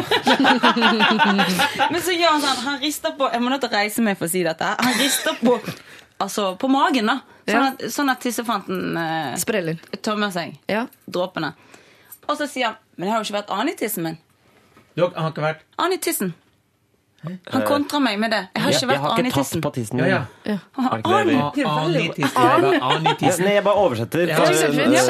Men 1.94 2.00
så 2.04 2.16
gjør 2.16 2.36
han 2.36 2.44
sånn, 2.44 2.62
han 2.64 2.78
rister 2.84 3.16
på 3.18 3.28
Jeg 3.34 3.44
må 3.44 3.52
nødt 3.52 3.64
til 3.66 3.72
å 3.72 3.76
reise 3.76 4.06
meg 4.06 4.20
for 4.20 4.30
å 4.30 4.32
si 4.32 4.44
dette. 4.46 4.70
Han 4.80 5.00
rister 5.02 5.40
på, 5.42 5.58
altså, 6.24 6.54
på 6.60 6.70
magen, 6.72 7.10
da. 7.12 7.18
Sånn 7.44 7.66
at, 7.68 7.82
sånn 7.92 8.12
at 8.14 8.22
tissefanten 8.24 9.00
eh, 9.02 9.34
Spreller. 9.42 9.82
tømmer 10.00 10.32
seg. 10.32 10.56
Ja. 10.72 10.86
Dråpene. 11.12 11.52
Og 12.24 12.38
så 12.40 12.48
sier 12.48 12.70
han 12.70 12.80
Men 12.96 13.10
det 13.10 13.12
har 13.12 13.20
jo 13.20 13.28
ikke 13.28 13.40
vært 13.42 13.52
annen 13.52 13.74
i 13.74 13.80
tissen 13.80 14.06
min. 14.08 14.22
Du 14.96 15.02
har 15.04 15.32
ikke 15.32 15.44
vært 15.44 15.64
Annen 15.82 15.98
i 15.98 16.02
tissen. 16.04 16.34
Han 17.54 17.62
kontrer 17.68 18.00
meg 18.04 18.20
med 18.20 18.32
det. 18.32 18.42
Jeg 18.56 18.64
har 18.64 18.72
ikke 18.72 18.88
vært 18.90 19.04
ikke 19.20 19.32
tatt 19.32 19.36
tissen. 19.48 19.62
på 19.64 19.72
tissen 19.74 20.00
Ja, 20.00 20.04
min. 20.04 20.12
ja. 20.12 20.58
Ja, 21.56 21.74
tissen. 23.16 23.46
Nei, 23.46 23.54
jeg 23.54 23.64
bare 23.64 23.76
oversetter. 23.84 24.28
Ja, 24.28 24.36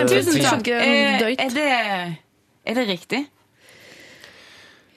Tusen 0.05 0.41
takk. 0.43 0.67
Eh, 0.67 1.21
Er, 1.21 1.35
er, 1.39 1.49
det, 1.49 2.17
er 2.65 2.73
det 2.77 2.87
riktig? 2.87 3.23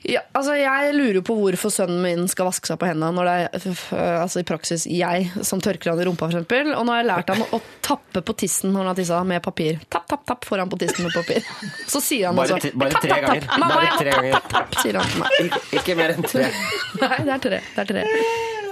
Ja, 0.07 0.21
altså 0.39 0.55
Jeg 0.55 0.93
lurer 0.95 1.23
på 1.27 1.35
hvorfor 1.35 1.73
sønnen 1.73 1.99
min 2.05 2.29
skal 2.31 2.47
vaske 2.47 2.69
seg 2.71 2.79
på 2.79 2.87
hendene 2.87 3.09
når 3.17 3.27
det 3.27 3.35
er 3.35 4.21
altså 4.23 4.43
i 4.43 4.47
praksis 4.47 4.85
jeg 4.87 5.31
som 5.47 5.59
tørker 5.65 5.91
han 5.91 6.03
i 6.03 6.07
rumpa. 6.07 6.29
For 6.29 6.37
eksempel. 6.37 6.71
og 6.77 6.87
nå 6.87 6.95
har 6.95 7.03
jeg 7.03 7.09
lært 7.11 7.33
han 7.35 7.43
å 7.57 7.61
tappe 7.83 8.23
på 8.23 8.37
tissen 8.45 8.71
når 8.71 8.85
han 8.85 8.91
har 8.93 9.01
tissa 9.01 9.23
med 9.27 9.43
papir. 9.43 9.81
Tapp, 9.91 10.07
tapp, 10.11 10.23
tapp 10.31 10.47
foran 10.47 10.71
på 10.71 10.79
tissen 10.85 11.07
med 11.09 11.15
papir. 11.17 11.43
Så 11.91 12.03
sier 12.05 12.31
han 12.31 12.39
Bare 12.39 12.61
også 12.61 12.71
bare 12.79 12.95
tapp, 12.95 13.07
tre 13.09 13.21
ganger. 13.27 13.47
tapp. 13.51 13.67
Bare 13.67 13.95
tre 13.99 14.11
ganger. 14.15 14.37
tapp, 14.39 14.51
tapp, 14.55 14.79
sier 14.85 15.01
han 15.01 15.11
til 15.11 15.25
meg. 15.25 15.41
Ikke, 15.49 15.65
ikke 15.81 15.99
mer 15.99 16.15
enn 16.15 16.29
tre. 16.31 16.51
Nei, 17.03 17.17
det 17.27 17.35
er 17.41 17.49
tre. 17.51 17.65
Det 17.75 17.83
er 17.87 17.91
tre. 17.97 18.07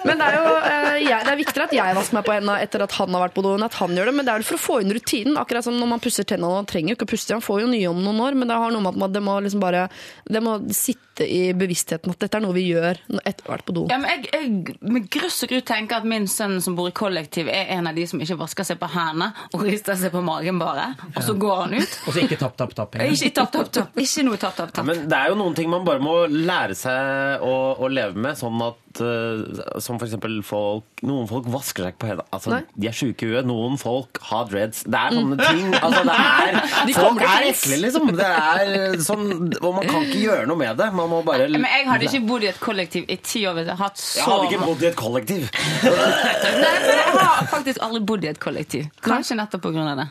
Men 0.04 0.18
det 0.20 0.24
er 0.28 0.34
jo 0.36 0.48
eh, 0.68 0.96
jeg, 1.00 1.24
det 1.24 1.30
er 1.32 1.38
viktigere 1.40 1.64
at 1.64 1.70
jeg 1.72 1.94
vasker 1.96 2.16
meg 2.18 2.26
på 2.26 2.32
hendene 2.34 2.58
etter 2.60 2.82
at 2.84 2.92
han 2.98 3.14
har 3.16 3.22
vært 3.22 3.36
på 3.38 3.44
do, 3.46 3.54
enn 3.56 3.64
at 3.64 3.76
han 3.80 3.94
gjør 3.96 4.10
det. 4.10 4.12
Men 4.18 4.26
det 4.26 4.34
er 4.34 4.42
jo 4.42 4.48
for 4.50 4.58
å 4.58 4.60
få 4.60 4.74
inn 4.84 4.92
rutinen. 4.92 5.38
Akkurat 5.40 5.64
som 5.64 5.78
når 5.80 5.88
man 5.94 6.02
pusser 6.04 6.26
tennene. 6.28 6.58
Man 6.60 6.68
trenger 6.68 6.92
jo 6.92 6.98
ikke 6.98 7.06
å 7.08 7.12
pusse, 7.14 7.30
han 7.32 7.44
får 7.44 7.62
jo 7.62 7.70
nye 7.72 7.88
om 7.88 8.02
noen 8.04 8.20
år, 8.26 8.36
men 8.36 8.52
det 8.52 8.58
har 8.60 8.74
noe 8.74 8.84
med 8.84 8.92
at 8.92 9.00
man, 9.00 9.14
det 9.16 9.22
må 9.24 9.38
liksom 9.46 9.64
bare 9.64 9.86
Det 10.28 10.42
må 10.44 10.58
sitte 10.76 11.23
i 11.26 11.40
bevisstheten 11.56 12.12
at 12.12 12.20
dette 12.24 12.38
er 12.38 12.44
noe 12.44 12.54
vi 12.56 12.66
gjør 12.68 13.00
etter 13.22 13.46
å 13.46 13.48
ha 13.48 13.54
vært 13.56 13.66
på 13.68 13.76
do. 13.76 13.86
Ja, 13.92 13.98
men 14.02 14.12
jeg, 14.12 14.28
jeg 14.32 14.76
med 14.94 15.08
grøss 15.12 15.40
og 15.46 15.52
grut 15.54 15.66
tenker 15.68 16.00
at 16.02 16.08
min 16.08 16.28
sønn 16.30 16.58
som 16.64 16.76
bor 16.78 16.90
i 16.90 16.94
kollektiv, 16.96 17.50
er 17.52 17.72
en 17.76 17.90
av 17.90 17.96
de 17.98 18.06
som 18.10 18.20
ikke 18.22 18.38
vasker 18.40 18.68
seg 18.70 18.80
på 18.80 18.90
hendene 18.94 19.32
og 19.52 19.64
rister 19.66 19.98
seg 20.00 20.14
på 20.14 20.22
magen 20.24 20.60
bare. 20.62 20.90
Og 21.14 21.20
så 21.26 21.36
går 21.38 21.64
han 21.64 21.76
ut. 21.80 21.98
Og 22.06 22.14
så 22.16 22.24
ikke 22.24 22.40
tapp, 22.40 22.56
tapp, 22.60 22.76
tapp. 22.76 22.98
Ikke 23.04 23.32
tapp, 23.34 23.52
tapp, 23.54 23.72
tapp. 23.74 24.00
Ikke 24.04 24.26
noe 24.28 24.40
tapp, 24.40 24.56
tapp, 24.60 24.76
Ja, 24.78 24.86
men 24.86 25.06
det 25.10 25.18
er 25.18 25.32
jo 25.32 25.40
noen 25.40 25.58
ting 25.58 25.70
man 25.72 25.86
bare 25.86 26.02
må 26.04 26.24
lære 26.30 26.76
seg 26.78 27.44
å, 27.44 27.54
å 27.80 27.90
leve 27.92 28.18
med, 28.18 28.38
sånn 28.38 28.60
at 28.64 28.83
eh, 29.02 29.80
Som 29.82 29.98
for 29.98 30.06
eksempel 30.06 30.36
folk 30.46 31.02
Noen 31.04 31.28
folk 31.30 31.48
vasker 31.52 31.86
seg 31.86 31.94
ikke 31.94 32.02
på 32.04 32.08
hendene. 32.10 32.26
Altså, 32.34 32.60
de 32.80 32.88
er 32.88 32.96
sjuke 32.96 33.26
i 33.26 33.30
huet. 33.32 33.48
Noen 33.48 33.78
folk 33.80 34.20
har 34.30 34.48
dreads. 34.50 34.84
Det 34.88 35.00
er 35.00 35.16
sånne 35.18 35.38
ting. 35.40 35.74
Altså, 35.80 36.02
det 36.08 36.16
er, 36.18 36.58
De 36.88 36.96
folk 36.96 37.24
er 37.26 37.48
ekle, 37.50 37.80
liksom. 37.82 38.12
Det 38.18 38.30
er 38.30 38.98
sånn, 39.04 39.26
og 39.60 39.70
man 39.80 39.88
kan 39.88 40.06
ikke 40.06 40.22
gjøre 40.22 40.48
noe 40.50 40.60
med 40.60 40.80
det. 40.80 40.90
Man 40.96 41.10
må 41.12 41.22
bare 41.26 41.48
Men 41.52 41.66
jeg 41.68 41.88
hadde 41.90 42.10
ikke 42.10 42.22
bodd 42.28 42.46
i 42.46 42.50
et 42.52 42.60
kollektiv 42.62 43.08
i 43.08 43.18
ti 43.24 43.44
år 43.48 43.60
jeg 43.60 43.68
hadde 43.68 43.78
hatt 43.80 44.00
så 44.00 44.20
Jeg 44.20 44.28
hadde 44.30 44.50
ikke 44.50 44.68
bodd 44.68 44.84
i 44.84 44.90
et 44.90 44.98
kollektiv. 44.98 45.48
Nei, 45.84 46.76
men 46.84 46.92
jeg 46.94 47.16
har 47.18 47.50
faktisk 47.52 47.82
aldri 47.84 48.04
bodd 48.12 48.24
i 48.24 48.32
et 48.32 48.40
kollektiv. 48.42 48.88
Kanskje 49.04 49.38
nettopp 49.38 49.70
av 49.74 49.98
det. 50.00 50.08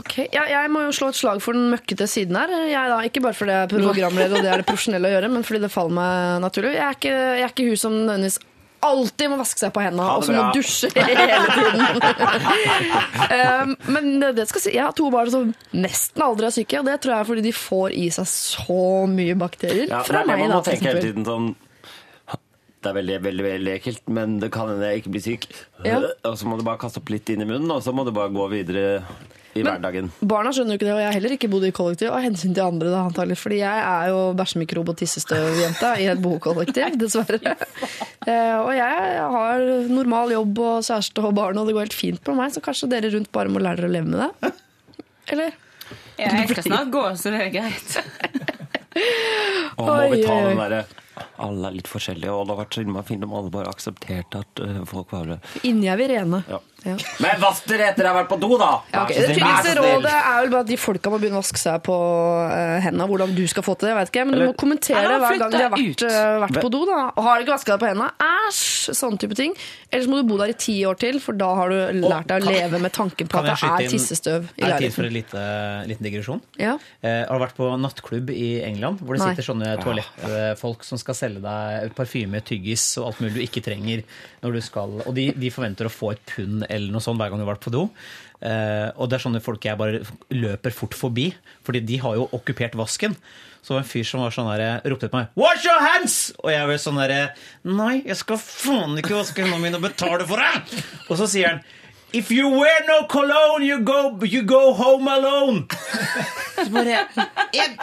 Ok, 0.00 0.14
ja, 0.32 0.46
Jeg 0.48 0.70
må 0.72 0.86
jo 0.86 0.94
slå 0.96 1.10
et 1.12 1.18
slag 1.18 1.42
for 1.44 1.56
den 1.56 1.68
møkkete 1.72 2.06
siden 2.08 2.38
her. 2.38 2.52
Jeg 2.70 2.92
da, 2.92 3.00
Ikke 3.04 3.24
bare 3.24 3.36
fordi 3.36 3.52
jeg 3.52 3.66
er 3.66 3.72
programleder 3.72 4.38
og 4.38 4.46
det 4.46 4.52
er 4.52 4.62
det 4.62 4.68
profesjonelle 4.68 5.10
å 5.10 5.16
gjøre, 5.16 5.32
men 5.34 5.44
fordi 5.46 5.60
det 5.66 5.72
faller 5.74 5.98
meg 5.98 6.40
naturlig. 6.46 6.72
Jeg 6.78 6.86
er 6.86 6.98
ikke, 6.98 7.12
jeg 7.12 7.44
er 7.44 7.54
ikke 7.54 7.68
hun 7.68 7.82
som 7.84 7.98
nødvendigvis 8.00 8.40
alltid 8.82 9.30
må 9.30 9.36
vaske 9.38 9.62
seg 9.62 9.72
på 9.74 9.82
hendene 9.84 10.06
og 10.10 10.24
som 10.26 10.34
må 10.34 10.44
dusje 10.56 10.88
hele 10.96 11.26
tiden. 11.54 11.82
um, 13.30 13.74
men 13.94 14.08
det, 14.22 14.46
skal 14.48 14.56
skal 14.56 14.64
si, 14.64 14.72
jeg 14.74 14.82
har 14.82 14.96
to 14.98 15.10
barn 15.14 15.30
som 15.32 15.52
nesten 15.76 16.24
aldri 16.24 16.48
er 16.48 16.56
syke, 16.56 16.80
og 16.80 16.88
det 16.88 16.96
tror 17.02 17.14
jeg 17.14 17.24
er 17.24 17.28
fordi 17.28 17.44
de 17.46 17.52
får 17.56 17.94
i 17.98 18.08
seg 18.16 18.30
så 18.32 18.86
mye 19.10 19.36
bakterier. 19.38 19.86
Ja, 19.86 20.02
fra 20.06 20.24
meg, 20.26 20.42
man 20.42 20.56
må 20.56 20.56
da, 20.58 20.64
tenke 20.72 20.90
hele 20.90 21.04
tiden 21.04 21.28
sånn 21.28 21.52
Det 22.82 22.90
er 22.90 22.96
veldig, 22.98 23.20
veldig, 23.28 23.44
veldig 23.46 23.76
ekkelt, 23.76 24.02
men 24.18 24.40
det 24.42 24.50
kan 24.54 24.72
hende 24.72 24.90
jeg 24.90 25.04
ikke 25.04 25.14
blir 25.14 25.24
syk. 25.28 25.46
Ja. 25.86 26.00
Og 26.26 26.34
så 26.40 26.50
må 26.50 26.58
du 26.58 26.66
bare 26.66 26.82
kaste 26.82 26.98
opp 26.98 27.14
litt 27.14 27.30
inn 27.30 27.44
i 27.44 27.46
munnen, 27.46 27.70
og 27.70 27.84
så 27.86 27.94
må 27.94 28.02
du 28.08 28.10
bare 28.16 28.34
gå 28.34 28.48
videre 28.50 29.04
i 29.54 29.62
Men- 29.62 29.72
hverdagen. 29.82 30.10
Barna 30.22 30.50
skjønner 30.50 30.72
jo 30.74 30.78
ikke 30.80 30.86
det, 30.88 30.92
og 30.94 31.00
jeg 31.02 31.06
har 31.10 31.16
heller 31.18 31.34
ikke 31.36 31.50
bodd 31.52 31.64
i 31.68 31.72
kollektiv 31.76 32.08
av 32.10 32.22
hensyn 32.24 32.54
til 32.56 32.62
andre. 32.64 32.88
da, 32.90 33.02
antagelig, 33.08 33.36
Fordi 33.38 33.58
jeg 33.58 33.78
er 33.84 34.08
jo 34.08 34.20
bæsjemikrob- 34.38 34.88
og 34.88 34.96
tissestøvjenta 34.96 35.90
i 36.00 36.06
et 36.08 36.22
bokollektiv, 36.24 36.96
dessverre. 37.02 37.56
Eh, 38.26 38.56
og 38.62 38.72
jeg 38.72 39.18
har 39.36 39.66
normal 39.92 40.32
jobb 40.32 40.58
og 40.58 40.82
kjæreste 40.86 41.24
og 41.26 41.34
barn, 41.34 41.58
og 41.58 41.66
det 41.68 41.74
går 41.76 41.86
helt 41.88 41.98
fint 42.00 42.22
på 42.24 42.34
meg, 42.34 42.52
så 42.54 42.62
kanskje 42.64 42.88
dere 42.88 43.12
rundt 43.12 43.30
bare 43.32 43.48
må 43.52 43.60
lære 43.60 43.76
dere 43.82 43.90
å 43.90 43.96
leve 43.98 44.08
med 44.08 44.24
det? 44.24 44.52
Eller? 45.32 45.52
Ja, 46.18 46.28
jeg 46.40 46.48
skal 46.50 46.64
snart 46.70 46.90
gå, 46.92 47.02
så 47.16 47.30
det 47.32 47.40
er 47.46 47.52
greit. 47.52 47.98
Og 49.80 49.86
må 49.88 49.94
vi 50.12 50.22
ta 50.24 50.34
den 50.48 50.58
derre 50.60 50.82
Alle 51.42 51.70
er 51.70 51.78
litt 51.78 51.90
forskjellige, 51.90 52.32
og 52.32 52.46
det 52.46 52.54
har 52.54 52.62
vært 52.64 52.76
så 52.78 52.84
innmari 52.84 53.08
fint 53.12 53.26
om 53.26 53.34
alle 53.38 53.52
bare 53.54 53.72
aksepterte 53.72 54.42
at 54.44 54.62
øh, 54.64 54.82
folk 54.88 55.12
var 55.12 55.34
det. 55.34 55.40
Inni 55.68 55.90
er 55.92 56.00
vi 56.00 56.10
rene. 56.14 56.42
Ja. 56.48 56.60
Ja. 56.82 56.96
Men 57.22 57.38
vask 57.42 57.66
dere 57.70 57.92
etter 57.92 58.02
jeg 58.02 58.10
har 58.10 58.16
vært 58.16 58.30
på 58.32 58.38
do, 58.42 58.48
da! 58.58 58.70
Ja, 58.90 59.04
okay. 59.04 59.20
Det 59.22 59.36
tydeligste 59.36 59.74
rådet 59.78 60.12
er 60.18 60.38
vel 60.40 60.50
bare 60.50 60.64
at 60.64 60.70
de 60.72 60.78
folka 60.80 61.12
må 61.12 61.20
begynne 61.22 61.38
å 61.38 61.42
vaske 61.44 61.60
seg 61.60 61.78
på 61.86 61.94
uh, 61.94 62.78
hendene. 62.82 63.06
Hvordan 63.12 63.34
du 63.36 63.42
skal 63.50 63.64
få 63.66 63.76
til 63.78 63.90
det, 63.90 63.94
vet 64.00 64.10
ikke. 64.10 64.24
Men 64.26 64.40
du 64.40 64.44
må 64.48 64.56
kommentere 64.58 65.18
hver 65.22 65.38
gang 65.38 65.54
de 65.54 65.60
har 65.62 65.70
vært, 65.74 66.04
eh, 66.08 66.30
vært 66.42 66.58
på 66.58 66.72
do. 66.74 66.82
da. 66.88 66.98
Og 67.14 67.22
har 67.28 67.38
du 67.38 67.44
ikke 67.46 67.54
vaska 67.54 67.74
deg 67.76 67.84
på 67.84 67.90
hendene, 67.92 68.08
æsj! 68.48 68.96
Sånne 68.98 69.22
type 69.22 69.38
ting. 69.38 69.54
Ellers 69.92 70.10
må 70.10 70.18
du 70.18 70.26
bo 70.26 70.40
der 70.40 70.50
i 70.50 70.58
ti 70.58 70.74
år 70.88 70.98
til, 70.98 71.20
for 71.22 71.38
da 71.38 71.52
har 71.60 71.70
du 71.70 72.02
lært 72.02 72.32
deg 72.32 72.42
å 72.42 72.48
kan- 72.48 72.58
leve 72.58 72.82
med 72.82 72.94
tanken 72.96 73.30
på 73.30 73.38
at 73.38 73.52
det 73.52 73.56
er 73.62 73.94
tissestøv 73.94 74.50
i 74.58 74.66
Er 74.66 74.74
det 74.74 74.80
tid 74.88 74.96
for 74.96 75.06
en 75.06 75.14
lite, 75.14 75.44
liten 75.86 76.08
digresjon? 76.08 76.42
Ja. 76.58 76.74
Uh, 77.04 77.22
har 77.30 77.38
du 77.38 77.44
vært 77.46 77.58
på 77.60 77.70
nattklubb 77.78 78.34
i 78.34 78.50
England, 78.66 78.98
hvor 79.06 79.14
det 79.14 79.22
Nei. 79.22 79.30
sitter 79.36 79.52
sånne 79.52 79.76
toalettfolk 79.84 80.82
som 80.82 80.98
skal 81.02 81.18
selge 81.18 81.42
deg 81.44 81.94
parfyme, 81.98 82.40
tyggis 82.46 82.84
og 83.00 83.10
alt 83.10 83.22
mulig 83.22 83.34
du 83.36 83.44
ikke 83.44 83.64
trenger 83.64 84.04
når 84.42 84.56
du 84.56 84.60
skal 84.64 84.98
Og 85.04 85.12
de, 85.16 85.28
de 85.36 85.52
forventer 85.54 85.88
å 85.88 85.92
få 85.92 86.14
et 86.14 86.22
pund 86.34 86.66
eller 86.68 86.92
noe 86.94 87.04
sånt 87.04 87.20
hver 87.20 87.32
gang 87.32 87.42
du 87.42 87.46
har 87.46 87.54
vært 87.54 87.66
på 87.66 87.74
do. 87.74 87.86
Uh, 88.42 88.90
og 88.98 89.06
det 89.06 89.18
er 89.18 89.22
sånne 89.22 89.42
folk 89.42 89.62
jeg 89.62 89.78
bare 89.78 90.02
løper 90.34 90.74
fort 90.74 90.96
forbi, 90.98 91.28
fordi 91.62 91.82
de 91.86 91.98
har 92.02 92.16
jo 92.18 92.26
okkupert 92.34 92.74
vasken. 92.78 93.14
Så 93.62 93.74
var 93.74 93.82
det 93.82 93.86
en 93.86 93.92
fyr 93.92 94.06
som 94.08 94.24
var 94.24 94.34
sånn 94.34 94.48
der, 94.50 94.82
ropte 94.90 95.06
etter 95.06 95.20
meg 95.20 95.36
'Wash 95.38 95.68
your 95.68 95.78
hands!' 95.78 96.32
Og 96.42 96.50
jeg 96.50 96.66
var 96.66 96.80
sånn 96.82 96.98
derre 96.98 97.20
'Nei, 97.62 98.02
jeg 98.02 98.18
skal 98.18 98.40
faen 98.42 98.98
ikke 98.98 99.14
vaske 99.14 99.44
hendene 99.44 99.62
mine 99.62 99.78
og 99.78 99.86
betale 99.86 100.26
for 100.26 100.42
det!' 100.42 100.82
Og 101.06 101.14
så 101.20 101.30
sier 101.30 101.54
han 101.54 101.62
If 102.12 102.30
you 102.30 102.48
wear 102.50 102.84
no 102.86 103.06
cologne, 103.06 103.64
you 103.64 103.78
go, 103.80 104.18
you 104.20 104.42
go 104.42 104.74
home 104.74 105.08
alone. 105.08 105.64
Så 106.58 106.68
bare 106.68 107.06
jeg, 107.54 107.78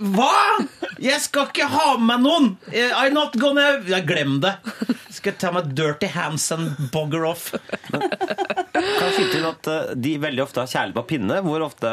Hva?! 0.00 0.64
Jeg 1.02 1.20
skal 1.20 1.48
ikke 1.50 1.66
ha 1.68 1.96
med 2.00 2.22
noen! 2.24 2.46
Eh, 2.72 2.92
I'm 2.96 3.12
not 3.16 3.34
gonna 3.40 3.66
ja, 3.88 3.98
Glem 4.06 4.38
det. 4.40 4.54
Skal 5.12 5.32
jeg 5.32 5.38
ta 5.42 5.50
meg 5.52 5.72
dirty 5.76 6.08
hands 6.12 6.46
and 6.54 6.76
bogger 6.92 7.26
off. 7.28 7.50
Kan 7.90 8.06
jeg 8.06 9.12
skyte 9.16 9.38
inn 9.40 9.48
at 9.50 9.70
øh, 9.72 9.92
de 9.96 10.14
veldig 10.22 10.42
ofte 10.46 10.62
har 10.64 10.70
kjærlighet 10.72 10.96
på 11.00 11.06
pinne? 11.14 11.40
Hvor 11.44 11.64
ofte 11.68 11.92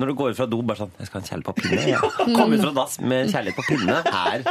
når 0.00 0.10
du 0.10 0.14
går 0.18 0.32
ut 0.32 0.38
fra 0.40 0.46
do 0.50 0.58
bare 0.66 0.80
sånn 0.82 0.92
'Jeg 0.98 1.06
skal 1.10 1.20
ha 1.20 1.22
en 1.22 1.30
kjærlighet 1.30 1.48
på 1.48 1.56
pinne.' 1.60 1.88
Ja. 1.92 2.00
kom 2.38 2.52
ut 2.56 2.62
fra 2.64 2.74
dass 2.80 2.98
med 3.00 3.30
kjærlighet 3.32 3.56
på 3.60 3.66
pinne 3.68 3.98
her. 4.08 4.46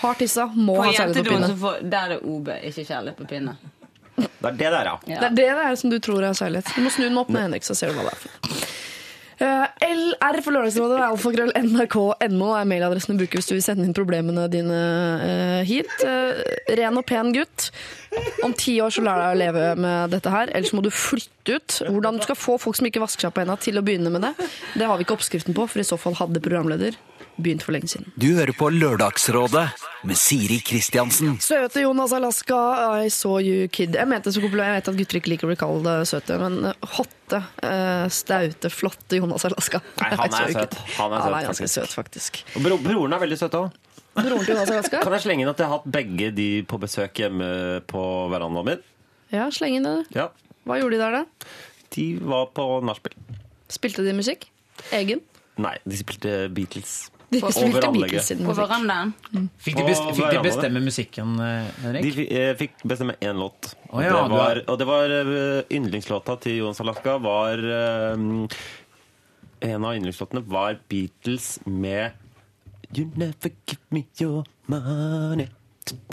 Har 0.00 0.14
tissa, 0.20 0.46
må 0.54 0.76
På 0.76 0.84
ha 0.86 0.92
kjærlighet 0.92 1.26
på 1.26 1.30
pinne. 1.34 1.48
så 1.52 1.56
får, 1.60 1.82
der 1.90 2.14
er 2.16 2.24
OB, 2.24 2.48
ikke 2.70 2.84
kjærlighet 2.88 3.16
på 3.20 3.28
pinne. 3.30 3.56
Det 4.16 4.48
er 4.48 4.56
det 4.56 4.70
der, 4.72 4.84
ja. 4.88 4.96
Ja. 5.06 5.20
Det 5.20 5.26
er 5.26 5.34
det 5.36 5.46
det 5.58 5.64
er 5.66 5.74
som 5.76 5.90
du 5.92 5.98
tror 6.00 6.24
er 6.24 6.32
kjærlighet. 6.36 6.72
Du 6.76 6.80
må 6.84 6.90
snu 6.90 7.04
den 7.08 7.18
opp 7.20 7.28
med 7.28 7.42
Henrik, 7.46 7.64
så 7.68 7.74
ser 7.76 7.92
du 7.92 7.98
hva 8.00 8.06
det 8.08 8.12
er 8.14 8.20
for. 8.24 8.30
Eh, 8.48 8.75
LR 9.36 10.38
for 10.40 10.54
Lørdagsrådet 10.54 10.96
er 10.96 11.06
alfakrøll 11.10 11.50
er 12.56 12.68
mailadressen 12.68 13.16
du 13.16 13.20
bruker 13.20 13.40
hvis 13.40 13.50
du 13.50 13.54
vil 13.56 13.64
sende 13.64 13.84
inn 13.84 13.96
problemene 13.96 14.46
dine 14.52 14.78
eh, 15.26 15.62
hit. 15.68 15.92
Eh, 16.06 16.40
ren 16.78 16.96
og 16.96 17.04
pen 17.08 17.34
gutt. 17.36 17.68
Om 18.46 18.54
ti 18.56 18.78
år 18.80 18.94
så 18.94 19.04
lar 19.04 19.20
deg 19.20 19.34
å 19.34 19.40
leve 19.42 19.66
med 19.82 20.14
dette 20.14 20.32
her, 20.32 20.52
ellers 20.56 20.72
må 20.72 20.80
du 20.84 20.88
flytte 20.88 21.58
ut. 21.58 21.80
Hvordan 21.84 22.16
du 22.16 22.24
skal 22.24 22.38
få 22.38 22.56
folk 22.62 22.78
som 22.78 22.88
ikke 22.88 23.02
vasker 23.04 23.26
seg 23.26 23.36
på 23.36 23.44
henda 23.44 23.58
til 23.60 23.76
å 23.76 23.84
begynne 23.84 24.12
med 24.14 24.24
det, 24.24 24.32
det 24.80 24.88
har 24.88 24.96
vi 24.96 25.04
ikke 25.04 25.18
oppskriften 25.18 25.56
på, 25.56 25.68
for 25.68 25.82
i 25.82 25.86
så 25.86 26.00
fall 26.00 26.16
hadde 26.16 26.42
programleder 26.44 26.96
begynt 27.36 27.64
for 27.64 27.74
lenge 27.76 27.90
siden. 27.90 28.08
Du 28.16 28.28
hører 28.36 28.52
på 28.56 28.68
Lørdagsrådet 28.72 29.66
med 30.06 30.18
Siri 30.18 30.58
Kristiansen. 30.64 31.36
Søte 31.42 31.82
Jonas 31.82 32.12
Alaska, 32.16 32.58
I 33.04 33.10
saw 33.12 33.38
you 33.42 33.68
kid. 33.72 33.96
Jeg 33.98 34.08
mente 34.08 34.32
så 34.32 34.42
jeg 34.42 34.52
vet 34.52 34.88
at 34.88 34.98
gutter 34.98 35.20
ikke 35.20 35.32
liker 35.32 35.48
å 35.48 35.52
bli 35.52 35.58
kalt 35.60 35.88
eh, 35.90 36.02
søte, 36.08 36.38
men 36.40 36.70
eh, 36.70 36.88
hotte, 36.96 37.42
eh, 37.66 38.06
staute, 38.12 38.70
flotte 38.72 39.20
Jonas 39.20 39.44
Alaska. 39.48 39.82
Nei, 40.00 40.10
han 40.22 40.38
er 40.40 40.54
søt. 40.56 40.78
Han 40.96 41.12
er 41.12 41.20
søt, 41.20 41.26
Han 41.26 41.38
er 41.40 41.48
ganske 41.50 41.70
søt, 41.72 41.96
faktisk. 41.98 42.42
Og 42.56 42.66
bro, 42.66 42.80
broren 42.82 43.16
er 43.16 43.24
veldig 43.26 43.40
søt 43.42 43.58
òg. 43.58 43.70
Broren 44.16 44.44
til 44.44 44.54
Jonas 44.54 44.74
Alaska? 44.78 45.02
Kan 45.06 45.16
jeg 45.18 45.26
slenge 45.26 45.44
inn 45.46 45.52
at 45.52 45.62
jeg 45.62 45.68
har 45.70 45.80
hatt 45.80 45.88
begge 45.98 46.32
de 46.36 46.50
på 46.68 46.80
besøk 46.82 47.22
hjemme 47.24 47.48
på 47.90 48.04
verandaen 48.32 48.70
min? 48.72 48.84
Ja, 49.34 49.48
sleng 49.52 49.80
inn 49.80 49.88
det. 49.88 49.98
Ja. 50.16 50.30
Hva 50.66 50.78
gjorde 50.80 50.96
de 50.96 51.02
der, 51.02 51.20
da? 51.20 51.50
De 51.96 52.06
var 52.22 52.48
på 52.54 52.64
nachspiel. 52.86 53.16
Spilte 53.72 54.04
de 54.06 54.14
musikk? 54.14 54.46
Egen? 54.94 55.22
Nei, 55.58 55.76
de 55.88 55.98
spilte 55.98 56.32
Beatles. 56.52 57.06
Over 57.42 57.54
spilte 57.54 57.88
anlegget. 57.88 58.12
Beatles 58.12 58.28
sin 58.30 58.42
På 58.46 58.54
verandaen. 58.56 59.12
Fikk 59.62 59.78
de, 59.80 59.86
best, 59.88 60.08
fikk 60.16 60.32
de 60.34 60.42
bestemme 60.46 60.82
musikken, 60.84 61.34
eh, 61.42 61.70
Henrik? 61.84 62.06
De 62.06 62.26
eh, 62.26 62.52
fikk 62.58 62.84
bestemme 62.84 63.16
én 63.20 63.40
låt. 63.40 63.72
Å 63.90 64.04
ja, 64.04 64.14
det 64.16 64.36
var, 64.36 64.62
og 64.66 64.78
det 64.80 64.88
var 64.88 65.16
eh, 65.20 65.76
yndlingslåta 65.78 66.38
til 66.42 66.60
Jonas 66.62 66.82
Alaska 66.84 67.16
var 67.22 67.62
En 69.66 69.84
av 69.88 69.96
yndlingslåtene 69.96 70.42
var 70.46 70.76
Beatles 70.90 71.56
med 71.64 72.12
You 72.94 73.08
never 73.16 73.50
give 73.66 73.82
me 73.90 74.06
your 74.20 74.44
money. 74.66 75.48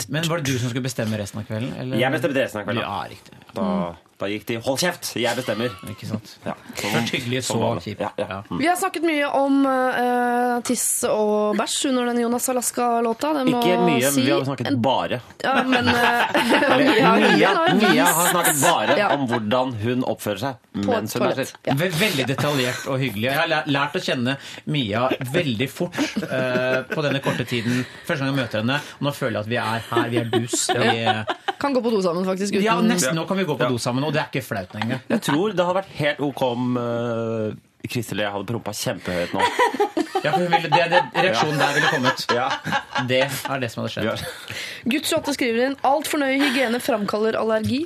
Men 0.08 0.26
var 0.28 0.38
det 0.38 0.52
du 0.52 0.58
som 0.58 0.70
skulle 0.70 0.84
bestemme 0.86 1.18
resten 1.18 1.40
av 1.40 1.46
kvelden? 1.48 1.72
Eller? 1.78 1.98
Jeg 1.98 2.14
bestemte 2.14 2.42
resten 2.42 2.60
av 2.60 2.66
kvelden. 2.68 2.84
Ja, 2.84 2.98
riktig. 3.10 3.38
Da, 3.54 3.66
da 4.20 4.28
gikk 4.30 4.44
de 4.46 4.56
Hold 4.62 4.78
kjeft! 4.78 5.08
Jeg 5.18 5.34
bestemmer. 5.36 5.72
Ikke 5.90 6.06
sant? 6.06 6.36
Ja, 6.46 6.54
Først 6.78 7.10
hyggelig, 7.14 7.40
så 7.48 7.56
sånn 7.58 7.80
kjipt. 7.82 8.00
Ja, 8.04 8.10
ja. 8.18 8.38
mm. 8.48 8.58
Vi 8.60 8.68
har 8.70 8.76
snakket 8.78 9.02
mye 9.08 9.26
om 9.34 9.56
uh, 9.66 10.60
tiss 10.66 10.84
og 11.08 11.56
bæsj 11.58 11.88
under 11.90 12.10
den 12.12 12.20
Jonas 12.22 12.46
Alaska-låta. 12.52 13.32
Det 13.40 13.44
må 13.50 13.58
Ikke 13.60 13.78
mye, 13.82 14.12
si 14.14 14.22
vi 14.22 14.30
har 14.30 14.44
snakket 14.46 14.70
en- 14.70 14.78
bare. 14.84 15.18
Ja, 15.42 15.56
men 15.66 15.88
uh, 15.94 15.96
Mia 16.78 17.08
har- 17.08 17.24
Mia, 17.36 17.52
Mia 17.90 18.04
har 18.06 18.30
snakket 18.30 18.62
bare 18.62 18.98
Ja. 18.98 19.08
om 19.16 19.26
hvordan 19.30 19.74
hun 19.82 20.04
oppfører 20.06 20.38
seg 20.44 20.86
mens 20.86 21.14
hun 21.18 21.26
bæsjer. 21.26 21.52
Ve- 21.82 21.90
Veldig 21.94 22.26
detaljert 22.30 22.86
og 22.90 22.98
hyggelig. 23.02 23.28
Jeg 23.30 23.38
har 23.38 23.66
lært 23.70 23.94
å 23.98 24.02
kjenne 24.02 24.36
Mia 24.70 25.08
veldig 25.34 25.68
fort 25.70 25.98
uh, 26.22 26.82
på 26.90 27.02
denne 27.04 27.20
korte 27.24 27.44
tiden. 27.48 27.82
Første 28.06 28.22
gang 28.24 28.32
jeg 28.34 28.40
møter 28.44 28.62
henne. 28.62 28.78
Og 29.00 29.08
nå 29.08 29.12
føler 29.14 29.40
jeg 29.40 29.44
at 29.44 29.50
vi 29.52 29.60
er 29.62 29.84
her, 29.90 30.08
vi 30.14 30.22
er 30.22 30.30
dus. 30.32 30.68
Vi, 30.70 31.54
Kan 31.64 31.72
gå 31.76 31.80
på 31.84 31.90
do 31.94 32.00
sammen, 32.04 32.26
faktisk. 32.26 32.54
Uten, 32.58 32.64
ja, 32.66 32.74
nesten. 32.84 33.14
Nå 33.16 33.24
kan 33.28 33.38
vi 33.40 33.44
gå 33.48 33.54
på 33.56 33.68
do 33.70 33.78
sammen, 33.80 34.03
og 34.06 34.14
det 34.14 34.22
er 34.22 34.32
ikke 34.32 34.44
flaut 34.44 34.74
engang. 34.78 35.02
Jeg 35.10 35.24
tror 35.26 35.54
det 35.54 35.64
hadde 35.64 35.78
vært 35.80 35.94
helt 35.98 36.22
OK 36.24 36.42
om 36.46 36.76
uh, 36.78 37.54
Kristel 37.84 38.20
og 38.22 38.26
jeg 38.26 38.34
hadde 38.36 38.48
prompa 38.48 38.74
kjempehøyt 38.78 39.34
nå. 39.36 39.48
Ja, 40.24 40.30
for 40.32 40.46
ville, 40.48 40.70
det, 40.72 40.84
det, 40.88 41.00
reaksjonen 41.20 41.58
der 41.60 41.74
ville 41.76 41.88
kommet. 41.92 42.22
Ja. 42.32 42.46
Det 43.10 43.20
er 43.28 43.60
det 43.60 43.68
som 43.72 43.82
hadde 43.82 43.92
skjedd. 43.92 44.22
Gutt 44.88 45.10
28 45.10 45.34
skriver 45.36 45.66
inn 45.66 45.74
altfor 45.84 46.22
nøye 46.22 46.38
hygiene 46.40 46.80
framkaller 46.80 47.36
allergi. 47.36 47.82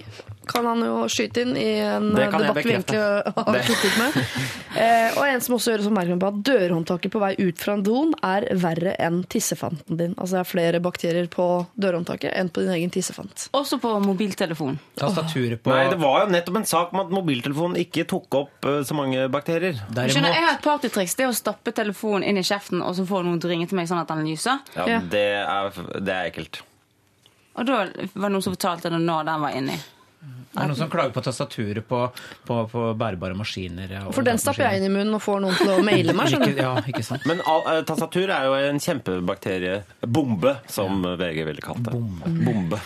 Kan 0.49 0.67
han 0.69 0.83
jo 0.85 1.05
skyte 1.13 1.43
inn 1.45 1.55
i 1.59 1.67
en 1.85 2.11
Det 2.15 2.25
eh, 2.27 2.33
debatt 2.39 2.59
vi 2.65 2.73
egentlig 2.75 3.01
har 3.01 3.61
sluttet 3.69 4.01
med. 4.01 4.19
Eh, 4.79 5.15
og 5.17 5.25
en 5.27 5.41
som 5.43 5.55
også 5.57 5.73
gjør 5.73 5.81
oss 5.83 5.87
oppmerksom 5.89 6.19
på 6.23 6.29
at 6.29 6.37
dørhåndtaket 6.47 7.11
på 7.11 7.19
vei 7.23 7.31
ut 7.41 7.59
fra 7.59 7.73
en 7.75 7.81
don 7.83 8.11
er 8.23 8.45
verre 8.63 8.93
enn 9.03 9.23
tissefanten 9.33 9.97
din. 9.99 10.13
Altså 10.21 10.37
det 10.37 10.43
er 10.45 10.49
flere 10.51 10.81
bakterier 10.85 11.27
på 11.33 11.47
dørhåndtaket 11.81 12.37
enn 12.39 12.51
på 12.53 12.63
din 12.63 12.75
egen 12.77 12.93
tissefant. 12.95 13.49
Også 13.59 13.81
på 13.83 13.95
mobiltelefon. 14.05 14.77
Tastaturet 15.01 15.65
på 15.65 15.73
Nei, 15.73 15.89
det 15.91 15.99
var 15.99 16.21
jo 16.23 16.31
nettopp 16.37 16.61
en 16.61 16.69
sak 16.69 16.93
om 16.95 17.01
at 17.03 17.11
mobiltelefonen 17.17 17.81
ikke 17.81 18.05
tok 18.13 18.39
opp 18.45 18.69
eh, 18.71 18.79
så 18.87 18.95
mange 19.01 19.25
bakterier. 19.33 19.81
Skjønner, 19.89 20.31
jeg 20.37 20.47
har 20.47 20.55
et 20.61 20.65
partytriks. 20.69 21.17
Det 21.19 21.27
er 21.27 21.33
å 21.33 21.37
stappe 21.41 21.75
telefonen 21.75 22.29
inn 22.29 22.39
i 22.39 22.47
kjeften, 22.47 22.85
og 22.85 22.95
så 23.01 23.09
får 23.09 23.27
noen 23.27 23.43
til 23.43 23.51
å 23.51 23.55
ringe 23.57 23.67
til 23.73 23.81
meg 23.81 23.91
sånn 23.91 24.05
at 24.05 24.13
den 24.15 24.23
lyser. 24.29 24.63
Ja, 24.77 24.87
Ja. 24.87 25.03
Det, 25.11 25.27
er, 25.43 25.85
det 25.99 26.15
er 26.21 26.31
ekkelt. 26.31 26.63
Og 27.59 27.67
da 27.67 27.81
var 27.83 27.89
det 27.97 28.31
noen 28.31 28.45
som 28.45 28.55
fortalte 28.55 28.93
det 28.93 29.01
når 29.03 29.27
den 29.33 29.43
var 29.49 29.57
inni. 29.59 29.79
Det 30.19 30.65
er 30.65 30.71
noen 30.71 30.79
som 30.79 30.89
klager 30.91 31.13
på 31.15 31.23
tastaturet 31.23 31.85
på, 31.87 31.99
på, 32.49 32.55
på 32.73 32.85
bærbare 32.99 33.37
maskiner. 33.39 33.93
og 34.09 34.15
For 34.17 34.27
den 34.27 34.41
stapper 34.41 34.65
jeg 34.67 34.81
inn 34.81 34.89
i 34.89 34.91
munnen 34.91 35.15
og 35.15 35.23
får 35.23 35.43
noen 35.45 35.59
til 35.61 35.71
å 35.71 35.77
maile 35.89 36.15
meg. 36.17 36.33
Ikke, 36.35 36.55
ja, 36.57 36.73
ikke 36.89 37.05
sant? 37.07 37.27
Men 37.29 37.43
uh, 37.47 37.79
tastatur 37.87 38.33
er 38.33 38.49
jo 38.49 38.57
en 38.59 38.81
kjempebakteriebombe, 38.83 40.57
som 40.73 41.05
VG 41.21 41.45
ville 41.47 41.63
kalt 41.63 41.85
det. 41.87 41.95
Bombe. 42.49 42.81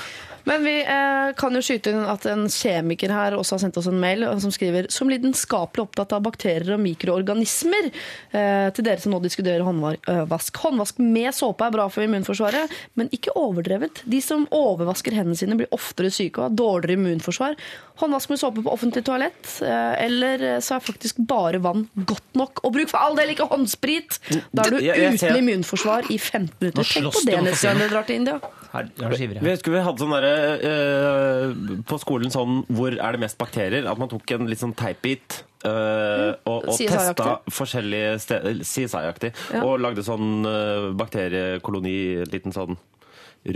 Men 0.45 0.65
vi 0.65 0.75
eh, 0.83 1.33
kan 1.39 1.55
jo 1.55 1.61
skyte 1.63 1.93
inn 1.93 2.05
at 2.09 2.25
en 2.27 2.47
kjemiker 2.51 3.13
her 3.15 3.37
også 3.39 3.57
har 3.57 3.63
sendt 3.65 3.77
oss 3.79 3.87
en 3.91 4.01
mail 4.03 4.25
eh, 4.27 4.39
som 4.43 4.51
skriver 4.55 4.89
som 4.91 5.11
lidenskapelig 5.13 5.85
opptatt 5.85 6.13
av 6.17 6.23
bakterier 6.27 6.75
og 6.75 6.81
mikroorganismer. 6.83 7.91
Eh, 8.35 8.69
til 8.75 8.87
dere 8.87 8.99
som 9.03 9.13
nå 9.15 9.21
diskuterer 9.23 9.63
håndvask. 9.67 10.59
Håndvask 10.65 10.99
med 11.03 11.31
såpe 11.37 11.67
er 11.69 11.75
bra 11.77 11.87
for 11.93 12.05
immunforsvaret, 12.07 12.73
men 12.99 13.11
ikke 13.15 13.35
overdrevet. 13.39 14.03
De 14.11 14.21
som 14.25 14.47
overvasker 14.51 15.15
hendene 15.17 15.39
sine, 15.39 15.57
blir 15.61 15.71
oftere 15.75 16.11
syke 16.15 16.41
og 16.43 16.49
har 16.51 16.57
dårligere 16.59 16.99
immunforsvar. 16.99 17.57
Håndvask 18.03 18.33
med 18.33 18.41
såpe 18.43 18.65
på 18.65 18.73
offentlig 18.73 19.05
toalett, 19.07 19.45
eh, 19.63 19.93
eller 20.07 20.47
så 20.65 20.79
er 20.81 20.87
faktisk 20.89 21.21
bare 21.29 21.61
vann 21.63 21.87
godt 22.09 22.35
nok. 22.39 22.65
Og 22.67 22.75
bruk 22.75 22.91
for 22.91 22.99
all 23.05 23.19
del 23.19 23.35
ikke 23.37 23.47
håndsprit! 23.53 24.19
Da 24.53 24.65
er 24.67 24.71
du 24.71 24.81
Jeg- 24.83 24.99
jeg 24.99 25.19
ser- 25.21 25.31
uten 25.37 25.43
immunforsvar 25.49 26.11
i 26.11 26.19
15 26.19 26.51
minutter. 26.61 26.83
Tenk 26.83 27.13
på 27.13 27.25
det 27.31 27.43
neste 27.45 27.69
gang 27.69 27.79
dere 27.79 27.89
drar 27.95 28.07
til 28.07 28.17
India. 28.17 28.41
Her, 28.73 28.87
her 28.99 29.11
Vi 29.13 29.27
jeg. 29.29 29.43
husker 29.45 29.71
vi 29.75 29.81
hadde 29.85 30.01
sånn 30.01 30.13
derre 30.17 30.32
eh, 30.33 31.53
På 31.89 31.99
skolen 32.01 32.33
sånn 32.35 32.63
Hvor 32.73 32.95
er 32.97 33.17
det 33.17 33.21
mest 33.23 33.39
bakterier? 33.41 33.87
At 33.91 34.01
man 34.01 34.11
tok 34.13 34.31
en 34.37 34.49
litt 34.51 34.63
sånn 34.63 34.75
teipbit. 34.79 35.43
eh, 35.65 36.33
og, 36.49 36.69
og 36.69 36.79
testa 36.79 37.37
forskjellige 37.53 38.17
steder 38.25 38.63
CSI-aktig. 38.67 39.33
Ja. 39.55 39.63
Og 39.67 39.79
lagde 39.83 40.03
sånn 40.07 40.47
eh, 40.49 40.89
bakteriekoloni, 40.99 41.97
en 42.25 42.33
liten 42.33 42.55
sånn 42.57 42.79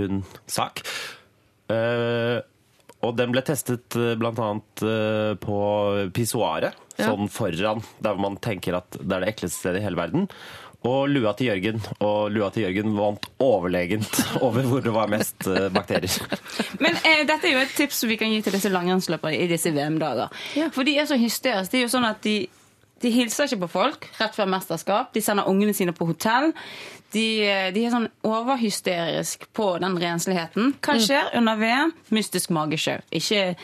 rund 0.01 0.37
sak. 0.51 0.83
Eh, 1.70 2.39
og 3.07 3.12
den 3.18 3.31
ble 3.35 3.43
testet 3.47 3.93
bl.a. 3.95 4.14
blant 4.18 4.39
annet 4.43 4.83
eh, 4.87 5.33
på 5.43 5.57
pissoaret. 6.16 6.79
Sånn 6.97 7.29
foran, 7.29 7.83
der 8.01 8.16
man 8.16 8.39
tenker 8.41 8.79
at 8.79 8.97
det 8.97 9.12
er 9.18 9.20
det 9.27 9.35
ekleste 9.35 9.59
stedet 9.61 9.83
i 9.83 9.85
hele 9.85 9.99
verden. 10.01 10.31
Og 10.87 11.09
lua 11.11 11.32
til 11.37 11.51
Jørgen. 11.51 11.80
Og 12.05 12.30
lua 12.34 12.51
til 12.55 12.66
Jørgen 12.66 12.95
vant 12.97 13.28
overlegent 13.43 14.20
over 14.47 14.66
hvor 14.68 14.84
det 14.84 14.93
var 14.95 15.11
mest 15.12 15.49
eh, 15.51 15.68
bakterier. 15.74 16.39
Men 16.84 16.99
eh, 17.03 17.24
dette 17.28 17.51
er 17.51 17.57
jo 17.57 17.64
et 17.64 17.74
tips 17.76 18.05
vi 18.07 18.18
kan 18.20 18.30
gi 18.32 18.43
til 18.47 18.57
disse 18.57 18.70
langrennsløpere 18.72 19.37
i 19.39 19.49
disse 19.51 19.72
VM-dager. 19.74 20.32
Ja. 20.59 20.70
For 20.74 20.87
de 20.87 20.97
er 20.99 21.09
så 21.11 21.18
hysteriske. 21.20 21.72
Det 21.72 21.82
er 21.82 21.87
jo 21.89 21.95
sånn 21.97 22.09
at 22.09 22.22
de, 22.26 22.37
de 23.03 23.14
hilser 23.14 23.51
ikke 23.51 23.64
på 23.64 23.72
folk 23.78 24.11
rett 24.20 24.37
før 24.37 24.53
mesterskap. 24.53 25.11
De 25.16 25.24
sender 25.24 25.49
ungene 25.51 25.74
sine 25.76 25.97
på 25.97 26.09
hotell. 26.09 26.53
De, 27.14 27.26
eh, 27.47 27.72
de 27.74 27.87
er 27.87 27.95
sånn 27.95 28.11
overhysterisk 28.26 29.49
på 29.57 29.72
den 29.82 29.99
rensligheten. 30.03 30.76
Hva 30.84 31.01
skjer 31.03 31.34
under 31.39 31.59
VM? 31.61 31.97
Mystisk 32.14 32.55
magesjau. 32.55 33.01
Ikke 33.14 33.55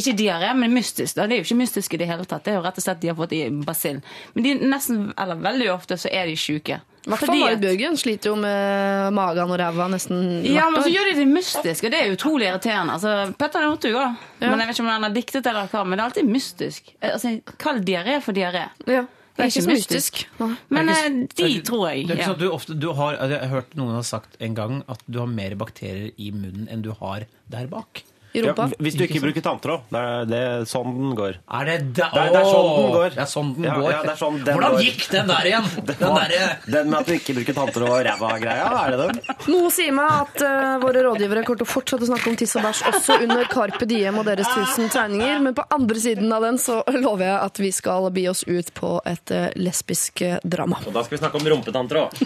ikke 0.00 0.16
diaré, 0.18 0.50
men 0.56 0.72
mystisk. 0.74 1.14
Da. 1.16 1.26
Det 1.26 1.36
er 1.36 1.42
jo 1.42 1.46
ikke 1.48 1.58
mystisk 1.62 1.94
i 1.94 1.96
det 2.02 2.06
hele 2.08 2.24
tatt. 2.24 2.44
Det 2.44 2.52
er 2.52 2.56
jo 2.58 2.62
rett 2.66 2.78
og 2.78 2.84
slett 2.84 3.00
de 3.02 3.08
har 3.08 3.16
fått 3.18 3.32
i 3.36 3.40
basill. 3.64 4.00
Men 4.34 4.44
de 4.44 4.54
nesten, 4.68 5.12
eller 5.18 5.34
veldig 5.44 5.68
ofte 5.74 5.98
så 6.00 6.08
er 6.12 6.26
de 6.26 6.36
sjuke. 6.36 6.80
I 7.08 7.10
hvert 7.10 7.22
fall 7.24 7.38
Marit 7.40 7.60
Bjørgen 7.62 7.94
sliter 7.96 8.28
jo 8.30 8.36
med 8.36 9.12
magen 9.16 9.48
og 9.50 9.56
ræva 9.58 9.86
nesten 9.88 10.42
Ja, 10.44 10.66
men 10.68 10.82
så 10.84 10.90
gjør 10.92 11.06
de 11.08 11.14
det 11.22 11.28
mystisk, 11.30 11.84
og 11.88 11.90
det 11.94 12.00
er 12.02 12.12
utrolig 12.12 12.48
irriterende. 12.50 12.96
Altså, 12.98 13.32
Petter 13.38 13.64
Northug 13.64 13.94
òg. 13.96 14.16
Men 14.42 14.58
jeg 14.60 14.66
vet 14.68 14.74
ikke 14.76 14.84
om 14.84 14.90
han 14.92 15.06
har 15.08 15.14
diktet 15.14 15.46
eller 15.46 15.70
hva, 15.72 15.84
men 15.86 15.96
det 15.96 16.02
er 16.02 16.08
alltid 16.10 16.28
mystisk. 16.34 16.90
Eh, 17.00 17.12
Altså, 17.14 17.32
Kall 17.58 17.80
diaré 17.86 18.18
for 18.20 18.32
diaré. 18.36 18.66
Ja, 18.86 19.06
det 19.38 19.46
er 19.46 19.48
ikke 19.48 19.62
så 19.64 19.70
mystisk. 19.72 20.20
Men 20.68 20.86
Det 20.90 20.96
eh, 20.98 21.08
ikke- 21.08 21.36
de 21.36 21.48
ikke- 21.48 21.64
tror 21.70 21.88
jeg. 21.88 22.06
Det 22.08 22.10
er 22.10 22.18
ikke 22.18 22.26
Ja. 22.26 22.28
sånn 22.28 22.34
at 22.34 22.38
du 22.44 22.50
ofte, 22.50 22.78
du 22.78 22.92
har, 22.92 23.12
jeg 23.14 23.40
har 23.40 23.48
hørt 23.48 23.74
noen 23.76 23.94
har 23.94 24.02
sagt 24.02 24.36
en 24.40 24.54
gang 24.54 24.82
at 24.88 25.00
du 25.08 25.18
har 25.20 25.26
mer 25.26 25.54
bakterier 25.54 26.12
i 26.18 26.30
munnen 26.30 26.68
enn 26.70 26.82
du 26.82 26.92
har 26.92 27.24
der 27.48 27.66
bak. 27.66 28.02
I 28.34 28.42
Ja, 28.44 28.52
hvis 28.78 28.94
du 28.98 29.04
ikke 29.06 29.20
bruker 29.24 29.40
tanntråd. 29.44 29.80
Det 29.88 30.00
er 30.00 30.24
det 30.28 30.38
er 30.38 30.64
sånn 30.68 30.90
den 30.98 31.14
går. 31.16 31.38
Er 31.48 31.64
det 31.64 31.76
da? 31.96 32.08
Det 32.12 32.20
er- 32.26 32.32
det 32.34 32.40
er 32.42 32.48
sånn 32.52 32.68
den 32.76 32.92
går. 32.92 33.08
Det 33.14 33.22
er 33.24 33.30
sånn 33.32 33.54
den 33.56 33.64
går. 33.72 33.90
ja, 33.90 34.02
ja, 34.04 34.12
er 34.12 34.18
sånn 34.20 34.36
den 34.44 34.54
Hvordan 34.58 34.72
går. 34.76 34.82
gikk 34.84 35.06
den 35.14 35.26
der 35.32 35.48
igjen? 35.48 35.64
Den 35.88 36.14
der... 36.14 36.34
Den 36.68 36.90
med 36.90 36.98
at 37.00 37.06
du 37.06 37.12
ikke 37.16 37.34
bruker 37.38 37.54
tanntråd 37.56 37.88
og 37.88 38.02
ræva-greia, 38.04 38.66
er 38.84 38.90
det 38.90 38.98
den? 39.06 39.36
Noe 39.48 39.70
sier 39.72 39.92
meg 39.96 40.10
at 40.12 40.42
uh, 40.44 40.76
våre 40.84 41.02
rådgivere 41.08 41.44
kommer 41.46 41.62
til 41.62 41.66
å 41.66 41.70
fortsette 41.72 42.04
å 42.04 42.10
snakke 42.10 42.28
om 42.32 42.36
tiss 42.36 42.54
og 42.60 42.66
bæsj 42.68 42.82
også 42.92 43.16
under 43.24 43.44
Carpe 43.50 43.88
Diem 43.88 44.18
og 44.20 44.26
deres 44.28 44.50
tusen 44.52 44.90
tegninger, 44.92 45.40
men 45.48 45.56
på 45.56 45.64
andre 45.74 45.96
siden 46.04 46.32
av 46.32 46.44
den 46.44 46.58
så 46.60 46.82
lover 46.98 47.24
jeg 47.30 47.38
at 47.48 47.62
vi 47.64 47.72
skal 47.72 48.10
bi 48.14 48.26
oss 48.28 48.44
ut 48.46 48.72
på 48.76 48.92
et 49.08 49.30
eh, 49.34 49.48
lesbisk 49.56 50.22
eh, 50.22 50.36
drama. 50.44 50.78
Og 50.86 50.92
da 50.92 51.02
skal 51.06 51.16
vi 51.16 51.22
snakke 51.24 51.40
om 51.40 51.48
rumpetanntråd. 51.54 52.20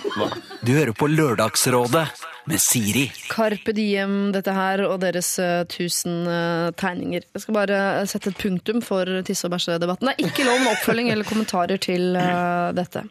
Du 0.66 0.72
hører 0.74 0.92
på 0.98 1.06
Lørdagsrådet 1.12 2.08
med 2.50 2.60
Siri. 2.62 3.06
Carpe 3.30 3.74
Diem, 3.76 4.32
dette 4.34 4.54
her, 4.56 4.82
og 4.88 4.98
deres 5.04 5.34
eh, 5.42 5.62
tusen 5.70 6.26
eh, 6.26 6.72
tegninger. 6.78 7.26
Jeg 7.34 7.44
skal 7.44 7.56
bare 7.56 7.78
sette 8.10 8.32
et 8.32 8.40
punktum 8.40 8.82
for 8.84 9.08
tisse- 9.26 9.46
og 9.48 9.54
bæsjedebatten. 9.54 10.10
Det 10.10 10.16
er 10.16 10.30
ikke 10.32 10.48
lov 10.48 10.60
med 10.62 10.74
oppfølging 10.74 11.12
eller 11.12 11.28
kommentarer 11.28 11.80
til 11.82 12.16
eh, 12.18 12.68
dette. 12.76 13.06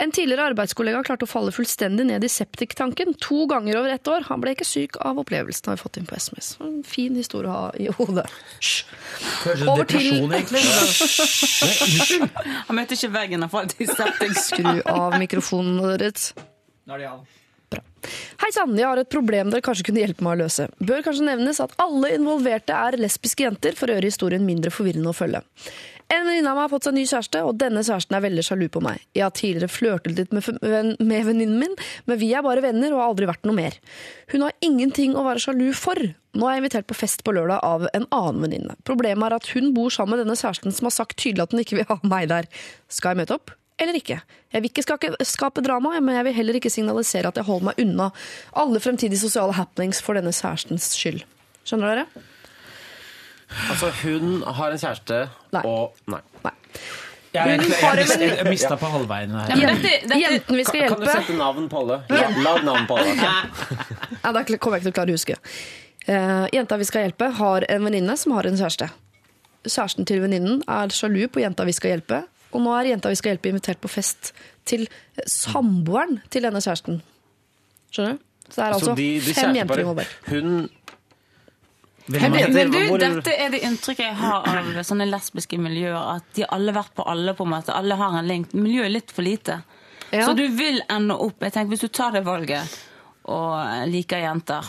En 0.00 0.10
tidligere 0.10 0.46
arbeidskollega 0.50 1.02
klarte 1.04 1.26
å 1.26 1.30
falle 1.30 1.52
fullstendig 1.52 2.06
ned 2.08 2.24
i 2.24 2.30
septiktanken 2.32 3.12
to 3.20 3.44
ganger 3.50 3.76
over 3.82 3.92
ett 3.92 4.08
år. 4.08 4.24
Han 4.30 4.40
ble 4.40 4.54
ikke 4.56 4.66
syk 4.66 4.96
av 5.04 5.20
opplevelsen, 5.20 5.68
har 5.68 5.76
vi 5.76 5.82
fått 5.84 5.98
inn 6.00 6.08
på 6.08 6.16
SMS. 6.16 6.54
En 6.64 6.80
fin 6.86 7.12
historie 7.18 7.52
å 7.52 7.58
ha 7.58 7.68
i 7.76 7.90
hodet. 7.92 8.24
Hysj. 8.56 8.86
Over 9.68 9.84
til-. 9.92 10.24
Han 12.70 12.80
møtte 12.80 12.96
ikke 12.96 13.12
veggen 13.20 13.44
og 13.44 13.52
falt 13.52 13.76
i 13.76 13.90
septik. 13.90 14.34
Skru 14.40 14.80
av 14.80 15.20
mikrofonen 15.20 15.84
deres. 16.00 16.32
Nå 16.88 16.96
er 16.96 17.04
det 17.04 17.12
av. 17.12 17.41
Hei 18.42 18.50
sann, 18.54 18.74
jeg 18.76 18.88
har 18.88 18.98
et 18.98 19.10
problem 19.12 19.52
dere 19.52 19.62
kanskje 19.64 19.86
kunne 19.86 20.02
hjelpe 20.02 20.24
meg 20.26 20.34
å 20.34 20.42
løse. 20.42 20.66
Bør 20.82 21.04
kanskje 21.06 21.28
nevnes 21.28 21.62
at 21.62 21.74
alle 21.82 22.10
involverte 22.16 22.74
er 22.74 22.98
lesbiske 22.98 23.46
jenter, 23.46 23.76
for 23.78 23.88
å 23.88 23.96
gjøre 23.96 24.10
historien 24.10 24.46
mindre 24.46 24.72
forvirrende 24.74 25.12
å 25.12 25.16
følge. 25.16 25.42
En 26.12 26.26
venninne 26.26 26.50
av 26.50 26.58
meg 26.58 26.66
har 26.66 26.72
fått 26.74 26.86
seg 26.88 26.96
ny 26.96 27.04
kjæreste, 27.08 27.40
og 27.46 27.56
denne 27.60 27.84
kjæresten 27.86 28.16
er 28.18 28.24
veldig 28.24 28.42
sjalu 28.44 28.66
på 28.74 28.82
meg. 28.84 29.00
Jeg 29.16 29.24
har 29.24 29.32
tidligere 29.36 29.72
flørtet 29.72 30.18
litt 30.18 30.34
med, 30.34 30.50
med 31.00 31.28
venninnen 31.28 31.54
min, 31.62 31.78
men 32.10 32.20
vi 32.20 32.28
er 32.36 32.44
bare 32.44 32.64
venner 32.64 32.92
og 32.92 33.00
har 33.00 33.14
aldri 33.14 33.30
vært 33.30 33.48
noe 33.48 33.56
mer. 33.56 33.78
Hun 34.34 34.44
har 34.44 34.58
ingenting 34.66 35.16
å 35.16 35.24
være 35.24 35.44
sjalu 35.46 35.70
for. 35.78 36.02
Nå 36.36 36.48
er 36.48 36.58
jeg 36.58 36.64
invitert 36.64 36.90
på 36.90 36.98
fest 36.98 37.24
på 37.24 37.32
lørdag 37.36 37.64
av 37.64 37.88
en 37.94 38.04
annen 38.10 38.44
venninne. 38.44 38.76
Problemet 38.88 39.30
er 39.30 39.38
at 39.38 39.50
hun 39.54 39.72
bor 39.76 39.92
sammen 39.94 40.18
med 40.18 40.26
denne 40.26 40.36
kjæresten 40.36 40.74
som 40.74 40.90
har 40.90 40.96
sagt 40.98 41.16
tydelig 41.22 41.46
at 41.46 41.56
hun 41.56 41.64
ikke 41.64 41.80
vil 41.80 41.88
ha 41.88 42.00
meg 42.04 42.28
der. 42.34 42.50
Skal 42.92 43.14
jeg 43.14 43.22
møte 43.22 43.40
opp? 43.40 43.56
Eller 43.80 43.96
ikke. 43.98 44.18
Jeg 44.52 44.62
vil 44.62 44.70
ikke 44.70 44.84
skape, 45.24 45.62
drama, 45.64 45.94
men 46.00 46.14
jeg 46.18 46.24
vil 46.28 46.34
heller 46.36 46.58
ikke 46.58 46.70
signalisere 46.70 47.28
at 47.32 47.38
jeg 47.40 47.46
holder 47.48 47.70
meg 47.70 47.80
unna 47.82 48.10
alle 48.60 48.80
fremtidige 48.84 49.18
sosiale 49.22 49.54
happenings 49.56 50.02
for 50.04 50.18
denne 50.18 50.32
kjærestens 50.34 50.90
skyld. 50.98 51.22
Skjønner 51.64 51.94
dere? 52.02 52.06
Altså, 53.70 53.90
hun 54.02 54.42
har 54.46 54.72
en 54.72 54.80
kjæreste, 54.80 55.18
og 55.64 55.92
Nei. 56.08 56.20
Jeg, 57.32 57.48
jeg, 57.48 57.60
jeg, 57.64 57.68
jeg, 57.80 58.08
jeg, 58.20 58.30
jeg 58.42 58.48
mista 58.52 58.76
på 58.76 58.88
halvveien 58.92 59.30
her. 59.32 59.52
Ja, 59.56 59.68
dette- 59.72 59.92
dette- 60.04 60.18
Jenten 60.20 60.56
vi 60.58 60.64
skal 60.68 60.82
hjelpe 60.82 60.98
Kan 60.98 61.06
du 61.06 61.12
sette 61.16 61.36
navn 61.38 61.68
på 61.72 61.78
alle? 61.80 61.96
La, 62.12 62.26
lag 62.44 62.58
navn 62.66 62.88
på 62.90 62.98
alle. 63.00 63.14
Ja, 64.24 64.32
da 64.36 64.42
kommer 64.44 64.76
jeg 64.76 64.82
ikke 64.82 64.84
til 64.84 64.92
å 64.92 64.96
klare 64.98 65.14
å 65.14 65.16
huske. 65.16 65.38
Uh, 66.02 66.44
jenta 66.52 66.76
vi 66.76 66.84
skal 66.90 67.06
hjelpe, 67.06 67.30
har 67.38 67.64
en 67.72 67.86
venninne 67.88 68.16
som 68.20 68.34
har 68.36 68.48
en 68.50 68.58
kjæreste. 68.60 68.90
Kjæresten 69.64 70.04
til 70.08 70.20
venninnen 70.26 70.60
er 70.68 70.92
sjalu 70.92 71.24
på 71.32 71.40
jenta 71.40 71.64
vi 71.64 71.72
skal 71.76 71.94
hjelpe, 71.94 72.20
og 72.52 72.60
nå 72.64 72.74
er 72.78 72.90
jenta 72.92 73.08
vi 73.12 73.16
skal 73.20 73.32
hjelpe, 73.34 73.48
invitert 73.52 73.80
på 73.80 73.88
fest 73.90 74.32
til 74.68 74.86
samboeren 75.26 76.20
til 76.30 76.44
denne 76.46 76.60
kjæresten. 76.62 77.00
Skjønner 77.92 78.18
du? 78.18 78.28
Så 78.52 78.56
det 78.58 78.64
er 78.66 78.72
altså 78.76 78.90
Så 78.90 78.94
de, 78.98 79.08
de 79.24 79.34
fem 79.34 79.56
jenter 79.56 79.78
i 79.80 79.84
involvert. 79.86 80.16
Hun 80.28 80.68
Men, 82.10 82.32
vet 82.34 82.50
men 82.52 82.70
du, 82.72 82.78
hvor- 82.90 82.98
dette 82.98 83.32
er 83.38 83.50
det 83.54 83.60
inntrykket 83.62 84.04
jeg 84.08 84.16
har 84.18 84.48
av 84.50 84.70
sånne 84.84 85.06
lesbiske 85.08 85.58
miljøer, 85.62 86.16
at 86.16 86.24
de 86.34 86.42
har 86.42 86.50
alle 86.56 86.72
vært 86.74 86.92
på 86.98 87.04
alle, 87.08 87.32
på 87.38 87.44
en 87.46 87.52
måte. 87.54 87.72
Alle 87.72 87.94
har 87.96 88.18
en 88.18 88.26
link. 88.26 88.52
Miljøet 88.58 88.88
er 88.90 88.94
litt 88.96 89.10
for 89.14 89.22
lite. 89.22 89.60
Ja. 90.12 90.26
Så 90.26 90.34
du 90.36 90.42
vil 90.58 90.82
ende 90.90 91.14
opp 91.14 91.40
jeg 91.40 91.52
tenker, 91.54 91.70
Hvis 91.72 91.80
du 91.80 91.88
tar 91.88 92.10
det 92.12 92.24
valget 92.26 92.78
og 93.24 93.86
liker 93.88 94.18
jenter, 94.18 94.66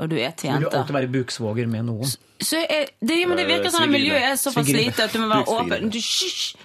og 0.00 0.08
du 0.10 0.16
er 0.16 0.32
til 0.32 0.50
Vil 0.50 0.64
du 0.64 0.64
jenter 0.64 0.78
alltid 0.80 0.94
være 0.96 1.12
buksvåger 1.12 1.66
med 1.70 1.84
noen? 1.84 2.14
så 2.44 2.58
er, 2.58 2.88
det, 3.00 3.20
men 3.28 3.36
det 3.38 3.46
virker 3.46 3.70
som 3.70 3.84
at 3.84 3.92
miljøet 3.92 4.24
er 4.32 4.34
såpass 4.36 4.66
lite 4.68 5.04
at 5.04 5.12
du 5.14 5.20
må 5.22 5.28
være 5.30 5.46
åpen. 5.48 5.90
Du, 5.92 5.98
hysj! 6.00 6.56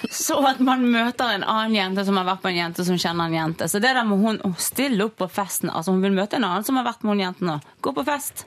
Så 0.24 0.38
at 0.48 0.60
man 0.64 0.84
møter 0.90 1.34
en 1.36 1.44
annen 1.44 1.74
jente 1.76 2.04
som 2.06 2.16
har 2.20 2.28
vært 2.28 2.46
med 2.46 2.54
en 2.54 2.60
jente 2.64 2.86
som 2.88 2.98
kjenner 3.00 3.28
en 3.28 3.36
jente. 3.36 3.68
Så 3.68 3.82
det 3.82 3.92
der 3.96 4.06
må 4.08 4.16
hun 4.22 4.40
å 4.46 4.54
stille 4.60 5.04
opp 5.10 5.18
på 5.20 5.28
festen 5.30 5.70
altså 5.70 5.92
Hun 5.92 6.00
vil 6.04 6.14
møte 6.16 6.38
en 6.40 6.46
annen 6.48 6.64
som 6.66 6.78
har 6.80 6.86
vært 6.88 7.04
med 7.04 7.16
hun 7.16 7.26
jenten 7.26 7.50
nå. 7.52 7.58
Gå 7.84 7.92
på 7.96 8.06
fest. 8.08 8.46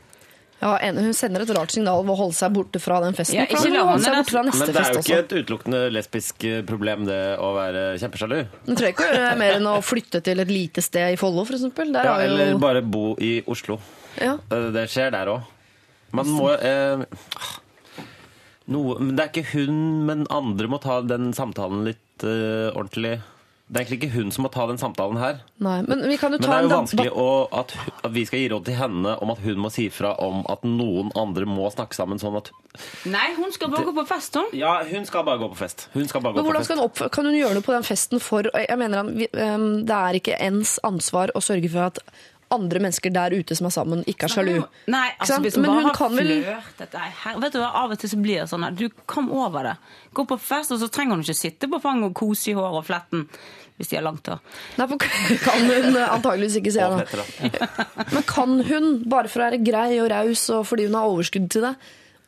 Ja, 0.64 0.78
en, 0.80 0.96
hun 0.96 1.12
sender 1.18 1.44
et 1.44 1.50
rart 1.58 1.74
signal 1.76 2.06
ved 2.06 2.14
å 2.14 2.18
holde 2.22 2.38
seg 2.38 2.54
borte 2.56 2.80
fra 2.80 3.02
den 3.04 3.16
festen. 3.18 3.36
Ja, 3.42 3.44
ikke 3.50 3.66
hun 3.66 3.74
la 3.76 3.82
holde 3.90 4.06
seg 4.06 4.16
borte 4.16 4.32
fra 4.32 4.44
neste 4.48 4.64
Men 4.64 4.70
det 4.72 4.84
er 4.84 4.94
jo 4.94 5.02
ikke 5.02 5.18
et 5.20 5.34
utelukkende 5.42 5.82
lesbisk 5.92 6.46
eh, 6.48 6.62
problem, 6.68 7.04
det 7.10 7.18
å 7.44 7.50
være 7.58 7.82
kjempesjalu. 8.00 8.38
Du 8.64 8.72
trenger 8.72 8.94
ikke 8.94 9.08
å 9.10 9.18
gjøre 9.18 9.34
mer 9.42 9.58
enn 9.58 9.68
å 9.74 9.74
flytte 9.84 10.22
til 10.24 10.40
et 10.40 10.54
lite 10.54 10.84
sted 10.86 11.18
i 11.18 11.20
Follo, 11.20 11.44
f.eks. 11.44 11.66
Ja, 11.68 12.06
jo 12.06 12.14
eller 12.30 12.54
bare 12.64 12.84
bo 12.86 13.12
i 13.20 13.34
Oslo. 13.52 13.76
Ja. 14.22 14.38
Eh, 14.48 14.70
Det 14.78 14.86
skjer 14.94 15.12
der 15.18 15.34
òg. 15.34 15.52
Man 16.16 16.32
må 16.32 16.48
eh, 16.56 17.04
noe, 18.68 18.98
men 19.00 19.16
Det 19.16 19.24
er 19.26 19.30
ikke 19.34 19.52
hun, 19.58 20.06
men 20.08 20.26
andre 20.30 20.68
må 20.72 20.80
ta 20.84 21.02
den 21.02 21.34
samtalen 21.34 21.84
litt 21.88 22.24
uh, 22.24 22.72
ordentlig. 22.78 23.22
Det 23.74 23.80
er 23.80 23.86
egentlig 23.86 23.98
ikke 24.04 24.16
hun 24.20 24.32
som 24.36 24.44
må 24.44 24.50
ta 24.54 24.66
den 24.70 24.78
samtalen 24.78 25.18
her. 25.18 25.38
Nei, 25.64 25.78
men 25.88 26.04
vi 26.06 26.18
kan 26.20 26.34
jo 26.36 26.38
Men 26.38 26.44
det 26.44 26.56
er 26.58 26.66
jo 26.68 26.70
vanskelig 26.76 27.12
å, 27.16 27.28
at, 27.58 27.72
at 28.04 28.12
vi 28.14 28.26
skal 28.28 28.40
gi 28.44 28.50
råd 28.52 28.66
til 28.68 28.76
henne 28.78 29.14
om 29.24 29.32
at 29.34 29.40
hun 29.42 29.62
må 29.64 29.72
si 29.74 29.88
fra 29.90 30.12
om 30.22 30.44
at 30.52 30.66
noen 30.68 31.10
andre 31.18 31.48
må 31.50 31.70
snakke 31.74 31.96
sammen 31.98 32.20
sånn 32.22 32.36
at 32.38 32.52
Nei, 33.10 33.32
hun 33.38 33.52
skal 33.56 33.72
bare 33.72 33.88
gå 33.88 33.94
på 33.96 34.06
fest, 34.10 34.36
hun. 34.36 34.52
Ja, 34.58 34.76
hun 34.90 35.08
skal 35.10 35.24
bare 35.26 35.42
gå 35.42 35.48
på 35.54 35.58
fest. 35.64 35.88
Hun 35.94 36.06
skal 36.12 36.22
bare 36.26 36.36
gå 36.36 36.42
Men 36.42 36.46
på 36.46 36.52
hvordan 36.52 36.62
fest. 36.62 36.70
skal 36.74 36.82
hun 36.84 36.90
opp, 36.92 37.02
kan 37.16 37.26
hun 37.32 37.40
gjøre 37.40 37.58
noe 37.58 37.66
på 37.66 37.74
den 37.78 37.88
festen 37.88 38.22
for 38.22 38.52
Jeg 38.54 38.78
mener 38.84 38.98
han, 39.04 39.12
vi- 39.18 39.32
ehm, 39.34 39.68
Det 39.88 39.98
er 39.98 40.20
ikke 40.20 40.38
ens 40.52 40.76
ansvar 40.84 41.34
å 41.34 41.42
sørge 41.42 41.72
for 41.72 41.88
at 41.88 42.04
andre 42.54 42.82
mennesker 42.84 43.14
der 43.14 43.34
ute 43.36 43.58
som 43.58 43.68
er 43.70 43.74
sammen, 43.76 44.04
ikke 44.10 44.28
er 44.28 44.34
sjalu. 44.34 44.54
Nei, 44.92 45.08
altså 45.18 45.40
hvis 45.44 45.58
hun 45.58 45.66
Men 45.66 45.72
bare 45.72 45.82
hun 45.82 45.90
har 45.90 45.98
kan 45.98 46.16
vel 46.18 46.32
her, 46.44 47.42
Vet 47.44 47.56
du 47.56 47.60
hva, 47.62 47.72
Av 47.84 47.96
og 47.96 48.00
til 48.00 48.12
så 48.14 48.20
blir 48.22 48.44
det 48.44 48.48
sånn 48.52 48.68
at 48.68 48.78
du 48.80 48.88
kom 49.10 49.32
over 49.34 49.70
det. 49.70 49.76
Gå 50.14 50.26
på 50.30 50.38
fest, 50.42 50.74
og 50.76 50.82
så 50.82 50.90
trenger 50.94 51.18
hun 51.18 51.26
ikke 51.26 51.38
sitte 51.38 51.70
på 51.72 51.82
fanget 51.84 52.12
og 52.12 52.18
kose 52.24 52.52
i 52.52 52.58
håret 52.58 52.80
og 52.82 52.88
fletten. 52.88 53.28
Hvis 53.80 53.90
de 53.90 53.98
har 53.98 54.06
langt 54.06 54.30
hår. 54.30 54.42
Nei, 54.78 54.88
for 54.92 55.02
kan 55.48 55.66
hun 55.66 55.98
antageligvis 56.04 56.60
ikke 56.62 56.76
se 56.76 56.86
det. 56.94 57.68
Men 58.14 58.28
kan 58.30 58.60
hun, 58.70 58.90
bare 59.10 59.32
for 59.32 59.42
å 59.42 59.48
være 59.48 59.64
grei 59.66 59.90
og 60.04 60.12
raus 60.14 60.46
og 60.54 60.68
fordi 60.70 60.88
hun 60.90 61.00
har 61.00 61.10
overskudd 61.10 61.50
til 61.54 61.66
det, 61.66 61.74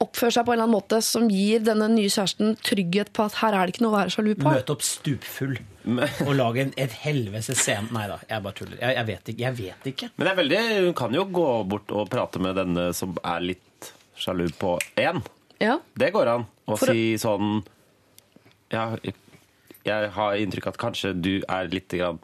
oppføre 0.03 0.34
seg 0.35 0.45
på 0.45 0.51
en 0.51 0.57
eller 0.57 0.67
annen 0.67 0.76
måte 0.76 0.99
som 1.05 1.27
gir 1.31 1.63
denne 1.63 1.88
nye 1.91 2.11
kjæresten 2.11 2.57
trygghet 2.65 3.11
på 3.15 3.26
at 3.26 3.38
her 3.39 3.55
er 3.55 3.67
det 3.67 3.76
ikke 3.76 3.85
noe 3.85 3.93
å 3.93 3.97
være 3.97 4.13
sjalu 4.15 4.31
på? 4.35 4.49
Møte 4.51 4.76
opp 4.76 4.84
stupfull 4.85 5.55
og 6.26 6.31
lage 6.35 6.65
en, 6.65 6.73
et 6.81 6.97
helvetes 7.05 7.51
scene. 7.61 7.88
Nei 7.95 8.07
da, 8.11 8.17
jeg 8.27 8.43
bare 8.45 8.57
tuller. 8.57 8.80
Jeg, 8.81 8.97
jeg, 8.97 9.07
vet 9.11 9.31
ikke, 9.31 9.43
jeg 9.45 9.57
vet 9.59 9.88
ikke. 9.93 10.09
Men 10.15 10.27
det 10.27 10.34
er 10.34 10.39
veldig, 10.41 10.61
hun 10.88 10.97
kan 10.99 11.15
jo 11.15 11.27
gå 11.39 11.47
bort 11.72 11.95
og 11.95 12.09
prate 12.11 12.41
med 12.43 12.57
denne 12.59 12.89
som 12.97 13.15
er 13.22 13.45
litt 13.45 13.91
sjalu 14.19 14.47
på 14.59 14.76
én. 14.99 15.22
Ja. 15.63 15.77
Det 15.95 16.11
går 16.15 16.31
an. 16.34 16.47
Å 16.65 16.76
For 16.76 16.91
si 16.91 17.13
sånn 17.22 17.59
ja, 18.73 18.89
Jeg 19.85 20.09
har 20.15 20.39
inntrykk 20.41 20.65
av 20.67 20.73
at 20.73 20.80
kanskje 20.81 21.11
du 21.13 21.35
er 21.45 21.69
litt 21.69 21.93
grann 21.93 22.17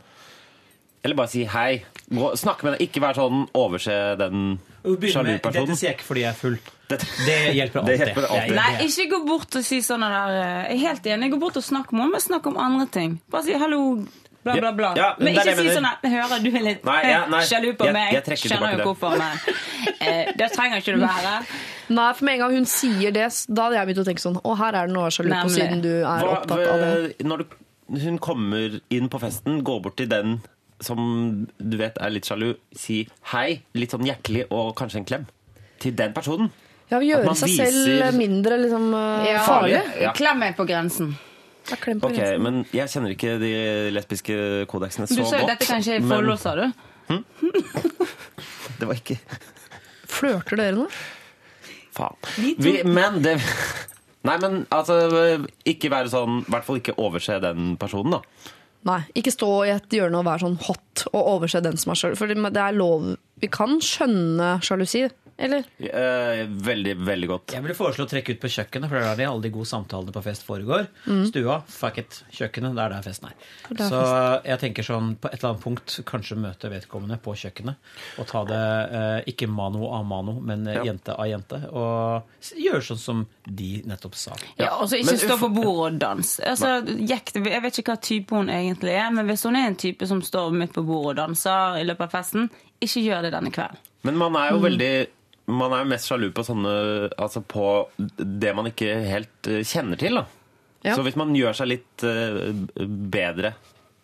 Eller 1.05 1.15
bare 1.19 1.29
si 1.31 1.45
hei. 1.47 1.83
Gå, 2.09 2.31
snakke 2.41 2.65
med 2.65 2.75
deg. 2.75 2.89
Ikke 2.89 3.03
vær 3.05 3.15
sånn 3.15 3.45
overse 3.55 3.95
den 4.19 4.57
sjalu 4.83 5.37
personen. 5.37 5.69
Dette 5.69 5.77
sier 5.77 5.91
jeg 5.91 5.99
ikke 5.99 6.09
fordi 6.09 6.25
jeg 6.25 6.33
er 6.33 6.39
full. 6.41 6.57
Dette, 6.91 7.07
Det 7.25 7.37
hjelper 7.57 7.81
Det 7.81 7.83
alltid. 7.83 8.01
hjelper 8.05 8.27
alltid. 8.29 8.55
Nei, 8.57 8.71
ikke 8.87 9.05
gå 9.13 9.19
bort 9.27 9.55
og 9.59 9.63
si 9.67 9.79
sånne 9.85 10.09
der 10.13 10.35
eh, 10.41 10.71
Jeg 10.71 10.77
er 10.77 10.83
helt 10.87 11.07
enig. 11.15 11.31
Gå 11.35 11.39
bort 11.41 11.57
og 11.61 11.63
snakk 11.65 11.91
med 11.95 12.03
henne, 12.05 12.11
men 12.17 12.23
snakk 12.27 12.51
om 12.51 12.57
andre 12.61 12.87
ting. 12.93 13.17
Bare 13.31 13.43
si 13.47 13.57
hallo, 13.57 13.81
bla, 14.43 14.55
bla, 14.59 14.71
bla. 14.77 14.91
Ja, 14.97 15.09
men 15.19 15.33
ikke 15.35 15.55
si 15.59 15.67
sånn 15.75 15.87
at 15.89 16.05
hører 16.05 16.41
du 16.43 16.49
er 16.51 16.63
litt 16.65 16.85
Nei, 16.87 16.99
ja, 17.11 17.23
nei. 17.31 17.41
sjalu 17.47 17.73
på 17.79 17.89
meg. 17.93 18.13
jeg 18.17 18.23
trekker 18.29 18.53
Skjønner 18.55 18.71
jo 18.75 18.81
det. 18.81 18.87
hvorfor, 18.89 19.17
men 19.21 19.97
eh, 20.01 20.31
det 20.39 20.51
trenger 20.55 20.81
ikke 20.81 20.95
du 20.97 21.03
være. 21.05 21.35
Nei, 21.91 22.07
for 22.15 22.25
med 22.29 22.37
en 22.37 22.39
gang 22.45 22.55
hun 22.61 22.69
sier 22.71 23.11
det, 23.15 23.27
da 23.51 23.65
hadde 23.67 23.75
jeg 23.81 23.89
begynt 23.91 24.01
å 24.05 24.07
tenke 24.07 24.23
sånn 24.23 24.37
Å, 24.39 24.53
her 24.61 24.77
er 24.79 24.87
det 24.87 24.93
noe 24.95 25.09
sjalu 25.11 25.33
på, 25.35 25.49
siden 25.57 25.81
du 25.83 25.89
er 25.99 26.05
Hva- 26.23 26.37
opptatt 26.37 26.65
av 26.71 26.85
det. 26.85 27.25
Når 27.27 27.43
du, 27.43 27.55
hun 28.05 28.17
kommer 28.23 28.79
inn 28.95 29.09
på 29.11 29.19
festen, 29.19 29.59
gå 29.67 29.75
bort 29.83 29.97
til 29.99 30.07
den 30.11 30.37
som 30.81 31.45
du 31.61 31.75
vet 31.77 31.99
er 32.01 32.09
litt 32.09 32.25
sjalu, 32.25 32.55
si 32.73 33.03
hei, 33.35 33.59
litt 33.77 33.91
sånn 33.93 34.07
hjertelig, 34.07 34.47
og 34.49 34.71
kanskje 34.79 35.03
en 35.03 35.05
klem. 35.05 35.25
Til 35.83 35.93
den 35.99 36.15
personen. 36.15 36.49
Ja, 36.91 36.97
At 36.99 37.03
Gjøre 37.07 37.25
man 37.25 37.35
seg 37.39 37.49
viser- 37.49 37.71
selv 37.71 38.17
mindre 38.19 38.57
liksom, 38.59 38.87
eh, 38.93 39.31
Ja. 39.31 39.43
farlig. 39.45 39.81
Ja. 40.01 40.11
Klem 40.13 40.39
meg 40.39 40.57
på 40.57 40.65
grensen. 40.67 41.13
På 41.63 41.75
Ok, 42.09 42.15
grensen. 42.17 42.41
men 42.41 42.65
jeg 42.73 42.87
kjenner 42.89 43.11
ikke 43.15 43.39
de 43.39 43.91
lesbiske 43.93 44.65
kodeksene 44.67 45.07
så 45.07 45.15
Du 45.15 45.23
sa 45.23 45.37
jo 45.39 45.47
dette 45.47 45.65
kanskje 45.65 45.95
i 45.95 45.99
men 45.99 46.37
sa 46.37 46.55
du? 46.55 46.73
Det 48.79 48.87
var 48.87 48.95
ikke 48.97 49.17
Flørter 50.11 50.57
dere 50.59 50.75
nå? 50.75 50.87
Faen. 51.95 52.15
Vi, 52.57 52.81
men 52.87 53.21
det 53.23 53.37
Nei, 54.27 54.37
men 54.41 54.65
altså 54.71 54.97
Ikke 55.65 55.89
være 55.91 56.11
sånn 56.11 56.41
I 56.43 56.49
hvert 56.51 56.65
fall 56.67 56.81
ikke 56.81 56.95
overse 57.01 57.39
den 57.43 57.75
personen, 57.81 58.11
da. 58.17 58.21
Nei, 58.89 58.99
ikke 59.15 59.31
stå 59.33 59.49
i 59.67 59.71
et 59.75 59.89
hjørne 59.93 60.17
og 60.17 60.25
være 60.25 60.41
sånn 60.47 60.57
hot 60.65 61.03
og 61.13 61.27
overse 61.37 61.61
den 61.61 61.77
som 61.77 61.91
er 61.93 61.99
sjalusi. 61.99 62.17
For 62.17 62.27
det 62.31 62.37
det 62.55 62.63
er 62.63 62.73
lov 62.73 63.11
Vi 63.41 63.47
kan 63.53 63.77
skjønne 63.79 64.55
sjalusi, 64.65 65.03
eller? 65.43 65.63
Eh, 65.79 66.41
veldig, 66.47 66.93
veldig 67.07 67.27
godt. 67.31 67.53
Jeg 67.55 67.63
ville 67.65 67.75
foreslå 67.77 68.05
å 68.05 68.09
trekke 68.11 68.35
ut 68.35 68.39
på 68.43 68.51
kjøkkenet, 68.53 68.89
for 68.91 68.95
det 68.97 69.01
er 69.03 69.09
der 69.11 69.19
de 69.21 69.27
alle 69.29 69.41
de 69.45 69.51
gode 69.53 69.69
samtalene 69.69 70.13
på 70.15 70.23
fest 70.25 70.45
foregår. 70.47 70.87
Mm. 71.07 71.23
Stua, 71.29 71.57
fuck 71.67 71.97
it. 72.01 72.19
Kjøkkenet, 72.31 72.75
det 72.77 72.83
er 72.85 72.95
der 72.95 73.05
festen 73.05 73.29
er. 73.31 73.35
Er 73.71 73.81
Så 73.91 74.01
jeg 74.45 74.59
tenker 74.65 74.83
sånn, 74.87 75.15
på 75.21 75.31
et 75.31 75.39
eller 75.39 75.53
annet 75.53 75.63
punkt 75.65 75.97
kanskje 76.05 76.37
møte 76.37 76.71
vedkommende 76.71 77.19
på 77.21 77.35
kjøkkenet. 77.41 77.75
Og 78.21 78.27
ta 78.31 78.43
det 78.49 78.61
eh, 79.01 79.31
ikke 79.33 79.49
mano 79.51 79.91
a 79.95 80.01
mano, 80.03 80.37
men 80.41 80.67
eh, 80.67 80.79
Ja. 80.81 80.83
jente 80.91 81.13
av 81.17 81.27
jente. 81.27 81.61
Og 81.71 82.23
gjøre 82.57 82.81
sånn 82.91 82.97
som 83.01 83.25
de 83.45 83.81
nettopp 83.85 84.15
sa. 84.15 84.35
Ja, 84.57 84.75
og 84.79 84.87
så 84.89 84.97
ikke 85.01 85.11
Men 85.11 85.21
stå 85.25 85.37
på 85.41 85.49
bordet 85.53 85.93
og 85.95 85.99
danse. 85.99 86.43
Altså, 86.47 86.77
jeg 86.85 87.61
vet 87.63 87.79
ikke 87.81 87.91
hva 87.95 88.01
type 88.01 88.35
hun 88.35 88.49
egentlig 88.49 88.93
er, 88.97 89.09
men 89.11 89.25
hvis 89.27 89.43
hun 89.47 89.55
er 89.55 89.67
en 89.67 89.75
type 89.75 90.07
som 90.07 90.21
står 90.21 90.51
midt 90.53 90.73
på 90.73 90.83
bordet 90.85 91.11
og 91.11 91.17
danser 91.27 91.79
i 91.81 91.85
løpet 91.87 92.07
av 92.07 92.11
festen, 92.19 92.49
ikke 92.81 93.03
gjør 93.05 93.21
det 93.27 93.31
denne 93.33 93.51
kvelden. 93.53 93.77
Men 94.03 94.17
man 94.17 94.35
er 94.35 94.51
jo 94.51 94.57
Mm. 94.57 94.63
veldig 94.65 95.07
Man 95.49 95.73
er 95.73 95.87
mest 95.89 96.07
sjalu 96.09 96.29
på 96.35 96.43
sånne 96.45 96.71
Altså 97.17 97.41
på 97.41 97.65
det 97.97 98.53
man 98.55 98.69
ikke 98.69 98.93
helt 99.09 99.49
eh, 99.49 99.63
kjenner 99.67 99.99
til, 99.99 100.21
da. 100.21 100.25
Ja. 100.85 100.95
Så 100.97 101.05
hvis 101.05 101.17
man 101.19 101.33
gjør 101.37 101.57
seg 101.57 101.69
litt 101.69 102.05
eh, 102.07 102.53
bedre 102.81 103.53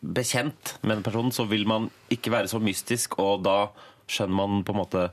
bekjent 0.01 0.76
med 0.84 0.99
en 0.99 1.05
person, 1.05 1.31
så 1.34 1.47
vil 1.49 1.65
man 1.69 1.89
ikke 2.14 2.31
være 2.34 2.49
så 2.51 2.59
mystisk, 2.61 3.18
og 3.22 3.41
da 3.47 3.72
skjønner 4.07 4.38
man 4.38 4.61
på 4.65 4.76
en 4.76 4.81
måte 4.84 5.07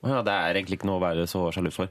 «Å 0.00 0.08
ja, 0.08 0.20
det 0.24 0.32
er 0.32 0.56
egentlig 0.56 0.78
ikke 0.78 0.88
noe 0.88 1.00
å 1.00 1.02
være 1.02 1.26
så 1.28 1.42
sjalu 1.52 1.68
for. 1.74 1.90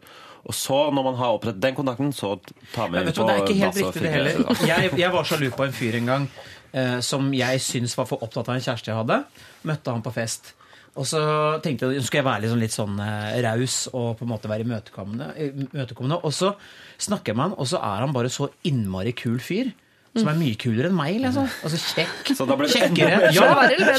Og 0.50 0.56
så, 0.56 0.78
når 0.96 1.04
man 1.06 1.18
har 1.20 1.36
opprettet 1.36 1.62
den 1.62 1.76
kontakten, 1.78 2.14
så 2.16 2.38
ta 2.74 2.88
med 2.88 3.04
Men 3.06 3.14
på 3.14 3.28
det 3.28 3.36
er 3.36 3.44
ikke 3.44 3.58
helt 3.60 3.82
riktig 3.82 4.06
det 4.06 4.14
heller. 4.16 4.40
Jeg, 4.66 4.94
jeg 4.98 5.14
var 5.14 5.28
sjalu 5.28 5.50
på 5.54 5.68
en 5.68 5.76
fyr 5.76 6.00
en 6.00 6.10
gang 6.10 6.26
eh, 6.72 6.98
som 7.06 7.28
jeg 7.36 7.62
syns 7.62 7.94
var 8.00 8.08
for 8.10 8.24
opptatt 8.26 8.50
av 8.50 8.58
en 8.58 8.64
kjæreste 8.64 8.90
jeg 8.90 8.98
hadde. 8.98 9.20
Møtte 9.68 9.94
han 9.94 10.06
på 10.06 10.16
fest. 10.16 10.54
Og 10.98 11.06
så 11.06 11.20
tenkte 11.64 11.92
jeg, 11.94 12.04
skal 12.08 12.20
jeg 12.24 12.26
være 12.26 12.42
litt 12.42 12.52
sånn, 12.52 12.64
litt 12.64 12.76
sånn 12.76 13.00
eh, 13.04 13.42
raus 13.46 13.76
og 13.94 14.18
på 14.20 14.26
en 14.26 14.32
måte 14.34 14.50
være 14.50 14.66
imøtekommende. 14.66 16.18
Og 16.24 16.34
så 16.34 16.54
snakker 17.00 17.32
jeg 17.34 17.38
med 17.38 17.50
han, 17.50 17.54
og 17.62 17.68
så 17.70 17.78
er 17.84 18.02
han 18.06 18.16
bare 18.16 18.32
så 18.34 18.50
innmari 18.68 19.14
kul 19.18 19.38
fyr. 19.44 19.72
Som 20.18 20.26
er 20.32 20.40
mye 20.40 20.56
kulere 20.58 20.90
enn 20.90 20.96
meg. 20.98 21.20
liksom. 21.22 21.46
Altså 21.64 21.78
kjekk. 21.78 22.32
Så 22.36 22.46
da 22.50 22.56
ble 22.58 22.66
det 22.68 22.80
Kjekkere, 22.82 23.30
ja, 23.30 23.44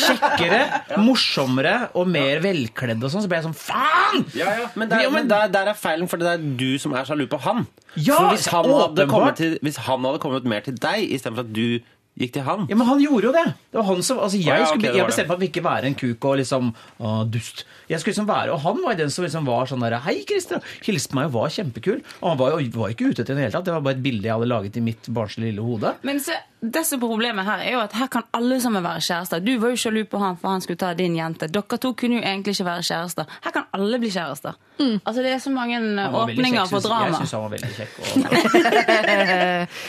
kjekkere 0.02 0.98
morsommere 1.06 1.74
og 1.96 2.08
mer 2.10 2.42
velkledd 2.42 2.98
og 3.06 3.12
sånn. 3.14 3.22
Så 3.24 3.30
ble 3.30 3.38
jeg 3.38 3.46
sånn 3.46 3.54
Faen! 3.56 4.26
Ja, 4.36 4.50
ja, 4.58 4.66
men, 4.74 4.90
der, 4.90 5.04
men- 5.06 5.14
men 5.20 5.30
der, 5.30 5.46
der 5.54 5.70
er 5.70 5.78
feilen, 5.78 6.10
for 6.10 6.18
det 6.20 6.26
er 6.34 6.42
du 6.58 6.78
som 6.82 6.92
er 6.98 7.06
sjalu 7.08 7.28
på 7.30 7.38
han. 7.46 7.62
Ja, 7.94 8.16
for 8.18 8.34
hvis 8.34 8.48
han, 8.50 8.68
hadde 8.74 9.06
kommet 9.08 9.38
til, 9.38 9.54
hvis 9.62 9.78
han 9.86 10.04
hadde 10.10 10.18
kommet 10.26 10.44
mer 10.50 10.66
til 10.66 10.74
deg, 10.82 11.06
istedenfor 11.14 11.46
at 11.46 11.52
du 11.54 11.78
gikk 12.20 12.34
til 12.36 12.44
han. 12.46 12.66
Ja, 12.70 12.76
men 12.76 12.86
han 12.86 13.00
gjorde 13.02 13.30
jo 13.30 13.32
det! 13.34 13.44
Det 13.72 13.78
var 13.80 13.86
han 13.88 14.02
som, 14.06 14.18
altså 14.20 14.36
Jeg, 14.38 14.52
Å, 14.52 14.58
ja, 14.60 14.66
skulle, 14.68 14.82
det 14.84 14.90
jeg 14.92 15.00
var 15.00 15.08
det. 15.08 15.14
bestemte 15.14 15.30
meg 15.30 15.38
for 15.40 15.46
å 15.46 15.48
ikke 15.50 15.64
være 15.66 15.90
en 15.90 15.96
kuk 16.02 16.26
og 16.30 16.36
liksom 16.42 16.70
å, 17.00 17.14
dust. 17.32 17.64
Jeg 17.90 18.02
skulle 18.02 18.14
liksom 18.14 18.28
være, 18.30 18.52
Og 18.54 18.60
han 18.66 18.82
var 18.84 18.98
den 19.00 19.10
som 19.14 19.24
liksom 19.26 19.48
var 19.48 19.70
sånn 19.70 19.84
der 19.86 19.98
Hei, 20.04 20.18
Christer! 20.28 20.60
Hilste 20.86 21.16
meg 21.18 21.30
og 21.30 21.38
var 21.40 21.54
kjempekul. 21.56 22.00
Og 22.20 22.28
han 22.32 22.40
var 22.42 22.54
jo 22.54 22.70
var 22.76 22.92
ikke 22.94 23.08
ute 23.10 23.24
etter 23.24 23.32
det 23.32 23.38
i 23.38 23.40
det 23.40 23.48
hele 23.48 23.56
tatt. 23.58 23.66
Det 23.70 23.74
var 23.78 23.86
bare 23.88 23.98
et 23.98 24.04
bilde 24.04 24.28
jeg 24.28 24.36
hadde 24.36 24.50
laget 24.52 24.76
i 24.76 24.84
mitt 24.84 25.08
barnslige 25.16 25.50
lille 25.50 25.64
hode. 25.64 25.94
Men 26.06 26.20
se, 26.22 26.36
det 26.60 26.82
som 26.84 26.98
er 26.98 27.00
problemet 27.06 27.46
her 27.48 27.62
er 27.64 27.72
jo 27.72 27.80
at 27.80 27.94
her 27.96 28.08
kan 28.12 28.26
alle 28.36 28.58
sammen 28.60 28.82
være 28.84 29.00
kjærester. 29.00 29.40
Du 29.40 29.54
var 29.62 29.72
jo 29.72 29.78
sjalu 29.80 30.02
på 30.04 30.18
han 30.20 30.36
for 30.36 30.52
han 30.52 30.60
skulle 30.60 30.76
ta 30.80 30.90
din 30.94 31.14
jente. 31.16 31.48
Dere 31.48 31.78
to 31.80 31.92
kunne 31.96 32.18
jo 32.18 32.20
egentlig 32.20 32.52
ikke 32.52 32.66
være 32.66 32.82
kjærester. 32.84 33.30
Her 33.46 33.54
kan 33.54 33.68
alle 33.76 34.00
bli 34.02 34.10
kjærester. 34.12 34.58
Altså 34.80 35.22
Det 35.22 35.30
er 35.32 35.38
så 35.40 35.50
mange 35.54 35.78
veldig 35.80 36.20
åpninger 36.20 36.66
for 36.68 36.84
drama. 36.84 37.06
Jeg 37.06 37.14
syns 37.22 37.32
han 37.32 37.42
var 37.46 37.54
veldig 37.54 37.70
kjekk. 37.78 37.94
Og, 38.00 38.06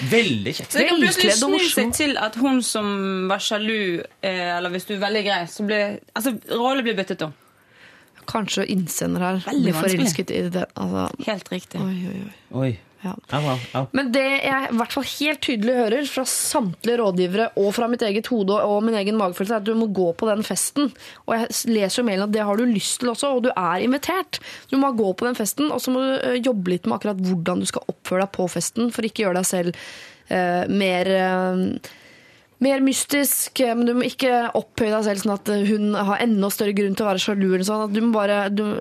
veldig 0.15 0.53
kjekk. 0.55 0.71
Så 0.71 0.79
det 0.79 0.87
kan 0.87 1.01
plutselig 1.01 1.35
snu 1.41 1.59
seg 1.73 1.93
til 1.97 2.15
at 2.21 2.39
hun 2.39 2.61
som 2.63 2.87
var 3.31 3.43
sjalu, 3.43 4.03
eh, 4.23 4.57
eller 4.57 4.71
hvis 4.71 4.87
du 4.87 4.95
er 4.95 5.03
veldig 5.03 5.23
grei, 5.27 5.41
så 5.51 5.67
blir 5.67 5.99
Altså, 6.15 6.35
rollen 6.55 6.83
blir 6.87 6.95
byttet 6.95 7.25
om. 7.27 7.33
Kanskje 8.31 8.63
innsender 8.71 9.23
her 9.25 9.43
blir 9.59 9.75
forelsket 9.75 10.31
i 10.31 10.41
det. 10.53 10.65
Altså, 10.75 11.09
Helt 11.27 11.51
riktig. 11.51 11.81
oi, 11.81 11.97
oi, 12.13 12.21
oi. 12.21 12.63
Oi. 12.63 12.71
Ja. 13.01 13.85
Men 13.97 14.11
det 14.13 14.23
jeg 14.23 14.67
i 14.69 14.77
hvert 14.77 14.93
fall 14.93 15.05
helt 15.09 15.41
tydelig 15.41 15.77
hører 15.77 16.09
fra 16.09 16.25
samtlige 16.29 16.99
rådgivere 17.01 17.47
og 17.61 17.71
fra 17.73 17.87
mitt 17.89 18.03
eget 18.05 18.29
hode 18.29 18.59
og 18.61 18.83
min 18.85 18.97
egen 18.99 19.17
magefølelse, 19.17 19.57
er 19.57 19.63
at 19.63 19.69
du 19.69 19.73
må 19.77 19.87
gå 19.89 20.11
på 20.17 20.29
den 20.29 20.45
festen. 20.45 20.91
Og 21.25 21.35
jeg 21.35 21.49
leser 21.73 22.01
jo 22.01 22.07
mailen 22.07 22.27
at 22.27 22.35
det 22.35 22.45
har 22.45 22.59
du 22.59 22.67
lyst 22.69 23.01
til 23.01 23.13
også, 23.13 23.33
og 23.35 23.47
du 23.47 23.49
er 23.55 23.85
invitert. 23.85 24.41
Du 24.69 24.77
må 24.81 24.91
gå 24.97 25.13
på 25.17 25.27
den 25.27 25.39
festen, 25.39 25.71
og 25.73 25.81
så 25.81 25.93
må 25.93 26.03
du 26.03 26.11
eh, 26.19 26.37
jobbe 26.43 26.75
litt 26.75 26.85
med 26.85 26.99
akkurat 26.99 27.25
hvordan 27.25 27.63
du 27.63 27.69
skal 27.69 27.89
oppføre 27.89 28.27
deg 28.27 28.35
på 28.37 28.47
festen, 28.53 28.93
for 28.93 29.07
ikke 29.07 29.25
gjøre 29.25 29.41
deg 29.41 29.49
selv 29.49 29.81
uh, 30.29 30.69
mer 30.69 31.09
uh, 31.17 31.91
mer 32.61 32.81
mystisk, 32.85 33.63
men 33.73 33.87
du 33.87 33.95
må 33.97 34.05
ikke 34.05 34.51
opphøye 34.57 34.91
deg 34.93 35.05
selv 35.07 35.23
sånn 35.23 35.33
at 35.33 35.49
hun 35.65 35.95
har 35.97 36.21
enda 36.21 36.49
større 36.53 36.75
grunn 36.77 36.93
til 36.93 37.07
å 37.07 37.09
være 37.09 37.23
sjalu. 37.23 37.47
Sånn. 37.65 37.87
Du 37.89 38.03
må 38.05 38.11
bare 38.13 38.43
du, 38.53 38.77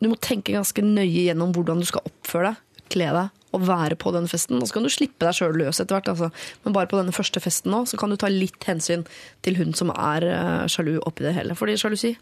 du 0.00 0.08
må 0.08 0.16
tenke 0.16 0.54
ganske 0.56 0.84
nøye 0.84 1.26
gjennom 1.26 1.52
hvordan 1.52 1.82
du 1.82 1.88
skal 1.88 2.06
oppføre 2.08 2.54
deg, 2.54 2.63
kle 2.92 3.10
deg 3.14 3.44
og 3.54 3.66
være 3.68 3.96
på 4.00 4.10
den 4.14 4.26
festen. 4.30 4.58
Og 4.58 4.68
så 4.68 4.76
kan 4.76 4.86
du 4.86 4.90
slippe 4.92 5.22
deg 5.22 5.36
sjøl 5.36 5.54
løs 5.60 5.78
etter 5.78 5.96
hvert. 5.96 6.10
Altså. 6.10 6.30
Men 6.64 6.74
bare 6.76 6.90
på 6.90 6.98
denne 6.98 7.14
første 7.14 7.42
festen 7.42 7.70
nå, 7.74 7.84
så 7.86 7.98
kan 8.00 8.10
du 8.10 8.18
ta 8.18 8.30
litt 8.32 8.66
hensyn 8.66 9.06
til 9.46 9.60
hun 9.60 9.74
som 9.78 9.92
er 9.94 10.26
eh, 10.26 10.66
sjalu 10.70 10.96
oppi 11.06 11.26
det 11.26 11.36
hele. 11.38 11.56
Fordi 11.58 11.78
sjalusi 11.78 12.14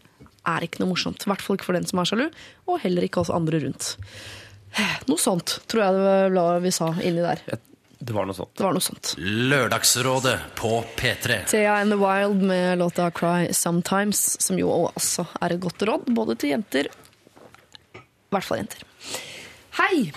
er 0.49 0.65
ikke 0.65 0.83
noe 0.83 0.91
morsomt. 0.91 1.25
I 1.25 1.31
hvert 1.31 1.43
fall 1.43 1.57
ikke 1.57 1.71
for 1.71 1.79
den 1.79 1.87
som 1.89 2.01
er 2.01 2.09
sjalu, 2.09 2.25
og 2.69 2.81
heller 2.83 3.07
ikke 3.07 3.23
oss 3.23 3.33
andre 3.33 3.63
rundt. 3.63 3.93
Noe 5.09 5.21
sånt 5.21 5.59
tror 5.69 5.83
jeg 5.85 5.99
det 5.99 6.33
var 6.33 6.63
vi 6.63 6.73
sa 6.73 6.89
inni 7.05 7.23
der. 7.23 7.41
Det 8.03 8.11
var 8.11 8.25
noe 8.27 8.35
sånt. 8.35 8.51
Det 8.57 8.65
var 8.65 8.73
noe 8.75 8.83
sånt. 8.83 9.13
Lørdagsrådet 9.17 10.35
på 10.59 10.71
P3. 10.99 11.37
Thea 11.47 11.77
and 11.79 11.93
the 11.93 11.99
Wild 12.01 12.41
med 12.43 12.77
låta 12.81 13.09
'Cry 13.09 13.53
Sometimes', 13.55 14.41
som 14.41 14.59
jo 14.59 14.67
også 14.69 15.25
er 15.41 15.53
et 15.53 15.61
godt 15.61 15.85
råd, 15.87 16.11
både 16.11 16.35
til 16.35 16.49
jenter 16.49 16.89
I 17.95 18.01
hvert 18.35 18.43
fall 18.43 18.59
jenter. 18.59 18.83
Hei! 19.79 20.11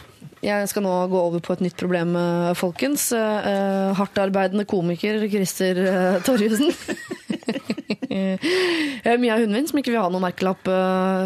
Jeg 0.47 0.69
skal 0.71 0.85
nå 0.87 0.93
gå 1.11 1.19
over 1.29 1.43
på 1.43 1.57
et 1.57 1.63
nytt 1.65 1.77
problem, 1.81 2.15
eh, 2.15 2.53
folkens. 2.55 3.09
Uh, 3.11 3.91
Hardtarbeidende 3.99 4.67
komiker 4.69 5.25
Christer 5.33 5.81
uh, 5.83 6.19
Torjussen. 6.27 6.71
Mye 9.21 9.35
av 9.35 9.43
som 9.69 9.79
ikke 9.79 9.93
vil 9.93 10.01
ha 10.01 10.09
noen 10.11 10.25
merkelapp 10.25 10.69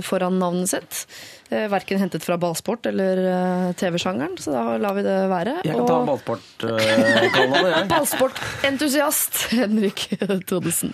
foran 0.04 0.40
navnet 0.40 0.72
sitt. 0.72 0.98
Verken 1.48 2.00
hentet 2.02 2.24
fra 2.26 2.36
ballsport 2.40 2.88
eller 2.90 3.20
TV-sjangeren, 3.78 4.34
så 4.42 4.52
da 4.52 4.62
lar 4.82 4.96
vi 4.98 5.04
det 5.06 5.14
være. 5.30 5.54
Jeg 5.64 5.76
kan 5.78 5.86
ta 5.86 6.00
Og- 6.00 6.08
ballsportkallaene, 6.10 7.62
jeg. 7.70 7.88
Ballsportentusiast 7.94 9.46
Henrik 9.54 10.08
Thodesen. 10.50 10.92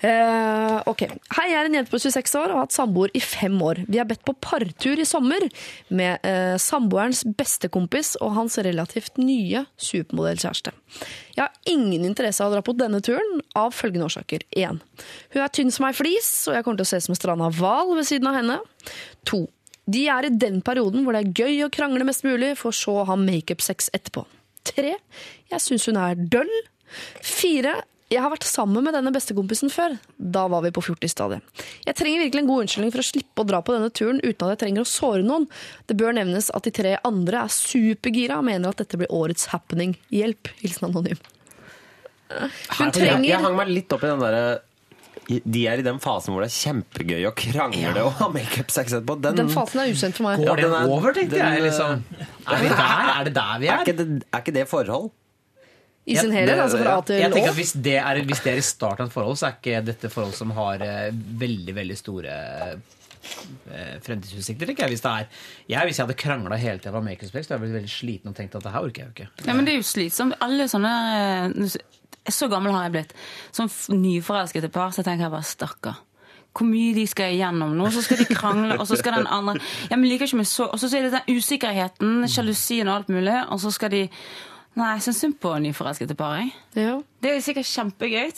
Eh, 0.00 0.76
ok. 0.88 1.02
Hei, 1.36 1.46
jeg 1.50 1.58
er 1.60 1.68
en 1.68 1.74
jente 1.76 1.92
på 1.92 2.00
26 2.00 2.38
år 2.40 2.48
og 2.48 2.56
har 2.56 2.64
hatt 2.64 2.72
samboer 2.76 3.12
i 3.16 3.20
fem 3.20 3.58
år. 3.60 3.82
Vi 3.84 4.00
er 4.00 4.08
bedt 4.08 4.22
på 4.24 4.32
partur 4.40 5.00
i 5.00 5.04
sommer 5.08 5.44
med 5.92 6.24
uh, 6.24 6.56
samboerens 6.60 7.20
bestekompis 7.36 8.14
og 8.24 8.32
hans 8.38 8.56
relativt 8.64 9.20
nye 9.20 9.66
supermodellkjæreste. 9.76 10.72
Jeg 11.36 11.42
har 11.42 11.52
ingen 11.68 12.06
interesse 12.08 12.40
av 12.40 12.48
å 12.48 12.56
dra 12.56 12.64
på 12.64 12.76
denne 12.80 13.02
turen 13.04 13.42
av 13.58 13.76
følgende 13.76 14.08
årsaker. 14.08 14.46
1. 14.56 14.80
Hun 15.34 15.44
er 15.44 15.52
tynn 15.52 15.74
som 15.74 15.88
ei 15.90 15.92
flis, 15.96 16.32
og 16.48 16.56
jeg 16.56 16.64
kommer 16.64 16.80
til 16.80 16.88
å 16.88 16.92
se 16.94 17.04
som 17.04 17.18
stranda 17.18 17.52
hval 17.60 17.92
ved 17.98 18.08
siden 18.08 18.32
av 18.32 18.40
henne. 18.40 18.58
2. 19.28 19.44
De 19.90 20.06
er 20.16 20.30
i 20.30 20.32
den 20.32 20.60
perioden 20.64 21.04
hvor 21.04 21.16
det 21.16 21.26
er 21.26 21.44
gøy 21.44 21.66
å 21.66 21.72
krangle 21.76 22.08
mest 22.08 22.24
mulig, 22.24 22.54
for 22.60 22.72
så 22.76 23.02
å 23.02 23.08
ha 23.10 23.20
makeup-sex 23.20 23.92
etterpå. 23.96 24.24
3. 24.72 24.96
Jeg 25.52 25.64
syns 25.68 25.88
hun 25.90 26.00
er 26.00 26.16
døll. 26.32 26.52
4. 27.20 27.76
Jeg 28.10 28.18
har 28.24 28.30
vært 28.32 28.42
sammen 28.48 28.82
med 28.82 28.94
denne 28.96 29.12
bestekompisen 29.14 29.70
før. 29.70 29.92
Da 30.18 30.46
var 30.50 30.64
vi 30.64 30.72
på 30.74 30.82
40-stadiet. 30.82 31.44
Jeg 31.86 31.94
trenger 31.94 32.24
virkelig 32.24 32.42
en 32.42 32.48
god 32.50 32.64
unnskyldning 32.64 32.90
for 32.94 33.02
å 33.04 33.06
slippe 33.06 33.44
å 33.44 33.46
dra 33.46 33.60
på 33.62 33.76
denne 33.76 33.90
turen 33.94 34.18
uten 34.24 34.46
at 34.48 34.56
jeg 34.56 34.60
trenger 34.64 34.82
å 34.82 34.88
såre 34.90 35.22
noen. 35.22 35.44
Det 35.86 35.94
bør 36.00 36.16
nevnes 36.18 36.48
at 36.56 36.66
de 36.66 36.72
tre 36.74 36.96
andre 37.06 37.44
er 37.46 37.52
supergira 37.54 38.40
og 38.40 38.48
mener 38.48 38.72
at 38.74 38.82
dette 38.82 38.98
blir 38.98 39.12
årets 39.14 39.46
happening. 39.52 39.94
Hjelp. 40.10 40.50
Hilsen 40.64 40.88
anonym. 40.90 41.20
Hun 42.30 42.50
Jeg, 42.50 42.92
trenger 42.98 43.28
jeg 43.30 43.40
hang 43.46 43.56
meg 43.58 43.70
litt 43.74 43.94
opp 43.94 44.04
i 44.06 44.10
den 44.10 44.20
derre 44.22 44.42
De 45.42 45.62
er 45.66 45.80
i 45.82 45.86
den 45.86 45.96
fasen 46.02 46.30
hvor 46.30 46.44
det 46.44 46.50
er 46.52 46.58
kjempegøy 46.60 47.24
å 47.26 47.32
krangle 47.38 48.04
og 48.06 48.12
ha 48.20 48.28
makeup-sex 48.34 48.94
etterpå. 48.98 49.16
Den, 49.22 49.38
Den 49.44 49.50
fasen 49.54 49.82
er 49.84 49.90
ukjent 49.94 50.18
for 50.18 50.26
meg. 50.28 50.42
Går 50.42 50.50
ja, 50.50 50.66
den 50.66 50.76
er- 50.82 50.90
over, 50.98 51.14
tenkte 51.14 51.38
den, 51.38 51.56
jeg. 51.60 51.64
liksom. 51.68 52.04
Er 52.50 52.62
vi 52.66 52.74
der? 52.74 53.14
Er 53.14 53.30
det 53.30 53.34
der 53.38 53.56
vi 53.62 53.70
er, 53.70 53.74
er? 53.78 53.86
ikke 53.86 53.96
det, 54.02 54.08
er 54.34 54.42
ikke 54.44 54.56
det 54.58 54.66
forhold? 54.70 55.10
I 56.06 56.16
sin 56.16 56.32
helhet, 56.32 56.58
altså 56.58 56.78
fra 56.80 56.94
A 56.96 57.02
til 57.04 57.20
Jeg 57.20 57.32
tenker 57.32 57.50
Å. 57.50 57.52
at 57.52 57.58
hvis 57.58 57.74
det, 57.84 57.98
er, 58.00 58.22
hvis 58.26 58.40
det 58.44 58.54
er 58.54 58.62
i 58.62 58.64
starten 58.64 59.04
av 59.04 59.10
et 59.10 59.14
forhold, 59.14 59.36
så 59.38 59.50
er 59.50 59.58
ikke 59.58 59.82
dette 59.84 60.10
forhold 60.10 60.32
som 60.38 60.54
har 60.56 60.82
eh, 60.86 61.10
veldig, 61.12 61.74
veldig 61.76 61.98
store 61.98 62.32
eh, 63.20 63.94
fremtidsutsikter, 64.02 64.72
jeg. 64.72 64.90
Hvis, 64.94 65.04
det 65.04 65.12
er, 65.12 65.28
jeg, 65.68 65.86
hvis 65.86 66.00
jeg 66.00 66.06
hadde 66.06 66.18
krangla 66.18 66.58
hele 66.60 66.82
tida 66.82 67.02
makeup-sex, 67.04 67.46
så 67.46 67.54
hadde 67.54 67.60
jeg 67.60 67.66
blitt 67.66 67.78
veldig 67.82 67.94
sliten 67.94 68.32
og 68.32 68.38
tenkt 68.38 68.56
at 68.58 68.66
det 68.66 68.74
her 68.74 68.88
orker 68.88 69.04
jeg 69.04 69.10
jo 69.10 69.16
ikke. 69.18 69.46
Ja, 69.46 69.54
men 69.54 69.68
det 69.68 69.74
er 69.76 69.80
jo 69.82 69.88
slitsomt. 69.90 70.38
Alle 70.44 70.68
sånne 70.72 70.94
eh, 71.68 71.80
Så 72.30 72.48
gammel 72.52 72.74
har 72.76 72.88
jeg 72.88 72.96
blitt. 72.96 73.16
Som 73.56 73.70
nyforelskede 73.92 74.72
par, 74.72 74.94
så 74.96 75.04
tenker 75.06 75.28
jeg 75.28 75.36
bare 75.36 75.52
stakkar. 75.52 76.00
Hvor 76.50 76.66
mye 76.66 76.96
de 76.96 77.04
skal 77.06 77.36
igjennom 77.36 77.76
nå, 77.78 77.92
så 77.94 78.02
skal 78.02 78.18
de 78.18 78.26
krangle, 78.26 78.74
og 78.80 78.88
så 78.90 78.96
skal 78.98 79.20
den 79.20 79.28
andre 79.30 79.60
ja, 79.86 79.94
men 79.94 80.08
liker 80.10 80.26
ikke 80.26 80.40
meg 80.40 80.48
så, 80.50 80.64
Og 80.66 80.80
så 80.82 80.88
er 80.98 81.06
det 81.06 81.12
den 81.14 81.36
usikkerheten, 81.38 82.24
sjalusien 82.26 82.88
og 82.90 82.96
alt 82.96 83.12
mulig, 83.14 83.36
og 83.46 83.60
så 83.62 83.70
skal 83.70 83.92
de 83.94 84.00
Nei, 84.80 84.90
jeg 84.96 85.06
syns 85.08 85.22
synd 85.26 85.38
på 85.42 85.52
nyforelskede 85.60 86.16
par. 86.18 86.38
jeg. 86.40 86.52
Ja. 86.80 86.96
Det 87.20 87.34
er 87.36 87.40
sikkert 87.44 87.68
kjempegøy, 87.68 88.30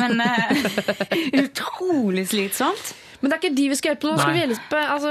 men 0.00 0.20
uh, 0.24 1.08
utrolig 1.44 2.28
slitsomt. 2.32 2.94
Men 3.24 3.30
det 3.32 3.36
er 3.38 3.40
ikke 3.40 3.56
de 3.56 3.64
vi 3.70 3.76
skal 3.78 3.88
hjelpe 3.94 4.08
nå. 4.10 4.14
Skal 4.20 4.34
vi 4.34 4.40
hjelpe 4.42 4.80
altså, 4.92 5.10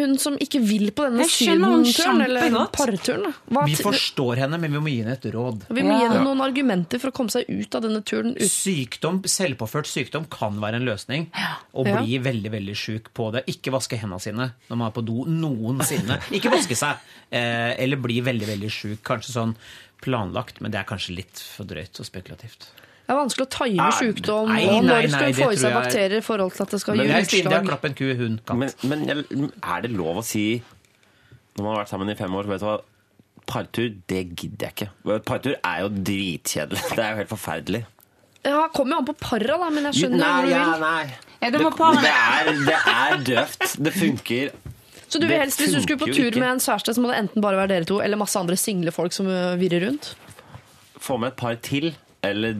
hun 0.00 0.14
som 0.18 0.36
ikke 0.42 0.58
vil 0.66 0.88
på 0.96 1.04
denne 1.06 1.22
Jeg 1.22 1.30
sydenturen, 1.30 2.22
eller 2.24 2.64
parturen? 2.74 3.28
Vi 3.68 3.76
forstår 3.78 4.40
henne, 4.42 4.58
men 4.58 4.74
vi 4.74 4.80
må 4.82 4.90
gi 4.90 4.96
henne 5.04 5.14
et 5.14 5.28
råd. 5.30 5.68
vi 5.70 5.84
må 5.86 6.00
gi 6.00 6.08
henne 6.08 6.24
noen 6.24 6.42
argumenter 6.42 6.98
for 6.98 7.12
å 7.12 7.14
komme 7.14 7.30
seg 7.30 7.46
ut 7.46 7.78
av 7.78 7.84
denne 7.86 8.02
turen. 8.02 8.34
Sykdom, 8.50 9.20
Selvpåført 9.30 9.86
sykdom 9.86 10.26
kan 10.34 10.58
være 10.64 10.80
en 10.82 10.88
løsning. 10.88 11.28
Å 11.30 11.86
Ja. 11.86 12.00
bli 12.02 12.18
veldig 12.26 12.50
veldig 12.56 12.74
sjuk 12.74 13.12
på 13.14 13.30
det. 13.36 13.44
Ikke 13.54 13.70
vaske 13.70 14.00
hendene 14.02 14.18
sine 14.26 14.50
når 14.66 14.76
man 14.76 14.88
er 14.90 14.96
på 14.98 15.06
do 15.06 15.22
noensinne. 15.30 16.18
Ikke 16.34 16.50
vaske 16.50 16.74
seg. 16.74 16.98
Eh, 17.30 17.70
eller 17.78 18.02
bli 18.02 18.18
veldig 18.20 18.50
veldig 18.50 18.70
sjuk. 18.82 18.98
Kanskje 19.06 19.30
sånn 19.38 19.54
planlagt, 20.04 20.60
men 20.62 20.72
det 20.74 20.80
er 20.82 20.88
kanskje 20.88 21.16
litt 21.18 21.40
for 21.56 21.68
drøyt 21.68 22.00
og 22.02 22.06
spekulativt. 22.08 22.68
Det 23.04 23.12
er 23.12 23.18
vanskelig 23.18 23.44
å 23.44 23.50
time 23.52 23.86
sykdom, 23.98 24.48
nei, 24.48 24.62
nei, 24.64 24.76
nei, 24.80 25.00
når 25.04 25.10
skal 25.12 25.26
det 25.28 25.36
få 25.36 25.48
i 25.52 25.58
seg 25.60 25.74
bakterier 25.76 26.14
i 26.16 26.24
forhold 26.24 26.54
til 26.56 26.64
at 26.64 26.70
det 26.72 26.78
skal 26.80 27.02
jeg 27.02 27.26
utslag. 27.26 27.66
klapp 27.68 27.84
en 27.90 27.96
ku, 27.98 28.04
hund, 28.16 28.38
katt. 28.48 28.86
Men, 28.88 29.02
men 29.28 29.50
er 29.60 29.84
det 29.84 29.90
lov 29.92 30.22
å 30.22 30.24
si, 30.24 30.44
når 31.58 31.60
man 31.66 31.72
har 31.74 31.82
vært 31.82 31.92
sammen 31.92 32.12
i 32.14 32.16
fem 32.16 32.38
år, 32.40 32.48
vet 32.54 32.64
du 32.64 32.68
hva 32.70 32.78
Partur, 33.44 33.90
det 34.08 34.22
gidder 34.40 34.70
jeg 34.70 34.72
ikke. 34.72 35.18
Partur 35.28 35.52
er 35.58 35.82
jo 35.84 35.90
dritkjedelig. 35.92 36.80
Det 36.96 37.02
er 37.04 37.10
jo 37.10 37.18
helt 37.18 37.32
forferdelig. 37.34 37.82
Ja, 38.44 38.62
Kommer 38.72 38.96
jo 38.96 39.02
an 39.02 39.08
på 39.10 39.14
para, 39.20 39.58
da, 39.60 39.68
men 39.72 39.84
jeg 39.90 39.98
skjønner 39.98 40.22
nei, 40.22 40.30
hvor 40.32 40.46
du 40.48 40.54
ja, 40.54 40.62
vil. 40.64 40.80
nei. 40.80 41.34
Ja, 41.42 41.50
Det, 41.52 41.60
må 41.60 41.72
parene- 41.76 42.06
det, 42.06 42.14
er, 42.14 42.50
det 42.70 42.78
er 42.94 43.24
døvt. 43.28 43.66
Det 43.84 43.92
funker. 43.98 44.54
Så 45.14 45.20
du 45.22 45.28
vil 45.30 45.38
helst, 45.38 45.60
hvis 45.62 45.70
du 45.76 45.80
skulle 45.84 46.00
på 46.00 46.08
tur 46.10 46.34
med 46.42 46.48
en 46.56 46.60
kjæreste, 46.62 46.94
så 46.96 47.02
må 47.02 47.10
det 47.12 47.20
enten 47.22 47.42
bare 47.44 47.58
være 47.60 47.70
dere 47.70 47.86
to, 47.86 48.00
eller 48.02 48.18
masse 48.18 48.38
andre 48.40 48.56
single 48.58 48.90
folk 48.94 49.14
som 49.14 49.28
øh, 49.30 49.52
virrer 49.60 49.84
rundt? 49.86 50.08
Få 50.98 51.16
med 51.22 51.28
et 51.30 51.36
par 51.38 51.54
til, 51.62 51.92
eller 52.26 52.56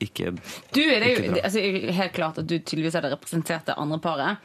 ikke 0.00 0.30
Du 0.74 0.80
er 0.80 1.02
det 1.04 1.10
jo 1.12 1.34
altså, 1.42 1.60
helt 1.98 2.12
klart 2.16 2.38
at 2.40 2.48
du 2.48 2.56
tydeligvis 2.58 2.96
hadde 2.96 3.10
representert 3.12 3.66
det 3.68 3.74
andre 3.76 3.98
paret. 4.00 4.36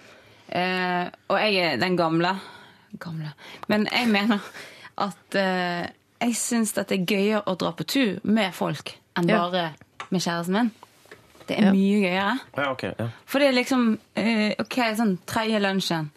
Eh, 0.50 1.08
og 1.32 1.40
jeg 1.40 1.56
er 1.56 1.80
den 1.80 1.96
gamle. 1.98 2.34
Gamle. 3.00 3.32
Men 3.72 3.88
jeg 3.92 4.10
mener 4.12 4.44
at 4.98 5.36
eh, 5.40 5.88
jeg 6.22 6.36
syns 6.36 6.76
det 6.78 6.86
er 6.92 7.06
gøyere 7.08 7.42
å 7.48 7.56
dra 7.60 7.72
på 7.78 7.88
tur 7.88 8.20
med 8.24 8.52
folk 8.58 8.96
enn 9.18 9.30
Ja. 9.32 9.40
bare 9.48 9.70
med 10.10 10.22
kjæresten 10.22 10.54
min. 10.60 10.72
Det 11.48 11.58
er 11.58 11.64
Ja. 11.70 11.72
mye 11.72 12.00
gøyere. 12.04 12.40
Ja, 12.58 12.72
okay, 12.72 12.92
Ja. 13.00 13.08
For 13.26 13.40
det 13.40 13.48
er 13.48 13.58
liksom 13.62 14.00
eh, 14.16 14.54
OK, 14.60 14.78
sånn 15.00 15.18
tredje 15.26 15.60
lunsjen. 15.64 16.12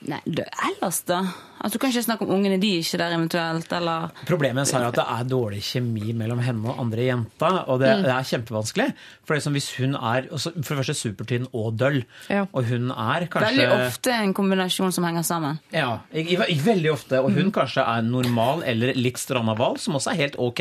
Nei, 0.00 0.20
ellers, 0.26 1.04
da? 1.04 1.34
Altså, 1.60 1.74
du 1.76 1.78
kan 1.82 1.90
ikke 1.92 2.02
snakke 2.04 2.22
om 2.26 2.30
ungene, 2.36 2.58
de 2.60 2.70
ikke 2.80 2.98
der 3.00 3.14
eventuelt, 3.16 3.72
eller 3.72 4.10
Problemet 4.28 4.56
hennes 4.60 4.72
er 4.76 4.86
at 4.88 4.94
det 4.98 5.04
er 5.08 5.24
dårlig 5.30 5.62
kjemi 5.64 6.12
mellom 6.16 6.38
henne 6.44 6.68
og 6.68 6.80
andre 6.84 7.06
jenta, 7.08 7.50
og 7.66 7.80
det, 7.80 7.92
Mm. 7.96 8.02
det 8.04 8.12
er 8.12 8.26
kjempevanskelig. 8.30 8.88
For 9.24 9.34
det 9.34 9.40
er 9.40 9.44
som 9.46 9.52
hvis 9.56 9.70
hun 9.78 9.94
er 9.96 10.28
for 10.36 10.52
det 10.52 10.64
første 10.78 10.94
supertynn 10.94 11.46
og 11.52 11.76
døll, 11.78 12.04
og 12.52 12.64
hun 12.68 12.90
er 12.90 13.26
kanskje 13.26 13.46
Veldig 13.56 13.86
ofte 13.86 14.10
en 14.12 14.34
kombinasjon 14.34 14.92
som 14.92 15.04
henger 15.04 15.24
sammen. 15.24 15.58
Ja, 15.72 15.98
veldig 16.12 16.92
ofte. 16.92 17.22
Og 17.24 17.32
hun 17.32 17.50
kanskje 17.52 17.82
er 17.86 18.02
normal 18.02 18.62
eller 18.66 18.92
litt 18.94 19.18
stranda 19.18 19.54
hval, 19.56 19.78
som 19.78 19.94
også 19.94 20.12
er 20.12 20.20
helt 20.22 20.36
ok. 20.38 20.60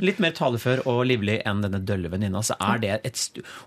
Litt 0.00 0.18
mer 0.20 0.30
talefør 0.36 0.86
og 0.86 1.04
livlig 1.06 1.42
enn 1.44 1.62
denne 1.62 1.82
dølle 1.84 2.08
venninna. 2.12 2.42
Så 2.46 2.54
er 2.60 2.78
det 2.78 3.00
et 3.04 3.16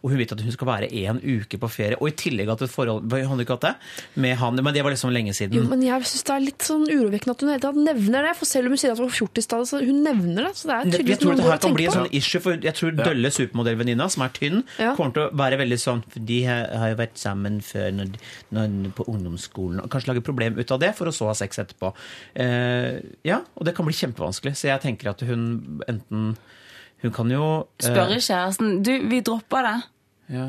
og 0.03 0.11
hun 0.11 0.17
vet 0.21 0.31
at 0.31 0.41
hun 0.41 0.51
skal 0.51 0.67
være 0.69 0.89
en 1.05 1.19
uke 1.19 1.57
på 1.59 1.69
ferie. 1.71 1.97
Og 1.99 2.09
i 2.11 2.15
tillegg 2.17 2.49
at 2.53 2.61
et 2.65 2.71
forhold 2.71 3.03
ikke 3.09 3.59
det? 3.59 3.75
Med 4.15 4.35
han, 4.39 4.55
men 4.55 4.73
det 4.73 4.83
var 4.83 4.91
liksom 4.93 5.11
lenge 5.13 5.33
siden. 5.35 5.53
Jo, 5.57 5.63
men 5.69 5.81
jeg 5.85 6.01
syns 6.07 6.23
det 6.27 6.35
er 6.35 6.43
litt 6.45 6.68
sånn 6.69 6.85
urovekkende 6.87 7.33
at 7.35 7.43
hun 7.43 7.51
hele 7.51 7.63
tatt 7.63 7.79
nevner 7.81 8.27
det. 8.29 8.33
For 8.39 8.49
selv 8.49 8.69
om 8.69 8.75
hun 8.75 8.81
sier 8.81 8.93
at 8.93 9.01
hun 9.01 9.09
var 9.09 9.15
fjortistallet, 9.17 9.69
så 9.71 9.81
hun 9.83 9.99
nevner 10.05 10.47
det. 10.47 10.53
Så 10.59 10.69
det 10.69 10.75
er 10.75 10.85
jeg 10.85 10.93
tydeligvis 10.95 11.21
tror 11.23 11.39
noe 11.39 11.57
kan 11.65 11.75
bli 11.75 11.87
en 11.89 11.95
sånn 11.97 12.07
på. 12.07 12.15
issue, 12.21 12.43
for 12.45 12.67
jeg 12.69 12.77
tror 12.79 12.95
dølle 12.99 13.33
supermodellvenninna, 13.35 14.09
som 14.13 14.25
er 14.25 14.33
tynn, 14.37 14.63
Ja. 14.79 14.93
kommer 14.97 15.15
til 15.17 15.25
å 15.25 15.33
være 15.43 15.59
veldig 15.61 15.79
sånn 15.81 16.03
For 16.09 16.25
de 16.31 16.39
har 16.47 16.63
har 16.79 16.93
jo 16.93 16.99
vært 17.01 17.19
sammen 17.19 17.59
før 17.65 17.91
når, 17.97 18.15
når, 18.55 18.77
på 18.97 19.05
ungdomsskolen. 19.11 19.83
Og 19.83 19.89
kanskje 19.91 20.13
lage 20.13 20.25
problem 20.25 20.57
ut 20.59 20.71
av 20.71 20.79
det, 20.81 20.93
for 20.97 21.09
å 21.09 21.15
så 21.15 21.29
ha 21.29 21.35
sex 21.37 21.59
etterpå. 21.61 21.93
Uh, 22.39 22.99
ja, 23.27 23.41
og 23.55 23.65
det 23.67 23.75
kan 23.77 23.87
bli 23.87 23.95
kjempevanskelig. 23.97 24.55
Så 24.59 24.69
jeg 24.71 24.83
tenker 24.85 25.11
at 25.13 25.21
hun 25.27 25.81
enten 25.87 26.35
Hun 26.99 27.13
kan 27.15 27.31
jo 27.31 27.43
uh, 27.63 27.63
Spørre 27.79 28.19
kjæresten 28.19 28.81
Du, 28.83 28.91
vi 29.07 29.21
dropper 29.23 29.63
det. 29.63 29.77
Ja. 30.29 30.47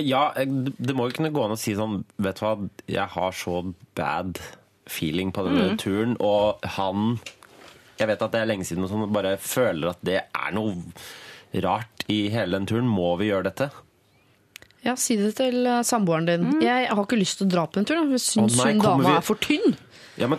Ja, 0.00 0.22
det 0.36 0.94
må 0.96 1.08
jo 1.08 1.16
kunne 1.16 1.32
gå 1.34 1.42
an 1.44 1.52
å 1.52 1.58
si 1.60 1.74
sånn 1.76 2.04
Vet 2.22 2.40
du 2.40 2.44
hva, 2.46 2.54
jeg 2.88 3.04
har 3.16 3.34
så 3.36 3.60
bad 3.98 4.40
feeling 4.90 5.30
på 5.32 5.44
denne 5.46 5.70
Mm. 5.72 5.78
turen, 5.78 6.16
og 6.20 6.58
han 6.76 7.20
Jeg 8.00 8.08
vet 8.08 8.22
at 8.22 8.32
det 8.32 8.40
er 8.40 8.46
lenge 8.48 8.64
siden, 8.64 8.80
men 8.80 8.88
han 9.02 9.12
bare 9.12 9.36
føler 9.36 9.90
at 9.90 9.98
det 10.02 10.22
er 10.24 10.52
noe 10.56 10.74
rart 11.60 12.04
i 12.08 12.30
hele 12.32 12.56
den 12.56 12.66
turen. 12.66 12.88
Må 12.88 13.10
vi 13.20 13.26
gjøre 13.28 13.44
dette? 13.50 13.70
Ja, 14.82 14.94
Si 14.96 15.16
det 15.20 15.34
til 15.36 15.66
eh, 15.68 15.82
samboeren 15.84 16.24
din. 16.24 16.46
Jeg 16.64 16.88
har 16.88 17.02
ikke 17.04 17.18
lyst 17.20 17.36
til 17.42 17.46
å 17.46 17.50
dra 17.52 17.66
på 17.68 17.76
en 17.82 17.84
tur. 17.84 17.98
Jeg 18.10 18.22
syns 18.24 18.56
Å 18.56 18.64
hun 18.70 18.78
dama 18.80 19.04
vi- 19.10 19.16
er 19.18 19.20
for 19.26 19.36
tynn. 19.36 19.76
Ja, 20.16 20.26
men 20.26 20.38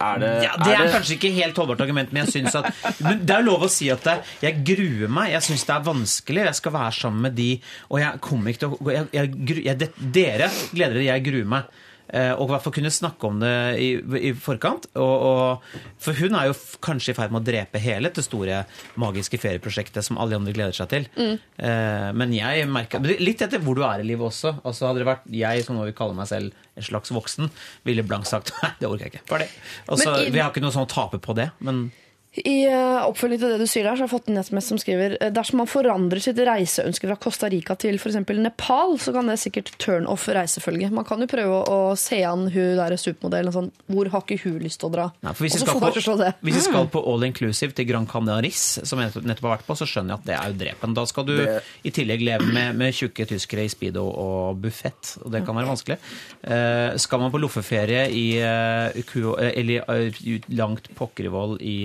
er 0.00 0.18
det 0.18 0.30
Ja, 0.44 0.56
Det 0.56 0.72
er 0.72 0.88
kanskje 0.92 1.16
ikke 1.18 1.32
helt 1.34 1.56
holdbart 1.56 1.80
argument, 1.80 2.12
men 2.12 2.24
jeg 2.26 2.32
synes 2.42 2.54
at 2.54 2.72
men 3.00 3.24
det 3.26 3.36
er 3.36 3.42
lov 3.42 3.60
å 3.62 3.68
si 3.70 3.90
at 3.90 4.02
jeg 4.40 4.64
gruer 4.64 5.08
meg. 5.08 5.30
Jeg 5.32 5.42
syns 5.42 5.64
det 5.66 5.76
er 5.76 5.84
vanskelig. 5.92 6.44
Jeg 6.48 6.54
skal 6.54 6.72
være 6.72 6.92
sammen 6.92 7.20
med 7.28 7.34
de, 7.36 7.60
og 7.90 8.00
jeg 8.00 8.20
kommer 8.20 8.50
ikke 8.52 8.58
til 8.64 8.68
å 8.70 8.92
jeg, 8.92 9.08
jeg, 9.12 9.64
jeg, 9.64 9.78
det- 9.78 10.12
Dere 10.12 10.48
gleder 10.72 10.94
dere, 10.94 11.04
jeg 11.12 11.24
gruer 11.24 11.46
meg. 11.46 11.64
Eh, 12.12 12.32
og 12.36 12.44
i 12.44 12.52
hvert 12.52 12.64
fall 12.66 12.74
kunne 12.76 12.92
snakke 12.92 13.28
om 13.28 13.38
det 13.40 13.52
i, 13.80 13.88
i 14.28 14.32
forkant. 14.36 14.88
Og, 15.00 15.24
og, 15.28 15.78
for 16.02 16.18
hun 16.18 16.36
er 16.36 16.50
jo 16.50 16.56
kanskje 16.84 17.14
i 17.14 17.16
ferd 17.16 17.32
med 17.32 17.40
å 17.40 17.46
drepe 17.46 17.80
hele 17.80 18.12
det 18.12 18.24
store 18.26 18.62
magiske 19.00 19.40
ferieprosjektet 19.40 20.04
som 20.04 20.20
alle 20.20 20.36
andre 20.36 20.52
gleder 20.56 20.76
seg 20.76 20.90
til. 20.92 21.08
Mm. 21.16 21.34
Eh, 21.38 22.10
men 22.18 22.36
jeg 22.36 22.68
merker 22.68 23.00
Litt 23.02 23.42
etter 23.44 23.62
hvor 23.64 23.78
du 23.78 23.84
er 23.86 24.02
i 24.02 24.06
livet 24.06 24.28
også. 24.28 24.58
Altså 24.60 24.90
Hadde 24.90 25.02
det 25.02 25.08
vært 25.08 25.24
jeg, 25.32 25.64
som 25.64 25.78
nå 25.78 25.88
vil 25.88 25.96
kalle 25.96 26.16
meg 26.18 26.28
selv 26.28 26.52
en 26.76 26.86
slags 26.86 27.12
voksen, 27.12 27.50
ville 27.88 28.04
blankt 28.06 28.30
sagt 28.30 28.52
nei, 28.60 28.74
det 28.80 28.90
orker 28.90 29.08
jeg 29.08 29.16
ikke. 29.16 29.48
Altså, 29.88 30.12
Men 30.12 30.32
vi 30.36 30.42
har 30.42 30.52
ikke 30.52 30.64
noe 30.64 30.74
sånn 30.74 30.88
å 30.88 30.92
tape 30.92 31.20
på 31.22 31.36
det, 31.38 31.50
men 31.64 31.86
I 32.32 32.62
eh, 32.64 33.02
oppfølging 33.04 33.42
til 33.42 33.50
det 33.52 33.60
du 33.60 33.68
sier 33.68 33.84
der, 33.84 33.92
så 33.92 34.06
har 34.06 34.08
jeg 34.08 34.12
fått 34.14 34.28
en 34.32 34.40
SMS 34.40 34.70
som 34.70 34.78
skriver 34.80 35.18
eh, 35.20 35.28
dersom 35.36 35.58
man 35.60 35.68
forandrer 35.68 36.22
sitt 36.24 36.38
reiseønske 36.40 37.10
fra 37.10 37.16
Costa 37.20 37.50
Rica 37.52 37.74
til 37.76 37.98
f.eks. 38.00 38.16
Nepal, 38.40 38.94
så 38.96 39.12
kan 39.12 39.28
det 39.28 39.36
sikkert 39.42 39.68
turn 39.82 40.08
off 40.08 40.24
reisefølge. 40.32 40.88
Man 40.96 41.04
kan 41.04 41.20
jo 41.20 41.28
prøve 41.28 41.58
å, 41.68 41.80
se 42.00 42.22
an 42.24 42.46
hun 42.54 42.78
der 42.78 42.94
supermodellen 42.96 43.52
sånn 43.52 43.68
Hvor 43.92 44.08
har 44.14 44.22
ikke 44.24 44.38
hun 44.46 44.62
lyst 44.64 44.80
til 44.80 44.88
å 44.88 44.92
dra? 44.94 45.04
Nei, 45.20 45.34
for 45.36 45.44
hvis 45.44 45.58
vi, 45.60 45.66
på, 45.68 46.14
det. 46.22 46.30
hvis 46.40 46.56
vi 46.56 46.64
skal 46.70 46.88
på 46.94 47.02
all 47.12 47.26
inclusive 47.28 47.76
til 47.76 47.88
Gran 47.90 48.08
Canaris, 48.08 48.62
som 48.80 49.02
jeg 49.04 49.12
nettopp 49.28 49.50
har 49.50 49.54
vært 49.58 49.68
på, 49.68 49.76
så 49.82 49.90
skjønner 49.90 50.14
jeg 50.14 50.22
at 50.22 50.30
det 50.30 50.36
er 50.38 50.48
jo 50.54 50.58
drepen. 50.64 50.96
Da 50.96 51.04
skal 51.12 51.28
du 51.28 51.36
i 51.36 51.92
tillegg 51.92 52.24
leve 52.24 52.48
med, 52.48 52.80
med 52.80 52.96
tjukke 52.96 53.28
tyskere 53.28 53.68
i 53.68 53.74
speedo 53.74 54.06
og 54.08 54.64
buffett, 54.64 55.18
og 55.20 55.36
det 55.36 55.44
kan 55.44 55.60
være 55.60 55.68
vanskelig. 55.68 56.00
Uh, 56.40 56.96
skal 56.96 57.20
man 57.20 57.34
på 57.34 57.44
loffeferie 57.44 58.08
i, 58.08 58.26
uh, 58.40 59.04
Kuo, 59.12 59.36
eller, 59.36 59.84
uh, 59.84 60.48
langt 60.56 60.88
pokkervoll 60.96 61.58
i 61.60 61.76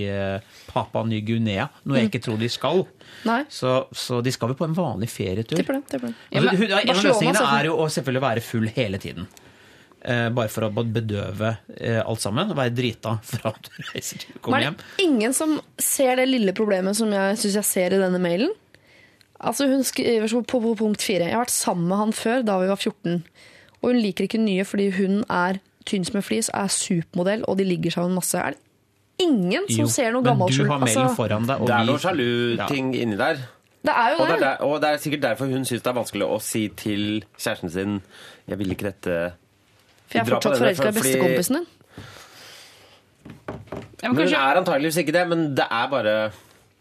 Papua 0.69 1.03
Ny-Guinea, 1.07 1.68
noe 1.88 2.01
jeg 2.01 2.11
ikke 2.11 2.23
tror 2.27 2.39
de 2.41 2.49
skal, 2.51 2.85
så, 3.49 3.73
så 3.95 4.22
de 4.26 4.34
skal 4.34 4.51
vel 4.53 4.59
på 4.59 4.68
en 4.68 4.77
vanlig 4.77 5.09
ferietur. 5.11 5.57
Tipper 5.59 5.80
det. 5.80 5.84
tipper 5.93 6.11
det. 6.11 6.15
Altså, 6.31 6.69
en 6.81 6.93
av 6.95 7.03
løsningene 7.09 7.43
er 7.57 7.69
jo 7.69 7.77
å 7.81 7.89
selvfølgelig 7.91 8.26
være 8.27 8.45
full 8.45 8.72
hele 8.77 9.01
tiden. 9.01 9.27
Eh, 10.07 10.27
bare 10.31 10.51
for 10.53 10.68
å 10.68 10.69
bedøve 10.72 11.55
eh, 11.76 11.99
alt 11.99 12.22
sammen. 12.22 12.53
Være 12.55 12.76
drita 12.77 13.18
fra 13.26 13.51
at 13.51 13.65
du 13.68 13.81
reiser 13.89 14.22
til 14.22 14.38
du 14.38 14.51
Men 14.53 14.59
er 14.59 14.65
hjem. 14.68 14.77
det 14.80 15.07
ingen 15.07 15.34
som 15.35 15.57
ser 15.81 16.19
det 16.22 16.27
lille 16.30 16.53
problemet 16.55 16.95
som 16.99 17.11
jeg 17.11 17.39
syns 17.41 17.57
jeg 17.59 17.68
ser 17.72 17.95
i 17.97 18.01
denne 18.03 18.22
mailen? 18.22 18.53
Altså 19.38 19.68
Hun 19.69 19.84
skriver 19.85 20.30
på, 20.30 20.43
på, 20.47 20.61
på 20.64 20.76
punkt 20.80 21.03
fire. 21.03 21.27
Jeg 21.27 21.35
har 21.35 21.43
vært 21.43 21.53
sammen 21.53 21.89
med 21.89 22.01
han 22.01 22.14
før, 22.15 22.45
da 22.45 22.59
vi 22.61 22.69
var 22.69 22.80
14. 22.80 23.19
Og 23.81 23.89
hun 23.91 23.99
liker 24.01 24.26
ikke 24.26 24.41
nye 24.41 24.65
fordi 24.65 24.88
hun 24.97 25.19
er 25.30 25.59
tynn 25.88 26.05
som 26.07 26.19
en 26.19 26.26
flis, 26.26 26.49
er 26.53 26.72
supermodell, 26.72 27.45
og 27.47 27.59
de 27.59 27.68
ligger 27.68 27.93
sammen 27.93 28.18
masse. 28.18 28.38
Er 28.38 28.55
det 28.55 28.64
ingen 29.19 29.68
som 29.68 29.80
Jo, 29.85 29.88
ser 29.88 30.11
noe 30.11 30.22
men 30.22 30.31
gammel 30.31 30.52
du 30.53 30.64
har 30.69 30.80
mailen 30.80 31.03
Altså, 31.03 31.15
foran 31.15 31.48
deg. 31.48 31.61
Og 31.61 31.68
Det 31.68 31.76
er 31.76 31.85
noen 31.85 31.99
sjalu-ting 32.03 32.91
inni 32.95 33.18
der. 33.18 33.38
det 33.84 33.94
er 33.95 34.10
jo 34.14 34.22
Og 34.22 34.27
det 34.27 34.39
det. 34.39 34.48
er, 34.48 34.64
og 34.68 34.81
det 34.81 34.89
er 34.89 34.98
sikkert 34.98 35.22
derfor 35.22 35.45
hun 35.52 35.65
syns 35.65 35.81
det 35.81 35.88
er 35.88 35.98
vanskelig 35.98 36.27
å 36.27 36.38
si 36.41 36.68
til 36.69 37.23
kjæresten 37.38 37.72
sin 37.72 38.02
Jeg 38.48 38.57
vil 38.60 38.72
ikke 38.72 38.91
dette 38.91 39.15
For 40.07 40.19
jeg 40.19 40.22
er 40.22 40.30
fortsatt 40.31 40.57
forelska 40.61 40.88
i 40.89 40.98
bestekompisen 40.99 41.56
din. 41.56 41.65
Ja, 44.02 44.10
men 44.10 44.15
Men 44.15 44.15
hun 44.15 44.22
kanskje- 44.27 44.44
er 44.52 44.56
antageligvis 44.61 44.98
ikke 45.02 45.14
det, 45.14 45.27
men 45.27 45.56
det 45.56 45.65
er 45.72 45.88
bare 45.89 46.31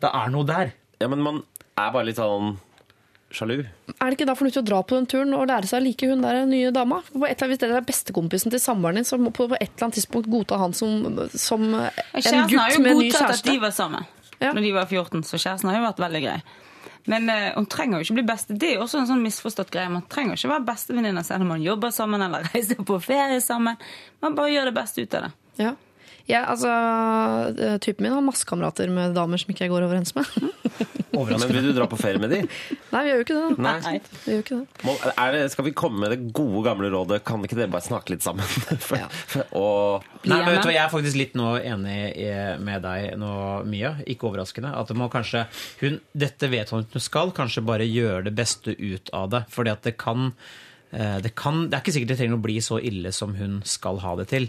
Det 0.01 0.11
er 0.13 0.29
noe 0.31 0.45
der. 0.45 0.73
Ja, 1.01 1.09
men 1.09 1.23
man 1.23 1.43
er 1.79 1.91
bare 1.93 2.05
litt 2.05 2.17
sånn 2.17 2.59
sjalu. 3.35 3.61
Er 3.97 4.07
det 4.07 4.17
ikke 4.17 4.29
da 4.29 4.37
fornuftig 4.39 4.63
å 4.63 4.67
dra 4.67 4.83
på 4.87 4.99
den 4.99 5.09
turen 5.11 5.35
og 5.35 5.49
lære 5.51 5.69
seg 5.71 5.81
å 5.81 5.85
like 5.87 6.11
hun 6.11 6.23
der 6.25 6.45
nye 6.49 6.73
dama? 6.75 7.01
På 7.11 7.25
et, 7.27 7.37
eller 7.37 7.49
annet- 7.49 7.55
hvis 7.57 7.63
det 7.63 7.71
er 7.71 7.89
bestekompisen 7.89 8.55
til 8.55 8.63
samboeren 8.63 9.01
din, 9.01 9.09
så 9.09 9.19
må 9.19 9.33
på, 9.35 9.49
på 9.51 9.59
et 9.59 9.71
eller 9.71 9.89
annet 9.89 9.99
tidspunkt 9.99 10.31
godta 10.31 10.61
han 10.63 10.77
som, 10.77 11.29
som 11.35 11.67
en 11.75 11.91
Kjæresten 12.15 12.43
har 12.43 12.53
gutt 12.53 12.77
jo 12.79 12.85
med 12.85 12.93
en 12.93 13.03
ny 13.03 13.11
godtatt 13.11 13.39
at 13.41 13.51
de 13.51 13.59
var 13.63 13.75
sammen 13.75 14.07
når 14.41 14.63
de 14.63 14.73
var 14.77 14.87
14, 14.87 15.25
så 15.25 15.39
kjæresten 15.41 15.71
har 15.71 15.79
jo 15.79 15.87
vært 15.87 16.03
veldig 16.03 16.23
grei. 16.27 16.37
Men 17.07 17.31
uh, 17.31 17.55
hun 17.55 17.69
trenger 17.71 18.01
jo 18.01 18.07
ikke 18.07 18.19
bli 18.19 18.27
beste. 18.27 18.57
Det 18.59 18.73
er 18.73 18.79
jo 18.81 18.85
også 18.85 19.01
en 19.01 19.09
sånn 19.11 19.23
misforstått 19.23 19.71
greie. 19.75 19.91
Man 19.93 20.05
trenger 20.11 20.39
ikke 20.39 20.51
være 20.51 20.67
bestevenninner 20.67 21.27
selv 21.27 21.47
om 21.47 21.53
man 21.55 21.63
jobber 21.63 21.95
sammen 21.95 22.25
eller 22.27 22.49
reiser 22.53 22.81
på 22.83 22.99
ferie 23.03 23.39
sammen. 23.45 23.79
Man 24.25 24.37
bare 24.39 24.53
gjør 24.53 24.71
det 24.71 24.77
beste 24.77 25.05
ut 25.05 25.15
av 25.19 25.29
det. 25.29 25.33
Ja. 25.63 25.75
Ja, 26.27 26.43
altså, 26.51 26.71
eh, 27.55 27.79
Typen 27.79 28.03
min 28.07 28.13
har 28.13 28.25
masse 28.25 28.47
kamerater 28.47 28.91
med 28.91 29.15
damer 29.15 29.39
som 29.39 29.53
ikke 29.53 29.67
jeg 29.67 29.73
går 29.73 29.87
overens 29.87 30.15
med. 30.17 30.27
Men 31.17 31.41
vil 31.49 31.71
du 31.71 31.73
dra 31.73 31.87
på 31.89 31.97
ferie 31.97 32.21
med 32.21 32.29
de? 32.29 32.43
Nei, 32.93 33.01
vi 33.07 33.09
gjør 33.09 33.21
jo 33.23 33.25
ikke 33.25 33.37
det. 33.37 33.63
Nei. 33.65 33.75
Nei. 33.87 33.93
Vi 34.25 34.35
gjør 34.35 34.43
ikke 34.43 34.59
det. 34.59 34.83
Må, 34.85 34.97
er 35.15 35.31
det, 35.33 35.39
skal 35.55 35.65
vi 35.65 35.73
komme 35.79 36.03
med 36.03 36.13
det 36.13 36.19
gode, 36.37 36.61
gamle 36.67 36.91
rådet? 36.93 37.23
Kan 37.25 37.47
ikke 37.47 37.57
dere 37.57 37.73
bare 37.73 37.87
snakke 37.87 38.13
litt 38.13 38.27
sammen? 38.27 38.45
For, 38.87 39.01
for, 39.31 39.55
og, 39.57 40.05
Nei, 40.27 40.43
men 40.43 40.51
vet 40.51 40.61
du, 40.61 40.69
hva, 40.69 40.75
Jeg 40.75 40.83
er 40.83 40.93
faktisk 40.93 41.17
litt 41.17 41.39
nå 41.39 41.55
enig 41.57 41.97
med 42.67 42.85
deg 42.85 43.17
nå, 43.23 43.33
Mia. 43.71 43.95
Ikke 44.05 44.29
overraskende. 44.29 44.75
At 44.77 44.93
det 44.93 44.99
må 44.99 45.09
kanskje, 45.13 45.47
hun, 45.81 45.99
Dette 46.13 46.53
vet 46.53 46.75
hun 46.75 46.85
at 46.85 46.99
hun 46.99 47.07
skal. 47.07 47.33
Kanskje 47.37 47.65
bare 47.65 47.89
gjøre 47.89 48.27
det 48.29 48.37
beste 48.37 48.77
ut 48.77 49.09
av 49.17 49.33
det. 49.33 49.47
Fordi 49.57 49.73
at 49.73 49.89
det 49.89 49.97
kan 50.03 50.35
det, 51.23 51.35
kan, 51.37 51.67
det 51.69 51.77
er 51.77 51.83
ikke 51.85 51.93
sikkert 51.93 52.09
det 52.15 52.19
trenger 52.23 52.39
å 52.39 52.45
bli 52.47 52.55
så 52.65 52.79
ille 52.81 53.11
som 53.13 53.35
hun 53.37 53.59
skal 53.69 53.99
ha 54.01 54.15
det 54.17 54.29
til. 54.31 54.47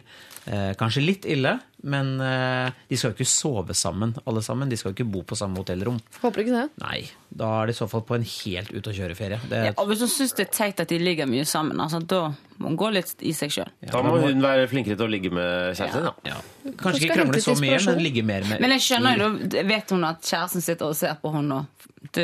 Eh, 0.47 0.69
kanskje 0.79 1.01
litt 1.03 1.25
ille, 1.27 1.57
men 1.83 2.13
eh, 2.23 2.69
de 2.87 2.95
skal 2.95 3.11
jo 3.11 3.17
ikke 3.17 3.27
sove 3.27 3.75
sammen, 3.75 4.13
alle 4.23 4.39
sammen. 4.45 4.69
De 4.71 4.77
skal 4.79 4.93
jo 4.93 4.95
ikke 4.95 5.07
bo 5.11 5.23
på 5.27 5.35
samme 5.35 5.59
hotellrom. 5.59 5.97
Håper 6.21 6.45
ikke 6.45 6.53
det. 6.55 6.61
Nei, 6.85 7.01
da 7.35 7.49
er 7.61 7.67
det 7.67 7.75
i 7.75 7.79
så 7.81 7.89
fall 7.91 8.05
på 8.07 8.15
en 8.15 8.23
helt 8.23 8.71
ut 8.71 8.87
å 8.87 8.93
kjøre-ferie. 8.95 9.41
Det- 9.51 9.63
Ja, 9.65 9.73
og 9.75 9.89
hvis 9.91 10.05
hun 10.05 10.13
syns 10.13 10.33
det 10.39 10.47
er 10.47 10.53
teit 10.55 10.79
at 10.79 10.87
de 10.87 11.01
ligger 11.03 11.27
mye 11.27 11.43
sammen, 11.45 11.75
altså, 11.83 11.99
da 12.07 12.21
må 12.61 12.71
hun 12.71 12.77
gå 12.79 12.93
litt 12.95 13.11
i 13.27 13.35
seg 13.35 13.51
sjøl. 13.51 13.69
da 13.91 14.01
må 14.07 14.15
hun 14.23 14.41
være 14.47 14.69
flinkere 14.71 14.95
til 14.95 15.05
å 15.09 15.11
ligge 15.11 15.31
med 15.35 15.75
kjæresten 15.75 15.99
sin, 15.99 16.31
da. 16.31 16.39
Kanskje 16.79 17.03
ikke 17.03 17.19
krangle 17.19 17.43
så 17.43 17.59
mye, 17.59 17.83
men 17.91 18.03
ligge 18.07 18.23
mer 18.23 18.47
med 18.47 18.61
Men 18.63 18.71
jeg 18.77 18.87
skjønner 18.87 19.19
jo, 19.25 19.29
vet 19.67 19.89
hun 19.91 20.03
at 20.07 20.21
kjæresten 20.23 20.63
sitter 20.63 20.87
og 20.93 20.95
ser 20.95 21.19
på 21.21 21.33
henne 21.35 21.59
og 21.65 21.65
Du, 22.13 22.23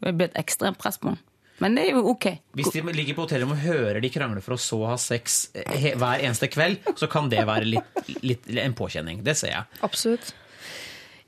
det 0.00 0.14
blir 0.16 0.30
et 0.30 0.36
ekstremt 0.40 0.78
press 0.80 0.96
på 0.96 1.10
henne. 1.12 1.18
Men 1.62 1.74
det 1.74 1.88
er 1.88 1.96
jo 1.96 2.04
OK. 2.12 2.28
Hvis 2.58 2.70
de 2.74 2.82
ligger 2.94 3.16
på 3.18 3.26
hotellrommet 3.26 3.58
og 3.58 3.66
hører 3.66 4.00
de 4.04 4.12
krangler 4.14 4.44
for 4.44 4.54
å 4.54 4.60
så 4.62 4.78
ha 4.92 4.98
sex 5.00 5.40
eh, 5.58 5.90
hver 5.98 6.22
eneste 6.22 6.50
kveld, 6.52 6.84
så 6.98 7.10
kan 7.10 7.30
det 7.32 7.42
være 7.48 7.66
litt, 7.66 8.04
litt 8.22 8.46
en 8.62 8.76
påkjenning. 8.78 9.24
Det 9.26 9.34
ser 9.40 9.54
jeg. 9.56 9.82
Absolutt. 9.86 10.30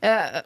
Eh, 0.06 0.40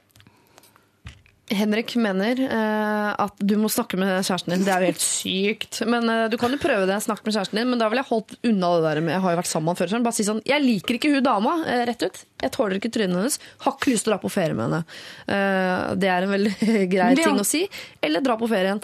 Henrik 1.53 1.93
mener 2.01 2.41
eh, 2.41 3.11
at 3.21 3.37
du 3.45 3.53
må 3.61 3.69
snakke 3.69 3.99
med 4.01 4.25
kjæresten 4.25 4.55
din. 4.55 4.63
Det 4.65 4.73
er 4.73 4.81
jo 4.85 4.93
helt 4.95 5.05
sykt. 5.05 5.83
Men 5.91 6.09
eh, 6.09 6.23
Du 6.33 6.39
kan 6.41 6.55
jo 6.55 6.61
prøve 6.63 6.87
det. 6.89 6.97
Snakke 7.05 7.27
med 7.27 7.37
kjæresten 7.37 7.61
din, 7.61 7.69
men 7.69 7.83
da 7.83 7.91
ville 7.93 8.01
jeg 8.01 8.09
holdt 8.09 8.33
unna 8.49 8.71
det 8.79 8.87
der 8.87 9.03
med 9.05 9.15
Jeg 9.19 9.25
har 9.27 9.35
jo 9.35 9.41
vært 9.43 9.51
sammen 9.53 9.79
før. 9.79 9.93
Sånn. 9.93 10.07
Bare 10.07 10.17
si 10.17 10.25
sånn 10.27 10.41
Jeg 10.49 10.65
liker 10.65 10.97
ikke 10.97 11.13
hun 11.13 11.27
dama, 11.27 11.59
eh, 11.69 11.85
rett 11.91 12.07
ut. 12.07 12.23
Jeg 12.41 12.55
tåler 12.57 12.81
ikke 12.81 12.93
trynet 12.97 13.21
hennes. 13.21 13.39
Har 13.67 13.77
ikke 13.77 13.93
lyst 13.93 14.09
til 14.09 14.15
å 14.15 14.17
dra 14.17 14.23
på 14.25 14.33
ferie 14.33 14.57
med 14.57 14.65
henne. 14.71 14.83
Eh, 15.29 15.95
det 16.01 16.13
er 16.15 16.25
en 16.27 16.35
veldig 16.39 16.55
grei 16.97 17.11
ting 17.21 17.45
å 17.45 17.49
si. 17.49 17.67
Eller 18.01 18.25
dra 18.25 18.41
på 18.41 18.49
ferien 18.51 18.81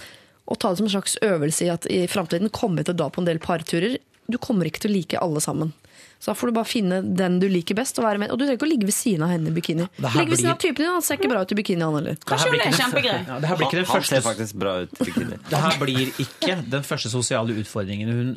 og 0.51 0.59
ta 0.59 0.72
det 0.72 0.81
som 0.81 0.89
en 0.89 0.94
slags 0.97 1.18
øvelse 1.22 1.66
i 1.66 1.70
at 1.72 1.86
i 1.86 2.05
framtiden 2.10 2.51
kommer 2.55 2.82
vi 2.82 2.89
til 2.90 2.97
å 2.97 3.01
dra 3.05 3.10
på 3.14 3.22
en 3.22 3.28
del 3.28 3.39
parturer. 3.43 4.01
Du 4.31 4.39
kommer 4.43 4.66
ikke 4.66 4.82
til 4.82 4.93
å 4.93 4.97
like 4.98 5.22
alle 5.22 5.43
sammen. 5.43 5.72
Så 6.20 6.31
da 6.31 6.35
får 6.36 6.51
du 6.51 6.56
bare 6.59 6.68
finne 6.68 6.98
den 7.16 7.39
du 7.40 7.47
liker 7.48 7.77
best. 7.78 7.97
Og, 7.97 8.05
være 8.05 8.20
med. 8.20 8.32
og 8.32 8.36
du 8.36 8.44
trenger 8.44 8.59
ikke 8.59 8.66
å 8.66 8.70
ligge 8.70 8.89
ved 8.89 8.94
siden 8.94 9.24
av 9.24 9.31
henne 9.32 9.48
i 9.48 9.55
bikini. 9.56 9.86
Ligg 10.05 10.28
ved 10.28 10.40
siden 10.43 10.52
av 10.52 10.59
typen 10.60 10.82
din, 10.82 10.90
han 10.93 11.05
ser 11.05 11.16
ikke 11.16 11.31
bra 11.32 11.44
ut 11.47 11.55
i 11.55 11.56
bikini, 11.56 11.81
han 11.86 11.97
heller. 11.97 12.18
Kanskje 12.28 12.51
her 12.51 12.52
blir 12.52 12.64
ikke 12.66 13.14
Ja, 13.14 13.39
det 13.40 13.48
her 13.48 13.60
blir 13.60 13.68
ikke 13.70 13.78
den 13.78 13.89
Han 13.89 14.05
ser 14.10 14.24
faktisk 14.27 14.59
bra 14.60 14.74
ut 14.85 14.93
i 14.93 15.06
bikini. 15.09 15.39
Det 15.48 15.62
her 15.64 15.78
blir 15.81 16.12
ikke 16.27 16.59
den 16.77 16.85
første 16.90 17.12
sosiale 17.12 17.56
utfordringen 17.62 18.12
hun 18.12 18.35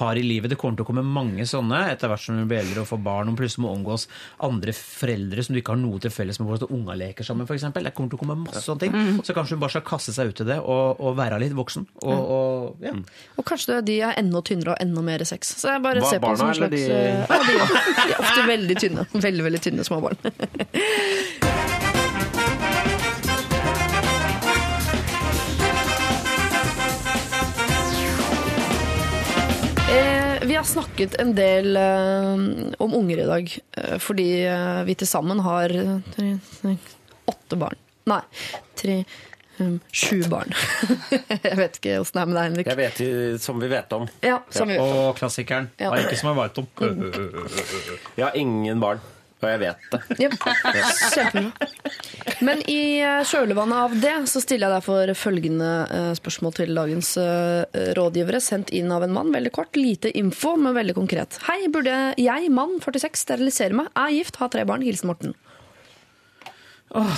har 0.00 0.16
i 0.18 0.22
livet. 0.26 0.50
Det 0.50 0.58
kommer 0.58 0.76
til 0.78 0.84
å 0.86 0.88
komme 0.88 1.04
mange 1.06 1.44
sånne 1.46 1.84
etter 1.92 2.10
hvert 2.10 2.22
som 2.24 2.36
du 2.40 2.44
blir 2.50 2.60
eldre 2.64 2.82
og 2.82 2.88
får 2.90 3.02
barn. 3.04 3.28
og 3.30 3.36
plutselig 3.38 3.62
må 3.64 3.72
omgås 3.74 4.06
andre 4.42 4.72
foreldre 4.74 5.44
som 5.46 5.54
du 5.54 5.60
ikke 5.60 5.74
har 5.74 5.80
noe 5.82 5.98
til 6.02 6.10
felles 6.10 6.40
med. 6.40 6.48
hvordan 6.48 6.72
unga 6.74 6.96
leker 6.98 7.24
sammen, 7.24 7.46
f.eks. 7.46 7.62
Det 7.74 7.94
kommer 7.94 8.10
til 8.10 8.18
å 8.18 8.22
komme 8.24 8.36
masse 8.44 8.64
sånne 8.66 8.80
ting. 8.80 9.20
Så 9.24 9.34
kanskje 9.36 9.54
hun 9.56 9.60
bare 9.64 9.74
skal 9.76 9.86
kaste 9.86 10.12
seg 10.16 10.32
ut 10.34 10.40
i 10.44 10.48
det 10.50 10.58
og, 10.60 11.00
og 11.00 11.16
være 11.18 11.38
litt 11.44 11.54
voksen. 11.54 11.86
Og, 12.02 12.26
og, 12.38 12.82
ja. 12.84 12.92
Og 13.38 13.44
kanskje 13.46 13.80
de 13.86 14.00
er 14.02 14.18
enda 14.18 14.42
tynnere 14.42 14.74
og 14.74 14.82
enda 14.82 15.02
mer 15.06 15.24
sex. 15.28 15.54
Så 15.60 15.70
jeg 15.74 15.82
bare 15.84 16.02
Hva, 16.02 16.10
ser 16.10 16.22
på 16.24 16.32
en 16.34 16.38
barna, 16.42 16.52
eller 16.52 16.68
slags 16.68 16.74
de- 16.74 16.92
eh, 16.92 17.24
Ja, 17.24 17.42
de, 17.44 17.58
er- 17.58 18.06
de 18.08 18.12
er 18.12 18.20
ofte 18.24 18.46
veldig 18.50 18.78
tynne. 18.82 19.06
Veldig, 19.14 19.44
veldig 19.50 19.62
tynne 19.68 19.84
små 19.86 20.00
barn. 20.04 21.50
har 30.64 30.82
snakket 30.82 31.14
en 31.20 31.34
del 31.34 31.76
eh, 31.76 32.34
om 32.78 32.94
unger 32.94 33.18
i 33.18 33.26
dag, 33.28 33.58
eh, 33.76 33.98
fordi 34.00 34.28
eh, 34.48 34.80
vi 34.88 34.96
til 34.96 35.08
sammen 35.08 35.42
har 35.44 35.72
tre, 36.14 36.30
seks, 36.48 36.94
åtte 37.28 37.58
barn. 37.60 37.76
Nei, 38.08 38.20
tre, 38.76 38.96
um, 39.58 39.76
sju 39.92 40.22
barn. 40.32 40.54
jeg 41.48 41.58
vet 41.58 41.76
ikke 41.80 41.98
åssen 42.00 42.16
det 42.16 42.22
er 42.22 42.30
med 42.30 42.38
deg, 42.38 42.46
Henrik. 42.48 42.70
Jeg 42.72 42.80
vet 42.80 43.42
som 43.44 43.60
vi 43.60 43.68
vet 43.72 43.92
om. 43.96 44.08
Ja, 44.24 44.38
som 44.52 44.72
vi 44.72 44.78
vet 44.78 44.84
om. 44.86 45.02
Og 45.02 45.20
klassikeren. 45.20 45.68
Ja. 45.80 45.92
Nei, 45.92 46.00
ikke 46.06 46.20
som 46.20 46.32
har 46.32 46.40
veit 46.40 46.62
om. 46.62 46.70
Jeg 48.18 48.24
har 48.24 48.40
ingen 48.40 48.80
barn, 48.80 49.04
og 49.44 49.50
jeg 49.52 49.60
vet 49.62 49.86
det. 49.92 50.00
Yep. 50.24 50.34
kjempebra. 51.14 51.68
Men 52.44 52.62
i 52.70 53.00
eh, 53.04 53.22
kjølvannet 53.28 53.76
av 53.78 53.94
det 54.00 54.14
så 54.30 54.40
stiller 54.42 54.68
jeg 54.68 54.80
derfor 54.80 55.12
følgende 55.18 55.70
eh, 55.92 56.10
spørsmål 56.18 56.54
til 56.56 56.74
dagens 56.76 57.10
eh, 57.20 57.80
rådgivere, 57.98 58.40
sendt 58.42 58.72
inn 58.74 58.92
av 58.94 59.04
en 59.06 59.14
mann. 59.14 59.32
Veldig 59.34 59.52
kort, 59.54 59.76
lite 59.78 60.12
info, 60.18 60.54
men 60.60 60.76
veldig 60.76 60.96
konkret. 60.96 61.38
Hei, 61.48 61.60
burde 61.72 62.14
jeg, 62.20 62.52
mann 62.54 62.78
46, 62.82 63.24
sterilisere 63.26 63.76
meg? 63.76 63.90
Er 63.98 64.14
gift, 64.16 64.40
har 64.40 64.52
tre 64.52 64.64
barn. 64.68 64.84
Hilsen 64.84 65.12
Morten. 65.12 65.34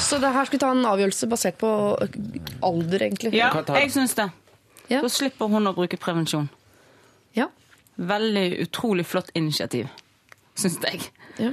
Så 0.00 0.16
det 0.22 0.30
her 0.32 0.48
skulle 0.48 0.62
ta 0.62 0.70
en 0.72 0.86
avgjørelse 0.88 1.28
basert 1.28 1.58
på 1.60 1.68
alder, 2.64 3.02
egentlig. 3.08 3.34
Ja, 3.36 3.50
jeg 3.76 3.92
syns 3.92 4.16
det. 4.16 4.30
Så 4.88 5.10
slipper 5.12 5.50
hun 5.52 5.68
å 5.68 5.74
bruke 5.76 5.98
prevensjon. 6.00 6.48
Ja. 7.36 7.50
Veldig 7.96 8.46
utrolig 8.64 9.04
flott 9.08 9.28
initiativ, 9.36 9.90
syns 10.56 10.80
jeg. 10.84 11.04
Ja. 11.42 11.52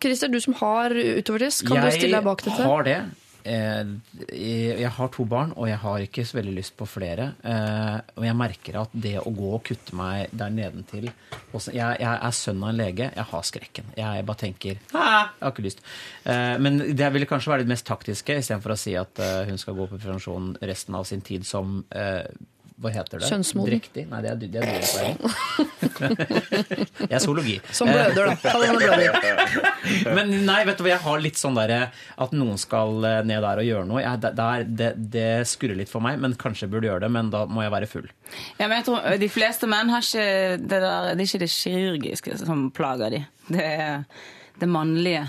Christer, 0.00 0.28
du 0.28 0.40
som 0.40 0.54
har 0.60 0.90
utovertiss, 0.94 1.62
kan 1.66 1.82
du 1.84 1.90
stille 1.94 2.18
deg 2.20 2.24
bak 2.28 2.44
dette? 2.44 2.58
Jeg 2.60 2.70
har 2.70 2.86
det. 2.86 2.98
Eh, 3.48 3.86
Jeg 4.82 4.90
har 4.92 5.08
to 5.14 5.24
barn, 5.24 5.52
og 5.56 5.68
jeg 5.70 5.78
har 5.80 6.02
ikke 6.04 6.24
så 6.26 6.36
veldig 6.36 6.52
lyst 6.58 6.74
på 6.76 6.84
flere. 6.90 7.30
Eh, 7.42 8.00
Og 8.18 8.24
jeg 8.26 8.36
merker 8.36 8.80
at 8.82 8.90
det 8.92 9.14
å 9.22 9.30
gå 9.32 9.52
og 9.54 9.62
kutte 9.64 9.94
meg 9.96 10.28
der 10.32 10.50
nedentil 10.50 11.06
Jeg, 11.08 11.72
jeg 11.72 12.02
er 12.02 12.30
sønn 12.36 12.62
av 12.62 12.68
en 12.74 12.76
lege, 12.76 13.10
jeg 13.14 13.24
har 13.30 13.42
skrekken. 13.42 13.84
Jeg 13.96 14.26
bare 14.26 14.36
tenker 14.42 14.74
Jeg 14.76 14.80
har 14.92 15.50
ikke 15.52 15.64
lyst. 15.64 15.80
Eh, 16.26 16.58
Men 16.58 16.78
det 16.94 17.12
ville 17.14 17.26
kanskje 17.30 17.54
være 17.54 17.64
det 17.64 17.72
mest 17.72 17.86
taktiske, 17.88 18.36
istedenfor 18.42 18.74
å 18.74 18.78
si 18.78 18.94
at 18.96 19.16
hun 19.48 19.56
skal 19.58 19.74
gå 19.74 19.88
på 19.88 19.98
prevensjon 20.02 20.56
resten 20.60 20.94
av 20.94 21.04
sin 21.08 21.20
tid 21.22 21.46
som 21.46 21.84
hva 22.78 22.92
heter 22.94 23.18
det? 23.18 23.26
Kjønnsmoden. 23.26 23.72
Drektig? 23.72 24.04
Nei, 24.06 24.20
det 24.22 24.28
er, 24.30 24.36
det 24.38 24.60
er 24.62 24.68
jeg 27.08 27.16
er 27.16 27.22
zoologi. 27.24 27.56
Som 27.74 27.88
bløder, 27.90 28.38
da. 28.38 28.52
Men 30.16 30.30
nei, 30.46 30.60
vet 30.68 30.78
du 30.78 30.84
hva, 30.84 30.92
jeg 30.92 31.02
har 31.02 31.18
litt 31.24 31.38
sånn 31.40 31.58
der 31.58 31.72
at 31.90 32.32
noen 32.38 32.54
skal 32.60 33.02
eh, 33.02 33.24
ned 33.26 33.42
der 33.42 33.58
og 33.64 33.66
gjøre 33.66 33.86
noe. 33.88 34.02
Jeg, 34.04 34.20
det, 34.22 34.30
det, 34.38 34.46
det, 34.78 34.90
det 35.16 35.32
skurrer 35.50 35.74
litt 35.80 35.90
for 35.90 35.98
meg, 36.04 36.20
men 36.22 36.36
kanskje 36.38 36.68
jeg 36.68 36.72
burde 36.76 36.86
gjøre 36.90 37.02
det. 37.06 37.10
Men 37.16 37.32
da 37.34 37.40
må 37.50 37.64
jeg 37.66 37.72
være 37.74 37.88
full. 37.90 38.06
Ja, 38.60 38.68
men 38.68 38.76
jeg 38.78 38.84
tror 38.86 38.98
De 39.24 39.30
fleste 39.32 39.66
menn 39.70 39.90
har 39.90 40.02
ikke 40.06 40.28
det 40.62 40.80
der, 40.84 41.10
det 41.18 41.22
er 41.24 41.26
ikke 41.26 41.42
det 41.42 41.50
kirurgiske 41.56 42.30
som 42.44 42.58
plager 42.76 43.08
de. 43.16 43.20
Det 43.48 43.64
er 43.64 44.06
det 44.62 44.68
mannlige. 44.70 45.24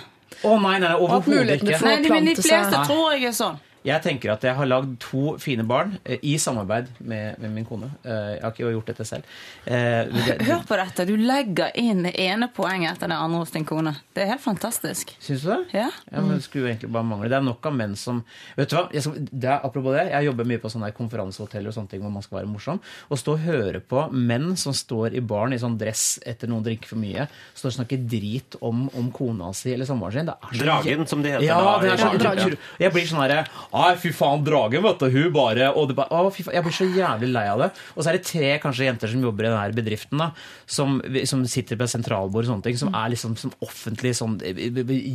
Å 0.46 0.54
nei, 0.62 0.78
nei, 0.84 0.94
overhodet 1.02 1.58
ikke. 1.58 1.82
Nei, 1.82 1.98
de, 2.04 2.10
men 2.14 2.30
de 2.30 2.36
fleste 2.38 2.78
tror 2.86 3.16
jeg 3.16 3.26
er 3.32 3.36
sånn. 3.36 3.58
Jeg 3.86 4.02
tenker 4.04 4.34
at 4.34 4.44
jeg 4.44 4.56
har 4.58 4.68
lagd 4.68 4.98
to 5.00 5.38
fine 5.40 5.64
barn 5.64 5.94
eh, 6.04 6.18
i 6.28 6.34
samarbeid 6.42 6.90
med, 7.00 7.38
med 7.40 7.52
min 7.56 7.66
kone. 7.66 7.88
Eh, 8.04 8.36
Jeg 8.36 8.42
har 8.44 8.52
ikke 8.52 8.72
gjort 8.74 8.90
dette 8.92 9.06
selv. 9.08 9.24
Eh, 9.66 10.10
det- 10.12 10.42
Hør 10.48 10.66
på 10.68 10.76
dette. 10.76 11.06
Du 11.08 11.16
legger 11.16 11.72
inn 11.80 12.04
det 12.04 12.12
ene 12.20 12.50
poenget 12.54 12.98
etter 12.98 13.08
det 13.08 13.16
andre 13.16 13.40
hos 13.40 13.52
din 13.56 13.64
kone. 13.66 13.96
Det 14.14 14.24
er 14.26 14.32
helt 14.34 14.44
fantastisk. 14.44 15.14
Syns 15.24 15.42
du 15.46 15.50
det? 15.54 15.60
Ja. 15.74 15.88
Ja, 16.12 16.20
men 16.22 16.36
det 16.36 16.44
skulle 16.44 16.68
jo 16.68 16.74
egentlig 16.74 16.92
bare 16.92 17.08
mangle. 17.08 17.30
Det 17.32 17.38
er 17.40 17.46
nok 17.48 17.66
av 17.66 17.74
menn 17.80 17.96
som 17.96 18.24
Vet 18.58 18.70
du 18.70 18.76
hva, 18.76 18.86
jeg 18.92 19.02
skal, 19.06 19.16
det 19.32 19.48
er, 19.50 19.60
apropos 19.64 19.96
det, 19.96 20.10
jeg 20.12 20.26
jobber 20.28 20.46
mye 20.52 20.60
på 20.60 20.70
sånne 20.74 20.92
konferansehoteller 20.98 21.72
og 21.72 21.78
sånne 21.78 21.90
ting 21.94 22.02
hvor 22.04 22.12
man 22.12 22.26
skal 22.26 22.40
være 22.42 22.52
morsom. 22.52 22.82
Og 23.10 23.18
stå 23.22 23.38
og 23.38 23.40
høre 23.48 23.80
på 23.80 24.04
menn 24.12 24.56
som 24.60 24.74
står 24.76 25.16
i 25.16 25.22
baren 25.24 25.54
i 25.56 25.62
sånn 25.62 25.78
dress 25.80 26.20
etter 26.28 26.52
noen 26.52 26.64
drikker 26.66 26.92
for 26.92 27.00
mye, 27.00 27.28
står 27.56 27.72
og 27.72 27.78
snakker 27.80 28.04
drit 28.12 28.56
om, 28.62 28.90
om 29.00 29.10
kona 29.16 29.54
si 29.56 29.72
eller 29.74 29.88
samboeren 29.88 30.20
sin. 30.20 30.26
Det 30.26 30.36
er 30.36 30.60
så 30.60 30.66
Dragen, 30.66 31.08
som 31.08 31.24
de 31.24 31.32
heter 31.32 31.48
Ja, 31.48 31.60
da, 31.64 31.78
det 31.80 31.94
er 31.96 32.44
så. 32.44 32.58
Jeg 32.84 32.92
blir 32.94 33.08
sånn 33.08 33.24
herre 33.24 33.46
Ai, 33.70 33.94
fy 34.02 34.10
faen, 34.16 34.42
dragen, 34.46 34.82
vet 34.82 35.04
du. 35.04 35.08
Hun 35.14 35.34
bare 35.36 35.70
Og 35.78 35.90
det 35.92 35.96
bare 35.98 36.10
Å, 36.10 36.32
fy 36.34 36.46
faen. 36.46 36.56
Jeg 36.58 36.66
blir 36.66 36.76
så 36.76 36.88
jævlig 36.90 37.30
lei 37.36 37.46
av 37.52 37.62
det. 37.62 37.70
Og 37.94 38.02
så 38.02 38.10
er 38.10 38.18
det 38.18 38.26
tre 38.26 38.52
kanskje 38.64 38.88
jenter 38.88 39.12
som 39.12 39.22
jobber 39.24 39.46
i 39.46 39.52
denne 39.52 39.78
bedriften, 39.78 40.22
da, 40.22 40.32
som, 40.66 40.98
som 41.30 41.44
sitter 41.50 41.78
på 41.78 41.88
sentralbord 41.90 42.48
og 42.48 42.50
sånne 42.50 42.66
ting, 42.66 42.80
som 42.82 42.94
er 42.98 43.12
liksom 43.14 43.36
som 43.40 43.54
offentlig 43.66 44.16
sånn 44.18 44.40
eh, 44.46 44.58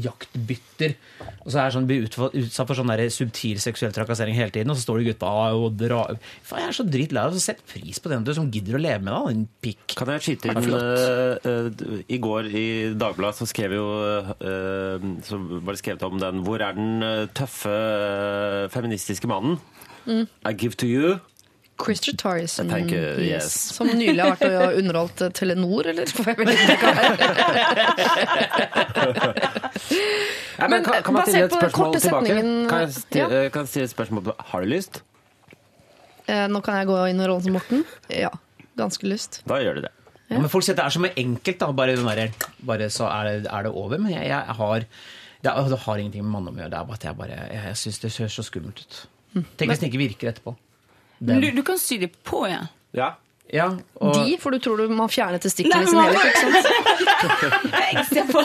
jaktbytter. 0.05 0.95
Og 1.43 1.51
så 1.51 1.61
er 1.61 1.67
det 1.67 1.77
sånn, 1.77 1.89
blir 1.91 2.07
utsatt, 2.07 2.63
for 2.63 2.79
sånn 2.79 2.93
der 2.95 3.05
subtil 3.13 3.59
seksuell 3.63 3.95
trakassering 3.95 4.39
hele 4.39 4.55
tiden, 4.55 4.71
og 4.73 4.79
så 4.79 4.87
står 4.87 5.03
de 5.03 5.11
gutta 5.11 5.33
«Ai, 5.45 5.51
og 5.59 5.75
dra 5.81 6.05
Faen, 6.45 6.63
jeg 6.63 6.71
er 6.71 6.77
så 6.77 6.87
dritlei 6.87 7.25
av 7.25 7.33
det. 7.33 7.41
Så 7.41 7.45
Sett 7.45 7.61
pris 7.69 7.99
på 8.01 8.09
den 8.09 8.25
du 8.25 8.31
som 8.33 8.47
gidder 8.53 8.79
å 8.79 8.81
leve 8.81 9.03
med 9.05 9.13
deg, 9.13 9.35
din 9.35 9.43
pikk. 9.67 9.97
Kan 9.99 10.13
jeg 10.15 10.25
skyte 10.25 10.55
Det 10.55 10.63
inn 10.63 10.79
eh, 10.79 12.07
I 12.15 12.19
går 12.23 12.49
i 12.49 12.67
Dagbladet 12.97 13.43
så 13.43 13.49
skrev 13.49 13.75
jo 13.77 13.85
uh, 13.85 15.05
Så 15.27 15.39
var 15.39 15.75
det 15.75 15.81
skrevet 15.81 16.07
om 16.07 16.17
den 16.21 16.41
Hvor 16.47 16.63
er 16.65 16.77
den 16.77 17.29
tøffe 17.37 17.75
eh, 17.75 18.44
feministiske 18.75 19.29
mannen? 19.31 19.59
Mm. 20.07 20.27
I 20.45 20.53
give 20.53 20.77
to 20.81 20.87
you. 20.87 21.19
Christer 21.85 22.15
Torrison, 22.15 22.69
Thank 22.71 22.93
yes. 22.93 23.51
som 23.75 23.89
nylig 23.91 24.21
har 24.23 24.37
vært 24.39 24.53
og 24.55 24.77
underholdt 24.79 25.23
eh, 25.27 25.31
Telenor, 25.35 25.89
eller? 25.91 26.07
Er. 28.95 29.35
Ja, 30.59 30.69
men 30.71 30.85
kan, 30.87 31.03
kan 31.03 31.15
man 31.16 31.27
stille 31.27 31.49
et 31.49 31.57
spørsmål 31.57 31.97
tilbake? 31.99 32.37
Kan 32.71 32.85
jeg 32.85 32.93
stille, 32.95 33.43
Ja. 33.43 33.49
kan 33.51 33.65
jeg 33.65 33.69
stille 33.73 33.85
et 33.89 33.91
spørsmål? 33.91 34.33
Har 34.39 34.61
du 34.62 34.66
lyst? 34.71 35.03
Eh, 36.29 36.47
Nå 36.49 36.61
kan 36.65 36.79
jeg 36.79 36.87
gå 36.89 37.01
inn 37.11 37.21
i 37.21 37.27
rollen 37.27 37.43
som 37.43 37.53
Morten. 37.59 37.83
Ja, 38.09 38.31
ganske 38.79 39.09
lyst. 39.11 39.43
Da 39.49 39.59
gjør 39.61 39.75
du 39.75 39.81
det. 39.89 39.91
Ja, 40.31 40.39
men 40.39 40.49
folk 40.49 40.65
sier 40.65 40.73
at 40.75 40.81
det 40.81 40.87
er 40.87 40.95
så 40.95 41.11
enkelt, 41.21 41.59
da. 41.61 41.73
Bare, 41.73 42.31
bare 42.65 42.89
så 42.91 43.11
er 43.11 43.25
det, 43.29 43.51
er 43.51 43.62
det 43.66 43.73
over. 43.75 43.99
Men 43.99 44.15
jeg, 44.15 44.31
jeg 44.31 44.57
har 44.62 44.87
det, 45.45 45.53
er- 45.53 45.69
det 45.71 45.79
har 45.85 46.01
ingenting 46.01 46.25
med 46.25 46.33
mann 46.39 46.49
å 46.51 46.55
gjøre. 46.57 46.71
Det 46.73 46.79
er 46.81 46.87
bare 46.89 46.99
at 47.01 47.05
jeg 47.09 47.16
bare 47.21 47.37
Jeg, 47.37 47.61
jeg 47.69 47.77
syns 47.83 47.99
det 48.03 48.11
ser 48.15 48.33
så 48.33 48.45
skummelt 48.47 48.81
ut. 48.85 49.01
Tenk 49.59 49.69
hvis 49.71 49.81
den 49.83 49.91
ikke 49.91 50.01
virker 50.03 50.31
etterpå. 50.33 50.57
Den. 51.25 51.41
du, 51.43 51.51
du 51.57 51.62
kan 51.66 51.79
sy 51.79 51.99
det 52.03 52.11
på 52.27 52.45
igjen. 52.49 52.69
Ja. 52.95 53.09
Ja, 53.11 53.15
og 53.55 54.15
De, 54.27 54.37
for 54.41 54.51
du 54.51 54.59
tror 54.59 54.81
du 54.81 54.89
må 54.97 55.05
fjerne 55.12 55.39
testiklene 55.39 55.85
Nei, 55.85 55.85
i 55.85 55.91
sin 55.93 55.99
men- 56.01 56.07
helhet, 56.16 56.35
ikke 56.35 56.62
sant? 56.65 57.75
Jeg 57.95 58.05
ser 58.09 58.31
på 58.33 58.41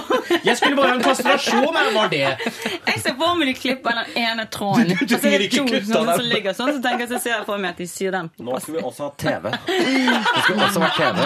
Jeg 0.45 0.57
skulle 0.59 0.75
bare 0.77 0.89
ha 0.91 0.95
en 0.97 1.03
kastrasjon, 1.03 1.65
eller 1.71 1.95
var 1.95 2.11
det? 2.11 2.19
Jeg 2.19 2.99
ser 3.01 3.15
for 3.17 3.39
meg 3.39 3.49
de 3.49 3.53
klipper 3.57 3.97
den 3.97 4.19
ene 4.21 4.45
tråden. 4.51 4.91
Du- 4.91 5.05
du 5.09 5.15
Og 5.15 5.21
så 5.23 5.31
er 5.31 5.39
det 5.39 5.49
to 5.55 5.65
som 5.87 6.25
ligger 6.29 6.53
sånn, 6.57 6.73
så 6.75 6.83
tenker 6.83 7.05
jeg 7.07 7.11
så 7.15 7.21
ser 7.23 7.33
jeg 7.37 7.47
for 7.47 7.57
meg 7.63 7.71
at 7.73 7.81
de 7.81 7.87
syr 7.89 8.11
den. 8.15 8.29
Nå 8.37 8.59
skulle 8.61 8.83
vi 8.83 8.85
også 8.91 9.07
ha 9.07 9.11
TV. 9.23 9.49
Det 9.69 10.43
skulle 10.45 10.67
også 10.67 10.83
vært 10.83 10.99
TV. 10.99 11.17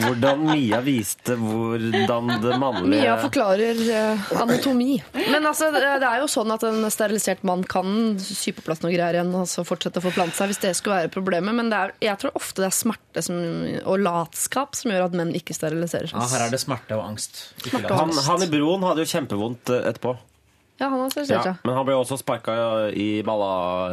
Hvordan 0.00 0.42
Mia 0.50 0.80
viste 0.84 1.34
hvordan 1.40 2.28
det 2.42 2.58
mannlige 2.60 2.90
Mia 2.90 3.14
forklarer 3.22 3.80
eh, 3.90 4.26
anatomi. 4.40 4.98
Men 5.30 5.46
altså, 5.48 5.70
det 5.74 5.84
er 6.06 6.18
jo 6.22 6.28
sånn 6.30 6.52
at 6.54 6.64
en 6.68 6.84
sterilisert 6.92 7.42
mann 7.48 7.62
kan 7.70 8.18
sy 8.22 8.52
på 8.56 8.64
plass 8.66 8.82
noe 8.84 8.92
greier 8.92 9.18
igjen 9.20 9.32
og 9.34 9.48
så 9.50 9.64
fortsette 9.66 9.98
å 10.02 10.04
forplante 10.04 10.36
seg 10.38 10.52
hvis 10.52 10.62
det 10.62 10.74
skulle 10.78 11.00
være 11.04 11.12
problemet. 11.14 11.54
Men 11.56 11.70
det 11.72 11.80
er, 11.80 11.94
jeg 12.10 12.20
tror 12.22 12.36
ofte 12.38 12.62
det 12.64 12.68
er 12.69 12.69
smerte 12.74 13.22
som, 13.26 13.36
og 13.84 14.00
latskap 14.02 14.74
som 14.78 14.90
gjør 14.94 15.06
at 15.10 15.18
menn 15.20 15.34
ikke 15.36 15.54
steriliserer 15.56 16.10
Ja, 16.14 16.24
her 16.32 16.46
er 16.48 16.50
det 16.56 16.62
smerte 16.62 16.96
og 16.98 17.04
angst. 17.12 17.44
Smerte 17.66 17.90
og 17.92 17.98
han, 18.04 18.10
han, 18.16 18.24
han 18.30 18.48
i 18.48 18.50
broen 18.52 18.82
hadde 18.88 19.04
jo 19.06 19.12
kjempevondt 19.16 19.70
eh, 19.76 19.86
etterpå. 19.92 20.16
Ja, 20.80 20.86
han 20.88 21.02
har 21.02 21.10
sterilisert 21.12 21.44
Ja, 21.44 21.50
men 21.68 21.74
han 21.76 21.84
ble 21.84 21.92
også 22.00 22.16
sparka 22.16 22.54
i 22.96 23.20
balla 23.20 23.48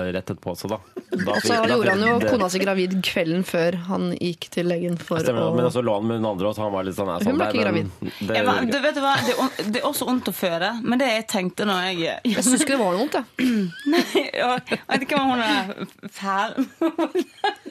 rett 0.07 0.21
etterpå, 0.23 0.53
også, 0.53 0.69
da, 0.71 0.77
da 1.11 1.33
Og 1.33 1.41
så 1.43 1.57
da- 1.57 1.65
gjorde 1.73 1.89
han 1.97 2.03
jo 2.07 2.13
det- 2.21 2.29
kona 2.31 2.47
si 2.53 2.61
gravid 2.63 2.93
kvelden 3.03 3.43
før 3.43 3.75
han 3.89 4.05
gikk 4.15 4.47
til 4.53 4.69
legen 4.71 4.95
for 4.95 5.19
Stemmer, 5.19 5.49
å 5.49 5.55
men 5.57 5.67
også 5.67 5.83
lå 5.83 5.97
han 5.97 6.07
med 6.07 6.21
den 6.21 6.29
andre, 6.29 6.47
og 6.47 6.55
så 6.55 6.63
han 6.63 6.71
var 6.71 6.87
litt 6.87 6.95
sånn 6.95 7.11
nei, 7.11 7.17
Hun 7.19 7.27
sånn, 7.27 7.41
ble 7.41 7.49
ikke 7.51 7.65
gravid. 7.65 7.91
Det, 8.21 8.37
Ja, 8.39 8.43
men, 8.47 8.71
du 8.71 8.79
vet 8.85 8.95
du 8.95 9.01
hva? 9.03 9.13
Det, 9.27 9.35
er, 9.35 9.67
det 9.75 9.81
er 9.81 9.89
også 9.91 10.07
vondt 10.07 10.31
å 10.31 10.35
føre, 10.39 10.71
men 10.81 11.03
det 11.03 11.09
jeg 11.11 11.27
tenkte 11.35 11.67
når 11.67 11.89
jeg 11.89 12.21
Jeg 12.23 12.47
syns 12.47 12.63
ikke 12.63 12.77
det 12.77 12.79
var 12.85 12.95
noe 12.95 13.03
vondt, 13.03 13.19
jeg. 13.19 14.31
ja, 14.39 14.53
Jeg 14.71 14.79
vet 14.87 15.05
ikke 15.09 15.19
om 15.19 15.35
hun 15.35 15.43
er 15.43 15.75
fæl. 16.07 16.55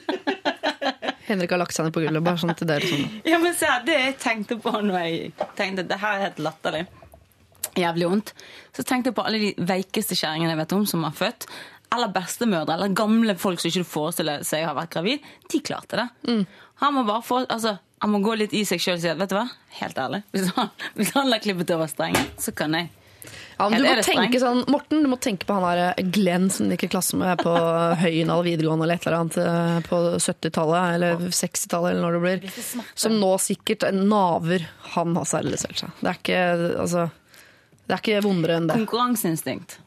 Henrik 1.27 1.51
har 1.51 1.59
lagt 1.61 1.75
seg 1.75 1.87
ned 1.87 1.95
på 1.95 2.03
gulvet, 2.05 2.23
bare 2.23 2.39
sånn 2.41 2.55
til 2.57 2.69
dere. 2.69 2.87
Sånn. 2.87 3.07
Ja, 3.31 3.39
men 3.43 3.55
se 3.57 3.69
Det 3.87 3.95
jeg 3.97 4.17
tenkte 4.23 4.57
på 4.63 4.71
når 4.79 4.99
jeg 5.03 5.31
tenkte 5.59 5.83
det 5.87 5.99
her 6.01 6.17
er 6.19 6.25
helt 6.29 6.39
latterlig, 6.45 6.85
jævlig 7.77 8.07
vondt, 8.09 8.31
så 8.73 8.85
tenkte 8.87 9.11
jeg 9.11 9.17
på 9.17 9.25
alle 9.27 9.41
de 9.41 9.49
veikeste 9.69 10.15
kjerringene 10.17 10.55
jeg 10.55 10.61
vet 10.63 10.77
om 10.77 10.85
som 10.89 11.03
har 11.05 11.13
født. 11.17 11.45
Eller 11.93 12.09
bestemødre, 12.11 12.73
eller 12.73 12.95
gamle 12.97 13.35
folk 13.39 13.61
som 13.61 13.69
ikke 13.69 13.87
forestiller 13.87 14.41
seg 14.47 14.65
har 14.67 14.75
vært 14.75 14.95
gravid. 14.95 15.27
De 15.51 15.59
klarte 15.63 15.99
det. 16.01 16.07
Han 16.81 16.95
må 16.97 17.03
bare 17.07 17.23
få, 17.23 17.43
altså, 17.45 17.77
han 18.03 18.11
må 18.11 18.19
gå 18.25 18.33
litt 18.41 18.55
i 18.57 18.63
seg 18.67 18.81
sjøl 18.83 18.97
og 18.97 19.03
si 19.05 19.11
at 19.11 19.19
vet 19.21 19.31
du 19.31 19.37
hva, 19.37 19.45
helt 19.79 20.01
ærlig, 20.03 20.19
hvis 20.35 20.49
han, 20.57 20.73
hvis 20.97 21.13
han 21.15 21.31
har 21.31 21.43
klippet 21.43 21.71
over 21.77 21.87
strengen, 21.91 22.27
så 22.41 22.51
kan 22.57 22.75
jeg. 22.75 22.89
Ja, 23.57 23.67
men 23.73 23.81
du 23.81 23.87
må 23.89 24.03
tenke 24.05 24.39
sånn, 24.41 24.59
Morten, 24.69 25.01
du 25.01 25.09
må 25.09 25.17
tenke 25.21 25.47
på 25.49 25.55
han 25.57 25.65
der 25.65 25.79
eh, 25.87 26.09
Glenn 26.13 26.45
som 26.53 26.67
du 26.67 26.75
gikk 26.75 26.85
i 26.87 26.91
klasse 26.93 27.17
med 27.17 27.41
på 27.41 27.53
Høyendal 28.03 28.43
videregående 28.45 28.85
eller 28.85 28.99
et 28.99 29.07
eller 29.07 29.17
annet 29.17 29.39
eh, 29.41 29.79
på 29.87 30.01
70-tallet 30.21 30.97
eller 30.97 31.25
60-tallet 31.25 31.95
eller 31.95 32.05
når 32.05 32.17
det 32.17 32.21
blir. 32.25 32.61
Som 32.93 33.17
nå 33.21 33.31
sikkert 33.41 33.87
naver. 33.97 34.67
Han 34.93 35.17
har 35.17 35.25
sterilisert 35.29 35.81
seg. 35.81 35.97
Det 36.03 36.13
er 36.13 36.21
ikke, 36.21 36.45
altså, 36.85 37.07
det 37.87 37.97
er 37.97 38.03
ikke 38.05 38.23
vondere 38.27 38.61
enn 38.61 38.69
det. 38.69 38.77
Konkurranseinstinkt. 38.85 39.79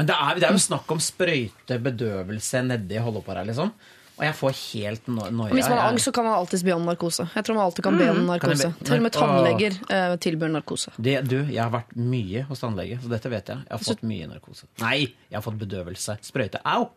Men 0.00 0.08
det 0.08 0.16
er, 0.16 0.40
det 0.40 0.48
er 0.48 0.56
jo 0.56 0.64
snakk 0.64 0.88
om 0.94 1.00
sprøyte, 1.04 1.76
bedøvelse 1.84 2.62
nedi 2.64 3.02
her, 3.04 3.42
liksom. 3.50 3.74
Og 4.20 4.24
jeg 4.28 4.34
får 4.36 4.52
helt 4.60 5.06
no 5.08 5.24
noia. 5.32 5.54
Hvis 5.56 5.68
man 5.72 5.78
har 5.80 5.88
angst, 5.94 6.04
så 6.04 6.12
kan 6.12 6.26
man 6.28 6.34
alltids 6.36 6.60
be 6.66 6.74
om 6.76 6.84
narkose. 6.84 7.24
Jeg 7.34 7.46
tror 7.46 7.56
man 7.56 7.64
alltid 7.70 7.86
kan 7.86 7.96
be 7.96 8.08
om 8.12 8.18
Mm. 8.20 8.26
Narkose. 8.28 8.68
be- 8.76 8.84
Til 8.84 8.96
og 8.98 9.02
med 9.06 9.12
tannleger 9.16 9.72
uh, 9.88 10.16
tilbyr 10.20 10.50
narkose. 10.52 10.92
Det, 11.00 11.16
du, 11.24 11.38
jeg 11.48 11.62
har 11.64 11.72
vært 11.72 11.96
mye 11.96 12.42
hos 12.50 12.60
tannlege, 12.60 13.00
så 13.00 13.08
dette 13.08 13.30
vet 13.32 13.48
jeg. 13.48 13.56
Jeg 13.64 13.72
har 13.78 13.84
fått 13.88 14.02
mye 14.04 14.26
narkose. 14.28 14.68
Nei, 14.84 14.98
jeg 15.30 15.36
har 15.40 15.44
fått 15.48 15.56
bedøvelse. 15.64 16.18
Sprøyte. 16.28 16.60
Au! 16.68 16.90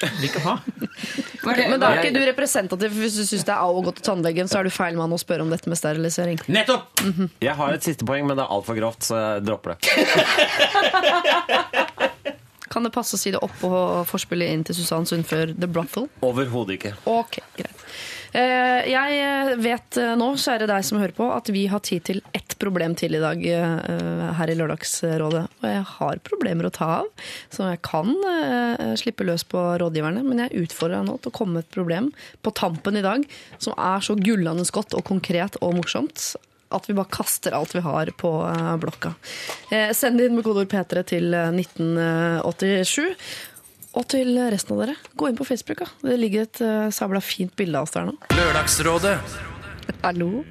Vil 0.00 0.28
ikke 0.28 0.40
ha. 0.44 0.54
Men 1.44 1.80
da 1.82 1.88
er 1.90 2.00
ikke 2.04 2.14
du 2.14 2.20
representativ. 2.24 2.92
Hvis 2.94 3.16
du 3.18 3.24
syns 3.26 3.44
det 3.44 3.52
er 3.54 3.60
au 3.64 3.74
å 3.80 3.82
gå 3.84 3.92
til 3.98 4.04
tannlegen, 4.06 4.46
så 4.48 4.58
er 4.60 4.64
du 4.68 4.70
feil 4.70 4.96
mann 4.96 5.12
å 5.12 5.18
spørre 5.20 5.42
om 5.42 5.50
dette 5.50 5.68
med 5.68 5.76
sterilisering. 5.80 6.38
Nettopp! 6.48 7.02
Jeg 7.42 7.54
har 7.58 7.74
et 7.74 7.82
siste 7.84 8.06
poeng, 8.06 8.24
men 8.28 8.36
det 8.38 8.44
er 8.46 8.54
altfor 8.54 8.78
grovt, 8.78 9.02
så 9.10 9.18
jeg 9.20 9.44
dropper 9.50 9.74
det. 9.74 9.78
Kan 12.74 12.86
det 12.86 12.90
passe 12.94 13.14
å 13.14 13.20
si 13.20 13.30
det 13.30 13.38
oppå 13.44 13.70
forspillet 14.10 14.50
inn 14.50 14.66
til 14.66 14.74
Susann 14.74 15.06
Sund 15.06 15.28
før 15.30 15.52
The 15.54 15.70
Brothel? 15.70 16.08
Overhodet 16.26 16.80
ikke. 16.80 16.94
Ok, 17.06 17.38
greit. 17.54 17.84
Eh, 18.34 18.90
Jeg 18.90 19.58
vet 19.62 19.98
eh, 20.02 20.14
nå, 20.18 20.32
kjære 20.42 20.66
deg 20.66 20.86
som 20.86 20.98
hører 20.98 21.14
på, 21.14 21.28
at 21.30 21.50
vi 21.54 21.68
har 21.70 21.82
tid 21.86 22.02
til 22.08 22.22
ett 22.34 22.56
problem 22.58 22.96
til 22.98 23.14
i 23.14 23.20
dag 23.22 23.44
eh, 23.46 24.24
her 24.40 24.50
i 24.50 24.56
Lørdagsrådet. 24.58 25.44
Og 25.62 25.68
jeg 25.70 25.84
har 25.92 26.22
problemer 26.26 26.66
å 26.66 26.72
ta 26.74 26.88
av, 27.04 27.12
så 27.54 27.68
jeg 27.70 27.82
kan 27.86 28.10
eh, 28.10 28.96
slippe 28.98 29.26
løs 29.28 29.46
på 29.46 29.62
rådgiverne. 29.84 30.24
Men 30.26 30.42
jeg 30.46 30.66
utfordrer 30.66 30.98
deg 30.98 31.12
nå 31.12 31.20
til 31.22 31.30
å 31.30 31.36
komme 31.38 31.60
med 31.60 31.68
et 31.68 31.76
problem 31.78 32.10
på 32.42 32.54
tampen 32.58 32.98
i 32.98 33.04
dag 33.06 33.22
som 33.62 33.78
er 33.78 34.02
så 34.02 34.18
gullende 34.18 34.66
godt 34.74 34.98
og 34.98 35.06
konkret 35.06 35.60
og 35.62 35.78
morsomt 35.78 36.34
at 36.76 36.88
vi 36.90 36.96
bare 36.98 37.10
kaster 37.14 37.54
alt 37.56 37.74
vi 37.76 37.82
har 37.84 38.10
på 38.20 38.34
eh, 38.50 38.74
blokka. 38.82 39.14
Eh, 39.70 39.90
Send 39.96 40.20
inn 40.20 40.36
med 40.36 40.46
kodeord 40.46 40.70
P3 40.72 41.04
til 41.14 41.34
eh, 41.34 41.50
1987. 41.54 43.08
Og 43.94 44.06
til 44.10 44.34
resten 44.50 44.74
av 44.74 44.80
dere, 44.84 44.96
gå 45.14 45.28
inn 45.30 45.36
på 45.38 45.46
Facebook. 45.46 45.84
Da. 45.84 45.90
Det 46.10 46.18
ligger 46.18 46.48
et 46.48 46.62
sabla 46.96 47.20
fint 47.22 47.54
bilde 47.54 47.78
av 47.78 47.86
oss 47.86 47.94
der 47.94 48.08
nå. 48.08 48.16
Lørdagsrådet. 48.34 49.18
Hallo. 50.04 50.42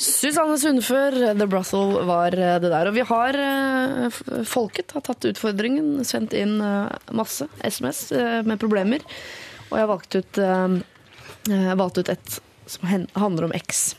Susanne 0.00 0.56
Sundfør, 0.60 1.14
The 1.38 1.46
Brussel 1.48 1.94
var 2.08 2.34
eh, 2.36 2.56
det 2.62 2.70
der. 2.72 2.90
Og 2.90 2.96
vi 2.96 3.04
har 3.08 3.38
eh, 3.40 4.18
Folket 4.48 4.92
har 4.96 5.04
tatt 5.06 5.26
utfordringen, 5.30 6.02
sendt 6.06 6.34
inn 6.36 6.58
eh, 6.64 7.12
masse 7.16 7.48
SMS 7.64 8.06
eh, 8.16 8.40
med 8.46 8.60
problemer. 8.62 9.04
Og 9.70 9.78
jeg 9.80 9.90
valgte 9.92 10.22
ut, 10.22 10.42
eh, 10.42 10.76
eh, 11.52 11.72
valgt 11.80 12.02
ut 12.02 12.12
et 12.12 12.38
som 12.66 12.88
handler 13.14 13.46
om 13.46 13.52
X. 13.54 13.92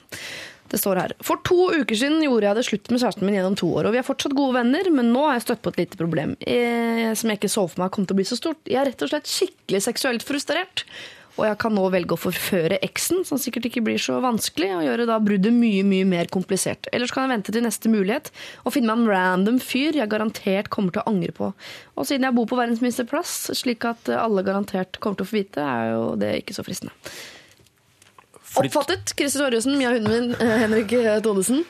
Det 0.67 0.79
står 0.81 0.99
her. 0.99 1.13
For 1.23 1.39
to 1.47 1.69
uker 1.77 1.95
siden 1.95 2.23
gjorde 2.25 2.49
jeg 2.49 2.57
det 2.57 2.65
slutt 2.67 2.89
med 2.91 3.01
kjæresten 3.01 3.27
min 3.27 3.37
gjennom 3.37 3.57
to 3.59 3.69
år. 3.71 3.87
Og 3.87 3.95
vi 3.95 4.01
er 4.01 4.07
fortsatt 4.07 4.35
gode 4.37 4.57
venner, 4.59 4.89
men 4.93 5.13
nå 5.13 5.27
har 5.27 5.37
jeg 5.37 5.47
støtt 5.47 5.63
på 5.63 5.71
et 5.73 5.83
lite 5.83 5.99
problem 5.99 6.35
eh, 6.43 7.13
som 7.15 7.31
jeg 7.31 7.39
ikke 7.39 7.53
så 7.53 7.67
for 7.69 7.83
meg 7.83 7.93
kom 7.95 8.07
til 8.07 8.17
å 8.17 8.19
bli 8.19 8.27
så 8.27 8.39
stort. 8.39 8.59
Jeg 8.67 8.81
er 8.81 8.91
rett 8.91 9.05
og 9.05 9.13
slett 9.13 9.31
skikkelig 9.31 9.85
seksuelt 9.87 10.27
frustrert. 10.27 10.83
Og 11.37 11.45
jeg 11.45 11.57
kan 11.61 11.75
nå 11.77 11.83
velge 11.93 12.15
å 12.15 12.19
forføre 12.19 12.79
eksen, 12.85 13.21
som 13.27 13.37
sikkert 13.37 13.67
ikke 13.69 13.83
blir 13.85 14.01
så 14.01 14.17
vanskelig, 14.23 14.71
og 14.73 14.85
gjøre 14.87 15.05
da 15.05 15.19
bruddet 15.21 15.53
mye 15.53 15.83
mye 15.85 16.07
mer 16.09 16.31
komplisert. 16.33 16.89
Ellers 16.89 17.13
kan 17.13 17.27
jeg 17.27 17.35
vente 17.35 17.53
til 17.53 17.65
neste 17.65 17.91
mulighet 17.93 18.31
og 18.63 18.73
finne 18.73 18.89
meg 18.89 19.05
en 19.05 19.11
random 19.13 19.61
fyr 19.61 19.99
jeg 19.99 20.09
garantert 20.09 20.71
kommer 20.73 20.95
til 20.95 21.03
å 21.03 21.13
angre 21.13 21.35
på. 21.37 21.51
Og 21.93 22.09
siden 22.09 22.25
jeg 22.25 22.37
bor 22.39 22.49
på 22.49 22.57
verdens 22.57 22.81
minste 22.81 23.05
plass, 23.07 23.37
slik 23.57 23.85
at 23.85 24.09
alle 24.17 24.45
garantert 24.47 24.97
kommer 25.03 25.21
til 25.21 25.27
å 25.27 25.29
få 25.29 25.39
vite, 25.43 25.61
er 25.61 25.93
jo 25.93 26.05
det 26.17 26.39
ikke 26.41 26.57
så 26.57 26.65
fristende. 26.65 26.95
Oppfattet. 28.57 29.13
Christer 29.17 29.43
Torjussen, 29.45 29.77
Mia 29.77 29.93
hunden 29.93 30.11
min, 30.11 30.35
eh, 30.41 30.57
Henrik 30.63 30.93
eh, 30.97 31.19
Thodesen. 31.21 31.63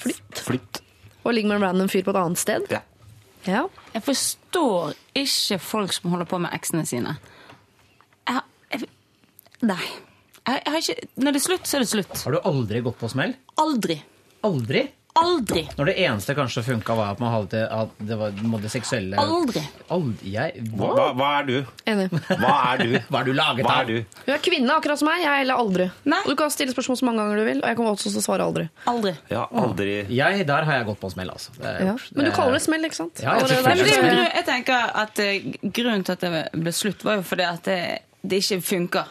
Flytt. 0.00 0.42
Flytt. 0.46 0.80
Og 1.24 1.34
ligg 1.36 1.48
med 1.48 1.58
en 1.58 1.66
random 1.68 1.90
fyr 1.92 2.04
på 2.06 2.12
et 2.14 2.20
annet 2.20 2.40
sted. 2.40 2.66
Ja. 2.72 2.82
Ja. 3.48 3.64
Jeg 3.94 4.04
forstår 4.04 4.94
ikke 5.16 5.58
folk 5.64 5.94
som 5.96 6.12
holder 6.12 6.28
på 6.28 6.40
med 6.42 6.52
eksene 6.56 6.84
sine. 6.88 7.16
Jeg, 8.28 8.42
jeg, 8.72 8.88
nei. 9.64 9.82
Jeg, 10.46 10.60
jeg 10.64 10.72
har 10.74 10.80
ikke, 10.84 11.08
når 11.16 11.36
det 11.36 11.40
er 11.40 11.46
slutt, 11.46 11.68
så 11.68 11.78
er 11.78 11.84
det 11.84 11.90
slutt. 11.92 12.16
Har 12.24 12.36
du 12.36 12.40
aldri 12.52 12.82
gått 12.84 12.98
på 13.00 13.10
smell? 13.12 13.34
Aldri. 13.60 14.00
Aldri? 14.46 14.84
Aldri. 15.18 15.64
Når 15.74 15.88
det 15.90 15.94
eneste 16.04 16.34
kanskje 16.38 16.62
funka, 16.62 16.94
var 16.94 17.14
at 17.16 17.20
man 17.22 17.32
hadde 17.34 17.48
det, 17.56 17.62
at 17.74 18.02
det 18.06 18.18
var 18.20 18.34
det 18.62 18.70
seksuelle 18.70 19.18
Aldri. 19.18 19.62
Aldri. 19.90 20.30
Jeg, 20.36 20.62
Hva, 20.78 20.90
hva, 20.94 21.06
hva 21.18 21.30
er 21.40 21.48
du? 21.48 21.56
Enig. 21.90 22.06
Hva 22.28 22.52
er 22.70 22.82
du? 22.84 22.92
Hva 23.10 23.22
er 23.22 23.26
du 23.26 23.32
laget 23.34 23.66
Hva 23.66 23.74
av? 23.74 23.80
er 23.82 23.90
du? 23.90 24.20
Hun 24.26 24.34
er 24.36 24.44
kvinne, 24.44 24.76
akkurat 24.76 25.00
som 25.02 25.10
meg. 25.10 25.24
Jeg 25.24 25.44
eller 25.46 25.62
aldri. 25.64 25.88
Nei. 26.12 26.20
Du 26.28 26.34
kan 26.38 26.52
stille 26.54 26.74
spørsmål 26.74 27.00
så 27.00 27.08
mange 27.08 27.24
ganger 27.24 27.42
du 27.42 27.46
vil, 27.48 27.62
og 27.64 27.72
jeg 27.72 27.78
kommer 27.80 27.96
også 27.96 28.12
til 28.12 28.22
å 28.22 28.24
svare 28.28 28.46
aldri. 28.46 28.66
Aldri. 28.92 29.14
Ja, 29.32 29.46
aldri 29.64 29.88
Jeg, 30.14 30.46
der 30.48 30.68
har 30.68 30.78
jeg 30.78 30.88
gått 30.92 31.02
på 31.02 31.10
smell, 31.12 31.32
altså. 31.34 31.56
Det 31.58 31.74
Ja. 31.80 31.96
Men 32.14 32.28
du 32.28 32.32
kaller 32.36 32.54
det 32.58 32.62
smell, 32.64 32.86
ikke 32.86 33.00
sant? 33.00 33.24
Ja, 33.24 33.34
jeg 33.40 33.48
det 33.50 33.96
er 33.98 34.22
jeg 34.36 34.46
tenker 34.46 34.94
at 35.02 35.18
eh, 35.22 35.50
Grunnen 35.64 36.04
til 36.06 36.14
at 36.14 36.22
det 36.22 36.44
ble 36.54 36.72
slutt, 36.74 37.02
var 37.04 37.18
jo 37.18 37.26
fordi 37.26 37.46
at 37.48 37.66
det, 37.66 37.80
det 38.22 38.42
ikke 38.44 38.60
funker. 38.62 39.10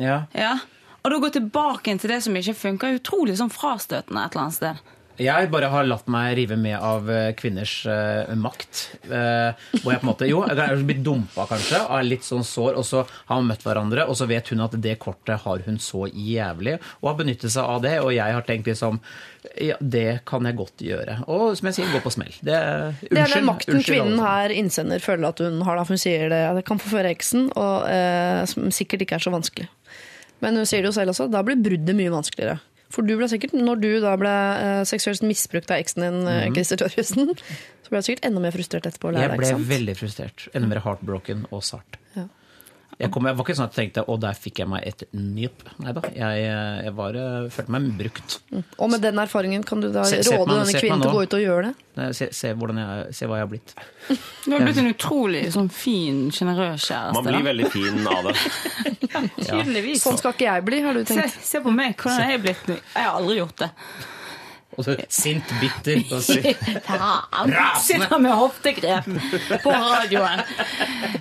Ja. 0.00 0.22
Ja. 0.36 0.56
Og 1.02 1.10
da 1.10 1.18
gå 1.18 1.32
tilbake 1.34 1.96
til 1.98 2.12
det 2.12 2.20
som 2.22 2.36
ikke 2.38 2.54
funker, 2.54 2.92
er 2.92 3.00
utrolig 3.00 3.34
sånn 3.40 3.50
frastøtende 3.52 4.22
et 4.26 4.36
eller 4.36 4.44
annet 4.44 4.58
sted. 4.58 4.92
Jeg 5.22 5.50
bare 5.52 5.70
har 5.72 5.86
latt 5.86 6.08
meg 6.10 6.34
rive 6.38 6.56
med 6.58 6.76
av 6.78 7.10
eh, 7.10 7.30
kvinners 7.38 7.74
uh, 7.86 8.32
makt. 8.38 8.84
Uh, 9.06 9.54
hvor 9.82 9.94
jeg 9.94 10.02
på 10.02 10.06
en 10.06 10.10
måte, 10.10 10.28
jo, 10.30 10.42
jeg 10.48 10.58
er 10.58 10.84
blitt 10.88 11.02
dumpa 11.06 11.46
kanskje, 11.50 11.82
er 11.86 12.06
litt 12.06 12.26
sånn 12.26 12.46
sår, 12.46 12.78
og 12.80 12.86
så 12.86 13.04
har 13.06 13.38
man 13.40 13.52
møtt 13.52 13.66
hverandre, 13.66 14.06
og 14.08 14.18
så 14.18 14.28
vet 14.30 14.50
hun 14.52 14.64
at 14.64 14.74
det 14.82 14.96
kortet 15.02 15.44
har 15.44 15.66
hun 15.66 15.78
så 15.82 16.08
jævlig, 16.10 16.78
og 17.00 17.12
har 17.12 17.20
benyttet 17.20 17.54
seg 17.54 17.68
av 17.76 17.84
det, 17.84 17.98
og 18.02 18.10
jeg 18.16 18.38
har 18.38 18.48
tenkt 18.48 18.70
liksom 18.72 19.00
ja, 19.58 19.74
det 19.80 20.22
kan 20.28 20.46
jeg 20.46 20.54
godt 20.58 20.82
gjøre. 20.86 21.16
Og 21.32 21.56
som 21.58 21.68
jeg 21.68 21.78
sier, 21.78 21.90
gå 21.90 22.00
på 22.04 22.12
smell. 22.14 22.34
Det, 22.46 22.58
Det 23.08 23.18
er 23.18 23.32
den 23.32 23.48
makten 23.48 23.78
unnskyld, 23.78 23.98
kvinnen 23.98 24.22
her, 24.22 24.54
innsender, 24.54 25.02
føler 25.02 25.32
at 25.32 25.42
hun 25.42 25.60
har. 25.66 25.78
da, 25.78 25.86
for 25.86 25.98
Hun 25.98 26.02
sier 26.02 26.28
det, 26.30 26.42
det 26.58 26.64
kan 26.68 26.80
forføre 26.82 27.10
eksen, 27.10 27.48
og 27.58 27.88
eh, 27.90 28.42
som 28.50 28.70
sikkert 28.74 29.02
ikke 29.04 29.18
er 29.18 29.26
så 29.26 29.34
vanskelig. 29.34 29.66
Men 30.42 30.58
hun 30.58 30.68
sier 30.68 30.82
det 30.82 30.92
jo 30.92 30.96
selv 30.96 31.14
også, 31.14 31.28
da 31.30 31.42
blir 31.46 31.58
bruddet 31.62 31.98
mye 31.98 32.12
vanskeligere. 32.14 32.60
For 32.92 33.02
du 33.08 33.14
ble 33.16 33.24
sikkert, 33.32 33.54
når 33.56 33.80
du 33.80 33.88
da 34.04 34.12
ble 34.20 34.32
eh, 34.60 34.82
seksuelt 34.88 35.22
misbrukt 35.24 35.70
av 35.72 35.80
eksen 35.80 36.04
din, 36.04 36.18
Mhm. 36.28 36.54
Christer 36.58 36.76
Torjussen, 36.82 37.32
så 37.82 37.88
ble 37.92 38.02
du 38.02 38.06
sikkert 38.08 38.26
enda 38.28 38.40
mer 38.44 38.52
frustrert 38.52 38.84
etterpå. 38.90 39.14
Jeg 39.16 39.32
ble 39.40 39.52
veldig 39.70 39.96
frustrert. 39.96 40.48
Enda 40.54 40.68
mer 40.68 40.80
heartbroken 40.84 41.46
og 41.50 41.62
sart. 41.64 41.96
Ja. 42.16 42.26
Jeg, 43.00 43.10
kom, 43.10 43.24
jeg 43.26 43.34
var 43.38 43.46
ikke 43.46 43.54
sånn 43.58 43.66
at 43.70 43.76
jeg 43.76 43.86
tenkte 43.88 44.02
å, 44.12 44.16
der 44.20 44.36
fikk 44.38 44.60
jeg 44.62 44.68
meg 44.70 44.84
et 44.86 45.02
nyp. 45.16 45.62
Nei 45.82 45.92
da. 45.96 46.02
Jeg, 46.14 46.42
jeg 46.86 46.92
var, 46.98 47.16
eh, 47.18 47.46
følte 47.54 47.72
meg 47.74 47.86
brukt. 47.98 48.36
Og 48.78 48.90
med 48.92 49.02
den 49.02 49.18
erfaringen 49.22 49.64
kan 49.66 49.80
du 49.82 49.88
da 49.94 50.04
Se- 50.06 50.20
råde 50.28 50.46
meg- 50.52 50.66
denne 50.68 50.82
kvinnen 50.82 51.02
til 51.02 51.10
å 51.10 51.14
gå 51.16 51.22
ut 51.24 51.36
og 51.38 51.42
gjøre 51.42 51.64
det? 51.70 51.72
Nei, 51.98 52.06
Se, 52.16 52.28
se, 52.32 52.52
jeg, 52.52 53.14
se 53.16 53.26
hva 53.26 53.40
jeg 53.40 53.46
har 53.46 53.50
blitt. 53.50 53.74
Du 54.46 54.52
har 54.54 54.60
blitt 54.64 54.78
en 54.84 54.92
utrolig 54.92 55.42
sånn 55.52 55.70
fin, 55.72 56.22
sjenerøs 56.30 56.86
kjæreste. 56.86 57.16
Man 57.18 57.26
blir 57.26 57.40
da. 57.40 57.44
veldig 57.50 57.70
fin 57.74 58.06
av 58.06 58.28
det. 58.30 58.36
Tydeligvis. 59.48 60.02
Sånn 60.04 60.18
skal 60.20 60.36
ikke 60.36 60.48
jeg 60.48 60.64
bli, 60.68 60.80
har 60.86 60.94
du 60.96 61.04
tenkt. 61.08 61.36
se 61.42 61.60
på 61.64 61.72
meg, 61.74 61.96
hvordan 61.98 62.22
er 62.26 62.34
jeg 62.36 62.42
blitt 62.46 62.68
nå? 62.70 62.78
Jeg 62.94 63.08
har 63.08 63.18
aldri 63.18 63.38
gjort 63.42 63.56
det. 63.64 63.70
Og 64.78 64.86
så 64.86 64.94
sint, 65.12 65.50
bitter. 65.60 66.00
Og 66.16 66.22
Faen! 66.88 67.52
Sitter 67.84 68.18
med 68.22 68.32
hoftegrep 68.40 69.08
på 69.62 69.72
radioen. 69.74 70.40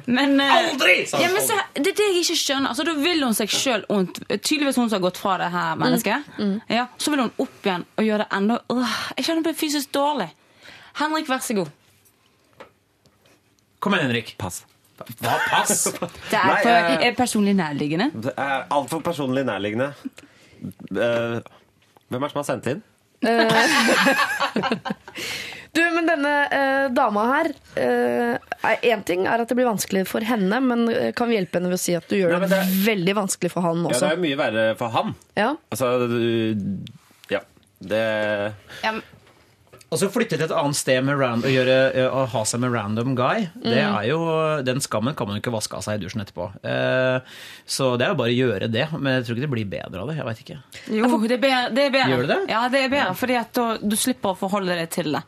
Men 0.07 0.37
eh, 0.39 0.53
Aldri! 0.55 0.95
Ja, 1.19 1.27
men 1.33 1.43
så, 1.43 1.57
det 1.75 1.91
er 1.91 1.97
det 1.99 2.07
jeg 2.07 2.21
ikke 2.23 2.37
skjønner. 2.39 2.71
Altså, 2.71 2.85
Da 2.87 2.95
vil 3.01 3.25
hun 3.25 3.35
seg 3.35 3.51
sjøl 3.51 3.83
ondt. 3.91 4.21
Tydeligvis 4.39 4.79
hun 4.79 4.87
som 4.87 4.97
har 4.99 5.03
gått 5.09 5.19
fra 5.19 5.35
det 5.41 5.51
her 5.51 5.75
mennesket. 5.81 6.31
Ja, 6.71 6.87
så 6.95 7.11
vil 7.13 7.25
hun 7.25 7.33
opp 7.43 7.67
igjen 7.67 7.85
og 7.99 8.07
gjøre 8.07 8.23
det 8.25 8.29
enda 8.39 8.59
Jeg 9.17 9.27
kjenner 9.27 9.47
blir 9.49 9.59
fysisk 9.59 9.91
dårlig. 9.95 10.29
Henrik, 11.01 11.27
vær 11.31 11.43
så 11.43 11.55
god. 11.59 11.71
Kom 13.81 13.95
igjen, 13.97 14.07
Henrik. 14.11 14.35
Pass. 14.39 14.63
Hva, 15.01 15.33
pass! 15.49 15.87
Det 15.89 15.97
er, 15.97 16.59
for, 16.61 16.69
Nei, 16.69 16.97
er 17.07 17.15
personlig 17.17 17.55
nærliggende. 17.57 18.11
Det 18.27 18.33
er 18.37 18.67
altfor 18.71 19.01
personlig 19.03 19.43
nærliggende. 19.47 19.91
Eh, 20.93 21.41
Hvem 22.11 22.19
er 22.19 22.27
det 22.27 22.33
som 22.33 22.41
har 22.41 22.47
sendt 22.47 22.67
inn? 22.69 22.81
Du, 25.71 25.79
men 25.95 26.03
denne 26.03 26.31
eh, 26.51 26.85
dama 26.91 27.21
her 27.29 27.47
eh, 27.79 28.33
Én 28.91 29.03
ting 29.07 29.23
er 29.23 29.39
at 29.39 29.47
det 29.47 29.55
blir 29.55 29.69
vanskelig 29.69 30.01
for 30.09 30.19
henne, 30.27 30.57
men 30.65 30.81
eh, 30.91 31.13
kan 31.15 31.29
vi 31.31 31.37
hjelpe 31.37 31.61
henne 31.61 31.71
ved 31.71 31.79
å 31.79 31.83
si 31.83 31.93
at 31.95 32.09
du 32.11 32.17
gjør 32.17 32.33
Nei, 32.35 32.41
det, 32.51 32.57
det 32.59 32.81
veldig 32.89 33.15
vanskelig 33.21 33.51
for 33.53 33.63
han 33.63 33.85
Ja, 33.87 33.93
det 33.95 34.09
er 34.09 34.17
jo 34.17 34.23
mye 34.25 34.39
verre 34.41 34.65
for 34.81 34.91
han. 34.97 35.13
Ja. 35.39 35.53
Altså, 35.71 35.93
du- 36.11 37.31
ja. 37.31 37.39
Det 37.79 38.03
Og 39.91 39.99
så 39.99 40.07
flytte 40.07 40.37
til 40.39 40.45
et 40.45 40.53
annet 40.55 40.77
sted 40.79 41.01
med 41.03 41.17
random, 41.19 41.43
og 41.49 41.51
gjøre, 41.51 41.73
og 42.07 42.13
å 42.21 42.25
ha 42.31 42.41
seg 42.47 42.61
med 42.63 42.71
random 42.71 43.15
guy. 43.17 43.49
Det 43.59 43.75
Mm. 43.75 43.95
er 43.99 44.05
jo, 44.07 44.19
Den 44.63 44.79
skammen 44.79 45.13
kan 45.15 45.27
man 45.27 45.35
jo 45.35 45.41
ikke 45.41 45.51
vaske 45.51 45.75
av 45.75 45.83
seg 45.83 45.99
i 45.99 46.05
dusjen 46.05 46.21
etterpå. 46.23 46.45
Eh, 46.63 47.19
Så 47.67 47.97
det 47.97 48.05
er 48.07 48.11
jo 48.13 48.15
bare 48.15 48.31
å 48.31 48.39
gjøre 48.39 48.71
det. 48.71 48.87
Men 48.93 49.17
jeg 49.19 49.25
tror 49.25 49.35
ikke 49.35 49.47
det 49.47 49.51
blir 49.51 49.69
bedre 49.69 50.01
av 50.01 50.07
det. 50.07 50.15
Jeg 50.15 50.25
vet 50.25 50.39
ikke. 50.45 50.57
Jo, 50.95 51.19
det 51.27 51.31
er 51.31 51.43
bedre. 51.43 51.73
Det 51.75 51.83
er 51.85 51.91
bedre. 51.91 52.09
Gjør 52.15 52.27
det 52.27 52.27
det? 52.27 52.49
Ja, 52.49 52.67
det 52.69 52.79
er 52.85 52.89
bedre, 52.89 53.15
fordi 53.15 53.35
at 53.39 53.53
du, 53.53 53.87
du 53.89 53.95
slipper 53.97 54.31
å 54.31 54.37
forholde 54.37 54.75
deg 54.79 54.89
til 54.89 55.11
det. 55.11 55.23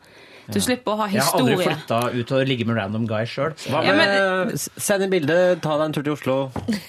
Du 0.52 0.58
slipper 0.60 0.92
å 0.92 0.96
ha 0.98 1.06
Jeg 1.08 1.22
har 1.24 1.38
aldri 1.38 1.54
historie. 1.56 1.76
flytta 1.76 1.98
ut 2.20 2.32
og 2.36 2.46
ligge 2.48 2.66
med 2.68 2.76
random 2.76 3.06
guy 3.08 3.24
sjøl. 3.24 3.54
Ja, 3.70 3.80
men- 3.96 4.52
Send 4.58 5.02
inn 5.06 5.10
bilde, 5.10 5.38
ta 5.64 5.78
deg 5.78 5.86
en 5.86 5.92
tur 5.96 6.02
til 6.02 6.12
Oslo. 6.12 6.36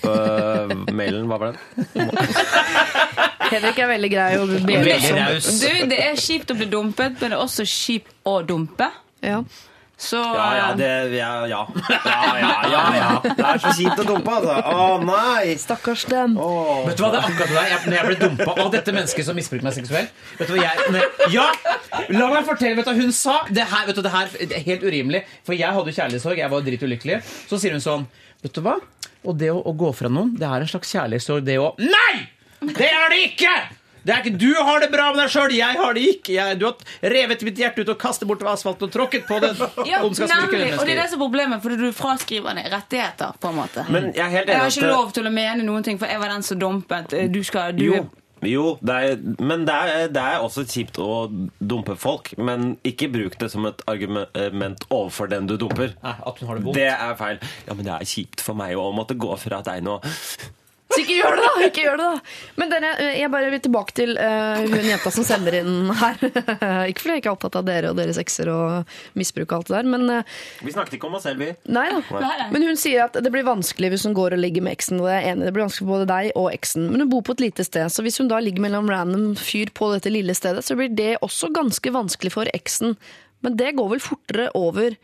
Uh, 0.04 0.74
mailen, 0.92 1.26
hva 1.30 1.38
var 1.40 1.54
den? 1.54 1.60
Henrik 3.52 3.80
er 3.80 3.88
veldig 3.94 4.10
grei 4.12 4.28
og 4.42 4.50
Veldig 4.66 5.14
raus. 5.16 5.48
Du, 5.62 5.70
det 5.92 6.00
er 6.02 6.18
kjipt 6.20 6.52
å 6.52 6.58
bli 6.58 6.68
dumpet, 6.72 7.16
men 7.22 7.32
det 7.32 7.38
er 7.38 7.44
også 7.44 7.64
kjipt 7.70 8.12
å 8.28 8.40
dumpe. 8.46 8.90
Ja. 9.24 9.40
Så 9.98 10.20
Ja, 10.20 10.48
ja, 10.58 10.68
det 10.76 10.88
Ja, 11.16 11.46
ja. 11.48 11.62
Ja, 11.90 12.38
ja, 12.40 12.50
ja, 12.72 12.82
ja. 12.98 13.10
Det 13.24 13.46
er 13.46 13.62
så 13.64 13.72
kjipt 13.78 14.02
å 14.02 14.06
dumpe, 14.08 14.34
altså. 14.34 14.56
Å 14.60 14.98
nei! 15.06 15.56
Stakkars 15.62 16.04
dem. 16.12 16.36
Vet 16.36 16.98
du 17.00 17.04
hva, 17.06 17.12
det 17.14 17.22
er 17.22 17.30
akkurat 17.30 17.48
det 17.48 17.56
der. 17.56 17.70
Jeg, 17.72 17.80
når 17.86 17.98
jeg 17.98 18.10
ble 18.10 18.18
dumpa 18.26 18.56
av 18.66 18.72
dette 18.74 18.96
mennesket 18.96 19.28
som 19.30 19.38
misbruker 19.40 19.64
meg 19.70 19.78
seksuelt 19.78 20.12
Vet 20.40 20.52
du 20.52 20.56
hva 20.58 20.66
jeg 20.66 20.90
når, 20.92 21.08
Ja! 21.32 21.48
La 22.12 22.28
meg 22.34 22.44
fortelle, 22.50 22.76
vet 22.76 22.90
du 22.90 22.92
hva 22.92 22.98
hun 23.00 23.16
sa? 23.16 23.38
Det 23.48 23.64
her, 23.72 23.88
vet 23.88 23.96
du, 23.96 24.04
det 24.04 24.12
her 24.14 24.36
det 24.36 24.60
er 24.60 24.66
helt 24.68 24.84
urimelig. 24.84 25.24
For 25.48 25.56
jeg 25.56 25.72
hadde 25.78 25.94
jo 25.94 25.98
kjærlighetssorg. 26.02 26.44
Jeg 26.44 26.52
var 26.52 26.66
dritulykkelig. 26.68 27.22
Så 27.48 27.62
sier 27.62 27.76
hun 27.78 27.84
sånn 27.84 28.06
Vet 28.44 28.54
du 28.54 28.62
hva? 28.66 28.76
Og 29.26 29.40
det 29.40 29.48
å, 29.50 29.58
å 29.64 29.72
gå 29.74 29.90
fra 29.96 30.12
noen, 30.12 30.36
det 30.38 30.46
er 30.46 30.62
en 30.62 30.70
slags 30.70 30.92
kjærlighetssorg, 30.94 31.48
det 31.48 31.56
å 31.58 31.72
Nei! 31.82 32.28
Det 32.76 32.92
er 32.92 33.08
det 33.14 33.24
ikke! 33.32 33.56
Det 34.06 34.14
er 34.14 34.22
ikke, 34.22 34.38
Du 34.38 34.52
har 34.54 34.84
det 34.84 34.92
bra 34.94 35.08
med 35.14 35.24
deg 35.24 35.32
sjøl, 35.34 35.54
jeg 35.58 35.80
har 35.80 35.96
det 35.98 36.04
ikke. 36.12 36.34
Jeg, 36.36 36.60
du 36.62 36.68
har 36.68 37.14
revet 37.16 37.46
mitt 37.48 37.62
hjerte 37.62 37.82
ut 37.82 37.94
og 37.96 37.98
kastet 38.02 38.30
bort 38.30 38.44
asfalten 38.52 38.86
og 38.86 38.94
tråkket 38.94 39.26
på 39.26 39.40
den. 39.42 39.56
ja, 39.90 40.02
nemlig, 40.04 40.76
og 40.78 40.86
det 40.86 40.94
er 40.94 41.02
det 41.02 41.08
som 41.10 41.18
er 41.18 41.24
problemet, 41.24 41.64
fordi 41.64 41.80
du 41.82 41.88
fraskriver 41.96 42.60
deg 42.60 42.70
rettigheter. 42.74 43.34
på 43.42 43.50
en 43.50 43.58
måte 43.64 43.86
Men 43.90 44.12
jeg 44.14 44.26
er 44.28 44.36
helt 44.36 44.52
Jeg 44.52 44.62
har 44.62 44.76
ikke 44.76 44.92
lov 44.94 45.16
til 45.16 45.26
å 45.26 45.34
mene 45.34 45.66
noen 45.66 45.86
ting, 45.88 45.98
for 46.02 46.12
jeg 46.12 46.22
var 46.22 46.36
den 46.36 46.46
som 46.46 46.62
dumpet. 46.62 47.18
Du 47.34 47.42
skal, 47.44 47.74
du 47.78 47.86
Jo, 47.86 48.04
jo 48.46 48.66
det 48.86 48.96
er, 48.96 49.16
men 49.42 49.66
det 49.66 49.74
er, 49.74 50.10
det 50.14 50.22
er 50.22 50.44
også 50.46 50.68
kjipt 50.70 51.00
å 51.02 51.26
dumpe 51.58 51.96
folk. 51.98 52.36
Men 52.38 52.76
ikke 52.86 53.10
bruk 53.14 53.40
det 53.42 53.50
som 53.54 53.66
et 53.70 53.82
argument 53.90 54.86
overfor 54.92 55.32
den 55.32 55.50
du 55.50 55.56
dumper. 55.58 55.96
Nei, 56.04 56.14
at 56.14 56.42
hun 56.44 56.52
har 56.52 56.60
det 56.60 56.68
vondt. 56.68 56.78
Det 56.78 56.92
er 56.94 57.18
feil. 57.18 57.42
Ja, 57.66 57.74
men 57.74 57.88
det 57.88 57.96
er 57.98 58.12
kjipt 58.12 58.46
for 58.46 58.58
meg 58.60 58.78
å 58.78 58.92
måtte 58.94 59.18
gå 59.18 59.34
fra 59.42 59.64
deg 59.66 59.82
nå. 59.88 59.98
Så 60.96 61.04
ikke 61.04 61.18
gjør 61.20 61.36
det, 61.36 61.46
da! 61.46 61.66
ikke 61.68 61.84
gjør 61.84 62.00
det 62.00 62.06
da 62.08 62.62
Men 62.62 62.72
dere, 62.72 62.92
eh, 63.04 63.18
jeg 63.20 63.32
bare 63.34 63.50
vil 63.54 63.62
tilbake 63.66 63.96
til 63.98 64.14
uh, 64.16 64.62
hun 64.64 64.88
jenta 64.88 65.12
som 65.14 65.28
sender 65.28 65.60
inn 65.60 65.92
her. 65.92 66.22
ikke 66.90 67.04
fordi 67.04 67.18
jeg 67.18 67.24
ikke 67.24 67.32
er 67.32 67.34
opptatt 67.34 67.58
av 67.60 67.68
dere 67.68 67.92
og 67.92 68.00
deres 68.00 68.20
ekser 68.22 68.52
og 68.54 68.96
misbruk 69.20 69.50
og 69.50 69.58
alt 69.58 69.72
det 69.72 69.76
der, 69.78 69.90
men 69.96 70.06
uh, 70.10 70.38
Vi 70.64 70.76
snakket 70.76 70.98
ikke 70.98 71.10
om 71.10 71.18
oss 71.20 71.28
selv, 71.28 71.44
vi. 71.44 71.52
Nei 71.76 71.88
da. 71.92 72.32
Men 72.54 72.68
hun 72.70 72.80
sier 72.80 73.06
at 73.08 73.20
det 73.20 73.34
blir 73.34 73.46
vanskelig 73.48 73.92
hvis 73.94 74.06
hun 74.08 74.16
går 74.18 74.38
og 74.38 74.42
ligger 74.42 74.66
med 74.66 74.78
eksen. 74.78 75.02
Og 75.04 75.10
jeg 75.12 75.22
er 75.22 75.34
enig, 75.34 75.50
det 75.50 75.56
blir 75.56 75.66
vanskelig 75.66 75.86
for 75.86 75.98
både 75.98 76.10
deg 76.12 76.32
og 76.40 76.50
eksen. 76.54 76.88
Men 76.92 77.06
hun 77.06 77.12
bor 77.12 77.26
på 77.28 77.36
et 77.36 77.46
lite 77.48 77.68
sted, 77.68 77.92
så 77.92 78.06
hvis 78.06 78.22
hun 78.22 78.32
da 78.32 78.40
ligger 78.44 78.66
mellom 78.66 78.90
random 78.92 79.34
fyr 79.40 79.74
på 79.76 79.92
dette 79.96 80.14
lille 80.14 80.36
stedet, 80.38 80.64
så 80.66 80.78
blir 80.80 80.94
det 80.96 81.16
også 81.26 81.52
ganske 81.56 81.94
vanskelig 81.96 82.34
for 82.36 82.56
eksen. 82.56 82.96
Men 83.46 83.60
det 83.60 83.76
går 83.78 83.92
vel 83.96 84.04
fortere 84.04 84.50
over 84.58 84.96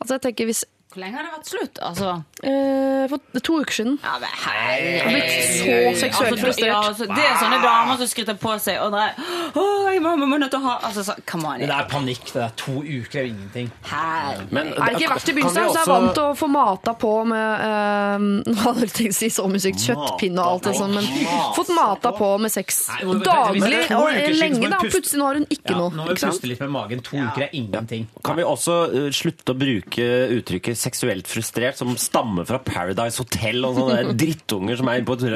Altså, 0.00 0.16
jeg 0.16 0.22
tenker 0.24 0.48
hvis 0.48 0.62
Hvor 0.94 1.02
lenge 1.02 1.18
har 1.18 1.26
det 1.26 1.32
vært 1.34 1.50
slutt? 1.50 1.80
Altså 1.84 2.12
eh, 2.42 3.04
For 3.10 3.40
to 3.40 3.60
uker 3.60 3.74
siden. 3.74 3.98
Ja, 4.02 4.16
men 4.20 4.34
hei, 4.44 4.98
hei, 5.00 5.12
blitt 5.14 5.32
så 5.34 5.76
seksuelt 6.06 6.30
Altså, 6.30 6.44
frustrert. 6.44 6.68
Ja, 6.70 6.80
altså, 6.90 7.08
det 7.10 7.24
er 7.26 7.36
sånne 7.40 7.60
damer 7.64 8.00
som 8.00 8.10
skryter 8.10 8.38
på 8.40 8.54
seg 8.62 8.80
og 8.84 8.92
dreier 8.94 9.18
oh, 9.58 9.88
jeg 9.90 10.02
må, 10.04 10.14
må 10.20 10.38
nødt 10.40 10.52
til 10.54 10.60
å 10.60 10.68
ha 10.68 10.76
Altså, 10.90 11.04
så, 11.06 11.16
come 11.28 11.48
on. 11.48 11.64
Det 11.64 11.74
er 11.74 11.88
panikk. 11.90 12.24
Det 12.32 12.42
er 12.44 12.54
to 12.60 12.76
uker, 12.80 13.20
er 13.22 13.28
ingenting. 13.30 13.70
Her. 13.90 14.44
Men, 14.50 14.72
Er 14.74 14.94
det 14.94 15.00
ikke 15.00 15.14
verst 15.14 15.28
i 15.28 15.34
kan 15.34 15.36
vi 15.36 15.42
begynnelsen, 15.42 15.56
så 15.56 15.60
er 15.60 15.64
jeg 15.64 15.74
også- 15.74 15.96
vant 15.96 16.14
til 16.14 16.24
å 16.24 16.34
få 16.40 16.48
mata 16.50 16.94
på 17.04 17.12
med 17.30 17.64
eh, 17.66 18.26
Nå 18.50 18.56
hadde 18.64 18.86
jeg 18.86 18.94
tenkt 18.96 19.16
å 19.16 19.18
si 19.20 19.30
så 19.34 19.46
mye 19.50 19.62
sykt 19.62 19.84
kjøttpinne 19.86 20.40
og 20.40 20.54
alt 20.54 20.68
det 20.68 20.74
sånn, 20.78 20.94
men 20.96 21.08
fått 21.56 21.72
mata 21.76 22.12
på 22.16 22.30
med 22.42 22.52
sex 22.52 22.80
Nei, 22.90 23.18
daglig 23.24 23.72
er 23.80 23.94
og 23.98 24.38
lenge, 24.40 24.70
da. 24.72 24.80
Plutselig 24.84 25.20
nå 25.20 25.28
har 25.28 25.40
hun 25.40 25.46
ikke 25.50 25.74
Ja, 25.74 25.78
noe. 25.78 25.90
nå 25.94 26.06
må 26.06 26.14
vi 26.14 26.20
puste 26.24 26.50
litt 26.50 26.62
med 26.64 26.72
magen. 26.74 27.02
To 27.06 27.16
uker 27.16 27.46
er 27.46 27.54
ingenting. 27.56 28.06
Kan 28.24 28.38
vi 28.38 28.46
også 28.46 28.76
uh, 28.90 29.10
slutte 29.14 29.54
å 29.54 29.58
bruke 29.58 30.06
uttrykket 30.38 30.78
'seksuelt 30.78 31.28
frustrert', 31.30 31.78
som 31.80 31.92
stammer 32.30 32.44
fra 32.46 32.58
Paradise 32.62 33.18
Hotel 33.20 33.64
og 33.66 33.74
sånne 33.76 34.12
drittunger 34.18 34.76
som 34.78 34.88
er 34.90 34.94
inne 35.00 35.06
på 35.08 35.14
et 35.18 35.22
Er 35.26 35.32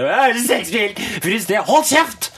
det? 1.49 1.59
Hold 1.67 1.85
kjeft! 1.89 2.31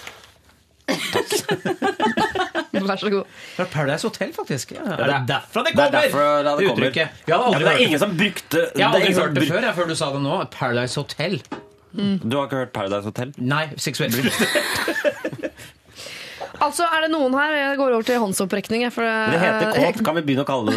Vær 2.87 2.97
så 3.01 3.09
god. 3.11 3.25
Fra 3.57 3.65
Paradise 3.73 4.07
Hotel, 4.07 4.31
faktisk. 4.37 4.73
Ja, 4.77 4.81
er 4.85 4.89
det 4.97 5.07
det 5.07 5.15
er- 5.15 5.27
derfra 5.33 5.61
det 5.65 5.73
Det 5.75 5.83
er 5.83 5.91
derfra 5.91 6.27
det 6.45 6.53
det 6.59 6.67
kommer. 6.69 6.87
uttrykket. 6.87 7.09
Ja, 7.27 7.37
det 7.59 7.67
er 7.67 7.77
ingen 7.83 7.99
som 7.99 8.17
brukte 8.17 8.59
Jeg 8.77 8.87
har 8.87 8.95
aldri 8.95 9.13
hørt 9.15 9.35
det 9.35 9.49
før, 9.49 9.61
jeg, 9.61 9.75
før 9.75 9.87
du 9.89 9.95
sa 9.95 10.11
det 10.13 10.21
nå. 10.23 10.45
Paradise 10.51 10.95
Hotel. 11.01 11.43
Du 11.97 12.37
har 12.37 12.45
ikke 12.47 12.57
hørt 12.63 12.73
Paradise 12.73 13.05
Hotel? 13.05 13.33
Nei, 13.39 13.67
seksuelt 13.77 14.15
Altså, 16.57 16.85
er 16.89 17.01
det 17.05 17.11
noen 17.13 17.35
her 17.37 17.53
Jeg 17.53 17.77
går 17.77 17.91
over 17.93 18.03
til 18.03 18.17
håndsopprekning. 18.19 18.93
For 18.93 19.03
Det 19.03 19.41
heter 19.41 19.73
kåt. 19.77 20.05
Kan 20.05 20.15
vi 20.17 20.23
begynne 20.23 20.45
å 20.45 20.47
kalle 20.49 20.73
det 20.73 20.77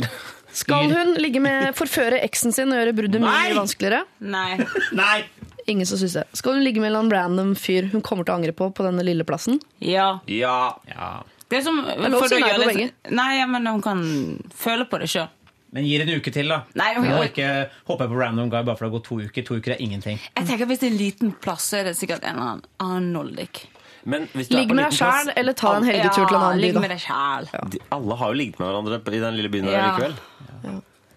det? 0.00 0.08
det? 0.50 0.58
Skal 0.60 0.92
hun 0.92 1.14
ligge 1.22 1.40
med 1.42 1.74
forføre 1.78 2.20
eksen 2.26 2.54
sin 2.54 2.72
og 2.74 2.80
gjøre 2.80 2.96
bruddet 2.98 3.22
mye 3.24 3.54
vanskeligere? 3.56 4.04
Nei. 4.20 4.58
Nei! 4.96 5.18
Ingen 5.70 5.86
som 5.86 6.00
syns 6.00 6.16
det. 6.18 6.24
Skal 6.34 6.56
hun 6.58 6.64
ligge 6.64 6.82
med 6.82 6.94
en 6.96 7.10
random 7.12 7.54
fyr 7.58 7.90
hun 7.92 8.02
kommer 8.02 8.26
til 8.26 8.34
å 8.34 8.38
angre 8.40 8.54
på 8.56 8.70
på 8.74 8.86
denne 8.86 9.04
lille 9.06 9.26
plassen? 9.28 9.60
Ja. 9.84 10.18
Ja. 10.26 10.76
Ja. 10.90 11.10
Det 11.50 11.60
er 11.60 11.66
som 11.66 11.80
er 11.82 12.08
lov 12.10 12.20
å 12.20 12.24
for 12.24 12.30
si 12.30 12.38
å 12.38 12.46
nei 12.46 12.88
på 12.90 13.14
Nei, 13.16 13.32
men 13.50 13.66
hun 13.66 13.82
kan 13.82 14.02
føle 14.54 14.86
på 14.90 15.00
det 15.02 15.10
sjøl. 15.10 15.28
Men 15.70 15.86
gir 15.86 16.02
en 16.02 16.10
uke 16.18 16.32
til, 16.34 16.50
da. 16.50 16.64
Nei, 16.78 16.92
Du 16.98 17.06
og 17.14 17.24
ikke 17.28 17.48
hoppe 17.86 18.08
på 18.10 18.18
random 18.18 18.50
guy 18.50 18.64
bare 18.66 18.74
for 18.74 18.86
det 18.86 18.90
har 18.90 18.96
gått 18.96 19.06
to 19.06 19.18
uker. 19.22 19.44
To 19.46 19.58
uker 19.60 19.76
er 19.76 19.82
ingenting. 19.82 20.18
Jeg 20.34 20.48
tenker 20.48 20.66
Hvis 20.66 20.80
det 20.82 20.88
er 20.88 20.94
en 20.94 20.98
liten 20.98 21.34
plass, 21.42 21.68
så 21.70 21.80
er 21.80 21.90
det 21.90 21.96
sikkert 21.98 22.24
en 22.26 22.34
eller 22.38 22.56
annen 22.56 22.64
annen 22.82 23.12
Noldik. 23.14 23.68
Men 24.04 24.28
hvis 24.32 24.48
du 24.48 24.54
er 24.56 24.60
Ligg 24.60 24.68
på 24.70 24.74
med 24.74 24.84
deg 24.84 24.92
liten 24.92 25.06
plass- 25.06 25.24
sjæl, 25.26 25.32
eller 25.36 25.52
ta 25.52 25.76
en 25.76 25.84
helgetur 25.84 26.26
til 26.28 26.36
en 26.36 26.42
annen 26.42 26.56
by. 26.56 26.62
ligg 26.64 26.74
da. 26.74 26.80
med 26.80 26.90
deg 26.90 27.00
sjæl. 27.00 27.48
De- 27.70 27.78
Alle 27.92 28.16
har 28.16 28.28
jo 28.28 28.38
ligget 28.40 28.58
med 28.58 28.66
hverandre 28.68 29.14
i 29.14 29.20
den 29.20 29.36
lille 29.36 29.48
byen 29.50 29.64
der 29.64 29.72
Ja. 29.72 29.90
likevel. 29.90 30.14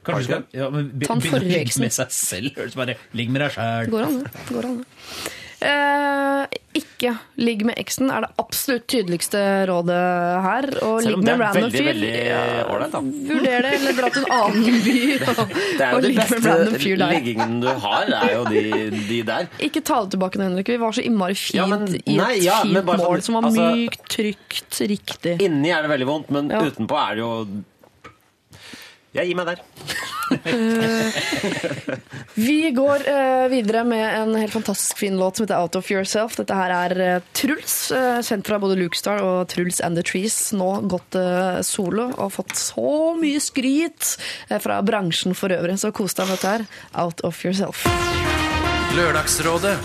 Kanskje 0.03 0.19
du 0.19 0.23
skal 0.23 0.43
ja, 0.53 0.69
men 0.69 0.89
be- 0.99 1.05
Ta 1.05 1.13
en 1.13 1.19
begynne 1.19 1.31
å 1.31 1.39
forrige 1.39 1.57
ligge 1.63 1.79
med 1.79 1.91
seg 1.95 2.07
selv. 2.11 2.55
Høres 2.57 2.75
bare 2.75 2.95
Ligg 3.13 3.29
med 3.31 3.41
deg 3.41 3.51
sjæl. 3.55 3.85
Det 3.85 3.91
går 3.91 4.03
an, 4.03 4.19
det. 4.23 4.31
går 4.49 4.65
an, 4.65 4.77
det. 4.77 5.31
Eh, 5.63 6.59
ikke 6.75 7.11
ligg 7.39 7.61
med 7.67 7.77
eksen 7.79 8.09
er 8.11 8.25
det 8.25 8.29
absolutt 8.41 8.85
tydeligste 8.91 9.39
rådet 9.69 9.99
her. 10.43 10.67
Og 10.83 11.03
ligg 11.05 11.17
med 11.21 11.29
er 11.33 11.41
random 11.41 11.71
fyr. 11.71 11.99
da. 12.91 13.01
Vurder 13.29 13.65
det, 13.67 13.73
eller 13.77 13.97
dra 13.99 14.09
til 14.15 14.25
en 14.25 14.33
annen 14.37 14.79
by 14.83 14.95
og, 15.29 15.41
Det 15.53 15.85
er 15.85 15.91
jo 15.91 15.97
og 15.97 16.01
de 16.03 16.11
ligge 16.11 16.27
med 16.33 16.47
random 16.49 16.77
fyr 16.83 16.97
der. 17.03 17.13
liggingen 17.15 17.57
du 17.63 17.69
har, 17.85 18.13
er 18.19 18.33
jo 18.35 18.43
de, 18.49 18.63
de 19.09 19.19
der. 19.29 19.49
Ikke 19.69 19.83
ta 19.85 20.01
det 20.03 20.15
tilbake 20.17 20.41
nå, 20.41 20.47
Henrik. 20.49 20.71
Vi 20.73 20.79
var 20.83 20.95
så 20.97 21.05
innmari 21.07 21.37
fint 21.39 21.59
Ja, 21.61 21.67
men- 21.71 21.87
i 21.93 22.17
et 22.19 22.43
ja, 22.43 22.59
fint 22.63 22.79
bare 22.85 22.97
sånn- 22.99 23.07
mål 23.13 23.21
som 23.29 23.39
var 23.39 23.49
altså- 23.51 23.69
mykt, 23.77 24.03
trygt, 24.17 24.81
riktig. 24.93 25.37
Inni 25.47 25.71
er 25.75 25.85
det 25.87 25.93
veldig 25.93 26.09
vondt, 26.09 26.29
men 26.33 26.49
Ja. 26.51 26.63
utenpå 26.67 26.97
er 27.07 27.15
det 27.15 27.23
jo 27.23 27.31
Jeg 29.13 29.29
gir 29.29 29.37
meg 29.37 29.45
der. 29.51 29.59
Vi 32.33 32.71
går 32.73 33.03
eh, 33.05 33.45
videre 33.51 33.83
med 33.85 34.15
en 34.17 34.33
helt 34.39 34.55
fantastisk 34.55 34.97
fin 35.03 35.19
låt 35.19 35.37
som 35.37 35.45
heter 35.45 35.61
Out 35.61 35.75
of 35.77 35.91
Yourself. 35.91 36.33
Dette 36.39 36.55
her 36.57 36.73
er 36.73 36.95
eh, 36.97 37.21
Truls, 37.37 37.75
uh, 37.93 38.23
kjent 38.25 38.47
fra 38.49 38.57
både 38.63 38.79
Lukestar 38.79 39.21
og 39.21 39.51
Truls 39.53 39.77
and 39.85 39.99
the 39.99 40.05
Trees. 40.05 40.37
Nå 40.57 40.69
gått 40.89 41.13
eh, 41.19 41.61
solo 41.61 42.09
og 42.17 42.33
fått 42.39 42.57
så 42.57 43.13
mye 43.19 43.41
skryt 43.43 44.15
eh, 44.49 44.57
fra 44.63 44.81
bransjen 44.81 45.37
for 45.37 45.53
øvrig. 45.53 45.77
Så 45.83 45.93
kos 45.93 46.17
deg 46.17 46.31
med 46.31 46.39
dette 46.39 46.55
her. 46.55 46.65
Out 47.05 47.21
of 47.27 47.45
Yourself. 47.45 47.85
Lørdagsrådet. 48.97 49.77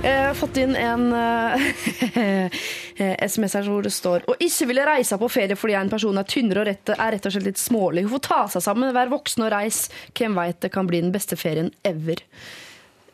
Jeg 0.00 0.30
har 0.30 0.36
fått 0.38 0.56
inn 0.56 0.72
en 0.80 1.10
eh, 1.12 2.60
SMS 3.00 3.56
her 3.58 3.68
hvor 3.70 3.84
det 3.86 3.92
står 3.94 4.26
Å 4.30 4.38
ikke 4.42 4.70
ville 4.70 4.86
reise 4.88 5.18
på 5.20 5.30
ferie 5.32 5.58
fordi 5.58 5.76
en 5.78 5.92
person 5.92 6.20
er 6.20 6.28
tynnere 6.28 6.64
og 6.64 6.70
rett, 6.70 6.94
er 6.96 7.14
rett 7.16 7.28
og 7.28 7.34
slett 7.34 7.50
litt 7.50 7.60
smålig. 7.60 8.06
Hun 8.06 8.14
får 8.16 8.26
ta 8.28 8.40
seg 8.54 8.66
sammen, 8.66 8.94
være 8.96 9.14
voksen 9.14 9.46
og 9.46 9.54
reise. 9.54 9.92
Hvem 10.16 10.36
veit 10.38 10.60
det 10.64 10.72
kan 10.74 10.88
bli 10.90 11.02
den 11.04 11.14
beste 11.14 11.38
ferien 11.40 11.72
ever. 11.86 12.22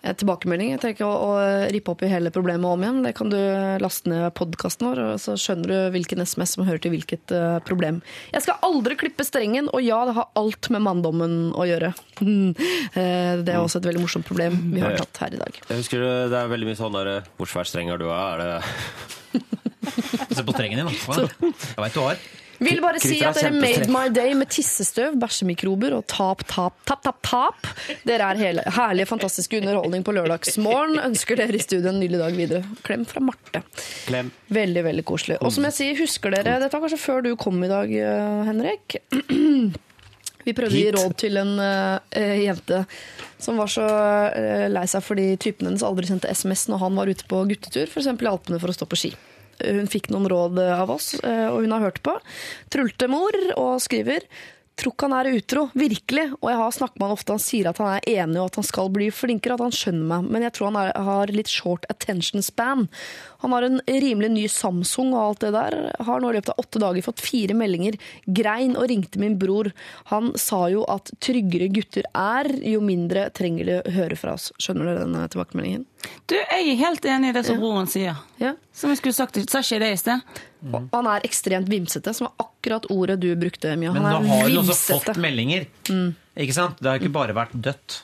Eh, 0.06 0.14
Tilbakemelding. 0.14 0.70
Jeg 0.74 0.82
tenker 0.82 1.06
å, 1.06 1.12
å 1.12 1.30
rippe 1.72 1.92
opp 1.92 2.04
i 2.06 2.10
hele 2.10 2.30
problemet 2.34 2.68
om 2.68 2.84
igjen. 2.84 3.02
Det 3.06 3.12
kan 3.18 3.30
du 3.32 3.38
laste 3.82 4.10
ned 4.10 4.28
podkasten 4.38 4.88
vår, 4.88 5.02
og 5.02 5.22
så 5.22 5.36
skjønner 5.40 5.72
du 5.72 5.76
hvilken 5.96 6.22
SMS 6.22 6.56
som 6.56 6.66
hører 6.66 6.82
til 6.82 6.94
hvilket 6.94 7.34
eh, 7.34 7.58
problem. 7.66 8.00
Jeg 8.34 8.46
skal 8.46 8.60
aldri 8.66 8.98
klippe 9.00 9.26
strengen, 9.26 9.70
og 9.72 9.82
ja, 9.84 10.02
det 10.08 10.16
har 10.18 10.30
alt 10.38 10.70
med 10.74 10.84
manndommen 10.86 11.38
å 11.56 11.68
gjøre. 11.68 11.94
Eh, 12.96 13.42
det 13.44 13.52
er 13.52 13.60
også 13.60 13.80
et 13.80 13.86
veldig 13.90 14.00
morsomt 14.00 14.24
problem 14.26 14.54
vi 14.72 14.80
har 14.80 14.94
tatt 14.96 15.18
her 15.20 15.34
i 15.36 15.40
dag. 15.40 15.58
Jeg 15.68 15.82
husker 15.82 16.00
det, 16.00 16.12
det 16.32 16.38
er 16.38 16.48
veldig 16.48 16.68
mye 16.68 16.78
sånn 16.78 16.94
der 16.94 17.10
Hvor 17.36 17.50
svær 17.50 17.68
streng 17.68 17.90
er 17.92 18.00
du? 18.00 18.06
Er 18.08 18.40
det 18.40 19.42
Se 20.36 20.44
på 20.44 20.56
strengen 20.56 20.82
din, 20.82 20.90
da. 20.90 21.28
Jeg 21.46 21.80
veit 21.84 21.96
du 21.96 22.02
har. 22.04 22.26
Vil 22.62 22.80
bare 22.80 23.00
si 23.02 23.18
at 23.24 23.36
dere 23.36 23.52
made 23.52 23.88
my 23.92 24.06
day 24.12 24.32
med 24.36 24.48
tissestøv, 24.52 25.16
bæsjemikrober 25.20 25.92
og 25.96 26.06
tap, 26.08 26.44
tap, 26.48 26.76
tap, 26.88 27.02
tap, 27.04 27.18
tap. 27.26 27.68
Dere 28.08 28.30
er 28.32 28.40
hele, 28.40 28.64
herlige, 28.78 29.08
fantastiske 29.10 29.60
underholdning 29.60 30.04
på 30.06 30.14
lørdagsmorgen. 30.16 30.98
Ønsker 31.04 31.40
dere 31.42 31.58
i 31.58 31.62
studio 31.62 31.92
en 31.92 32.00
nydelig 32.00 32.22
dag 32.22 32.38
videre. 32.38 32.62
Klem 32.86 33.04
fra 33.08 33.22
Marte. 33.24 33.62
Klem. 34.06 34.32
Veldig, 34.56 34.86
veldig 34.88 35.04
koselig. 35.08 35.40
Og 35.44 35.52
som 35.54 35.68
jeg 35.68 35.78
sier, 35.80 35.98
husker 36.00 36.32
dere 36.32 36.56
Dette 36.62 36.72
var 36.72 36.86
kanskje 36.86 37.02
før 37.02 37.26
du 37.26 37.34
kom 37.40 37.60
i 37.64 37.70
dag, 37.72 37.92
eh, 37.92 38.40
Henrik. 38.48 39.00
Vi 40.46 40.54
prøvde 40.54 40.78
å 40.78 40.78
gi 40.78 40.90
råd 40.94 41.14
til 41.18 41.40
en 41.40 41.56
uh, 41.58 41.98
jente 42.14 42.84
som 43.42 43.58
var 43.58 43.66
så 43.66 43.82
uh, 43.82 44.66
lei 44.70 44.84
seg 44.86 45.02
fordi 45.02 45.24
typen 45.42 45.66
hennes 45.66 45.82
aldri 45.82 46.06
sendte 46.06 46.30
SMS 46.30 46.68
når 46.70 46.84
han 46.84 47.00
var 47.00 47.10
ute 47.10 47.26
på 47.26 47.40
guttetur, 47.50 47.90
f.eks. 47.90 48.06
i 48.06 48.28
Alpene 48.30 48.60
for 48.62 48.70
å 48.70 48.76
stå 48.76 48.86
på 48.86 49.00
ski. 49.00 49.10
Hun 49.64 49.88
fikk 49.90 50.10
noen 50.12 50.28
råd 50.30 50.60
av 50.60 50.92
oss, 50.92 51.14
eh, 51.22 51.46
og 51.48 51.62
hun 51.64 51.72
har 51.76 51.86
hørt 51.88 52.02
på. 52.04 52.16
Trulte 52.72 53.08
mor 53.10 53.36
og 53.56 53.78
skriver 53.84 54.26
Tror 54.76 54.92
ikke 54.92 55.06
han 55.08 55.14
er 55.16 55.32
utro, 55.32 55.62
virkelig. 55.72 56.26
Og 56.42 56.50
jeg 56.50 56.58
har 56.60 56.72
snakket 56.76 56.98
med 57.00 57.08
han 57.08 57.16
ofte, 57.16 57.32
han 57.32 57.40
sier 57.40 57.68
at 57.70 57.78
han 57.80 57.94
er 57.94 58.08
enig 58.12 58.40
og 58.42 58.50
at 58.50 58.58
han 58.60 58.66
skal 58.68 58.90
bli 58.92 59.06
flinkere, 59.14 59.56
at 59.56 59.64
han 59.64 59.72
skjønner 59.72 60.08
meg. 60.10 60.26
Men 60.34 60.44
jeg 60.44 60.52
tror 60.56 60.68
han 60.68 60.78
er, 60.82 60.90
har 61.06 61.32
litt 61.32 61.48
short 61.48 61.86
attention 61.92 62.44
span. 62.44 62.84
Han 63.40 63.54
har 63.56 63.64
en 63.64 63.80
rimelig 63.88 64.30
ny 64.34 64.44
Samsung 64.52 65.14
og 65.14 65.22
alt 65.22 65.46
det 65.46 65.54
der. 65.56 65.78
Har 66.04 66.20
nå 66.20 66.28
i 66.28 66.36
løpet 66.36 66.52
av 66.52 66.60
åtte 66.60 66.82
dager 66.82 67.06
fått 67.06 67.24
fire 67.24 67.56
meldinger. 67.56 67.96
Grein 68.26 68.76
og 68.76 68.90
ringte 68.92 69.22
min 69.22 69.38
bror. 69.40 69.72
Han 70.12 70.34
sa 70.36 70.66
jo 70.72 70.84
at 70.92 71.08
tryggere 71.24 71.70
gutter 71.72 72.04
er, 72.12 72.50
jo 72.60 72.82
mindre 72.84 73.30
trenger 73.32 73.70
de 73.70 73.78
å 73.80 73.94
høre 73.96 74.20
fra 74.20 74.36
oss. 74.36 74.50
Skjønner 74.60 74.90
du 74.90 75.00
denne 75.06 75.24
tilbakemeldingen? 75.32 75.86
Du, 76.28 76.36
jeg 76.36 76.68
er 76.68 76.82
helt 76.84 77.08
enig 77.08 77.32
i 77.32 77.38
det 77.38 77.46
som 77.48 77.64
broren 77.64 77.88
sier. 77.90 78.20
Ja. 78.42 78.52
Som 78.76 78.92
jeg 78.92 79.00
skulle 79.00 79.16
sagt, 79.16 79.40
sa 79.48 79.64
ikke 79.64 79.80
det 79.82 79.94
i 79.94 79.98
sted? 80.04 80.36
Og 80.74 80.88
Han 80.92 81.06
er 81.06 81.20
ekstremt 81.28 81.68
vimsete, 81.70 82.14
som 82.14 82.28
er 82.28 82.44
akkurat 82.46 82.86
ordet 82.90 83.20
du 83.20 83.28
brukte, 83.36 83.76
Mia. 83.78 83.92
Men 83.92 84.02
Han 84.02 84.22
nå 84.24 84.28
har 84.28 84.48
hun 84.48 84.58
også 84.64 84.98
fått 85.00 85.16
meldinger. 85.22 85.66
Ikke 86.36 86.52
sant? 86.56 86.78
Det 86.80 86.90
har 86.90 86.98
ikke 87.00 87.12
bare 87.14 87.36
vært 87.36 87.54
dødt. 87.54 88.02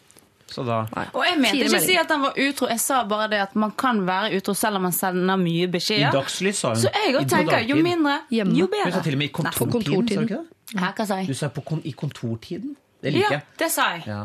Så 0.53 0.65
da 0.67 0.83
Og 1.17 1.23
jeg 1.25 1.39
mente 1.41 1.57
ikke 1.65 1.79
å 1.79 1.81
si 1.81 1.95
at 1.97 2.11
han 2.13 2.21
var 2.27 2.37
utro, 2.37 2.69
jeg 2.69 2.81
sa 2.83 3.05
bare 3.09 3.29
det 3.33 3.41
at 3.41 3.55
man 3.57 3.71
kan 3.73 4.03
være 4.05 4.37
utro 4.37 4.53
selv 4.59 4.77
om 4.77 4.83
man 4.83 4.93
sender 4.93 5.39
mye 5.41 5.65
I 5.65 5.71
beskjeder. 5.73 6.13
dagslys 6.13 6.59
sa 6.61 6.75
hun. 6.75 6.83
Så 6.83 6.93
jeg 6.93 7.15
òg 7.17 7.29
tenker 7.31 7.65
jo 7.69 7.77
mindre, 7.81 8.19
Hjemme. 8.31 8.57
jo 8.59 8.69
Hun 8.69 8.93
sa 8.93 9.01
til 9.01 9.17
og 9.17 9.19
med 9.19 9.31
i 9.31 9.33
kontortiden. 9.33 9.73
kontortiden. 9.73 10.09
Sa 10.09 10.21
du 10.21 10.27
ikke 10.29 10.43
det? 10.43 10.95
Hva 10.97 11.07
sa 11.07 11.17
jeg? 11.21 11.27
Du 11.29 11.35
sa 11.35 11.49
på 11.49 11.65
kon 11.65 11.81
i 11.85 11.93
kontortiden. 11.93 12.77
Det 13.03 13.11
liker 13.11 13.41
Ja, 13.41 13.41
det 13.59 13.69
sa 13.75 13.89
jeg. 13.97 14.05
Ja. 14.07 14.21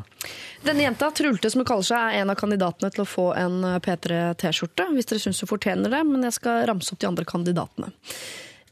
Denne 0.65 0.83
jenta, 0.85 1.09
Trulte 1.15 1.49
som 1.49 1.63
hun 1.63 1.69
kaller 1.69 1.87
seg, 1.87 1.97
er 1.97 2.21
en 2.21 2.33
av 2.33 2.37
kandidatene 2.37 2.91
til 2.93 3.03
å 3.03 3.09
få 3.09 3.31
en 3.37 3.63
eh, 3.65 3.79
P3 3.83 4.19
T-skjorte. 4.41 4.85
Hvis 4.93 5.09
dere 5.09 5.23
syns 5.23 5.41
hun 5.41 5.49
fortjener 5.49 5.93
det, 5.93 6.03
men 6.05 6.25
jeg 6.27 6.37
skal 6.37 6.65
ramse 6.69 6.93
opp 6.93 7.01
de 7.01 7.09
andre 7.09 7.25
kandidatene. 7.27 7.89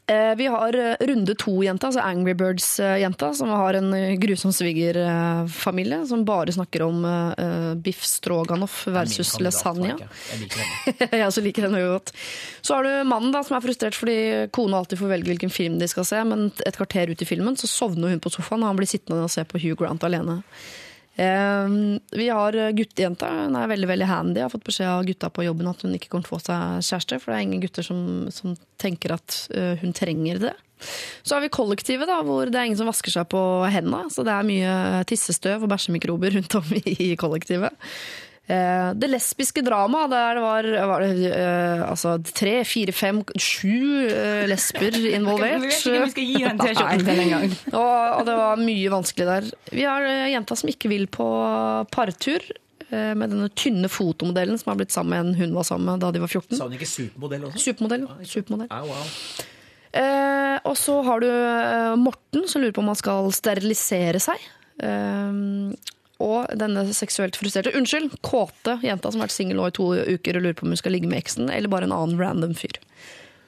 Eh, 0.06 0.34
Vi 0.36 0.46
har 0.46 0.74
eh, 0.74 0.96
runde 1.00 1.34
to-jenta, 1.34 1.86
altså 1.86 2.00
Angry 2.00 2.34
Birds-jenta, 2.34 3.32
som 3.34 3.48
har 3.50 3.74
en 3.74 3.94
eh, 3.94 4.14
grusom 4.22 4.52
svigerfamilie 4.54 6.06
som 6.06 6.22
bare 6.24 6.54
snakker 6.54 6.84
om 6.86 7.04
uh, 7.04 7.74
biff 7.74 8.04
stroganoff 8.06 8.84
versus 8.86 9.34
lasagne. 9.42 9.96
Jeg 9.98 10.40
liker 10.44 10.62
henne. 10.62 11.08
jeg 11.18 11.26
også 11.26 11.42
liker 11.42 11.66
henne 11.66 11.82
godt. 11.82 12.14
Så 12.62 12.78
har 12.78 12.86
du 12.86 13.10
mannen 13.10 13.34
da, 13.34 13.42
som 13.42 13.58
er 13.58 13.66
frustrert 13.66 13.98
fordi 13.98 14.18
kona 14.54 14.78
alltid 14.78 15.02
får 15.02 15.10
velge 15.16 15.32
hvilken 15.32 15.50
film 15.50 15.80
de 15.82 15.90
skal 15.90 16.06
se, 16.06 16.22
men 16.22 16.52
et 16.62 16.78
kvarter 16.78 17.10
ut 17.10 17.22
i 17.22 17.28
filmen 17.28 17.58
så 17.58 17.66
sovner 17.70 18.14
hun 18.14 18.22
på 18.22 18.30
sofaen, 18.30 18.62
og 18.62 18.70
han 18.70 18.78
blir 18.78 18.90
sittende 18.90 19.26
og 19.26 19.34
se 19.34 19.42
på 19.42 19.58
Hugh 19.58 19.78
Grant 19.80 20.06
alene. 20.06 20.38
Eh, 21.16 21.68
vi 22.12 22.28
har 22.28 22.58
guttejenta. 22.76 23.30
Hun 23.46 23.56
er 23.56 23.72
veldig 23.72 23.88
veldig 23.88 24.08
handy. 24.10 24.40
Jeg 24.40 24.48
har 24.48 24.52
fått 24.52 24.68
beskjed 24.68 24.92
av 24.92 25.06
gutta 25.08 25.30
på 25.32 25.46
jobben 25.46 25.70
at 25.70 25.82
hun 25.84 25.96
ikke 25.96 26.12
kommer 26.12 26.28
til 26.28 26.34
å 26.34 26.36
få 26.36 26.44
seg 26.44 26.84
kjæreste, 26.90 27.20
for 27.22 27.32
det 27.32 27.38
er 27.38 27.48
ingen 27.48 27.64
gutter 27.64 27.86
som, 27.86 28.00
som 28.34 28.56
tenker 28.80 29.16
at 29.16 29.40
eh, 29.56 29.74
hun 29.80 29.96
trenger 29.96 30.42
det. 30.48 30.54
Så 31.24 31.34
har 31.34 31.40
vi 31.40 31.48
kollektivet, 31.48 32.04
da, 32.08 32.20
hvor 32.26 32.50
det 32.52 32.60
er 32.60 32.68
ingen 32.68 32.78
som 32.78 32.90
vasker 32.90 33.14
seg 33.14 33.28
på 33.32 33.40
hendene. 33.72 34.12
Så 34.12 34.26
det 34.26 34.34
er 34.34 34.46
mye 34.46 35.02
tissestøv 35.08 35.64
og 35.64 35.72
bæsjemikrober 35.72 36.36
rundt 36.36 36.58
om 36.60 36.72
i 36.84 37.14
kollektivet. 37.16 37.72
Eh, 38.46 38.90
det 38.94 39.08
lesbiske 39.10 39.62
dramaet, 39.66 40.12
der 40.12 40.36
det 40.38 40.42
var, 40.44 40.66
var 40.92 41.02
det, 41.02 41.30
eh, 41.34 41.80
altså, 41.82 42.12
tre, 42.30 42.60
fire, 42.68 42.92
fem, 42.94 43.22
sju 43.42 44.06
eh, 44.06 44.44
lesber 44.46 44.94
involvert. 45.18 45.64
Vi 45.64 45.72
vet 45.72 45.80
ikke 45.80 45.96
om 45.96 46.04
vi 46.04 46.12
skal 46.12 46.28
gi 46.28 46.44
den 46.46 46.60
T-skjorten 46.62 47.02
til 47.08 47.22
engang. 47.24 47.48
Og, 47.72 47.96
og 48.20 48.22
det 48.28 48.36
var 48.38 48.62
mye 48.62 48.92
vanskelig 48.94 49.26
der. 49.32 49.48
Vi 49.74 49.82
har 49.88 50.06
uh, 50.06 50.28
jenta 50.30 50.58
som 50.60 50.70
ikke 50.70 50.92
vil 50.92 51.08
på 51.10 51.26
partur. 51.90 52.46
eh, 52.86 53.12
Med 53.18 53.34
denne 53.34 53.48
tynne 53.58 53.90
fotomodellen 53.90 54.62
som 54.62 54.70
har 54.70 54.78
blitt 54.78 54.94
sammen 54.94 55.10
med 55.16 55.24
en 55.26 55.40
hun 55.42 55.58
var 55.58 55.66
sammen 55.66 55.90
med 55.90 56.04
da 56.06 56.12
de 56.14 56.22
var 56.22 56.30
14. 56.30 56.54
Sa 56.54 56.68
hun 56.70 56.78
ikke 56.78 56.86
supermodell 56.92 57.48
også? 57.50 57.64
Supermodell. 57.66 58.06
supermodell. 58.22 58.70
Ah, 58.70 58.86
wow. 58.86 59.10
Eh, 59.96 60.56
og 60.68 60.74
så 60.78 61.00
har 61.06 61.22
du 61.24 61.28
eh, 61.32 61.96
Morten 61.98 62.46
som 62.50 62.62
lurer 62.62 62.74
på 62.76 62.82
om 62.84 62.90
han 62.94 62.98
skal 63.02 63.30
sterilisere 63.34 64.20
seg. 64.22 64.46
Eh, 64.86 65.42
og 66.22 66.48
denne 66.56 66.86
seksuelt 66.96 67.36
frustrerte 67.36 67.74
Unnskyld, 67.76 68.14
kåte 68.24 68.78
jenta 68.84 69.10
som 69.12 69.20
har 69.20 69.28
vært 69.28 69.36
singel 69.36 69.60
nå 69.60 69.68
i 69.68 69.76
to 69.76 69.90
uker 70.16 70.38
og 70.38 70.46
lurer 70.46 70.56
på 70.58 70.64
om 70.66 70.72
hun 70.72 70.80
skal 70.80 70.94
ligge 70.96 71.10
med 71.10 71.20
eksen, 71.20 71.50
eller 71.52 71.68
bare 71.72 71.88
en 71.88 71.96
annen 71.96 72.20
random 72.20 72.54
fyr. 72.56 72.80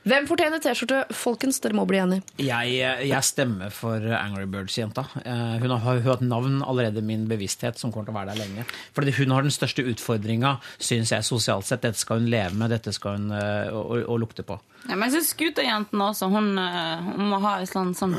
Hvem 0.09 0.24
fortjener 0.31 0.61
T-skjorte? 0.62 1.03
Folkens, 1.12 1.59
dere 1.61 1.74
må 1.77 1.82
bli 1.85 1.99
enige. 2.01 2.23
Jeg, 2.40 2.77
jeg 3.11 3.27
stemmer 3.27 3.69
for 3.74 4.01
Angry 4.16 4.47
Birds-jenta. 4.49 5.03
Eh, 5.20 5.57
Hun 5.61 5.74
har 5.74 5.99
hatt 6.07 6.23
navn 6.24 6.62
allerede 6.65 7.03
i 7.03 7.05
min 7.05 7.27
bevissthet 7.28 7.77
som 7.77 7.93
kommer 7.93 8.07
til 8.09 8.15
å 8.15 8.16
være 8.16 8.32
der 8.32 8.40
lenge. 8.40 8.65
Fordi 8.97 9.12
hun 9.19 9.35
har 9.35 9.45
den 9.45 9.53
største 9.53 9.85
utfordringa, 9.90 10.55
syns 10.81 11.12
jeg, 11.12 11.27
sosialt 11.28 11.69
sett. 11.69 11.82
Dette 11.85 12.01
skal 12.01 12.23
hun 12.23 12.31
leve 12.32 12.57
med, 12.57 12.73
dette 12.73 12.95
skal 12.97 13.19
hun 13.19 13.35
øh, 13.36 13.74
å, 13.74 13.99
å 14.15 14.20
lukte 14.23 14.47
på. 14.49 14.57
Ja, 14.86 14.95
men 14.95 15.09
jeg 15.11 15.19
syns 15.19 15.35
scooterjenten 15.35 16.07
også, 16.07 16.31
hun, 16.32 16.55
eh, 16.62 17.11
hun 17.19 17.28
må 17.35 17.43
ha 17.45 17.59
et 17.59 17.69
eller 17.69 17.82
annet 17.89 18.01
sånn 18.01 18.16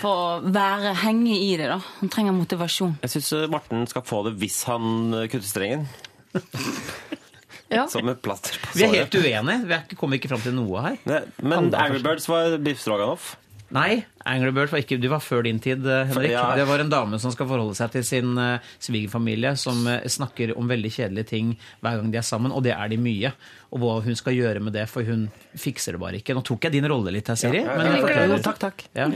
For 0.00 0.10
å 0.10 0.52
være, 0.52 0.94
henge 1.04 1.36
i 1.38 1.52
det, 1.60 1.68
da. 1.70 1.76
Han 2.00 2.10
trenger 2.12 2.34
motivasjon. 2.36 2.96
Jeg 3.04 3.12
syns 3.14 3.32
Morten 3.52 3.86
skal 3.90 4.02
få 4.06 4.24
det 4.26 4.34
hvis 4.42 4.62
han 4.70 5.14
eh, 5.14 5.28
kutter 5.30 5.48
strengen. 5.48 5.86
Ja. 7.70 7.84
Som 7.86 8.08
et 8.10 8.18
plaster 8.18 8.56
på 8.58 8.72
Vi 8.74 8.82
er 8.82 8.88
helt 8.96 9.14
uenige. 9.14 9.60
Vi 9.62 9.74
er 9.76 9.82
ikke- 9.84 9.94
kommer 10.00 10.18
ikke 10.18 10.26
fram 10.32 10.40
til 10.42 10.56
noe 10.56 10.80
her. 10.82 10.96
Ne, 11.06 11.20
Men 11.38 11.68
Angry 11.72 12.00
Birds 12.02 12.26
var 12.26 12.56
Biff 12.58 12.80
Stroganoff. 12.82 13.36
Nei, 13.70 14.02
Angry 14.26 14.50
Birds 14.50 14.72
var 14.74 14.82
ikke 14.82 14.98
Du 15.00 15.06
var 15.12 15.22
før 15.22 15.44
din 15.46 15.60
tid, 15.62 15.86
eh, 15.86 16.08
Henrik. 16.10 16.32
Ja. 16.34 16.50
Det 16.58 16.66
var 16.68 16.82
en 16.82 16.90
dame 16.90 17.18
som 17.22 17.32
skal 17.32 17.46
forholde 17.48 17.76
seg 17.78 17.92
til 17.94 18.04
sin 18.04 18.34
eh, 18.38 18.66
svigerfamilie, 18.82 19.54
som 19.56 19.86
eh, 19.86 20.02
snakker 20.10 20.56
om 20.58 20.68
veldig 20.70 20.90
kjedelige 20.90 21.30
ting 21.30 21.52
hver 21.80 22.00
gang 22.00 22.10
de 22.10 22.18
er 22.18 22.26
sammen, 22.26 22.52
og 22.52 22.64
det 22.66 22.74
er 22.74 22.90
de 22.90 22.98
mye. 23.00 23.30
Og 23.70 23.78
hva 23.78 23.92
hun 24.02 24.18
skal 24.18 24.34
gjøre 24.34 24.62
med 24.66 24.74
det, 24.74 24.88
for 24.90 25.06
hun 25.06 25.28
fikser 25.54 25.94
det 25.94 26.00
bare 26.02 26.18
ikke. 26.18 26.34
Nå 26.34 26.42
tok 26.46 26.66
jeg 26.66 26.74
din 26.74 26.88
rolle 26.90 27.12
litt 27.14 27.30
her, 27.30 27.38
Siri. 27.38 27.60
Ja, 27.62 27.76
men 27.78 28.00
forklarer 28.00 28.32
det. 28.34 28.40
Takk, 28.42 28.58
takk. 28.58 28.82
Ja. 28.98 29.06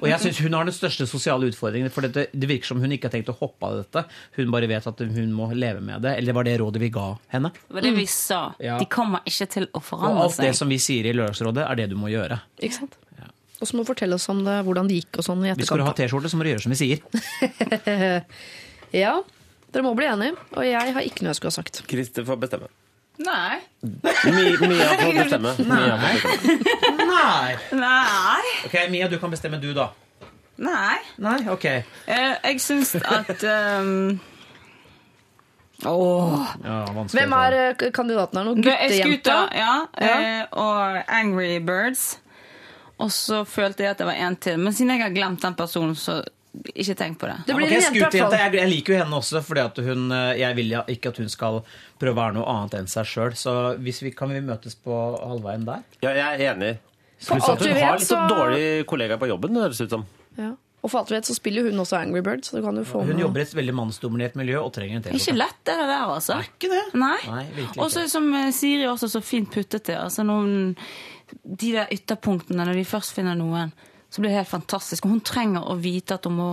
Og 0.00 0.08
jeg 0.10 0.18
syns 0.24 0.40
hun 0.42 0.58
har 0.58 0.66
den 0.66 0.74
største 0.74 1.06
sosiale 1.06 1.46
utfordringen. 1.52 1.92
For 1.94 2.08
dette, 2.08 2.26
det 2.34 2.50
virker 2.50 2.72
som 2.72 2.82
hun 2.82 2.96
ikke 2.96 3.06
har 3.06 3.14
tenkt 3.14 3.30
å 3.30 3.36
hoppe 3.38 3.70
av 3.70 3.78
dette. 3.84 4.02
Hun 4.40 4.50
bare 4.50 4.66
vet 4.72 4.90
at 4.90 5.04
hun 5.06 5.36
må 5.36 5.52
leve 5.54 5.84
med 5.86 6.02
det. 6.02 6.16
Eller 6.18 6.34
var 6.34 6.50
det 6.50 6.56
rådet 6.64 6.82
vi 6.82 6.90
ga 6.90 7.12
henne. 7.36 7.54
Det 7.54 7.78
var 7.78 7.86
det 7.86 7.94
vi 7.94 8.08
sa. 8.10 8.42
Ja. 8.58 8.80
De 8.82 8.90
kommer 8.90 9.22
ikke 9.30 9.46
til 9.54 9.70
å 9.70 9.78
forandre 9.78 10.10
seg. 10.10 10.18
Og 10.18 10.26
alt 10.26 10.44
det 10.48 10.52
som 10.58 10.74
vi 10.74 10.82
sier 10.82 11.06
i 11.06 11.14
Lørdagsrådet, 11.14 11.62
er 11.62 11.82
det 11.84 11.92
du 11.94 11.98
må 12.02 12.10
gjøre. 12.10 12.42
Ikke 12.58 12.80
sant? 12.82 12.98
Og 13.62 13.68
så 13.70 13.76
må 13.78 13.84
du 13.84 13.90
fortelle 13.92 14.16
oss 14.18 14.26
om 14.32 14.40
det, 14.42 14.56
hvordan 14.66 14.88
det 14.90 14.96
gikk 15.00 15.20
og 15.22 15.26
sånn 15.28 15.44
i 15.46 15.52
Hvis 15.54 15.68
skal 15.70 15.78
du 15.78 15.86
ha. 15.86 15.92
T-skjorte, 15.94 16.26
så 16.32 16.36
må 16.40 16.42
du 16.42 16.50
gjøre 16.50 16.64
som 16.66 16.74
vi 16.74 16.80
sier. 16.82 16.98
Ja, 18.92 19.12
dere 19.72 19.84
må 19.86 19.94
bli 19.96 20.04
enige. 20.10 20.34
Og 20.58 20.66
jeg 20.68 20.92
har 20.98 21.06
ikke 21.06 21.22
noe 21.24 21.30
jeg 21.32 21.38
skulle 21.38 21.52
ha 21.54 21.56
sagt. 21.62 21.78
Christer 21.88 22.26
får 22.28 22.36
bestemme. 22.42 22.66
Nei. 23.22 23.60
Mi- 23.80 24.58
Mia 24.66 24.88
får 24.98 25.14
bestemme. 25.22 25.52
Mia 25.70 25.94
får 26.02 26.12
bestemme. 26.18 27.06
Nei! 27.08 27.54
Nei. 27.78 28.52
Ok, 28.66 28.76
Mia, 28.92 29.08
du 29.12 29.16
kan 29.22 29.32
bestemme 29.32 29.60
du, 29.62 29.70
da. 29.76 29.86
Nei. 30.62 30.98
Nei, 31.24 31.38
ok. 31.54 31.64
Eh, 31.70 32.34
jeg 32.50 32.60
syns 32.66 32.92
at 33.00 33.46
um... 33.48 34.18
Åh. 35.88 36.42
Ja. 36.62 36.76
Hvem 37.10 37.32
er 37.34 37.56
eh, 37.58 37.88
kandidaten 37.96 38.38
her 38.38 38.44
nå? 38.46 38.52
Guttejenta? 38.60 39.38
Ja, 39.56 39.72
Ja. 39.98 40.12
eh, 40.20 40.44
og 40.52 41.00
Angry 41.10 41.56
Birds. 41.64 42.18
Og 43.00 43.10
så 43.10 43.44
følte 43.48 43.82
jeg 43.82 43.90
at 43.90 43.98
det 43.98 44.06
var 44.06 44.14
en 44.14 44.36
til. 44.36 44.58
Men 44.58 44.72
siden 44.72 44.90
jeg 44.96 45.02
har 45.02 45.10
glemt 45.14 45.40
den 45.42 45.54
personen, 45.58 45.94
så 45.98 46.22
ikke 46.76 46.94
tenk 46.94 47.18
på 47.18 47.26
det. 47.30 47.36
Det 47.46 47.54
blir 47.56 47.64
okay, 47.66 47.76
en 47.78 47.82
jente, 47.82 47.96
i 47.96 48.00
hvert 48.02 48.12
Scooterjenta, 48.12 48.36
fall. 48.36 48.52
jeg, 48.52 48.60
jeg 48.60 48.70
liker 48.74 48.92
jo 48.92 48.98
henne 49.00 49.16
også, 49.22 49.40
fordi 49.42 49.84
hun, 49.88 50.02
eh, 50.12 50.32
jeg 50.42 50.56
vil 50.58 50.74
ikke 50.92 51.08
at 51.08 51.20
hun 51.22 51.28
skal 51.32 51.62
prøve 51.98 52.12
å 52.12 52.18
være 52.20 52.34
noe 52.36 52.44
annet 52.52 52.74
enn 52.82 52.90
seg 52.92 53.08
sjøl. 53.08 53.32
Så 53.40 53.54
hvis 53.80 54.02
vi, 54.04 54.10
kan 54.12 54.28
vi 54.28 54.42
møtes 54.44 54.76
på 54.76 54.92
halvveien 55.22 55.64
der? 55.64 55.80
Ja, 56.04 56.12
jeg 56.12 56.26
er 56.42 56.52
enig. 56.52 56.74
Pluss 57.22 57.48
at 57.48 57.62
hun 57.64 57.72
har 57.78 57.96
litt 57.96 58.06
så- 58.06 58.28
dårlig 58.28 58.84
kollega 58.86 59.16
på 59.16 59.28
jobben, 59.30 59.54
det 59.54 59.62
høres 59.62 59.80
ut 59.80 59.90
som. 59.90 60.04
Ja. 60.36 60.52
Og 60.82 60.90
for 60.90 60.98
alt 60.98 61.08
du 61.08 61.14
vet, 61.14 61.24
så 61.24 61.34
spiller 61.36 61.62
hun 61.70 61.78
også 61.78 61.94
Angry 62.00 62.20
Birds. 62.20 62.50
så 62.50 62.56
du 62.58 62.62
kan 62.66 62.74
jo 62.74 62.82
få 62.82 63.04
Hun 63.06 63.14
med 63.14 63.20
jobber 63.22 63.38
i 63.38 63.42
et 63.42 63.54
veldig 63.54 63.74
mannsdominert 63.78 64.34
miljø 64.34 64.58
og 64.64 64.72
trenger 64.74 64.96
en 64.96 65.02
Ikke 65.04 65.12
T-skjorte. 65.14 65.38
lett, 65.38 65.60
det 65.64 65.76
der, 65.78 66.06
altså. 66.10 66.32
Er 66.34 66.42
ikke 66.42 66.70
det? 66.72 66.94
Nei. 66.98 67.18
Nei, 67.28 67.66
Og 67.78 67.88
så 67.90 68.02
ikke. 68.02 68.10
som 68.10 68.34
eh, 68.34 68.50
Siri 68.50 68.84
også 68.90 69.08
så 69.08 69.22
fint 69.22 69.48
puttet 69.54 69.84
det. 69.86 69.94
Altså 69.96 70.24
noen, 70.26 70.76
de 71.44 71.72
der 71.72 71.86
ytterpunktene, 71.92 72.64
når 72.66 72.74
de 72.80 72.84
først 72.84 73.12
finner 73.16 73.34
noen, 73.38 73.72
så 74.12 74.20
blir 74.20 74.30
det 74.32 74.42
helt 74.42 74.52
fantastisk. 74.52 75.06
Og 75.06 75.14
hun 75.16 75.20
trenger 75.24 75.64
å 75.72 75.76
vite 75.80 76.14
at 76.18 76.24
hun 76.28 76.36
må 76.36 76.50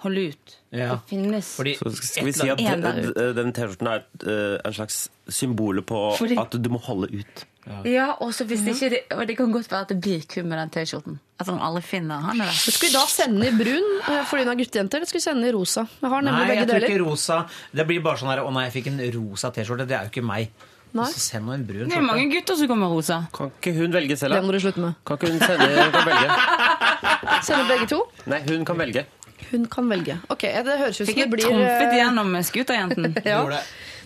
holde 0.00 0.30
ut. 0.32 0.56
Ja. 0.72 0.94
Det 0.96 1.10
finnes 1.10 1.48
Fordi 1.58 1.74
Så 1.76 1.90
skal 1.98 2.24
vi 2.24 2.32
si 2.32 2.48
at 2.48 2.60
den 3.36 3.52
T-skjorten 3.52 3.88
er 3.90 4.04
eh, 4.24 4.56
en 4.64 4.72
slags 4.76 5.08
symbol 5.28 5.82
på 5.84 5.98
Fordi- 6.16 6.38
at 6.40 6.56
du 6.62 6.68
må 6.72 6.80
holde 6.80 7.10
ut. 7.12 7.44
Ja, 7.84 8.14
og 8.24 8.32
så 8.32 8.46
hvis 8.48 8.62
ikke 8.66 8.88
det, 8.90 9.00
og 9.12 9.26
det 9.28 9.36
kan 9.36 9.52
godt 9.52 9.68
være 9.70 9.82
at 9.84 9.88
det 9.92 10.00
blir 10.00 10.22
kun 10.26 10.48
med 10.48 10.58
den 10.58 10.70
T-skjorten. 10.72 11.18
At 11.38 11.46
han 11.46 11.60
aldri 11.60 11.82
finner 11.84 12.18
han 12.24 12.40
eller? 12.40 12.50
Skulle 12.56 12.72
Skal 12.78 12.88
vi 12.88 12.94
da 12.94 13.04
sende 13.06 13.46
i 13.46 13.52
brun 13.52 13.90
for 14.06 14.24
fordi 14.32 14.44
hun 14.46 14.52
er 14.54 14.64
guttejente, 14.64 14.96
eller 14.96 15.06
skal 15.06 15.20
vi 15.20 15.26
sende 15.26 15.48
i 15.48 15.52
rosa? 15.52 15.84
Jeg 16.00 16.10
har 16.10 16.22
nemlig 16.24 16.32
Nei, 16.32 16.48
jeg 16.48 16.56
begge 16.56 16.66
tror 16.70 16.80
deler. 16.80 16.88
ikke 16.88 17.04
rosa 17.04 17.38
Det 17.76 17.86
blir 17.86 18.00
bare 18.02 18.16
sånn 18.16 18.32
her 18.32 18.40
Å 18.42 18.50
nei, 18.56 18.64
jeg 18.70 18.72
fikk 18.78 18.86
en 18.94 19.00
rosa 19.20 19.50
T-skjorte. 19.52 19.86
Det 19.86 19.96
er 19.98 20.08
jo 20.08 20.10
ikke 20.14 20.24
meg. 20.26 20.48
Nei. 20.96 21.06
Så 21.12 21.20
send 21.22 21.52
en 21.54 21.62
brun 21.66 21.86
Det 21.90 21.96
er 21.96 22.02
mange 22.02 22.26
gutter 22.32 22.56
som 22.58 22.66
kommer 22.70 22.88
med 22.88 22.96
rosa. 22.98 23.20
Kan 23.36 23.52
ikke 23.54 23.72
hun 23.76 23.92
velge 23.94 24.16
selv, 24.18 24.34
Det 24.34 24.42
må 24.42 24.54
du 24.56 24.60
slutte 24.62 24.82
med. 24.82 24.96
Kan 25.06 25.20
ikke 25.20 25.30
hun 25.30 25.40
sende, 25.44 25.68
kan 25.94 26.08
velge? 26.08 26.38
Sende 27.46 27.68
begge 27.68 27.86
to? 27.92 28.00
Nei, 28.30 28.40
hun 28.48 28.64
kan 28.66 28.80
velge. 28.80 29.04
Hun 29.50 29.66
kan 29.70 29.88
velge. 29.90 30.18
Ok, 30.28 30.42
Det 30.42 30.78
høres 30.82 30.98
ut 31.00 31.04
som 31.04 31.06
Fikk 31.12 31.16
det 31.16 31.22
jeg 31.24 31.32
blir 31.34 31.46
trumfet 31.46 31.86
eh, 31.86 31.94
igjennom 31.98 32.34
med 32.34 32.46
skuterjenten. 32.48 33.16
Ja. 33.30 33.44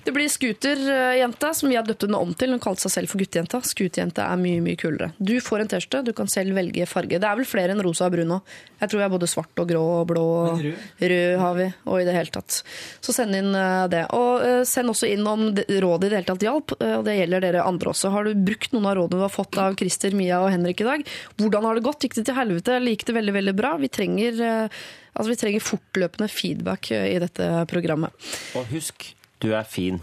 Det 0.04 0.12
blir 0.12 0.28
scooterjente, 0.28 1.54
som 1.54 1.70
vi 1.70 1.76
har 1.78 1.84
døpt 1.86 2.04
henne 2.04 2.18
om 2.20 2.32
til. 2.36 2.52
Hun 2.52 2.60
kalte 2.60 2.84
seg 2.84 2.92
selv 2.92 3.08
for 3.08 3.22
guttejenta. 3.22 3.62
Scooterjente 3.64 4.20
er 4.20 4.40
mye 4.40 4.60
mye 4.60 4.76
kulere. 4.76 5.08
Du 5.16 5.32
får 5.40 5.64
en 5.64 5.70
T-skjorte, 5.72 6.02
du 6.04 6.12
kan 6.16 6.28
selv 6.28 6.52
velge 6.58 6.84
farge. 6.88 7.16
Det 7.16 7.28
er 7.28 7.38
vel 7.38 7.48
flere 7.48 7.72
enn 7.72 7.80
rosa 7.84 8.10
og 8.10 8.12
brun 8.12 8.28
nå. 8.34 8.38
Jeg 8.82 8.92
tror 8.92 9.00
vi 9.00 9.06
er 9.06 9.14
både 9.14 9.30
svart 9.32 9.62
og 9.62 9.70
grå 9.70 9.82
og 10.02 10.04
blå. 10.10 10.24
og 10.42 10.60
rød. 10.60 10.82
Rød 11.14 11.38
har 11.40 11.56
vi, 11.56 11.70
og 11.88 12.02
i 12.02 12.04
det 12.04 12.16
hele 12.18 12.34
tatt. 12.34 12.58
Så 13.00 13.14
send 13.16 13.38
inn 13.38 13.48
eh, 13.56 13.86
det. 13.94 14.02
Og 14.18 14.44
eh, 14.44 14.60
send 14.68 14.92
også 14.92 15.08
inn 15.08 15.24
om 15.30 15.46
rådet 15.54 16.10
i 16.10 16.12
det 16.12 16.20
hele 16.20 16.28
tatt 16.28 16.46
hjalp, 16.50 16.76
eh, 16.80 16.98
og 16.98 17.08
det 17.08 17.16
gjelder 17.16 17.48
dere 17.48 17.64
andre 17.64 17.94
også. 17.94 18.12
Har 18.12 18.28
du 18.28 18.44
brukt 18.44 18.76
noen 18.76 18.90
av 18.90 18.98
rådene 19.00 19.22
du 19.22 19.24
har 19.24 19.32
fått 19.32 19.56
av 19.62 19.80
Christer, 19.80 20.12
Mia 20.18 20.42
og 20.44 20.52
Henrik 20.52 20.84
i 20.84 20.90
dag? 20.90 21.08
Hvordan 21.40 21.64
har 21.70 21.80
det 21.80 21.86
gått? 21.88 22.04
Gikk 22.04 22.20
det 22.20 22.28
til 22.28 22.36
helvete? 22.42 22.78
Gikk 22.92 23.08
det 23.08 23.18
veldig, 23.22 23.38
veldig 23.40 23.56
bra? 23.56 23.74
Vi 23.80 23.88
trenger, 23.88 24.44
altså, 24.44 25.30
vi 25.32 25.40
trenger 25.40 25.68
fortløpende 25.72 26.28
feedback 26.28 26.92
i 26.92 27.16
dette 27.24 27.52
programmet. 27.72 28.32
Og 28.58 28.68
husk, 28.74 29.14
du 29.44 29.52
er 29.54 29.68
fin. 29.68 30.00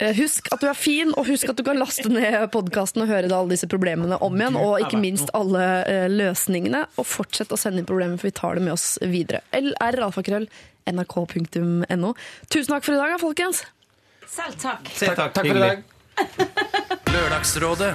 Eh, 0.00 0.14
Husk 0.16 0.48
at 0.54 0.62
du 0.62 0.68
er 0.70 0.76
fin, 0.78 1.10
og 1.12 1.26
husk 1.28 1.50
at 1.52 1.58
du 1.58 1.64
kan 1.66 1.78
laste 1.78 2.08
ned 2.08 2.46
podkasten 2.54 3.04
og 3.04 3.10
høre 3.10 3.28
alle 3.28 3.52
disse 3.52 3.68
problemene 3.70 4.16
om 4.24 4.38
igjen. 4.38 4.56
Og 4.56 4.80
ikke 4.80 5.00
minst 5.00 5.32
alle 5.36 5.64
eh, 5.84 6.06
løsningene. 6.12 6.86
Og 6.96 7.06
fortsett 7.08 7.52
å 7.52 7.58
sende 7.60 7.82
inn 7.82 7.88
problemer, 7.88 8.16
for 8.20 8.30
vi 8.30 8.36
tar 8.40 8.56
det 8.56 8.64
med 8.64 8.74
oss 8.78 8.94
videre. 9.04 9.42
LR-alfakrøll 9.56 10.48
nrk.no. 10.90 12.14
Tusen 12.48 12.72
takk 12.72 12.88
for 12.88 12.96
i 12.96 13.02
dag, 13.02 13.18
folkens. 13.20 13.62
Selv 14.30 14.56
takk. 14.62 14.88
Takk, 14.88 15.20
takk, 15.20 15.36
Takk 15.36 15.46
for 15.46 15.60
i 15.60 15.68
dag. 15.68 15.86
Lørdagsrådet 17.10 17.94